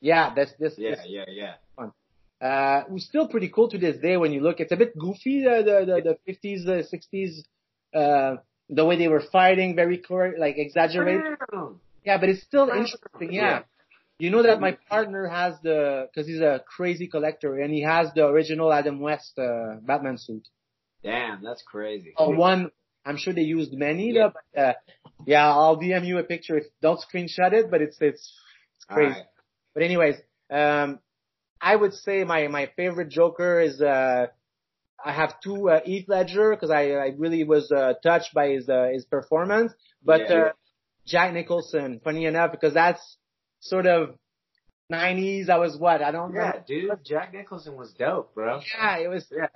Yeah, 0.00 0.34
that's 0.34 0.52
this. 0.60 0.74
Yeah, 0.76 0.90
this 0.90 1.00
yeah, 1.08 1.24
yeah. 1.28 1.54
Uh, 2.40 2.82
it 2.86 2.92
was 2.92 3.04
still 3.04 3.28
pretty 3.28 3.48
cool 3.48 3.68
to 3.70 3.78
this 3.78 3.96
day 4.00 4.16
when 4.16 4.32
you 4.32 4.40
look. 4.40 4.60
It's 4.60 4.72
a 4.72 4.76
bit 4.76 4.96
goofy, 4.98 5.46
uh, 5.46 5.62
the 5.62 5.84
the 5.86 6.16
the 6.26 6.32
50s, 6.32 6.64
the 6.64 6.84
60s, 6.92 7.42
uh, 7.94 8.36
the 8.68 8.84
way 8.84 8.96
they 8.96 9.08
were 9.08 9.22
fighting, 9.32 9.74
very 9.74 9.98
correct, 9.98 10.38
like 10.38 10.56
exaggerated. 10.58 11.38
Yeah, 12.04 12.18
but 12.18 12.28
it's 12.28 12.42
still 12.42 12.68
interesting. 12.68 13.32
Yeah. 13.32 13.62
You 14.18 14.30
know 14.30 14.42
that 14.42 14.60
my 14.60 14.76
partner 14.88 15.28
has 15.28 15.54
the, 15.62 16.08
cause 16.12 16.26
he's 16.26 16.40
a 16.40 16.60
crazy 16.66 17.06
collector 17.06 17.56
and 17.60 17.72
he 17.72 17.82
has 17.82 18.08
the 18.16 18.26
original 18.26 18.72
Adam 18.72 18.98
West, 18.98 19.38
uh, 19.38 19.76
Batman 19.80 20.18
suit. 20.18 20.48
Damn, 21.04 21.40
that's 21.42 21.62
crazy. 21.62 22.14
Oh, 22.16 22.30
one, 22.30 22.72
I'm 23.06 23.16
sure 23.16 23.32
they 23.32 23.42
used 23.42 23.72
many, 23.72 24.12
Yeah. 24.14 24.30
but, 24.54 24.60
uh, 24.60 24.72
yeah, 25.24 25.46
I'll 25.48 25.76
DM 25.78 26.04
you 26.04 26.18
a 26.18 26.24
picture 26.24 26.56
if, 26.58 26.64
don't 26.82 26.98
screenshot 27.00 27.52
it, 27.52 27.70
but 27.70 27.80
it's, 27.80 27.96
it's, 28.00 28.32
it's 28.76 28.84
crazy. 28.88 29.12
right. 29.12 29.24
But 29.74 29.82
anyways, 29.84 30.16
um, 30.50 30.98
I 31.60 31.74
would 31.76 31.94
say 31.94 32.24
my 32.24 32.48
my 32.48 32.70
favorite 32.76 33.08
Joker 33.08 33.60
is 33.60 33.80
uh, 33.80 34.26
I 35.04 35.12
have 35.12 35.40
two 35.40 35.70
uh, 35.70 35.80
Heath 35.84 36.06
Ledger 36.08 36.50
because 36.50 36.70
I 36.70 36.90
I 36.92 37.14
really 37.16 37.44
was 37.44 37.70
uh, 37.72 37.94
touched 38.02 38.34
by 38.34 38.48
his 38.50 38.68
uh, 38.68 38.88
his 38.92 39.04
performance, 39.04 39.72
but 40.04 40.22
Yeah. 40.28 40.36
uh, 40.36 40.52
Jack 41.06 41.32
Nicholson, 41.32 42.00
funny 42.04 42.26
enough, 42.26 42.50
because 42.52 42.74
that's 42.74 43.16
sort 43.60 43.86
of 43.86 44.14
90s. 44.92 45.48
I 45.48 45.58
was 45.58 45.76
what 45.76 46.02
I 46.02 46.10
don't 46.10 46.32
Yeah, 46.34 46.38
remember. 46.40 46.64
dude, 46.66 47.04
Jack 47.04 47.32
Nicholson 47.32 47.76
was 47.76 47.92
dope, 47.92 48.34
bro. 48.34 48.60
Yeah, 48.74 48.98
it 48.98 49.08
was. 49.08 49.26
Yeah. 49.30 49.48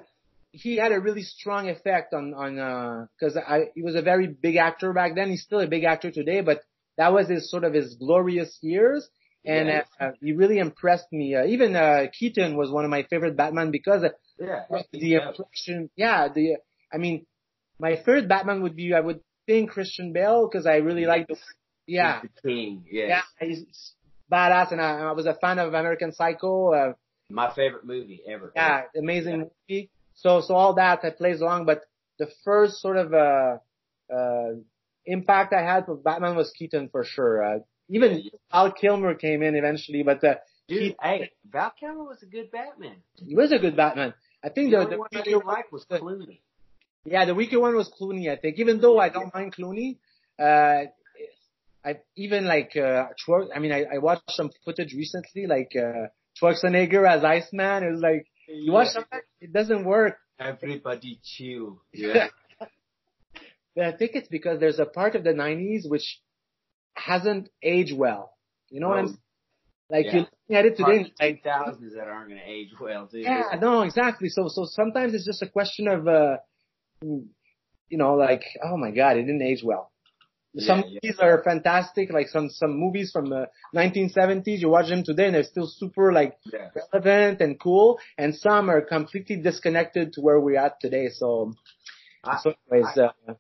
He 0.53 0.77
had 0.77 0.93
a 0.93 1.01
really 1.01 1.23
strong 1.23 1.69
effect 1.71 2.13
on 2.13 2.35
on 2.35 3.09
because 3.19 3.37
I 3.37 3.71
he 3.75 3.83
was 3.83 3.95
a 3.95 4.03
very 4.03 4.27
big 4.27 4.57
actor 4.57 4.93
back 4.93 5.15
then. 5.15 5.31
He's 5.31 5.43
still 5.43 5.61
a 5.61 5.67
big 5.67 5.85
actor 5.85 6.11
today, 6.11 6.41
but 6.43 6.63
that 6.99 7.13
was 7.13 7.29
his 7.29 7.51
sort 7.51 7.65
of 7.65 7.73
his 7.73 7.95
glorious 7.95 8.59
years. 8.61 9.09
And 9.45 9.69
Yeah. 9.69 9.83
uh, 10.01 10.11
he 10.21 10.33
really 10.33 10.59
impressed 10.59 11.13
me. 11.13 11.35
Uh, 11.35 11.45
even 11.47 11.75
uh, 11.75 12.07
Keaton 12.17 12.57
was 12.57 12.71
one 12.71 12.85
of 12.85 12.91
my 12.91 13.03
favorite 13.05 13.37
Batman 13.37 13.71
because 13.71 14.05
Yeah. 14.39 14.65
the 14.93 14.99
Yeah. 14.99 15.29
impression. 15.29 15.91
Yeah, 15.97 16.29
the 16.29 16.57
I 16.93 16.99
mean, 16.99 17.27
my 17.79 17.97
third 17.97 18.29
Batman 18.29 18.63
would 18.63 18.77
be 18.77 18.95
I 18.95 19.01
would 19.01 19.21
think 19.47 19.71
Christian 19.71 20.13
Bale 20.13 20.49
because 20.49 20.67
I 20.67 20.77
really 20.77 21.07
like 21.07 21.27
the 21.27 21.37
yeah 21.87 22.21
He's 22.21 22.31
the 22.43 22.49
king. 22.49 22.85
Yeah. 22.91 23.23
yeah 23.41 23.47
he's 23.47 23.95
badass 24.31 24.73
and 24.73 24.81
I, 24.81 25.01
I 25.01 25.13
was 25.13 25.27
a 25.27 25.35
fan 25.35 25.59
of 25.59 25.75
American 25.75 26.13
Psycho. 26.13 26.73
Uh, 26.73 26.93
My 27.29 27.53
favorite 27.53 27.85
movie 27.85 28.23
ever. 28.29 28.53
yeah, 28.55 28.83
amazing 28.97 29.51
movie. 29.69 29.91
So 30.15 30.41
so 30.41 30.55
all 30.55 30.75
that 30.75 31.03
that 31.03 31.19
plays 31.19 31.41
along, 31.41 31.67
but 31.67 31.81
the 32.19 32.29
first 32.45 32.81
sort 32.81 32.97
of 32.97 33.13
uh 33.13 33.57
uh 34.15 34.51
impact 35.07 35.53
I 35.53 35.63
had 35.63 35.89
with 35.89 36.05
Batman 36.05 36.37
was 36.37 36.53
Keaton 36.53 36.89
for 36.91 37.05
sure. 37.05 37.43
Uh, 37.43 37.59
even 37.97 38.11
Yeah, 38.19 38.31
yeah. 38.65 38.71
Kilmer 38.81 39.15
came 39.15 39.43
in 39.43 39.55
eventually, 39.55 40.03
but 40.03 40.23
uh, 40.25 40.35
Dude, 40.69 40.83
he, 40.83 40.97
hey, 41.03 41.31
Val 41.51 41.73
Kilmer 41.79 42.05
was 42.05 42.23
a 42.23 42.27
good 42.27 42.51
Batman. 42.51 42.97
he 43.17 43.35
was 43.35 43.53
a 43.53 43.59
good 43.59 43.77
Batman. 43.77 44.15
I 44.45 44.49
think 44.49 44.71
The 44.73 44.79
the, 44.85 44.91
the 44.91 44.99
one 44.99 45.09
I 45.13 45.19
weaker 45.19 45.25
didn't 45.31 45.47
one, 45.47 45.55
like 45.55 45.73
was 45.73 45.85
Clooney. 45.91 46.41
yeah, 47.05 47.25
the 47.25 47.35
weaker 47.35 47.61
one 47.61 47.75
was 47.77 47.89
Clooney. 47.99 48.31
I 48.31 48.37
think, 48.37 48.59
even 48.59 48.81
though 48.81 48.99
I 48.99 49.09
don't 49.09 49.33
mind 49.35 49.55
Clooney, 49.57 49.99
uh, 50.39 50.87
I 51.85 51.97
even 52.17 52.45
like 52.47 52.73
uh, 52.77 53.07
Schwar- 53.21 53.49
I 53.55 53.59
mean, 53.59 53.73
I, 53.73 53.85
I 53.95 53.99
watched 53.99 54.31
some 54.31 54.51
footage 54.65 54.93
recently, 54.95 55.47
like 55.47 55.73
uh, 55.77 56.07
Schwarzenegger 56.41 57.03
as 57.09 57.25
Iceman. 57.25 57.83
It 57.85 57.91
was 57.93 58.01
like 58.01 58.27
you 58.49 58.73
watch 58.73 58.89
something, 58.89 59.21
it 59.41 59.53
doesn't 59.53 59.85
work. 59.85 60.17
Everybody 60.39 61.19
chill. 61.25 61.83
Yeah. 61.93 62.29
But 63.75 63.85
I 63.87 63.93
think 63.93 64.13
it's 64.15 64.29
because 64.29 64.61
there's 64.61 64.79
a 64.79 64.85
part 64.85 65.15
of 65.15 65.25
the 65.25 65.31
90s 65.31 65.89
which 65.89 66.21
hasn't 66.95 67.49
aged 67.63 67.97
well. 67.97 68.33
You 68.71 68.81
know 68.81 68.89
what 68.89 68.99
I'm. 68.99 69.19
Like 69.91 70.07
yeah. 70.07 70.13
you're 70.13 70.21
looking 70.23 70.57
at 70.57 70.65
it 70.65 70.77
today, 70.79 71.13
like, 71.21 71.43
thousands 71.45 71.95
that 71.95 72.09
aren't 72.09 72.31
gonna 72.31 72.41
age 72.47 72.71
well, 72.81 73.07
dude. 73.13 73.25
yeah, 73.25 73.59
no, 73.61 73.83
exactly. 73.83 74.31
So, 74.31 74.49
so 74.49 74.65
sometimes 74.65 75.13
it's 75.13 75.27
just 75.27 75.43
a 75.43 75.49
question 75.49 75.87
of, 75.87 76.09
uh, 76.09 76.39
you 77.03 77.99
know, 77.99 78.15
like, 78.15 78.43
oh 78.65 78.77
my 78.79 78.91
God, 78.91 79.17
it 79.19 79.23
didn't 79.25 79.43
age 79.43 79.63
well. 79.63 79.91
Some 80.59 80.81
Yeah, 80.81 80.85
yeah. 80.87 80.99
movies 81.03 81.19
are 81.21 81.43
fantastic, 81.43 82.11
like 82.13 82.29
some, 82.29 82.49
some 82.51 82.79
movies 82.79 83.11
from 83.11 83.27
the 83.31 83.49
1970s, 83.75 84.59
you 84.61 84.69
watch 84.71 84.89
them 84.89 85.03
today 85.03 85.27
and 85.27 85.35
they're 85.35 85.45
still 85.45 85.67
super 85.67 86.13
like 86.13 86.37
Yeah. 86.51 86.69
relevant 86.93 87.41
and 87.41 87.59
cool, 87.61 87.99
and 88.19 88.35
some 88.35 88.71
are 88.71 88.81
completely 88.83 89.37
disconnected 89.37 90.13
to 90.15 90.21
where 90.23 90.39
we're 90.41 90.59
at 90.59 90.79
today. 90.81 91.09
So, 91.11 91.53
I- 92.25 92.39
so 92.43 92.55
anyways, 92.71 92.97
I- 92.99 93.05
uh, 93.29 93.35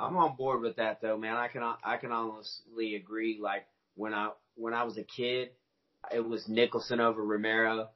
I'm 0.00 0.16
on 0.16 0.36
board 0.36 0.62
with 0.62 0.76
that 0.76 1.00
though, 1.00 1.16
man. 1.16 1.36
I 1.36 1.48
can 1.48 1.62
I 1.84 1.96
can 1.96 2.12
honestly 2.12 2.94
agree. 2.94 3.38
Like 3.40 3.66
when 3.96 4.14
I 4.14 4.30
when 4.56 4.74
I 4.74 4.84
was 4.84 4.96
a 4.96 5.02
kid, 5.02 5.50
it 6.12 6.26
was 6.26 6.48
Nicholson 6.48 7.00
over 7.00 7.22
Romero, 7.22 7.90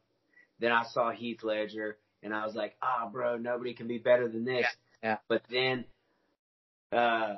then 0.61 0.73
I 0.73 0.85
saw 0.85 1.11
Heath 1.11 1.43
Ledger, 1.43 1.99
and 2.23 2.35
I 2.35 2.45
was 2.45 2.55
like, 2.55 2.77
ah, 2.83 3.05
oh, 3.05 3.11
bro, 3.11 3.37
nobody 3.37 3.75
can 3.75 3.89
be 3.89 3.99
better 3.99 4.29
than 4.29 4.45
this. 4.45 4.67
Yeah. 5.03 5.11
yeah. 5.11 5.17
But 5.29 5.43
then, 5.51 5.85
uh, 6.93 7.37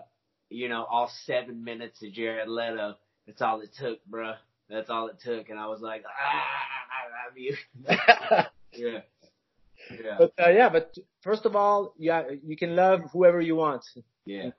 you 0.50 0.68
know, 0.68 0.84
all 0.84 1.10
seven 1.24 1.64
minutes 1.64 2.02
of 2.02 2.12
Jared 2.12 2.48
Leto, 2.48 2.96
that's 3.26 3.42
all 3.42 3.60
it 3.60 3.74
took, 3.78 4.04
bro. 4.06 4.34
That's 4.68 4.90
all 4.90 5.08
it 5.08 5.20
took, 5.22 5.48
and 5.48 5.58
I 5.58 5.66
was 5.66 5.80
like, 5.80 6.02
ah, 6.06 6.44
I 6.90 7.28
love 7.28 7.38
you. 7.38 7.56
yeah. 8.72 9.00
Yeah. 9.90 10.16
But 10.18 10.32
uh, 10.44 10.50
yeah, 10.50 10.68
but 10.68 10.96
first 11.22 11.46
of 11.46 11.54
all, 11.54 11.94
yeah, 11.98 12.24
you 12.44 12.56
can 12.56 12.74
love 12.74 13.02
whoever 13.12 13.40
you 13.40 13.54
want. 13.54 13.84
Yeah. 14.26 14.50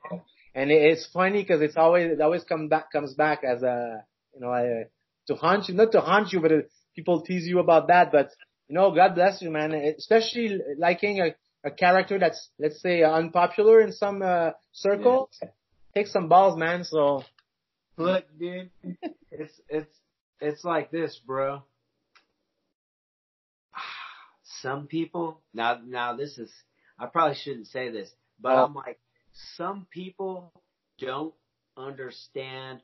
And 0.56 0.72
it's 0.72 1.06
funny 1.14 1.44
because 1.44 1.62
it's 1.62 1.78
always 1.78 2.14
it 2.14 2.22
always 2.22 2.44
comes 2.44 2.70
back 2.70 2.92
comes 2.92 3.14
back 3.14 3.44
as 3.44 3.62
a 3.62 4.04
you 4.34 4.42
know 4.42 4.52
a, 4.54 4.86
to 5.28 5.36
haunt 5.36 5.68
you, 5.68 5.76
not 5.76 5.92
to 5.92 6.02
haunt 6.02 6.32
you, 6.34 6.40
but 6.40 6.52
it, 6.52 6.72
people 6.96 7.22
tease 7.22 7.46
you 7.46 7.60
about 7.60 7.90
that. 7.90 8.12
But 8.12 8.32
you 8.68 8.76
know, 8.76 8.96
God 8.96 9.14
bless 9.14 9.42
you, 9.42 9.52
man. 9.52 9.74
Especially 9.74 10.58
liking 10.80 11.22
a 11.22 11.36
a 11.64 11.72
character 11.72 12.18
that's 12.18 12.50
let's 12.58 12.82
say 12.82 13.04
unpopular 13.04 13.82
in 13.82 13.92
some 13.92 14.22
uh, 14.22 14.52
circles. 14.72 15.30
Yeah. 15.42 15.50
Take 15.94 16.08
some 16.08 16.28
balls, 16.28 16.58
man. 16.58 16.84
So 16.84 17.24
look, 17.98 18.26
dude, 18.40 18.70
it's 19.32 19.60
it's 19.70 19.96
it's 20.40 20.64
like 20.64 20.92
this, 20.92 21.20
bro 21.26 21.64
some 24.62 24.88
people 24.88 25.42
now 25.54 25.80
now 25.86 26.16
this 26.16 26.38
is 26.38 26.52
I 27.00 27.06
probably 27.08 27.36
shouldn't 27.36 27.68
say 27.68 27.92
this, 27.92 28.10
but 28.40 28.54
oh. 28.54 28.66
I'm 28.66 28.74
like 28.74 29.00
some 29.56 29.88
people 29.92 30.52
don't 31.00 31.34
understand 31.78 32.82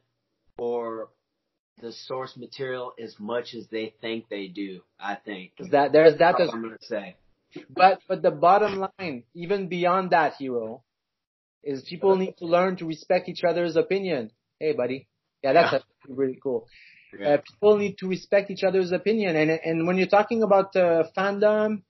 or 0.58 1.10
the 1.82 1.92
source 1.92 2.38
material 2.38 2.94
as 3.02 3.16
much 3.20 3.54
as 3.56 3.68
they 3.72 3.94
think 4.02 4.30
they 4.30 4.48
do. 4.48 4.82
I 5.00 5.16
think 5.16 5.54
that 5.72 5.92
there's 5.92 6.18
that. 6.20 6.36
That's 6.38 6.54
I'm 6.54 6.62
gonna 6.62 6.78
say. 6.82 7.16
But 7.70 8.00
but 8.08 8.22
the 8.22 8.32
bottom 8.32 8.86
line, 9.00 9.24
even 9.34 9.68
beyond 9.68 10.12
that, 10.12 10.36
hero, 10.36 10.84
is 11.64 11.84
people 11.84 12.16
need 12.16 12.36
to 12.38 12.46
learn 12.46 12.78
to 12.78 12.86
respect 12.86 13.30
each 13.30 13.44
other's 13.44 13.76
opinion. 13.76 14.32
Hey, 14.60 14.74
buddy. 14.74 15.08
Yeah, 15.44 15.54
that's 15.54 15.74
yeah. 15.74 15.80
really 16.08 16.40
cool. 16.42 16.68
Yeah. 17.20 17.36
Uh, 17.36 17.38
people 17.38 17.78
need 17.78 17.98
to 18.00 18.08
respect 18.08 18.50
each 18.50 18.64
other's 18.64 18.92
opinion. 18.92 19.36
And, 19.36 19.52
and 19.52 19.88
when 19.88 19.98
you're 19.98 20.08
talking 20.08 20.42
about 20.42 20.76
uh, 20.76 21.04
fandom, 21.16 21.84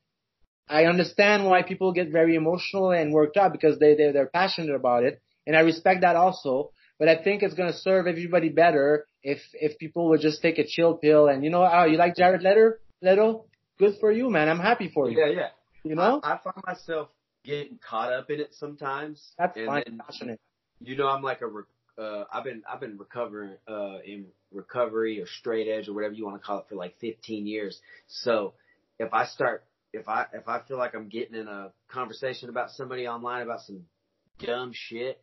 I 0.69 0.85
understand 0.85 1.45
why 1.45 1.63
people 1.63 1.91
get 1.91 2.09
very 2.11 2.35
emotional 2.35 2.91
and 2.91 3.13
worked 3.13 3.37
up 3.37 3.51
because 3.51 3.79
they, 3.79 3.95
they, 3.95 4.11
they're 4.11 4.27
passionate 4.27 4.75
about 4.75 5.03
it. 5.03 5.21
And 5.45 5.55
I 5.55 5.61
respect 5.61 6.01
that 6.01 6.15
also. 6.15 6.71
But 6.99 7.09
I 7.09 7.21
think 7.21 7.43
it's 7.43 7.53
going 7.53 7.71
to 7.71 7.77
serve 7.77 8.07
everybody 8.07 8.49
better 8.49 9.05
if, 9.23 9.39
if 9.53 9.77
people 9.77 10.09
would 10.09 10.21
just 10.21 10.41
take 10.41 10.57
a 10.59 10.65
chill 10.65 10.95
pill 10.95 11.27
and, 11.27 11.43
you 11.43 11.49
know, 11.49 11.67
oh, 11.69 11.85
you 11.85 11.97
like 11.97 12.15
Jared 12.15 12.43
Leto? 12.43 12.73
Leto? 13.01 13.45
Good 13.77 13.95
for 13.99 14.11
you, 14.11 14.29
man. 14.29 14.47
I'm 14.47 14.59
happy 14.59 14.89
for 14.93 15.09
you. 15.09 15.19
Yeah, 15.19 15.33
yeah. 15.33 15.47
You 15.83 15.95
know? 15.95 16.21
I, 16.23 16.33
I 16.33 16.39
find 16.43 16.63
myself 16.65 17.09
getting 17.43 17.79
caught 17.87 18.13
up 18.13 18.29
in 18.29 18.39
it 18.39 18.53
sometimes. 18.53 19.33
That's 19.37 19.57
fine. 19.57 19.99
Passionate. 20.05 20.39
You 20.79 20.95
know, 20.95 21.07
I'm 21.07 21.23
like 21.23 21.41
a 21.41 21.47
re- 21.47 21.63
uh, 21.97 22.23
I've 22.31 22.43
been 22.43 22.63
I've 22.71 22.79
been 22.79 22.97
recovering 22.97 23.57
uh, 23.67 23.97
in 24.05 24.25
recovery 24.51 25.21
or 25.21 25.27
straight 25.27 25.67
edge 25.67 25.87
or 25.87 25.93
whatever 25.93 26.13
you 26.13 26.25
want 26.25 26.41
to 26.41 26.45
call 26.45 26.59
it 26.59 26.65
for 26.69 26.75
like 26.75 26.95
15 26.99 27.45
years. 27.45 27.79
So 28.07 28.53
if 28.99 29.13
I 29.13 29.25
start 29.25 29.65
if 29.93 30.09
I 30.09 30.25
if 30.33 30.47
I 30.47 30.59
feel 30.59 30.77
like 30.77 30.95
I'm 30.95 31.09
getting 31.09 31.35
in 31.35 31.47
a 31.47 31.71
conversation 31.87 32.49
about 32.49 32.71
somebody 32.71 33.07
online 33.07 33.43
about 33.43 33.61
some 33.61 33.85
dumb 34.39 34.71
shit, 34.73 35.21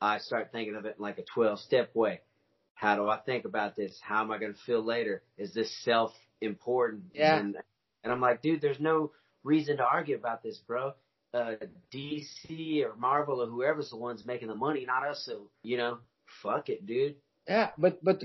I 0.00 0.18
start 0.18 0.50
thinking 0.52 0.76
of 0.76 0.84
it 0.84 0.96
in 0.98 1.02
like 1.02 1.18
a 1.18 1.24
12 1.24 1.60
step 1.60 1.94
way. 1.94 2.20
How 2.74 2.94
do 2.96 3.08
I 3.08 3.18
think 3.18 3.46
about 3.46 3.74
this? 3.74 3.98
How 4.02 4.20
am 4.22 4.30
I 4.30 4.38
going 4.38 4.52
to 4.52 4.60
feel 4.60 4.84
later? 4.84 5.22
Is 5.38 5.54
this 5.54 5.74
self 5.82 6.12
important? 6.40 7.04
Yeah. 7.14 7.38
And, 7.38 7.56
and 8.04 8.12
I'm 8.12 8.20
like, 8.20 8.42
dude, 8.42 8.60
there's 8.60 8.80
no 8.80 9.12
reason 9.42 9.78
to 9.78 9.84
argue 9.84 10.16
about 10.16 10.42
this, 10.42 10.58
bro 10.58 10.92
uh, 11.36 11.54
DC 11.92 12.84
or 12.84 12.96
Marvel 12.96 13.42
or 13.42 13.46
whoever's 13.46 13.90
the 13.90 13.96
ones 13.96 14.24
making 14.24 14.48
the 14.48 14.54
money, 14.54 14.84
not 14.86 15.06
us. 15.06 15.22
So 15.24 15.48
you 15.62 15.76
know, 15.76 15.98
fuck 16.42 16.68
it, 16.68 16.86
dude. 16.86 17.16
Yeah, 17.46 17.70
but 17.78 18.02
but 18.02 18.22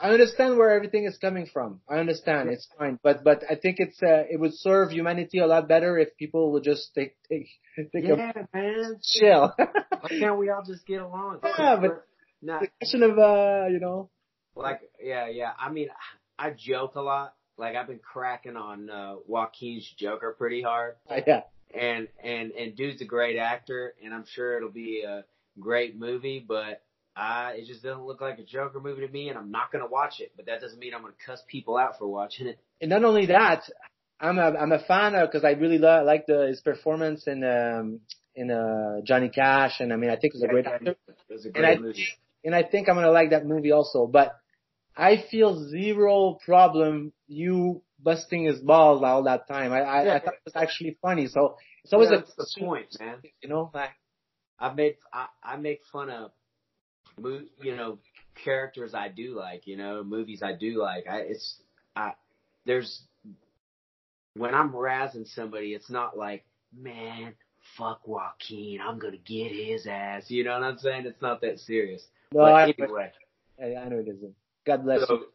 I 0.00 0.10
understand 0.10 0.58
where 0.58 0.70
everything 0.70 1.04
is 1.04 1.16
coming 1.18 1.46
from. 1.52 1.80
I 1.88 1.96
understand 1.98 2.50
it's 2.50 2.66
fine, 2.78 2.98
but 3.02 3.22
but 3.22 3.44
I 3.48 3.54
think 3.54 3.76
it's 3.78 4.02
uh, 4.02 4.24
it 4.28 4.38
would 4.40 4.54
serve 4.54 4.90
humanity 4.90 5.38
a 5.38 5.46
lot 5.46 5.68
better 5.68 5.98
if 5.98 6.16
people 6.16 6.52
would 6.52 6.64
just 6.64 6.94
take 6.94 7.14
take 7.28 7.48
take 7.76 8.04
yeah, 8.04 8.32
a 8.34 8.56
man. 8.56 9.00
chill. 9.02 9.52
Why 9.56 10.08
can't 10.08 10.38
we 10.38 10.50
all 10.50 10.64
just 10.66 10.86
get 10.86 11.00
along? 11.00 11.40
Yeah, 11.58 11.76
but 11.80 12.04
not, 12.40 12.60
the 12.60 12.68
question 12.80 13.02
of 13.04 13.18
uh, 13.18 13.66
you 13.70 13.78
know, 13.78 14.10
like 14.56 14.80
yeah, 15.00 15.28
yeah. 15.28 15.52
I 15.58 15.70
mean, 15.70 15.88
I 16.38 16.50
joke 16.50 16.96
a 16.96 17.00
lot. 17.00 17.34
Like 17.56 17.76
I've 17.76 17.86
been 17.86 18.00
cracking 18.00 18.56
on 18.56 18.90
uh 18.90 19.14
Joaquin's 19.26 19.88
Joker 19.98 20.34
pretty 20.36 20.62
hard. 20.62 20.96
Yeah 21.26 21.42
and 21.74 22.08
and 22.22 22.52
and 22.52 22.76
dude's 22.76 23.02
a 23.02 23.04
great 23.06 23.38
actor, 23.38 23.94
and 24.04 24.12
I'm 24.12 24.24
sure 24.26 24.56
it'll 24.56 24.70
be 24.70 25.02
a 25.06 25.24
great 25.58 25.98
movie. 25.98 26.44
But 26.46 26.82
I, 27.14 27.56
it 27.58 27.66
just 27.66 27.82
doesn't 27.82 28.04
look 28.04 28.20
like 28.20 28.38
a 28.38 28.44
Joker 28.44 28.80
movie 28.80 29.06
to 29.06 29.12
me, 29.12 29.28
and 29.28 29.38
I'm 29.38 29.50
not 29.50 29.70
gonna 29.70 29.86
watch 29.86 30.20
it. 30.20 30.32
But 30.36 30.46
that 30.46 30.60
doesn't 30.60 30.78
mean 30.78 30.94
I'm 30.94 31.02
gonna 31.02 31.14
cuss 31.24 31.42
people 31.46 31.76
out 31.76 31.98
for 31.98 32.06
watching 32.06 32.46
it. 32.46 32.58
And 32.80 32.90
not 32.90 33.04
only 33.04 33.26
that, 33.26 33.62
I'm 34.20 34.38
a 34.38 34.56
I'm 34.58 34.72
a 34.72 34.78
fan 34.78 35.14
of 35.14 35.28
because 35.28 35.44
I 35.44 35.50
really 35.50 35.78
lo- 35.78 36.04
like 36.04 36.26
the 36.26 36.46
his 36.48 36.60
performance 36.60 37.26
in 37.26 37.44
um 37.44 38.00
in 38.34 38.50
uh 38.50 39.02
Johnny 39.04 39.28
Cash, 39.28 39.80
and 39.80 39.92
I 39.92 39.96
mean 39.96 40.10
I 40.10 40.16
think 40.16 40.32
he's 40.32 40.42
a 40.42 40.48
great 40.48 40.66
actor. 40.66 40.96
It 41.08 41.16
was 41.28 41.46
a 41.46 41.50
great 41.50 41.74
and 41.74 41.82
movie. 41.82 42.02
I, 42.02 42.46
and 42.46 42.54
I 42.54 42.62
think 42.62 42.88
I'm 42.88 42.94
gonna 42.96 43.10
like 43.10 43.30
that 43.30 43.46
movie 43.46 43.72
also, 43.72 44.06
but. 44.06 44.38
I 44.94 45.24
feel 45.30 45.70
zero 45.70 46.38
problem 46.44 47.14
you 47.26 47.80
busting 47.98 48.44
his 48.44 48.58
balls 48.58 49.02
all 49.02 49.22
that 49.22 49.48
time. 49.48 49.72
I 49.72 49.80
I, 49.80 50.04
yeah. 50.04 50.14
I 50.16 50.20
thought 50.20 50.34
it 50.34 50.40
was 50.44 50.54
actually 50.54 50.98
funny. 51.00 51.28
So 51.28 51.56
it's 51.84 51.92
always 51.92 52.10
yeah, 52.10 52.18
a, 52.18 52.36
the 52.36 52.46
point, 52.60 52.94
man. 53.00 53.16
You 53.40 53.48
know, 53.48 53.70
like 53.72 53.90
I 54.58 54.72
made 54.72 54.96
I, 55.12 55.26
I 55.42 55.56
make 55.56 55.80
fun 55.90 56.10
of, 56.10 56.30
you 57.18 57.76
know, 57.76 57.98
characters 58.44 58.94
I 58.94 59.08
do 59.08 59.36
like. 59.36 59.66
You 59.66 59.76
know, 59.76 60.02
movies 60.04 60.42
I 60.42 60.54
do 60.54 60.80
like. 60.80 61.06
I 61.08 61.18
it's 61.20 61.56
I 61.94 62.12
there's 62.66 63.02
when 64.34 64.54
I'm 64.54 64.72
razzing 64.72 65.26
somebody, 65.26 65.74
it's 65.74 65.90
not 65.90 66.16
like 66.16 66.44
man. 66.76 67.34
Fuck 67.78 68.08
Joaquin, 68.08 68.80
I'm 68.80 68.98
gonna 68.98 69.18
get 69.18 69.52
his 69.52 69.86
ass. 69.86 70.28
You 70.28 70.42
know 70.42 70.54
what 70.54 70.64
I'm 70.64 70.78
saying? 70.78 71.06
It's 71.06 71.22
not 71.22 71.40
that 71.42 71.60
serious. 71.60 72.02
No, 72.32 72.40
but 72.40 72.52
I, 72.52 72.74
anyway. 72.76 73.12
I, 73.62 73.76
I 73.76 73.88
know 73.88 74.00
it 74.00 74.08
isn't. 74.08 74.34
God 74.66 74.82
bless 74.82 75.06
so, 75.06 75.14
you 75.14 75.26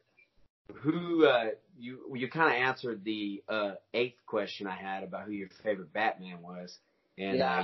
who 0.76 1.26
uh, 1.26 1.46
you 1.80 2.00
you 2.16 2.30
kind 2.30 2.54
of 2.54 2.62
answered 2.62 3.04
the 3.04 3.44
uh, 3.48 3.72
eighth 3.94 4.20
question 4.26 4.68
I 4.68 4.76
had 4.76 5.04
about 5.04 5.26
who 5.26 5.32
your 5.32 5.50
favorite 5.64 5.94
Batman 5.94 6.42
was, 6.42 6.78
and 7.18 7.38
yeah. 7.38 7.60
uh, 7.60 7.64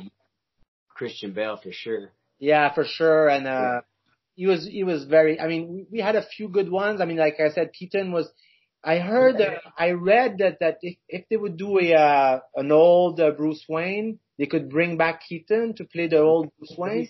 Christian 0.89 1.33
Bale 1.33 1.57
for 1.57 1.71
sure. 1.71 2.11
Yeah, 2.39 2.73
for 2.73 2.85
sure, 2.85 3.29
and 3.29 3.47
uh, 3.47 3.81
he 4.35 4.47
was 4.47 4.65
he 4.65 4.83
was 4.83 5.05
very. 5.05 5.39
I 5.39 5.47
mean, 5.47 5.69
we, 5.69 5.85
we 5.91 5.99
had 5.99 6.15
a 6.15 6.25
few 6.25 6.47
good 6.47 6.69
ones. 6.69 7.01
I 7.01 7.05
mean, 7.05 7.17
like 7.17 7.39
I 7.39 7.49
said, 7.49 7.73
Keaton 7.73 8.11
was. 8.11 8.29
I 8.83 8.97
heard 8.97 9.37
that 9.37 9.61
I 9.77 9.91
read 9.91 10.39
that 10.39 10.59
that 10.59 10.79
if 10.81 10.97
if 11.07 11.25
they 11.29 11.37
would 11.37 11.57
do 11.57 11.79
a 11.79 11.93
uh, 11.93 12.39
an 12.55 12.71
old 12.71 13.19
uh, 13.19 13.31
Bruce 13.31 13.63
Wayne, 13.69 14.19
they 14.37 14.45
could 14.45 14.69
bring 14.69 14.97
back 14.97 15.21
Keaton 15.27 15.75
to 15.75 15.85
play 15.85 16.07
the 16.07 16.19
old 16.19 16.51
Bruce 16.57 16.75
Wayne. 16.77 17.09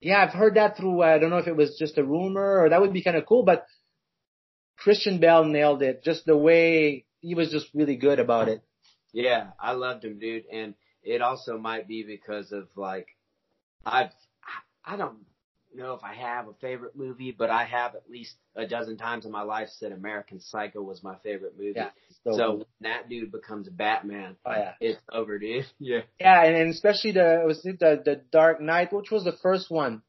Yeah, 0.00 0.22
I've 0.22 0.32
heard 0.32 0.54
that 0.54 0.78
through. 0.78 1.02
I 1.02 1.18
don't 1.18 1.28
know 1.28 1.36
if 1.36 1.46
it 1.46 1.56
was 1.56 1.76
just 1.78 1.98
a 1.98 2.04
rumor 2.04 2.60
or 2.60 2.70
that 2.70 2.80
would 2.80 2.94
be 2.94 3.02
kind 3.02 3.18
of 3.18 3.26
cool, 3.26 3.42
but 3.42 3.66
Christian 4.78 5.20
Bale 5.20 5.44
nailed 5.44 5.82
it. 5.82 6.02
Just 6.02 6.24
the 6.24 6.36
way 6.36 7.04
he 7.20 7.34
was 7.34 7.50
just 7.50 7.66
really 7.74 7.96
good 7.96 8.18
about 8.18 8.48
it. 8.48 8.62
Yeah, 9.12 9.48
I 9.60 9.72
loved 9.72 10.04
him, 10.04 10.18
dude. 10.18 10.44
And 10.50 10.74
it 11.02 11.20
also 11.20 11.58
might 11.58 11.86
be 11.86 12.02
because 12.02 12.52
of 12.52 12.68
like, 12.76 13.08
I've, 13.84 14.10
I 14.84 14.96
don't 14.96 15.18
know 15.78 15.94
if 15.94 16.02
I 16.02 16.14
have 16.14 16.48
a 16.48 16.52
favorite 16.60 16.96
movie, 16.96 17.34
but 17.36 17.50
I 17.50 17.64
have 17.64 17.94
at 17.94 18.10
least 18.10 18.34
a 18.56 18.66
dozen 18.66 18.96
times 18.96 19.24
in 19.24 19.32
my 19.32 19.42
life 19.42 19.68
said 19.78 19.92
American 19.92 20.40
Psycho 20.40 20.82
was 20.82 21.02
my 21.02 21.16
favorite 21.22 21.54
movie. 21.58 21.74
Yeah, 21.76 21.90
so, 22.24 22.36
so 22.36 22.52
when 22.56 22.66
that 22.80 23.08
dude 23.08 23.32
becomes 23.32 23.68
Batman, 23.68 24.36
oh, 24.44 24.52
yeah. 24.52 24.72
it's 24.80 25.00
over, 25.12 25.38
dude. 25.38 25.66
Yeah. 25.78 26.00
Yeah, 26.20 26.44
and, 26.44 26.56
and 26.56 26.70
especially 26.70 27.12
the 27.12 27.42
was 27.46 27.64
it 27.64 27.78
the 27.78 28.02
the 28.04 28.22
Dark 28.32 28.60
Knight, 28.60 28.92
which 28.92 29.10
was 29.10 29.24
the 29.24 29.36
first 29.42 29.70
one, 29.70 30.02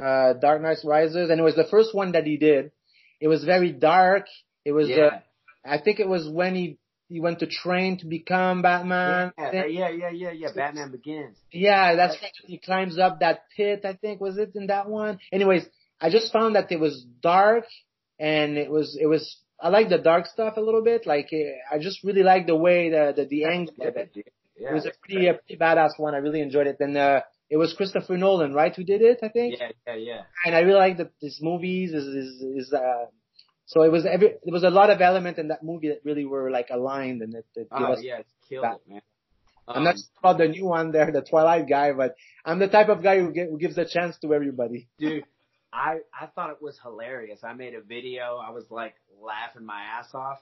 uh, 0.00 0.34
Dark 0.34 0.62
Knight 0.62 0.78
Rises, 0.84 1.30
and 1.30 1.38
it 1.38 1.42
was 1.42 1.56
the 1.56 1.68
first 1.70 1.94
one 1.94 2.12
that 2.12 2.24
he 2.24 2.36
did. 2.36 2.72
It 3.20 3.28
was 3.28 3.44
very 3.44 3.72
dark. 3.72 4.26
It 4.64 4.72
was, 4.72 4.88
yeah. 4.88 4.96
uh, 4.96 5.20
I 5.64 5.78
think 5.78 6.00
it 6.00 6.08
was 6.08 6.28
when 6.28 6.54
he, 6.54 6.78
he 7.10 7.20
went 7.20 7.40
to 7.40 7.46
train 7.46 7.98
to 7.98 8.06
become 8.06 8.62
Batman. 8.62 9.32
Yeah, 9.36 9.66
yeah, 9.66 9.88
yeah, 9.90 10.10
yeah, 10.10 10.30
yeah. 10.30 10.48
Batman 10.54 10.92
Begins. 10.92 11.36
Yeah, 11.52 11.96
that's 11.96 12.16
right. 12.22 12.30
He 12.46 12.58
climbs 12.58 12.98
up 12.98 13.18
that 13.18 13.40
pit, 13.56 13.84
I 13.84 13.94
think, 13.94 14.20
was 14.20 14.38
it 14.38 14.52
in 14.54 14.68
that 14.68 14.88
one? 14.88 15.18
Anyways, 15.32 15.66
I 16.00 16.08
just 16.08 16.32
found 16.32 16.54
that 16.54 16.70
it 16.70 16.78
was 16.78 17.04
dark 17.20 17.64
and 18.18 18.56
it 18.56 18.70
was, 18.70 18.96
it 18.98 19.06
was, 19.06 19.36
I 19.60 19.68
like 19.70 19.88
the 19.88 19.98
dark 19.98 20.26
stuff 20.26 20.56
a 20.56 20.60
little 20.60 20.84
bit. 20.84 21.04
Like, 21.04 21.28
I 21.70 21.78
just 21.78 22.04
really 22.04 22.22
like 22.22 22.46
the 22.46 22.56
way 22.56 22.90
the, 22.90 23.12
the, 23.14 23.24
the 23.24 23.44
angle 23.44 23.74
of 23.80 23.96
it. 23.96 24.16
Yeah, 24.56 24.70
it 24.70 24.74
was 24.74 24.86
a 24.86 24.92
pretty, 25.02 25.26
a 25.26 25.34
pretty 25.34 25.56
badass 25.56 25.98
one. 25.98 26.14
I 26.14 26.18
really 26.18 26.40
enjoyed 26.40 26.68
it. 26.68 26.76
And, 26.78 26.96
uh, 26.96 27.22
it 27.50 27.56
was 27.56 27.74
Christopher 27.74 28.16
Nolan, 28.16 28.54
right, 28.54 28.74
who 28.74 28.84
did 28.84 29.02
it, 29.02 29.18
I 29.24 29.28
think? 29.28 29.56
Yeah, 29.58 29.70
yeah, 29.88 29.94
yeah. 29.96 30.22
And 30.46 30.54
I 30.54 30.60
really 30.60 30.78
like 30.78 30.98
that 30.98 31.10
this 31.20 31.40
movies 31.42 31.92
is, 31.92 32.06
is, 32.06 32.42
is, 32.42 32.72
uh, 32.72 33.06
So 33.72 33.82
it 33.82 33.92
was 33.92 34.04
every, 34.04 34.28
there 34.44 34.52
was 34.58 34.64
a 34.64 34.70
lot 34.70 34.90
of 34.90 35.00
element 35.00 35.38
in 35.38 35.48
that 35.48 35.62
movie 35.62 35.88
that 35.92 36.00
really 36.04 36.24
were 36.24 36.50
like 36.50 36.68
aligned 36.72 37.22
and 37.22 37.32
it, 37.34 37.46
it 37.54 37.68
gave 37.78 37.88
Oh 37.88 37.92
us 37.94 38.00
yeah, 38.02 38.18
it's 38.18 38.32
killed 38.48 38.64
that. 38.64 38.80
it, 38.86 38.90
man. 38.92 39.02
I'm 39.68 39.84
not 39.84 39.94
Um, 39.94 39.96
sure 39.96 40.18
about 40.24 40.38
the 40.38 40.48
new 40.48 40.64
one 40.66 40.90
there, 40.90 41.10
the 41.12 41.22
Twilight 41.22 41.68
guy, 41.68 41.92
but 41.92 42.16
I'm 42.44 42.58
the 42.58 42.66
type 42.66 42.88
of 42.88 43.00
guy 43.08 43.20
who, 43.20 43.32
gi- 43.32 43.48
who 43.48 43.58
gives 43.58 43.78
a 43.78 43.84
chance 43.84 44.18
to 44.22 44.34
everybody. 44.34 44.88
dude, 44.98 45.24
I 45.72 45.98
I 46.12 46.26
thought 46.34 46.50
it 46.50 46.60
was 46.60 46.76
hilarious. 46.82 47.40
I 47.44 47.52
made 47.52 47.74
a 47.74 47.80
video. 47.80 48.38
I 48.44 48.50
was 48.50 48.64
like 48.70 48.94
laughing 49.22 49.64
my 49.64 49.82
ass 49.82 50.08
off, 50.14 50.40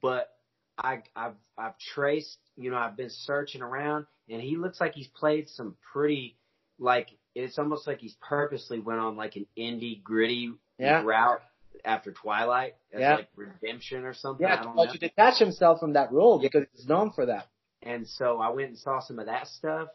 but 0.00 0.30
I 0.78 1.02
I've 1.14 1.34
I've 1.58 1.76
traced, 1.94 2.38
you 2.56 2.70
know, 2.70 2.78
I've 2.78 2.96
been 2.96 3.10
searching 3.10 3.60
around, 3.60 4.06
and 4.30 4.40
he 4.40 4.56
looks 4.56 4.80
like 4.80 4.94
he's 4.94 5.08
played 5.08 5.50
some 5.50 5.76
pretty 5.92 6.38
like 6.78 7.08
it's 7.34 7.58
almost 7.58 7.86
like 7.86 7.98
he's 7.98 8.16
purposely 8.26 8.80
went 8.80 9.00
on 9.00 9.16
like 9.16 9.36
an 9.36 9.46
indie 9.58 10.02
gritty 10.02 10.52
Yeah. 10.78 11.02
route 11.02 11.42
after 11.84 12.12
Twilight 12.12 12.74
as 12.92 13.00
Yeah. 13.00 13.14
like 13.16 13.28
redemption 13.36 14.04
or 14.04 14.14
something. 14.14 14.46
Yeah, 14.46 14.54
I 14.54 14.56
to, 14.58 14.62
don't 14.64 14.76
know. 14.76 14.86
to 14.92 14.98
detach 14.98 15.38
himself 15.38 15.80
from 15.80 15.94
that 15.94 16.12
role 16.12 16.38
because 16.40 16.64
he's 16.74 16.86
known 16.86 17.10
for 17.12 17.26
that. 17.26 17.46
And 17.82 18.06
so 18.06 18.38
I 18.40 18.50
went 18.50 18.68
and 18.68 18.78
saw 18.78 19.00
some 19.00 19.18
of 19.18 19.26
that 19.26 19.46
stuff, 19.48 19.88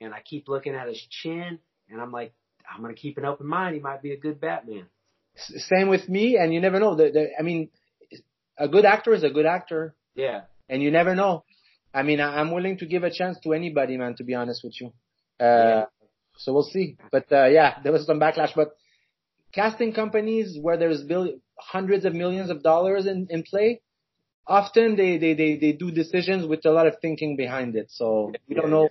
and 0.00 0.12
I 0.14 0.20
keep 0.20 0.48
looking 0.48 0.74
at 0.74 0.86
his 0.88 1.00
chin, 1.10 1.58
and 1.88 2.00
I'm 2.00 2.12
like, 2.12 2.32
I'm 2.72 2.80
gonna 2.82 2.94
keep 2.94 3.18
an 3.18 3.24
open 3.24 3.46
mind. 3.46 3.74
He 3.74 3.80
might 3.80 4.02
be 4.02 4.12
a 4.12 4.16
good 4.16 4.40
Batman. 4.40 4.86
S- 5.36 5.64
Same 5.68 5.88
with 5.88 6.08
me, 6.08 6.36
and 6.36 6.52
you 6.52 6.60
never 6.60 6.78
know. 6.78 6.94
The, 6.94 7.10
the, 7.10 7.28
I 7.38 7.42
mean, 7.42 7.70
a 8.58 8.68
good 8.68 8.84
actor 8.84 9.14
is 9.14 9.24
a 9.24 9.30
good 9.30 9.46
actor, 9.46 9.94
Yeah. 10.14 10.42
and 10.68 10.82
you 10.82 10.90
never 10.90 11.14
know. 11.14 11.44
I 11.94 12.02
mean, 12.02 12.20
I, 12.20 12.38
I'm 12.40 12.50
willing 12.52 12.78
to 12.78 12.86
give 12.86 13.02
a 13.02 13.10
chance 13.10 13.38
to 13.40 13.52
anybody, 13.54 13.96
man. 13.96 14.14
To 14.16 14.24
be 14.24 14.34
honest 14.34 14.62
with 14.64 14.78
you, 14.80 14.88
uh, 15.40 15.44
Yeah. 15.44 15.84
so 16.36 16.52
we'll 16.52 16.62
see. 16.64 16.96
But 17.10 17.32
uh, 17.32 17.46
yeah, 17.46 17.78
there 17.82 17.92
was 17.92 18.04
some 18.06 18.20
backlash. 18.20 18.54
But 18.54 18.76
casting 19.54 19.92
companies 19.92 20.58
where 20.60 20.76
there's 20.76 21.02
bill- 21.02 21.38
hundreds 21.58 22.04
of 22.04 22.14
millions 22.14 22.50
of 22.50 22.62
dollars 22.62 23.06
in, 23.06 23.26
in 23.30 23.42
play, 23.42 23.80
often 24.46 24.96
they, 24.96 25.18
they 25.18 25.34
they 25.34 25.56
they 25.56 25.72
do 25.72 25.90
decisions 25.90 26.46
with 26.46 26.64
a 26.66 26.70
lot 26.70 26.86
of 26.86 26.96
thinking 27.00 27.36
behind 27.36 27.76
it. 27.76 27.90
So 27.90 28.32
we 28.48 28.54
don't 28.54 28.70
know. 28.70 28.88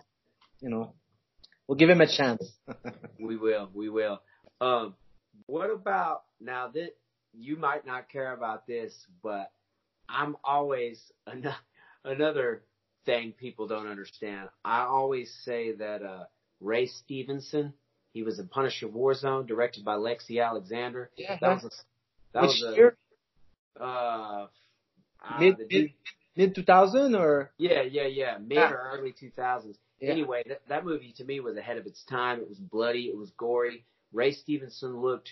You 0.61 0.69
know, 0.69 0.93
we'll 1.67 1.77
give 1.77 1.89
him 1.89 2.01
a 2.01 2.07
chance. 2.07 2.43
We 3.19 3.37
will, 3.37 3.69
we 3.73 3.87
will. 3.87 4.19
Um, 4.61 4.95
what 5.45 5.69
about 5.69 6.23
now 6.39 6.69
that 6.73 6.89
you 7.33 7.55
might 7.55 7.85
not 7.85 8.09
care 8.09 8.33
about 8.33 8.65
this, 8.65 9.05
but 9.21 9.51
I'm 10.09 10.35
always 10.43 10.99
another 11.27 11.55
another 12.03 12.63
thing 13.05 13.33
people 13.33 13.67
don't 13.67 13.87
understand. 13.87 14.49
I 14.65 14.81
always 14.81 15.31
say 15.43 15.73
that 15.73 16.03
uh, 16.03 16.23
Ray 16.59 16.87
Stevenson, 16.87 17.73
he 18.13 18.23
was 18.23 18.39
in 18.39 18.47
Punisher 18.47 18.87
Warzone, 18.87 19.47
directed 19.47 19.83
by 19.85 19.95
Lexi 19.95 20.43
Alexander. 20.45 21.09
Yeah. 21.17 21.37
That 21.41 21.63
was 21.63 21.65
a, 21.65 21.69
that 22.33 22.41
Which 22.43 22.61
was 22.61 22.73
a 22.73 22.75
year? 22.75 22.97
uh, 23.79 23.83
uh, 23.83 25.39
Mid 25.39 25.57
the 25.57 25.67
mid 25.69 25.91
mid 26.35 26.55
two 26.55 26.63
thousand 26.63 27.15
or 27.15 27.51
yeah, 27.57 27.81
yeah, 27.83 28.07
yeah, 28.07 28.37
mid 28.39 28.57
Yeah. 28.57 28.71
or 28.71 28.91
early 28.97 29.13
2000s. 29.13 29.75
Yeah. 29.99 30.11
Anyway, 30.11 30.43
that, 30.47 30.61
that 30.67 30.85
movie 30.85 31.13
to 31.17 31.23
me 31.23 31.39
was 31.39 31.57
ahead 31.57 31.77
of 31.77 31.85
its 31.85 32.03
time. 32.05 32.39
It 32.39 32.49
was 32.49 32.57
bloody. 32.57 33.03
It 33.03 33.15
was 33.17 33.31
gory. 33.37 33.85
Ray 34.13 34.31
Stevenson 34.33 34.99
looked 34.99 35.29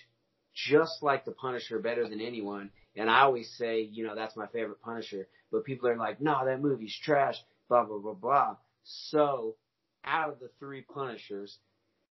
just 0.54 1.02
like 1.02 1.24
the 1.24 1.32
Punisher, 1.32 1.78
better 1.80 2.08
than 2.08 2.20
anyone. 2.20 2.70
And 2.96 3.10
I 3.10 3.20
always 3.20 3.50
say, 3.56 3.82
you 3.82 4.04
know, 4.06 4.14
that's 4.14 4.36
my 4.36 4.46
favorite 4.48 4.80
Punisher. 4.82 5.26
But 5.52 5.64
people 5.64 5.88
are 5.88 5.96
like, 5.96 6.20
no, 6.20 6.44
that 6.44 6.60
movie's 6.62 6.96
trash. 7.02 7.36
Blah 7.68 7.84
blah 7.84 7.98
blah 7.98 8.14
blah. 8.14 8.56
So, 8.84 9.56
out 10.04 10.30
of 10.30 10.40
the 10.40 10.50
three 10.58 10.82
Punishers, 10.82 11.58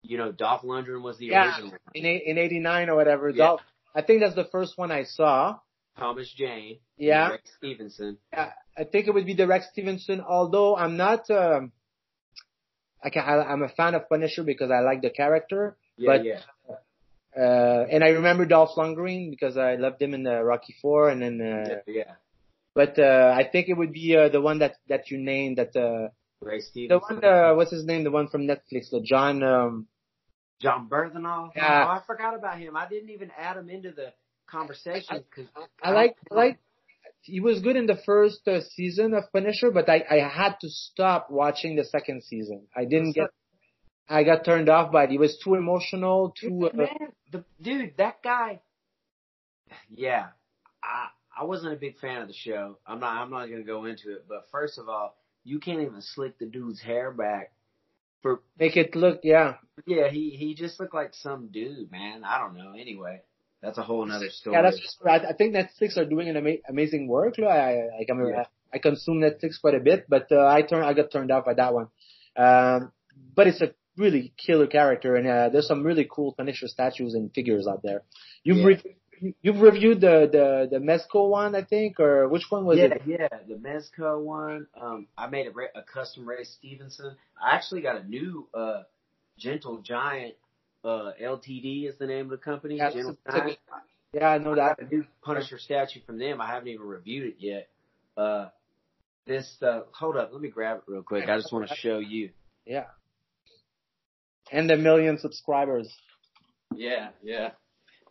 you 0.05 0.19
know, 0.19 0.31
Dolph 0.33 0.63
Lundgren 0.63 1.03
was 1.03 1.19
the 1.19 1.27
Yeah. 1.27 1.47
original. 1.47 1.71
one. 1.71 1.81
in 1.95 2.05
in 2.05 2.39
eighty 2.39 2.59
nine 2.61 2.89
or 2.91 2.97
whatever. 2.97 3.31
Yeah. 3.31 3.37
Dolph- 3.45 3.61
I 3.95 4.03
think 4.03 4.21
that's 4.21 4.35
the 4.35 4.45
first 4.57 4.77
one 4.77 4.91
I 4.91 5.05
saw. 5.05 5.59
Thomas 5.99 6.33
Jane. 6.37 6.79
Yeah. 6.97 7.31
Ray 7.31 7.39
Stevenson. 7.59 8.19
Yeah, 8.33 8.51
I 8.77 8.85
think 8.85 9.07
it 9.07 9.15
would 9.15 9.27
be 9.27 9.35
the 9.35 9.47
Rex 9.47 9.67
Stevenson, 9.73 10.21
although 10.21 10.75
I'm 10.77 10.97
not, 10.97 11.31
um, 11.31 11.71
I 13.03 13.11
can, 13.11 13.23
I, 13.23 13.35
I'm 13.53 13.63
a 13.63 13.69
fan 13.69 13.95
of 13.95 14.09
Punisher 14.09 14.43
because 14.43 14.71
I 14.73 14.81
like 14.81 15.03
the 15.03 15.11
character. 15.11 15.77
Yeah, 15.97 16.07
But- 16.17 16.25
yeah. 16.25 16.41
Uh, 17.37 17.85
and 17.91 18.05
I 18.05 18.11
remember 18.11 18.45
Dolph 18.47 18.77
Lundgren 18.77 19.29
because 19.31 19.57
I 19.57 19.75
loved 19.75 20.01
him 20.01 20.15
in 20.15 20.23
the 20.23 20.43
Rocky 20.45 20.75
Four 20.81 21.09
and 21.11 21.21
then, 21.21 21.41
uh, 21.41 21.69
yeah, 21.87 21.95
yeah. 21.95 22.13
but, 22.75 22.97
uh, 22.99 23.35
I 23.37 23.43
think 23.51 23.69
it 23.69 23.75
would 23.75 23.93
be, 23.93 24.17
uh, 24.17 24.29
the 24.29 24.41
one 24.41 24.61
that, 24.61 24.77
that 24.89 25.11
you 25.11 25.19
named 25.19 25.59
that, 25.59 25.75
uh, 25.77 26.09
Ray 26.41 26.61
the 26.75 26.99
one, 26.99 27.25
uh, 27.25 27.55
what's 27.55 27.73
his 27.73 27.85
name? 27.85 28.05
The 28.05 28.11
one 28.13 28.29
from 28.29 28.43
Netflix, 28.47 28.91
the 28.91 29.01
John, 29.01 29.43
um, 29.43 29.89
Jon 30.61 30.89
Bernthal. 30.89 31.51
Yeah. 31.55 31.87
Oh, 31.87 31.91
I 31.91 32.01
forgot 32.07 32.35
about 32.35 32.59
him. 32.59 32.77
I 32.77 32.89
didn't 32.89 33.11
even 33.11 33.31
add 33.39 33.57
him 33.57 33.69
into 33.69 33.91
the 33.93 34.13
conversation 34.47 35.25
because 35.31 35.51
I 35.83 35.91
like, 35.91 36.17
I 36.31 36.35
like, 36.35 36.59
he 37.23 37.41
was 37.41 37.61
good 37.61 37.77
in 37.77 37.87
the 37.87 37.99
first 38.05 38.47
uh, 38.47 38.61
season 38.61 39.15
of 39.15 39.25
Punisher, 39.33 39.71
but 39.71 39.89
I, 39.89 40.05
I 40.11 40.29
had 40.29 40.57
to 40.61 40.69
stop 40.69 41.31
watching 41.31 41.77
the 41.77 41.85
second 41.85 42.23
season. 42.23 42.67
I 42.77 42.85
didn't 42.85 43.13
get, 43.13 43.31
I 44.09 44.25
got 44.25 44.45
turned 44.45 44.69
off 44.69 44.93
by 44.93 45.05
it. 45.05 45.11
He 45.11 45.19
was 45.19 45.39
too 45.43 45.55
emotional, 45.55 46.35
too, 46.39 46.71
uh, 46.73 46.77
man, 46.77 46.89
the 47.33 47.45
dude, 47.61 47.97
that 47.97 48.23
guy. 48.23 48.61
Yeah, 49.89 50.27
I 50.83 51.09
I 51.37 51.45
wasn't 51.45 51.73
a 51.73 51.77
big 51.77 51.99
fan 51.99 52.23
of 52.23 52.29
the 52.29 52.35
show. 52.35 52.79
I'm 52.87 53.01
not. 53.01 53.17
I'm 53.17 53.31
not 53.31 53.47
gonna 53.47 53.65
go 53.65 53.87
into 53.87 54.13
it. 54.13 54.27
But 54.29 54.45
first 54.53 54.79
of 54.79 54.89
all, 54.89 55.17
you 55.43 55.59
can't 55.59 55.81
even 55.81 56.01
slick 56.01 56.39
the 56.39 56.47
dude's 56.47 56.81
hair 56.81 57.11
back. 57.11 57.53
For 58.25 58.41
make 58.59 58.79
it 58.79 58.97
look, 58.97 59.21
yeah. 59.23 59.57
yeah, 59.87 60.09
he 60.09 60.31
he 60.31 60.55
just 60.55 60.81
looked 60.81 60.95
like 60.95 61.13
some 61.13 61.49
dude, 61.53 61.93
man. 61.93 62.25
I 62.25 62.39
don't 62.39 62.57
know. 62.57 62.73
Anyway, 62.73 63.21
that's 63.61 63.77
a 63.77 63.83
whole 63.83 64.07
nother 64.07 64.31
story. 64.31 64.57
Yeah, 64.57 64.63
that's 64.63 64.81
just, 64.81 64.97
I, 65.07 65.17
I 65.17 65.33
think 65.35 65.55
Netflix 65.55 65.99
are 65.99 66.07
doing 66.07 66.31
an 66.31 66.39
ama- 66.39 66.65
amazing 66.67 67.07
work. 67.07 67.35
I, 67.39 67.43
I, 67.43 67.71
I, 68.01 68.05
I'm- 68.09 68.27
Yeah. 68.31 68.45
I 68.73 68.79
consume 68.79 69.21
Netflix 69.21 69.61
quite 69.61 69.75
a 69.75 69.81
bit, 69.91 70.07
but, 70.09 70.27
uh, 70.33 70.47
I 70.47 70.63
turn, 70.63 70.83
I 70.83 70.95
got 70.95 71.13
turned 71.13 71.31
off 71.31 71.45
by 71.45 71.55
that 71.55 71.75
one. 71.75 71.89
Um, 72.35 72.91
but 73.37 73.47
it's 73.47 73.61
a 73.61 73.73
really 73.97 74.33
killer 74.37 74.67
character 74.67 75.15
and, 75.17 75.27
uh, 75.29 75.49
there's 75.51 75.69
some 75.69 75.85
really 75.85 76.09
cool 76.11 76.33
Punisher 76.33 76.67
statues 76.67 77.15
and 77.15 77.31
figures 77.33 77.67
out 77.69 77.83
there. 77.85 78.03
You've, 78.43 78.57
Yeah. 78.57 78.93
You've 79.43 79.61
reviewed 79.61 80.01
the, 80.01 80.29
the, 80.31 80.79
the 80.79 80.85
Mezco 80.85 81.29
one, 81.29 81.55
I 81.55 81.63
think, 81.63 82.01
or 82.01 82.29
which 82.29 82.45
one 82.51 82.65
was 82.65 82.79
yeah, 82.79 82.85
it? 82.85 83.03
yeah, 83.07 83.29
the 83.49 83.55
Mezco 83.55 84.21
one. 84.21 84.67
Um, 84.81 85.07
I 85.17 85.29
made 85.29 85.47
a, 85.47 85.79
a 85.79 85.83
custom 85.83 86.29
Ray 86.29 86.45
Stevenson. 86.45 87.17
I 87.41 87.55
actually 87.57 87.83
got 87.83 87.97
a 87.97 88.05
new 88.05 88.47
uh, 88.55 88.83
Gentle 89.39 89.79
Giant. 89.79 90.35
Uh, 90.85 91.13
LTD 91.23 91.89
is 91.89 91.97
the 91.99 92.07
name 92.07 92.27
of 92.27 92.31
the 92.31 92.37
company. 92.37 92.77
Yeah, 92.77 92.91
Gentle 92.91 93.17
a- 93.27 93.33
Giant. 93.33 93.59
Yeah, 94.13 94.29
I 94.29 94.39
know 94.39 94.53
I 94.53 94.75
that. 94.79 94.93
new 94.93 95.05
Punisher 95.23 95.59
statue 95.59 96.01
from 96.07 96.19
them. 96.19 96.41
I 96.41 96.47
haven't 96.47 96.69
even 96.69 96.87
reviewed 96.87 97.27
it 97.29 97.37
yet. 97.39 97.69
Uh, 98.17 98.49
this, 99.27 99.57
uh, 99.63 99.81
hold 99.93 100.17
up, 100.17 100.31
let 100.33 100.41
me 100.41 100.49
grab 100.49 100.79
it 100.79 100.83
real 100.87 101.03
quick. 101.03 101.29
I 101.29 101.37
just 101.37 101.53
want 101.53 101.69
to 101.69 101.75
show 101.75 101.99
you. 101.99 102.31
Yeah. 102.65 102.85
And 104.53 104.71
a 104.71 104.77
million 104.77 105.19
subscribers. 105.19 105.93
Yeah, 106.75 107.09
yeah. 107.23 107.51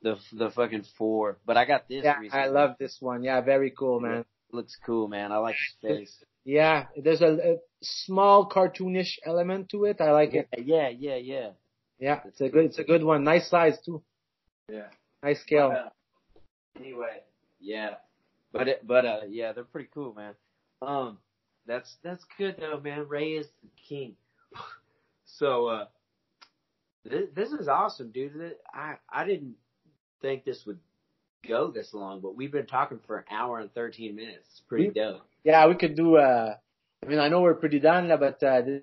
The 0.04 0.18
the 0.34 0.52
fucking 0.52 0.84
four, 0.98 1.38
but 1.46 1.56
I 1.56 1.66
got 1.66 1.88
this. 1.88 2.04
Yeah, 2.04 2.20
recently. 2.20 2.44
I 2.46 2.48
love 2.48 2.76
this 2.78 2.98
one. 3.00 3.24
Yeah, 3.24 3.40
very 3.40 3.72
cool, 3.72 4.02
man. 4.02 4.26
Looks 4.52 4.78
cool, 4.86 5.08
man. 5.08 5.32
I 5.32 5.38
like 5.38 5.56
his 5.56 5.90
face. 5.98 6.24
Yeah, 6.44 6.88
there's 7.02 7.22
a, 7.22 7.54
a 7.54 7.56
small 7.82 8.50
cartoonish 8.50 9.14
element 9.26 9.70
to 9.70 9.86
it. 9.86 10.02
I 10.02 10.12
like 10.12 10.34
Yeah, 10.34 10.42
it. 10.52 10.66
yeah, 10.66 10.90
yeah, 10.90 11.16
yeah. 11.16 11.50
Yeah, 12.00 12.20
it's 12.26 12.42
a 12.42 12.50
good, 12.50 12.66
it's 12.66 12.80
a 12.80 12.84
good 12.84 13.02
one. 13.02 13.24
Nice 13.24 13.50
size 13.50 13.78
too. 13.86 14.04
Yeah. 14.70 14.88
Nice 15.24 15.40
scale. 15.42 15.72
Uh, 15.74 15.90
anyway, 16.78 17.22
yeah, 17.62 17.92
but 18.52 18.68
it, 18.68 18.86
but 18.86 19.06
uh, 19.06 19.20
yeah, 19.30 19.54
they're 19.54 19.64
pretty 19.64 19.88
cool, 19.94 20.14
man. 20.14 20.34
Um, 20.82 21.18
that's 21.66 21.96
that's 22.04 22.26
good 22.38 22.58
though, 22.60 22.82
man. 22.82 23.08
Ray 23.08 23.32
is 23.32 23.48
the 23.62 23.70
king. 23.88 24.16
so 25.26 25.68
uh, 25.68 25.86
this, 27.06 27.30
this 27.34 27.52
is 27.54 27.70
awesome, 27.70 28.12
dude. 28.12 28.56
I 28.74 28.96
I 29.10 29.24
didn't 29.26 29.56
think 30.24 30.44
this 30.46 30.64
would 30.66 30.80
go 31.48 31.70
this 31.70 31.94
long, 31.94 32.22
but 32.22 32.36
we've 32.36 32.52
been 32.52 32.66
talking 32.66 33.00
for 33.06 33.18
an 33.18 33.26
hour 33.30 33.60
and 33.60 33.72
thirteen 33.74 34.16
minutes. 34.16 34.48
It's 34.52 34.62
pretty 34.68 34.90
dope. 34.90 35.22
Yeah, 35.44 35.68
we 35.68 35.76
could 35.76 35.96
do. 35.96 36.16
Uh, 36.16 36.56
I 37.04 37.06
mean, 37.06 37.20
I 37.20 37.28
know 37.28 37.42
we're 37.42 37.54
pretty 37.64 37.80
done, 37.80 38.08
now, 38.08 38.18
but 38.18 38.42
uh, 38.42 38.62
this, 38.62 38.82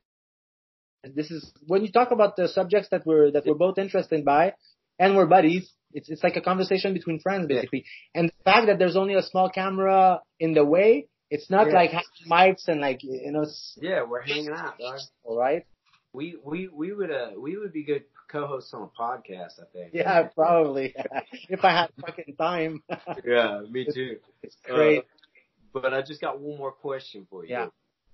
this 1.16 1.30
is 1.30 1.52
when 1.66 1.82
you 1.84 1.90
talk 1.90 2.10
about 2.12 2.36
the 2.36 2.46
subjects 2.48 2.88
that 2.90 3.06
we're 3.06 3.30
that 3.32 3.44
we're 3.46 3.54
both 3.66 3.78
interested 3.78 4.24
by, 4.24 4.52
and 4.98 5.16
we're 5.16 5.26
buddies. 5.26 5.72
It's 5.92 6.08
it's 6.08 6.22
like 6.22 6.36
a 6.36 6.40
conversation 6.42 6.92
between 6.94 7.18
friends, 7.18 7.48
basically. 7.48 7.84
And 8.14 8.28
the 8.28 8.44
fact 8.44 8.66
that 8.68 8.78
there's 8.78 8.96
only 8.96 9.14
a 9.14 9.22
small 9.22 9.48
camera 9.50 10.20
in 10.38 10.54
the 10.54 10.64
way, 10.64 11.08
it's 11.30 11.50
not 11.50 11.66
Yeah. 11.68 11.74
like 11.80 11.90
having 11.90 12.28
mics 12.30 12.68
and 12.68 12.80
like 12.80 13.02
you 13.02 13.32
know, 13.32 13.44
Yeah, 13.80 14.04
we're 14.04 14.20
hanging 14.20 14.50
out, 14.50 14.74
all 15.24 15.38
right. 15.38 15.64
We 16.12 16.36
we 16.44 16.68
we 16.68 16.92
would 16.92 17.10
uh 17.10 17.30
we 17.38 17.56
would 17.56 17.72
be 17.72 17.84
good 17.84 18.04
co-hosts 18.30 18.72
on 18.74 18.82
a 18.82 19.02
podcast, 19.02 19.60
I 19.60 19.64
think. 19.72 19.90
Yeah, 19.92 20.24
probably. 20.34 20.94
if 21.48 21.64
I 21.64 21.70
had 21.70 21.88
fucking 22.00 22.36
time, 22.36 22.82
Yeah, 23.26 23.62
me 23.70 23.86
too. 23.92 24.18
it's 24.42 24.56
great. 24.64 25.04
But 25.72 25.92
I 25.94 26.02
just 26.02 26.20
got 26.20 26.40
one 26.40 26.58
more 26.58 26.72
question 26.72 27.26
for 27.30 27.44
you. 27.44 27.50
Yeah. 27.52 27.66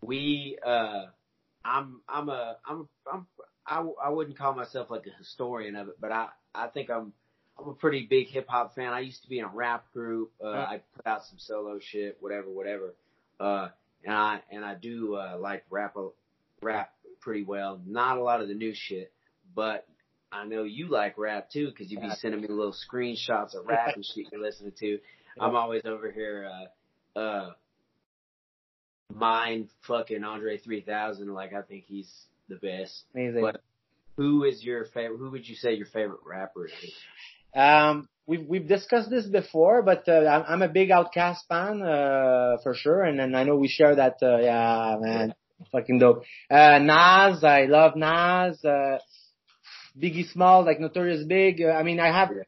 We, 0.03 0.59
uh, 0.65 1.07
I'm, 1.65 2.01
I'm 2.09 2.29
a, 2.29 2.57
I'm, 2.69 2.89
I'm, 3.13 3.27
I, 3.67 3.85
I 4.05 4.09
wouldn't 4.11 4.37
call 4.39 4.55
myself 4.55 4.91
like 4.91 5.07
a 5.07 5.19
historian 5.19 5.75
of 5.77 5.89
it, 5.89 5.97
but 6.01 6.13
I, 6.13 6.29
I 6.55 6.69
think 6.69 6.91
I'm, 6.91 7.13
I'm 7.59 7.69
a 7.71 7.75
pretty 7.75 8.07
big 8.09 8.29
hip 8.29 8.47
hop 8.49 8.75
fan. 8.75 8.93
I 8.93 9.01
used 9.01 9.23
to 9.23 9.29
be 9.31 9.39
in 9.39 9.45
a 9.47 9.49
rap 9.49 9.87
group. 9.95 10.31
Uh, 10.45 10.51
Yeah. 10.53 10.65
I 10.65 10.81
put 10.95 11.07
out 11.07 11.25
some 11.25 11.39
solo 11.39 11.79
shit, 11.81 12.19
whatever, 12.21 12.51
whatever. 12.51 12.95
Uh, 13.41 13.69
and 14.05 14.15
I 14.15 14.41
and 14.53 14.65
I 14.65 14.75
do 14.75 15.15
uh, 15.17 15.37
like 15.41 15.65
rap 15.71 15.97
rap 16.63 16.93
pretty 17.21 17.43
well. 17.45 17.81
Not 17.87 18.19
a 18.19 18.23
lot 18.23 18.41
of 18.43 18.49
the 18.49 18.55
new 18.55 18.73
shit, 18.75 19.11
but 19.55 19.87
I 20.33 20.45
know 20.45 20.65
you 20.65 20.89
like 20.89 21.17
rap 21.19 21.51
too 21.51 21.69
because 21.69 21.91
you 21.91 21.99
be 22.01 22.07
Yeah. 22.07 22.15
sending 22.15 22.41
me 22.41 22.49
little 22.49 22.75
screenshots 22.75 23.55
of 23.55 23.67
rap 23.67 23.95
and 23.95 24.05
shit 24.05 24.27
you're 24.33 24.41
listening 24.41 24.73
to. 24.81 24.99
I'm 25.41 25.55
always 25.55 25.83
over 25.85 26.11
here. 26.11 26.51
Uh, 27.15 27.19
uh, 27.19 27.53
mind 29.15 29.69
fucking 29.87 30.25
Andre 30.25 30.59
3000. 30.59 31.33
Like 31.33 31.53
I 31.53 31.63
think 31.63 31.85
he's 31.87 32.11
the 32.49 32.57
best. 32.57 33.05
Amazing. 33.15 33.43
But 33.43 33.63
who 34.17 34.45
is 34.45 34.65
your 34.65 34.85
favorite? 34.87 35.19
Who 35.19 35.31
would 35.31 35.49
you 35.49 35.55
say 35.57 35.75
your 35.75 35.87
favorite 35.87 36.21
rapper 36.25 36.67
is? 36.67 36.93
Um, 37.55 38.09
we've 38.27 38.47
we've 38.47 38.67
discussed 38.69 39.11
this 39.11 39.27
before, 39.27 39.83
but 39.83 40.09
uh, 40.09 40.27
I'm, 40.27 40.45
I'm 40.49 40.63
a 40.63 40.69
big 40.69 40.91
Outkast 40.91 41.47
fan 41.49 41.83
uh, 41.83 42.57
for 42.63 42.75
sure, 42.75 43.03
and 43.05 43.19
then 43.19 43.35
I 43.35 43.45
know 43.45 43.57
we 43.57 43.69
share 43.69 43.95
that. 43.97 44.17
Uh, 44.23 44.39
yeah, 44.39 44.97
man, 45.01 45.35
fucking 45.73 45.99
dope. 45.99 46.25
Uh, 46.51 46.79
Nas, 46.79 47.45
I 47.45 47.67
love 47.67 47.97
Nas. 47.97 48.63
Uh, 48.65 48.99
Biggie 50.01 50.31
Small, 50.33 50.65
like 50.65 50.81
Notorious 50.81 51.25
Big. 51.27 51.61
Uh, 51.63 51.71
I 51.71 51.83
mean, 51.83 52.01
I 52.01 52.09
have 52.09 52.31
Yeah. 52.35 52.43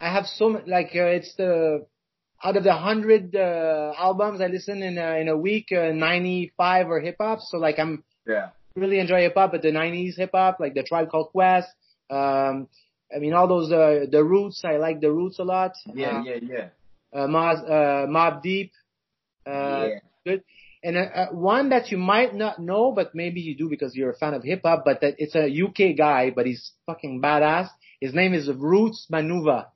I 0.00 0.12
have 0.12 0.26
so 0.26 0.48
much. 0.50 0.66
Like 0.66 0.90
uh, 0.94 1.04
it's 1.18 1.34
the 1.36 1.86
out 2.44 2.56
of 2.56 2.64
the 2.64 2.72
hundred 2.74 3.36
uh, 3.36 3.92
albums 3.96 4.40
I 4.40 4.48
listen 4.48 4.82
in 4.82 4.98
a, 4.98 5.16
in 5.20 5.28
a 5.28 5.36
week, 5.36 5.70
uh, 5.70 5.92
95 5.92 6.90
are 6.90 7.00
hip 7.00 7.16
hop. 7.20 7.38
So 7.40 7.58
like 7.58 7.78
I'm 7.78 8.02
Yeah. 8.26 8.48
really 8.74 8.98
enjoy 8.98 9.20
hip 9.22 9.34
hop, 9.34 9.52
but 9.52 9.62
the 9.62 9.70
'90s 9.70 10.16
hip 10.16 10.30
hop, 10.34 10.58
like 10.60 10.74
the 10.74 10.82
Tribe 10.82 11.08
Called 11.10 11.28
Quest. 11.30 11.68
Um, 12.10 12.68
I 13.14 13.18
mean, 13.20 13.32
all 13.34 13.46
those 13.48 13.70
uh, 13.70 14.06
the 14.10 14.24
Roots. 14.24 14.64
I 14.64 14.76
like 14.78 15.00
the 15.00 15.12
Roots 15.12 15.38
a 15.38 15.44
lot. 15.44 15.72
Yeah, 15.94 16.18
Uh, 16.18 16.22
yeah, 16.24 16.38
yeah. 16.42 16.68
uh, 17.14 17.26
Moz, 17.26 17.58
uh, 17.64 18.06
Mobb 18.08 18.42
Deep. 18.42 18.72
Uh, 19.46 19.88
yeah. 20.26 20.36
And 20.84 20.96
uh, 20.96 21.00
uh, 21.00 21.26
one 21.30 21.68
that 21.68 21.90
you 21.92 21.98
might 21.98 22.34
not 22.34 22.58
know, 22.58 22.90
but 22.92 23.14
maybe 23.14 23.40
you 23.40 23.56
do 23.56 23.68
because 23.68 23.94
you're 23.94 24.10
a 24.10 24.16
fan 24.16 24.34
of 24.34 24.42
hip 24.42 24.62
hop. 24.64 24.84
But 24.84 25.00
that 25.02 25.14
it's 25.18 25.34
a 25.36 25.46
UK 25.48 25.96
guy, 25.96 26.30
but 26.30 26.44
he's 26.46 26.72
fucking 26.86 27.22
badass. 27.22 27.68
His 28.00 28.12
name 28.14 28.34
is 28.34 28.50
Roots 28.50 29.06
Manuva. 29.12 29.66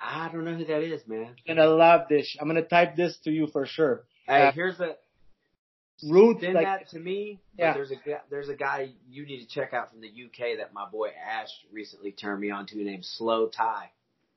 I 0.00 0.28
don't 0.30 0.44
know 0.44 0.54
who 0.54 0.64
that 0.66 0.82
is, 0.82 1.02
man. 1.08 1.34
You're 1.44 1.56
gonna 1.56 1.68
love 1.68 2.02
this. 2.08 2.36
I'm 2.40 2.46
gonna 2.48 2.62
type 2.62 2.96
this 2.96 3.18
to 3.24 3.30
you 3.30 3.46
for 3.48 3.66
sure. 3.66 4.04
Hey, 4.26 4.48
Uh, 4.48 4.52
here's 4.52 4.78
a 4.80 4.96
Roots, 6.08 6.42
send 6.42 6.54
like 6.54 6.64
that 6.64 6.88
to 6.90 7.00
me. 7.00 7.40
Yeah. 7.58 7.72
There's 7.74 7.90
a 7.90 7.96
guy- 7.96 8.20
there's 8.30 8.48
a 8.48 8.54
guy 8.54 8.90
you 9.08 9.26
need 9.26 9.40
to 9.40 9.48
check 9.48 9.72
out 9.74 9.90
from 9.90 10.00
the 10.00 10.08
UK 10.08 10.56
that 10.58 10.72
my 10.72 10.86
boy 10.88 11.08
Ash 11.08 11.48
recently 11.72 12.12
turned 12.12 12.40
me 12.40 12.50
on 12.50 12.66
to 12.66 12.76
named 12.76 13.02
Slowthai. 13.02 13.88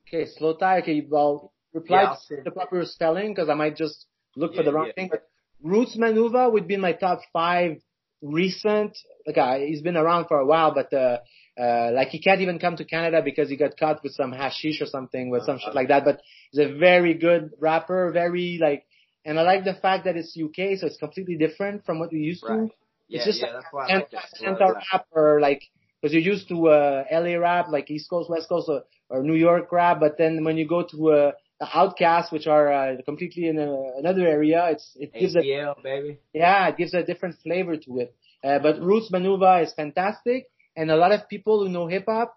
okay, 0.08 0.24
Slowthai. 0.40 0.80
Okay, 0.82 1.06
well, 1.08 1.52
reply 1.72 2.02
Yeah, 2.02 2.16
to 2.38 2.42
the 2.42 2.50
proper 2.50 2.84
spelling 2.84 3.32
because 3.32 3.48
I 3.48 3.54
might 3.54 3.76
just 3.76 4.06
look 4.34 4.54
for 4.56 4.64
the 4.64 4.72
wrong 4.72 4.86
yeah. 4.88 4.92
thing. 4.94 5.08
But 5.08 5.28
Roots 5.62 5.96
Manuva 5.96 6.52
would 6.52 6.66
be 6.66 6.74
in 6.74 6.80
my 6.80 6.92
top 6.92 7.20
five 7.32 7.78
recent. 8.20 8.96
Like 9.26 9.38
uh, 9.38 9.58
he's 9.58 9.82
been 9.82 9.96
around 9.96 10.26
for 10.26 10.38
a 10.38 10.46
while, 10.46 10.74
but 10.74 10.92
uh, 10.92 11.18
uh, 11.60 11.90
like 11.92 12.08
he 12.08 12.20
can't 12.20 12.40
even 12.40 12.58
come 12.58 12.76
to 12.76 12.84
Canada 12.84 13.22
because 13.24 13.48
he 13.48 13.56
got 13.56 13.76
caught 13.76 14.02
with 14.02 14.12
some 14.12 14.32
hashish 14.32 14.80
or 14.80 14.86
something, 14.86 15.30
with 15.30 15.44
some 15.44 15.58
shit 15.58 15.74
like 15.74 15.88
that. 15.88 16.04
But 16.04 16.20
he's 16.50 16.64
a 16.64 16.78
very 16.78 17.14
good 17.14 17.50
rapper, 17.60 18.10
very 18.12 18.58
like, 18.60 18.84
and 19.24 19.38
I 19.38 19.42
like 19.42 19.64
the 19.64 19.74
fact 19.74 20.04
that 20.04 20.16
it's 20.16 20.36
UK, 20.36 20.78
so 20.78 20.86
it's 20.86 20.96
completely 20.96 21.36
different 21.36 21.84
from 21.84 21.98
what 22.00 22.12
we 22.12 22.18
used 22.18 22.42
to. 22.46 22.68
Yeah, 23.08 23.18
It's 23.18 23.26
just 23.26 23.40
yeah, 23.40 23.48
like 23.48 23.54
that's 23.54 23.66
why 23.72 23.86
I 23.88 23.94
like 23.94 24.10
that. 24.10 24.24
Slow 24.34 24.48
Santa 24.48 24.74
Tie. 24.74 24.82
rap 24.92 25.06
or 25.12 25.40
like 25.40 25.62
because 26.00 26.14
you're 26.14 26.22
used 26.22 26.48
to 26.48 26.68
uh, 26.68 27.04
LA 27.12 27.36
rap, 27.36 27.66
like 27.68 27.90
East 27.90 28.10
Coast, 28.10 28.28
West 28.28 28.48
Coast, 28.48 28.68
or, 28.68 28.82
or 29.08 29.22
New 29.22 29.36
York 29.36 29.70
rap, 29.70 30.00
but 30.00 30.18
then 30.18 30.42
when 30.44 30.56
you 30.56 30.66
go 30.66 30.82
to 30.82 31.10
uh, 31.10 31.32
the 31.62 31.68
Outkasts, 31.78 32.32
which 32.32 32.46
are 32.48 32.66
uh, 32.72 32.96
completely 33.04 33.46
in 33.46 33.56
a, 33.58 33.70
another 34.02 34.26
area, 34.26 34.60
it's 34.72 34.86
it 35.04 35.10
gives 35.14 35.36
a 35.36 35.42
ATL, 35.42 35.74
baby. 35.82 36.18
yeah, 36.34 36.68
it 36.68 36.76
gives 36.76 36.92
a 36.92 37.02
different 37.10 37.36
flavor 37.44 37.76
to 37.76 37.90
it. 38.02 38.10
Uh, 38.42 38.58
but 38.58 38.80
Roots 38.88 39.10
Manuva 39.14 39.62
is 39.62 39.72
fantastic, 39.82 40.40
and 40.74 40.90
a 40.90 40.96
lot 40.96 41.12
of 41.12 41.28
people 41.28 41.62
who 41.62 41.68
know 41.76 41.86
hip 41.86 42.06
hop 42.08 42.34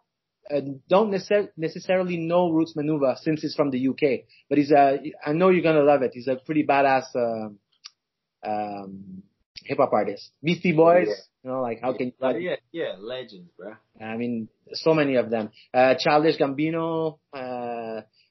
uh, 0.53 0.61
don't 0.87 1.09
necessar- 1.09 1.49
necessarily 1.57 2.17
know 2.17 2.51
Roots 2.51 2.75
Manuva 2.77 3.17
since 3.17 3.41
he's 3.41 3.55
from 3.55 3.71
the 3.71 3.81
UK. 3.91 4.03
But 4.47 4.59
he's 4.59 4.71
a, 4.71 4.99
I 5.25 5.31
know 5.33 5.49
you're 5.49 5.63
gonna 5.69 5.81
love 5.91 6.03
it. 6.03 6.11
He's 6.13 6.27
a 6.27 6.35
pretty 6.35 6.63
badass 6.63 7.07
um, 7.15 7.57
um, 8.45 9.23
hip 9.63 9.79
hop 9.79 9.91
artist. 9.93 10.31
Beastie 10.43 10.73
Boys, 10.73 11.07
Yeah. 11.09 11.23
you 11.43 11.49
know, 11.49 11.61
like 11.61 11.79
how 11.81 11.93
can 11.97 12.07
you? 12.07 12.13
Oh, 12.21 12.27
Love 12.27 12.41
yeah, 12.41 12.57
yeah, 12.71 12.93
legends, 12.99 13.49
bro. 13.57 13.73
I 13.99 14.17
mean, 14.21 14.49
so 14.73 14.93
many 14.93 15.15
of 15.15 15.29
them. 15.33 15.49
Uh, 15.73 15.95
Childish 15.97 16.37
Gambino. 16.37 17.17
Uh, 17.35 17.54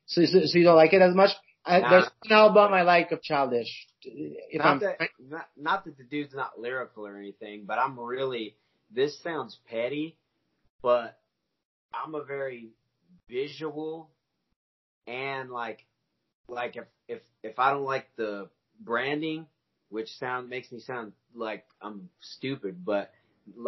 so, 0.07 0.25
so, 0.25 0.41
so 0.45 0.59
you 0.59 0.65
don't 0.65 0.77
like 0.77 0.93
it 0.93 1.03
as 1.03 1.15
much. 1.15 1.31
I, 1.67 1.81
Nah. 1.81 1.91
There's 1.91 2.11
one 2.29 2.39
album 2.39 2.75
I 2.75 2.83
like 2.83 3.11
of 3.13 3.23
Childish. 3.23 3.87
If 4.03 4.59
Not 4.59 4.67
I'm 4.67 4.79
that, 4.81 4.99
not, 5.19 5.49
not 5.57 5.85
that 5.87 5.97
the 5.97 6.05
dude's 6.05 6.35
not 6.35 6.59
lyrical 6.61 7.07
or 7.07 7.17
anything, 7.17 7.65
but 7.67 7.79
I'm 7.79 7.99
really. 7.99 8.57
This 8.91 9.19
sounds 9.23 9.59
petty, 9.69 10.17
but 10.83 11.19
I'm 11.93 12.15
a 12.15 12.23
very 12.23 12.69
visual 13.29 14.11
and 15.07 15.51
like, 15.51 15.85
like 16.49 16.77
if 16.77 16.85
if 17.09 17.21
if 17.43 17.59
I 17.59 17.71
don't 17.71 17.85
like 17.85 18.07
the 18.17 18.49
branding, 18.81 19.47
which 19.89 20.09
sound 20.19 20.49
makes 20.49 20.71
me 20.71 20.81
sound 20.81 21.13
like 21.35 21.65
I'm 21.81 22.09
stupid, 22.21 22.85
but 22.85 23.11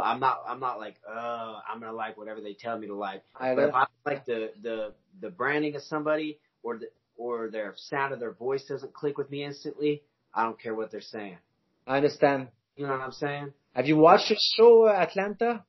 I'm 0.03 0.21
not. 0.21 0.43
I'm 0.47 0.61
not 0.61 0.79
like, 0.79 0.97
uh, 1.09 1.61
I'm 1.69 1.81
gonna 1.81 1.93
like 1.93 2.17
whatever 2.17 2.41
they 2.41 2.55
tell 2.55 2.79
me 2.79 2.87
to 2.87 2.95
like. 2.95 3.23
I, 3.39 3.55
But 3.55 3.69
if 3.69 3.75
I 3.75 3.87
like 4.05 4.25
the 4.27 4.53
the 4.63 4.93
the 5.21 5.31
branding 5.31 5.75
of 5.77 5.83
somebody 5.83 6.39
or 6.63 6.79
the 6.79 6.87
or 7.17 7.49
their 7.51 7.73
sound 7.77 8.13
of 8.13 8.21
their 8.21 8.33
voice 8.33 8.65
doesn't 8.67 8.93
click 8.93 9.17
with 9.17 9.31
me 9.31 9.43
instantly, 9.43 10.03
I 10.35 10.43
don't 10.43 10.61
care 10.61 10.75
what 10.75 10.91
they're 10.91 11.01
saying. 11.01 11.39
I 11.87 11.97
understand. 11.97 12.49
You 12.77 12.87
know 12.87 12.93
what 12.93 13.01
I'm 13.01 13.13
saying? 13.13 13.53
Have 13.75 13.87
you 13.87 13.97
watched 13.97 14.29
the 14.29 14.37
show 14.57 14.87
Atlanta? 14.89 15.65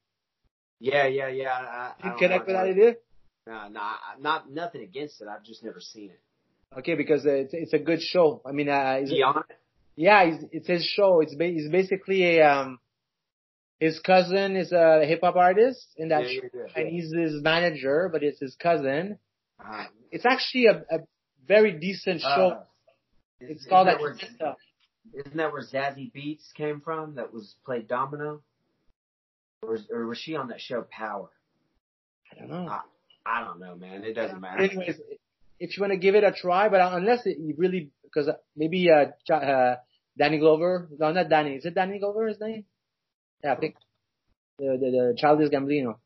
Yeah, 0.79 1.07
yeah, 1.07 1.29
yeah. 1.29 1.49
I, 1.51 1.57
I 1.57 1.93
You 2.03 2.09
don't 2.09 2.19
connect 2.19 2.47
with 2.47 2.55
that 2.55 2.65
idea? 2.65 2.95
No, 3.47 3.67
no, 3.69 3.79
I- 3.79 4.19
not 4.19 4.51
nothing 4.51 4.81
against 4.81 5.21
it. 5.21 5.27
I've 5.29 5.43
just 5.43 5.63
never 5.63 5.79
seen 5.79 6.09
it. 6.09 6.19
Okay, 6.79 6.95
because 6.95 7.25
it's, 7.25 7.53
it's 7.53 7.73
a 7.73 7.79
good 7.79 8.01
show. 8.01 8.41
I 8.45 8.51
mean, 8.51 8.67
uh, 8.67 8.97
Is 9.01 9.03
it's, 9.03 9.11
he 9.11 9.23
on 9.23 9.37
it? 9.37 9.57
yeah, 9.95 10.23
it's, 10.23 10.43
it's 10.51 10.67
his 10.67 10.83
show. 10.85 11.21
It's, 11.21 11.33
ba- 11.33 11.45
it's 11.47 11.71
basically 11.71 12.37
a, 12.39 12.45
um, 12.45 12.79
his 13.79 13.99
cousin 13.99 14.57
is 14.57 14.73
a 14.73 15.05
hip 15.05 15.21
hop 15.23 15.37
artist 15.37 15.87
in 15.95 16.09
that 16.09 16.23
Yeah, 16.23 16.41
show, 16.41 16.47
yeah, 16.53 16.61
yeah. 16.75 16.81
and 16.81 16.89
he's 16.89 17.13
his 17.13 17.41
manager, 17.41 18.09
but 18.11 18.21
it's 18.21 18.39
his 18.39 18.55
cousin. 18.61 19.17
Uh, 19.63 19.85
It's 20.11 20.25
actually 20.25 20.67
a, 20.67 20.83
a 20.95 20.99
very 21.47 21.73
decent 21.73 22.21
show. 22.21 22.27
uh, 22.27 22.63
it's 23.39 23.61
isn't 23.61 23.69
called 23.69 23.87
that 23.87 23.99
where-. 23.99 24.17
Isn't 25.13 25.37
that 25.37 25.53
where 25.53 25.63
Zazie 25.63 26.11
Beetz 26.11 26.53
came 26.53 26.81
from? 26.81 27.15
That 27.15 27.33
was 27.33 27.55
played 27.65 27.87
Domino, 27.87 28.41
or, 29.61 29.77
or 29.89 30.05
was 30.07 30.17
she 30.17 30.35
on 30.35 30.49
that 30.49 30.59
show 30.59 30.85
Power? 30.89 31.29
I 32.31 32.39
don't 32.39 32.49
know. 32.49 32.67
Ah, 32.69 32.83
I 33.25 33.43
don't 33.45 33.59
know, 33.59 33.75
man. 33.75 34.03
It 34.03 34.13
doesn't 34.13 34.41
matter. 34.41 34.63
Anyways, 34.63 34.99
if 35.59 35.77
you 35.77 35.81
want 35.81 35.93
to 35.93 35.97
give 35.97 36.15
it 36.15 36.23
a 36.23 36.31
try, 36.33 36.67
but 36.69 36.81
unless 36.93 37.25
it, 37.25 37.37
you 37.39 37.55
really, 37.57 37.89
because 38.03 38.29
maybe 38.55 38.89
uh, 38.91 39.33
uh, 39.33 39.75
Danny 40.17 40.39
Glover, 40.39 40.89
no, 40.99 41.11
not 41.11 41.29
Danny. 41.29 41.55
Is 41.55 41.65
it 41.65 41.73
Danny 41.73 41.99
Glover? 41.99 42.27
His 42.27 42.39
name? 42.39 42.65
Yeah, 43.43 43.53
I 43.53 43.55
think 43.55 43.75
the 44.59 44.65
the, 44.65 44.91
the 44.91 45.15
Childish 45.17 45.49
Gambino. 45.49 45.97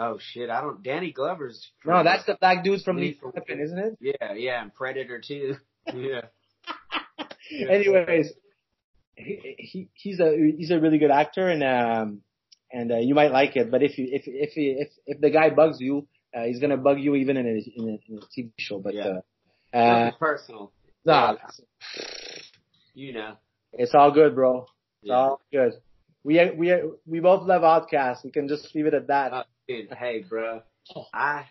Oh 0.00 0.18
shit! 0.20 0.48
I 0.48 0.60
don't. 0.60 0.82
Danny 0.82 1.10
Glover's. 1.12 1.70
No, 1.84 2.04
that's 2.04 2.24
the 2.24 2.36
black 2.40 2.62
dudes 2.62 2.84
from 2.84 2.98
Lethal 2.98 3.32
Weapon, 3.34 3.60
isn't 3.60 3.78
it? 3.78 3.98
Yeah, 4.00 4.32
yeah, 4.34 4.62
and 4.62 4.72
Predator 4.74 5.20
too. 5.20 5.56
Yeah. 5.94 6.20
Yeah. 7.50 7.68
Anyways, 7.70 8.30
he, 9.16 9.54
he 9.58 9.88
he's 9.94 10.20
a 10.20 10.36
he's 10.56 10.70
a 10.70 10.78
really 10.78 10.98
good 10.98 11.10
actor, 11.10 11.48
and 11.48 11.62
um 11.64 12.20
and 12.70 12.92
uh, 12.92 12.98
you 12.98 13.14
might 13.14 13.32
like 13.32 13.56
it. 13.56 13.70
But 13.70 13.82
if 13.82 13.96
you 13.98 14.06
if 14.10 14.22
if 14.26 14.50
if 14.56 14.88
if 15.06 15.20
the 15.20 15.30
guy 15.30 15.48
bugs 15.50 15.80
you, 15.80 16.06
uh, 16.36 16.42
he's 16.44 16.60
gonna 16.60 16.76
bug 16.76 17.00
you 17.00 17.14
even 17.16 17.36
in 17.38 17.46
a 17.46 17.80
in 17.80 17.88
a, 17.88 18.12
in 18.12 18.18
a 18.18 18.40
TV 18.40 18.50
show. 18.58 18.78
But 18.80 18.94
Yeah. 18.94 19.20
uh, 19.72 19.76
uh, 19.76 20.10
personal. 20.12 20.72
nah, 21.06 21.36
You 22.94 23.12
know. 23.14 23.36
it's 23.72 23.94
all 23.94 24.10
good, 24.12 24.34
bro. 24.34 24.60
It's 25.02 25.08
Yeah. 25.08 25.14
all 25.14 25.40
good. 25.50 25.72
We 26.22 26.50
we 26.50 26.74
we 27.06 27.20
both 27.20 27.46
love 27.48 27.64
Outkasts. 27.64 28.24
We 28.24 28.30
can 28.30 28.46
just 28.48 28.74
leave 28.74 28.86
it 28.86 28.94
at 28.94 29.06
that. 29.06 29.32
Uh, 29.32 29.44
dude, 29.68 29.92
hey, 29.92 30.24
bro. 30.28 30.62
Oh. 30.96 31.04
I 31.12 31.44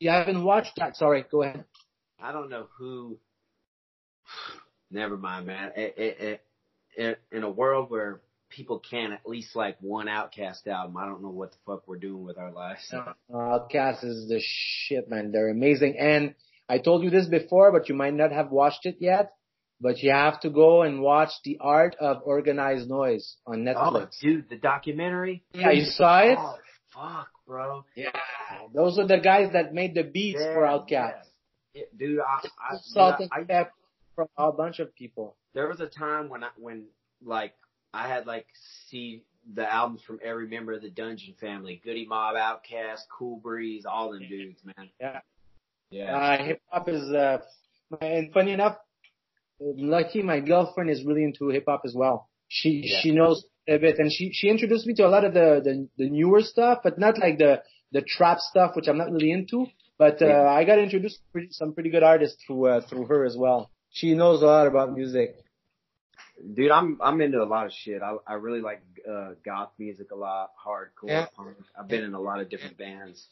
you 0.00 0.10
haven't 0.10 0.42
watched 0.44 0.72
that? 0.78 0.96
Sorry, 0.96 1.24
go 1.30 1.42
ahead. 1.42 1.64
I 2.20 2.32
don't 2.32 2.48
know 2.48 2.66
who. 2.78 3.18
Never 4.90 5.16
mind, 5.18 5.46
man. 5.46 5.72
It, 5.76 5.94
it, 5.98 6.40
it, 6.96 7.20
in 7.30 7.42
a 7.42 7.50
world 7.50 7.90
where 7.90 8.20
people 8.48 8.78
can 8.78 9.12
at 9.12 9.26
least 9.28 9.54
like 9.54 9.76
one 9.80 10.06
Outkast 10.06 10.66
album, 10.66 10.96
I 10.96 11.04
don't 11.04 11.22
know 11.22 11.28
what 11.28 11.52
the 11.52 11.58
fuck 11.66 11.86
we're 11.86 11.98
doing 11.98 12.24
with 12.24 12.38
our 12.38 12.50
lives. 12.50 12.90
Outkast 13.30 14.02
is 14.04 14.28
the 14.28 14.40
shit, 14.42 15.10
man. 15.10 15.30
They're 15.30 15.50
amazing. 15.50 15.98
And 15.98 16.34
I 16.70 16.78
told 16.78 17.02
you 17.04 17.10
this 17.10 17.26
before, 17.26 17.70
but 17.70 17.90
you 17.90 17.94
might 17.94 18.14
not 18.14 18.32
have 18.32 18.50
watched 18.50 18.86
it 18.86 18.96
yet. 19.00 19.32
But 19.80 19.98
you 20.02 20.10
have 20.10 20.40
to 20.40 20.50
go 20.50 20.82
and 20.82 21.00
watch 21.02 21.30
The 21.44 21.58
Art 21.60 21.94
of 22.00 22.22
Organized 22.24 22.88
Noize 22.90 23.34
on 23.46 23.68
Oh, 23.68 23.72
Netflix. 23.74 24.18
dude, 24.20 24.48
the 24.48 24.56
documentary. 24.56 25.44
yeah, 25.52 25.70
you 25.70 25.84
saw 25.84 26.18
it? 26.20 26.36
Oh, 26.40 26.56
fuck, 27.00 27.28
bro. 27.46 27.84
Yeah, 27.96 28.10
those 28.74 28.98
are 28.98 29.06
the 29.06 29.18
guys 29.18 29.52
that 29.52 29.72
made 29.74 29.94
the 29.94 30.02
beats 30.02 30.40
Yeah, 30.40 30.54
for 30.54 30.62
Outkast. 30.62 31.24
yeah. 31.74 31.82
Dude, 31.96 32.18
I, 32.20 32.46
I, 32.74 32.76
Salt 32.82 33.18
dude, 33.18 33.28
I, 33.32 33.42
pepper 33.44 33.72
from 34.16 34.28
a 34.36 34.50
bunch 34.52 34.78
of 34.80 34.94
people. 34.94 35.36
there 35.54 35.68
was 35.68 35.80
a 35.80 35.86
time 35.86 36.28
when 36.28 36.42
I 36.44 36.48
when 36.58 36.84
like 37.24 37.54
I 37.94 38.08
had 38.08 38.26
like 38.26 38.46
see 38.88 39.22
the 39.54 39.70
albums 39.72 40.02
from 40.06 40.18
every 40.22 40.46
member 40.48 40.72
of 40.72 40.82
the 40.82 40.90
Dungeon 40.90 41.34
family, 41.40 41.80
Goodie 41.82 42.06
Mob, 42.06 42.34
Outkast, 42.34 43.02
Cool 43.16 43.36
Breeze, 43.38 43.86
all 43.86 44.10
them 44.12 44.22
dudes, 44.28 44.60
man. 44.64 44.90
Yeah. 45.00 45.20
Yeah. 45.90 46.16
Uh, 46.16 46.44
hip 46.44 46.60
hop 46.66 46.88
is, 46.88 47.02
uh, 47.10 47.38
and 48.02 48.30
funny 48.32 48.52
enough, 48.52 48.76
lucky 49.60 50.22
my 50.22 50.40
girlfriend 50.40 50.90
is 50.90 51.02
really 51.04 51.24
into 51.24 51.48
hip 51.48 51.64
hop 51.66 51.82
as 51.86 51.94
well. 51.94 52.28
She, 52.48 52.82
Yeah. 52.84 52.98
she 53.00 53.10
knows 53.12 53.46
a 53.68 53.78
bit 53.78 53.98
and 53.98 54.10
she, 54.12 54.32
she 54.32 54.48
introduced 54.48 54.86
me 54.86 54.94
to 54.94 55.06
a 55.06 55.08
lot 55.08 55.24
of 55.24 55.34
the, 55.34 55.60
the, 55.62 55.88
the 55.96 56.10
newer 56.10 56.40
stuff, 56.42 56.78
but 56.82 56.98
not 56.98 57.18
like 57.18 57.38
the, 57.38 57.62
the 57.92 58.02
trap 58.02 58.38
stuff, 58.40 58.74
which 58.76 58.88
I'm 58.88 58.98
not 58.98 59.10
really 59.10 59.30
into. 59.30 59.66
But, 59.98 60.22
uh, 60.22 60.26
Yeah. 60.26 60.48
I 60.48 60.64
got 60.64 60.78
introduced 60.78 61.16
to 61.16 61.22
pretty, 61.32 61.48
some 61.50 61.72
pretty 61.74 61.90
good 61.90 62.02
artists 62.02 62.42
through, 62.46 62.66
uh, 62.66 62.80
through 62.80 63.06
her 63.06 63.24
as 63.24 63.36
well. 63.36 63.70
She 63.90 64.14
knows 64.14 64.42
a 64.42 64.46
lot 64.46 64.66
about 64.66 64.92
music. 64.94 65.36
Dude, 66.54 66.70
I'm 66.70 66.98
I'm 67.02 67.20
into 67.20 67.42
a 67.42 67.44
lot 67.44 67.66
of 67.66 67.72
shit. 67.72 68.00
I 68.00 68.14
I 68.24 68.34
really 68.34 68.60
like 68.60 68.80
uh 69.10 69.30
goth 69.44 69.70
music 69.76 70.12
a 70.12 70.14
lot, 70.14 70.50
hardcore 70.64 71.08
Yeah. 71.08 71.26
punk. 71.36 71.56
I've 71.76 71.88
been 71.88 72.04
in 72.04 72.14
a 72.14 72.20
lot 72.20 72.38
of 72.40 72.48
different 72.48 72.78
bands. 72.78 73.26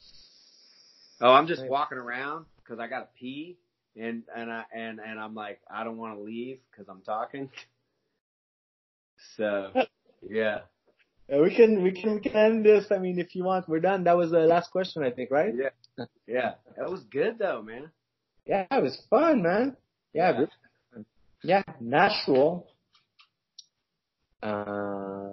Oh, 1.21 1.31
I'm 1.31 1.47
just 1.47 1.65
walking 1.69 1.99
around 1.99 2.47
because 2.57 2.81
I 2.81 2.89
got 2.89 2.99
to 3.01 3.07
pee, 3.17 3.59
and 3.97 4.25
and 4.35 4.51
I 4.51 4.65
and 4.75 4.99
and 4.99 5.21
I'm 5.21 5.37
like 5.37 5.61
I 5.71 5.85
don't 5.85 5.99
want 5.99 6.17
to 6.17 6.23
leave 6.23 6.59
because 6.71 6.89
I'm 6.89 7.03
talking. 7.03 7.49
So 9.37 9.73
yeah, 10.28 10.59
we 11.28 11.55
can, 11.55 11.82
we 11.82 11.93
can, 11.93 12.14
we 12.14 12.20
can 12.20 12.36
end 12.36 12.64
this. 12.64 12.86
I 12.90 12.98
mean, 12.98 13.18
if 13.18 13.34
you 13.34 13.44
want, 13.44 13.68
we're 13.68 13.80
done. 13.80 14.05
That 14.05 14.16
was 14.16 14.30
the 14.30 14.40
last 14.40 14.70
question, 14.70 15.02
I 15.02 15.10
think, 15.10 15.30
right? 15.30 15.52
yeah, 15.55 16.05
yeah. 16.26 16.52
That 16.76 16.90
was 16.90 17.02
good 17.10 17.38
though, 17.38 17.62
man. 17.62 17.90
Yeah, 18.47 18.66
it 18.70 18.82
was 18.82 18.97
fun, 19.10 19.43
man. 19.43 19.76
Yeah, 20.12 20.40
Yeah. 20.40 21.02
yeah, 21.43 21.62
natural. 21.80 22.68
Uh, 24.43 25.26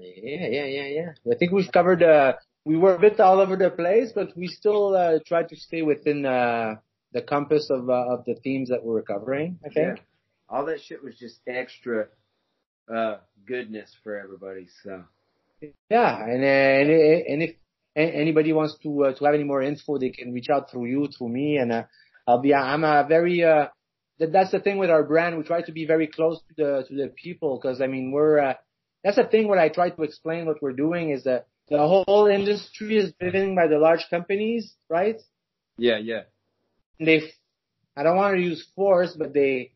yeah, 0.00 0.46
yeah, 0.48 0.64
yeah, 0.64 0.86
yeah. 0.86 1.10
I 1.30 1.36
think 1.36 1.52
we've 1.52 1.70
covered. 1.72 2.02
Uh, 2.02 2.34
we 2.64 2.76
were 2.76 2.94
a 2.94 2.98
bit 2.98 3.20
all 3.20 3.40
over 3.40 3.56
the 3.56 3.70
place, 3.70 4.12
but 4.14 4.36
we 4.36 4.46
still 4.46 4.94
uh, 4.96 5.18
tried 5.26 5.48
to 5.50 5.56
stay 5.56 5.82
within 5.82 6.24
uh, 6.24 6.76
the 7.12 7.22
compass 7.22 7.68
of 7.70 7.90
uh, 7.90 8.14
of 8.14 8.24
the 8.24 8.34
themes 8.36 8.68
that 8.70 8.82
we 8.84 8.90
were 8.92 9.02
covering. 9.02 9.58
I 9.64 9.68
think. 9.68 10.00
All 10.48 10.64
that 10.66 10.80
shit 10.80 11.02
was 11.04 11.16
just 11.18 11.40
extra 11.46 12.06
uh 12.94 13.16
goodness 13.46 13.90
for 14.02 14.18
everybody. 14.18 14.68
So 14.82 15.04
Yeah, 15.90 16.24
and 16.24 16.42
uh, 16.42 16.46
and 16.46 16.90
and 17.28 17.42
if 17.42 17.56
anybody 17.96 18.52
wants 18.52 18.76
to 18.82 19.04
uh, 19.04 19.14
to 19.14 19.24
have 19.24 19.34
any 19.34 19.44
more 19.44 19.62
info, 19.62 19.98
they 19.98 20.10
can 20.10 20.32
reach 20.32 20.48
out 20.50 20.70
through 20.70 20.86
you, 20.86 21.08
through 21.16 21.28
me, 21.28 21.56
and 21.56 21.72
uh, 21.72 21.82
I'll 22.26 22.40
be. 22.40 22.54
I'm 22.54 22.84
a 22.84 23.06
very. 23.08 23.42
Uh, 23.44 23.68
that, 24.18 24.32
that's 24.32 24.50
the 24.50 24.60
thing 24.60 24.78
with 24.78 24.90
our 24.90 25.04
brand. 25.04 25.38
We 25.38 25.44
try 25.44 25.62
to 25.62 25.72
be 25.72 25.86
very 25.86 26.08
close 26.08 26.40
to 26.48 26.54
the 26.56 26.84
to 26.88 26.94
the 26.94 27.08
people 27.08 27.58
because 27.60 27.80
I 27.80 27.86
mean 27.86 28.12
we're. 28.12 28.38
Uh, 28.38 28.54
that's 29.04 29.16
the 29.16 29.24
thing. 29.24 29.48
What 29.48 29.58
I 29.58 29.68
try 29.68 29.90
to 29.90 30.02
explain 30.02 30.46
what 30.46 30.60
we're 30.60 30.72
doing 30.72 31.10
is 31.10 31.24
that 31.24 31.46
the 31.70 31.78
whole 31.78 32.26
industry 32.26 32.96
is 32.96 33.12
driven 33.20 33.54
by 33.54 33.66
the 33.68 33.78
large 33.78 34.06
companies, 34.10 34.74
right? 34.88 35.20
yeah, 35.76 35.98
yeah, 35.98 36.22
And 36.98 37.06
they, 37.06 37.22
I 37.96 38.02
don't 38.02 38.16
want 38.16 38.36
to 38.36 38.42
use 38.42 38.66
force, 38.74 39.14
but 39.16 39.32
they, 39.32 39.72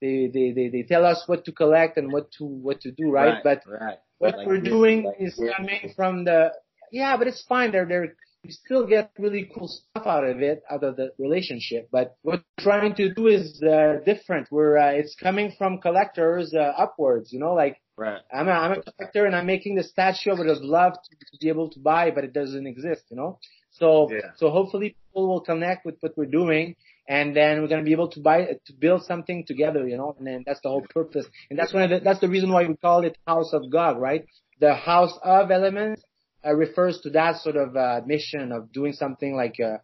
they, 0.00 0.30
they, 0.32 0.52
they, 0.52 0.68
they 0.68 0.82
tell 0.82 1.04
us 1.06 1.22
what 1.26 1.44
to 1.46 1.52
collect 1.52 1.96
and 1.96 2.12
what 2.12 2.30
to 2.38 2.44
what 2.44 2.80
to 2.82 2.90
do, 2.92 3.10
right? 3.10 3.42
But 3.42 3.62
right. 3.66 3.98
what 4.18 4.36
Like 4.36 4.46
we're 4.46 4.60
this, 4.60 4.68
doing 4.68 5.04
like 5.04 5.16
is 5.20 5.36
this. 5.36 5.50
coming 5.56 5.92
from 5.96 6.24
the 6.24 6.52
yeah, 6.92 7.16
but 7.16 7.26
it's 7.26 7.42
fine. 7.48 7.72
They're 7.72 7.86
they're 7.86 8.14
you 8.42 8.52
still 8.52 8.86
get 8.86 9.10
really 9.18 9.50
cool 9.54 9.68
stuff 9.68 10.06
out 10.06 10.24
of 10.24 10.42
it, 10.42 10.62
out 10.70 10.84
of 10.84 10.96
the 10.96 11.12
relationship. 11.18 11.88
But 11.90 12.16
what 12.22 12.42
we're 12.58 12.62
trying 12.62 12.94
to 12.96 13.14
do 13.14 13.26
is 13.28 13.62
uh, 13.62 14.00
different. 14.04 14.48
We're 14.50 14.76
uh, 14.76 14.90
it's 14.90 15.14
coming 15.14 15.52
from 15.56 15.80
collectors 15.80 16.52
uh, 16.52 16.72
upwards. 16.76 17.32
You 17.32 17.38
know, 17.40 17.54
like 17.54 17.80
right. 17.96 18.20
I'm 18.32 18.48
a 18.48 18.52
I'm 18.52 18.72
a 18.72 18.82
collector 18.82 19.24
and 19.24 19.34
I'm 19.34 19.46
making 19.46 19.76
the 19.76 19.82
statue 19.82 20.30
I 20.32 20.34
would 20.34 20.48
have 20.48 20.58
loved 20.60 20.98
to, 21.08 21.16
to 21.16 21.38
be 21.40 21.48
able 21.48 21.70
to 21.70 21.80
buy, 21.80 22.10
but 22.10 22.24
it 22.24 22.34
doesn't 22.34 22.66
exist. 22.66 23.04
You 23.10 23.16
know, 23.16 23.38
so 23.70 24.10
Yeah. 24.12 24.32
so 24.36 24.50
hopefully 24.50 24.96
people 25.06 25.26
will 25.28 25.40
connect 25.40 25.86
with 25.86 25.96
what 26.00 26.12
we're 26.18 26.26
doing. 26.26 26.76
And 27.06 27.36
then 27.36 27.60
we're 27.60 27.68
gonna 27.68 27.82
be 27.82 27.92
able 27.92 28.08
to 28.12 28.20
buy 28.20 28.44
to 28.66 28.72
build 28.72 29.04
something 29.04 29.44
together, 29.46 29.86
you 29.86 29.96
know, 29.96 30.14
and 30.18 30.26
then 30.26 30.42
that's 30.46 30.60
the 30.62 30.68
whole 30.70 30.86
purpose. 30.88 31.26
And 31.50 31.58
that's 31.58 31.72
one 31.72 31.82
of 31.82 31.90
the, 31.90 32.00
that's 32.00 32.20
the 32.20 32.28
reason 32.28 32.50
why 32.50 32.66
we 32.66 32.76
call 32.76 33.04
it 33.04 33.18
House 33.26 33.52
of 33.52 33.70
Gog, 33.70 33.98
right? 33.98 34.24
The 34.60 34.74
House 34.74 35.12
of 35.22 35.50
element 35.50 36.00
uh, 36.46 36.54
refers 36.54 37.00
to 37.02 37.10
that 37.10 37.36
sort 37.36 37.56
of 37.56 37.76
uh, 37.76 38.00
mission 38.06 38.52
of 38.52 38.72
doing 38.72 38.92
something 38.94 39.34
like 39.34 39.56
a 39.60 39.80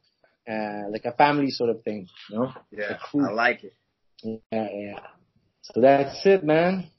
uh, 0.51 0.91
like 0.91 1.05
a 1.05 1.13
family 1.13 1.51
sort 1.51 1.71
of 1.71 1.83
thing, 1.85 2.07
you 2.31 2.39
know? 2.39 2.53
Yeah. 2.71 2.99
I 3.15 3.31
like 3.33 3.65
it. 3.65 3.75
Yeah, 4.23 4.41
yeah. 4.73 5.01
So 5.63 5.81
that's 5.81 6.25
it, 6.25 6.43
man. 6.43 6.91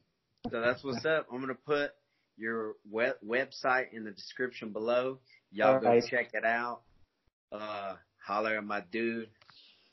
So 0.50 0.62
that's 0.62 0.84
what's 0.84 1.06
up. 1.06 1.28
I'm 1.32 1.42
gonna 1.42 1.56
put 1.56 1.92
your 2.38 2.76
web- 2.90 3.18
website 3.26 3.94
in 3.94 4.04
the 4.04 4.12
description 4.12 4.70
below. 4.70 5.20
Y'all 5.52 5.80
go 5.80 5.88
Alright. 5.88 6.04
check 6.10 6.30
it 6.34 6.46
out. 6.46 6.82
Uh, 7.52 7.96
holler 8.26 8.58
at 8.58 8.64
my 8.64 8.82
dude. 8.92 9.28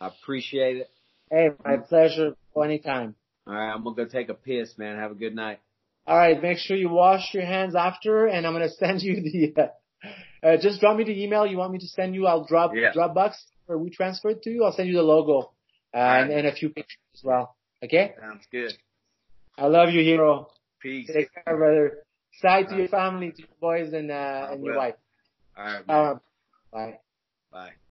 I 0.00 0.08
appreciate 0.08 0.76
it. 0.78 0.90
Hey, 1.30 1.50
my 1.64 1.76
pleasure. 1.78 2.34
Anytime. 2.62 3.14
All 3.46 3.54
right, 3.54 3.72
I'm 3.72 3.84
gonna 3.84 3.94
go 3.94 4.04
take 4.04 4.28
a 4.28 4.34
piss, 4.34 4.76
man. 4.78 4.98
Have 4.98 5.12
a 5.12 5.14
good 5.14 5.34
night. 5.34 5.60
All 6.06 6.16
right, 6.16 6.40
make 6.42 6.58
sure 6.58 6.76
you 6.76 6.88
wash 6.88 7.32
your 7.34 7.44
hands 7.46 7.76
after, 7.76 8.26
and 8.26 8.46
I'm 8.46 8.52
gonna 8.52 8.68
send 8.78 9.02
you 9.02 9.22
the. 9.22 9.62
Uh, 9.62 10.46
uh, 10.46 10.56
just 10.56 10.80
drop 10.80 10.96
me 10.96 11.04
the 11.04 11.22
email 11.22 11.46
you 11.46 11.56
want 11.56 11.72
me 11.72 11.78
to 11.78 11.86
send 11.86 12.14
you. 12.14 12.26
I'll 12.26 12.44
drop 12.44 12.72
Yeah. 12.74 12.92
Dropbox 12.92 13.34
or 13.68 13.78
WeTransfer 13.78 14.32
it 14.32 14.42
to 14.42 14.50
you. 14.50 14.64
I'll 14.64 14.72
send 14.72 14.88
you 14.88 14.96
the 14.96 15.02
logo 15.02 15.52
uh, 15.94 15.96
and, 15.96 16.30
Alright. 16.30 16.30
and 16.30 16.46
a 16.46 16.52
few 16.52 16.68
pictures 16.70 16.98
as 17.14 17.22
well. 17.22 17.56
Okay. 17.84 18.14
Sounds 18.20 18.44
good. 18.50 18.72
I 19.56 19.66
love 19.66 19.90
you, 19.90 20.02
hero. 20.02 20.48
Peace. 20.80 21.10
Take 21.12 21.28
care, 21.32 21.56
brother. 21.56 21.98
Side 22.40 22.68
to 22.68 22.76
your 22.76 22.88
family, 22.88 23.32
to 23.32 23.38
your 23.38 23.48
boys, 23.60 23.92
and 23.92 24.10
uh, 24.10 24.48
and 24.52 24.64
your 24.64 24.76
wife. 24.76 24.94
All 25.56 25.64
right, 25.64 25.86
man. 25.86 25.96
Uh, 25.96 26.14
bye. 26.72 26.98
Bye. 27.50 27.72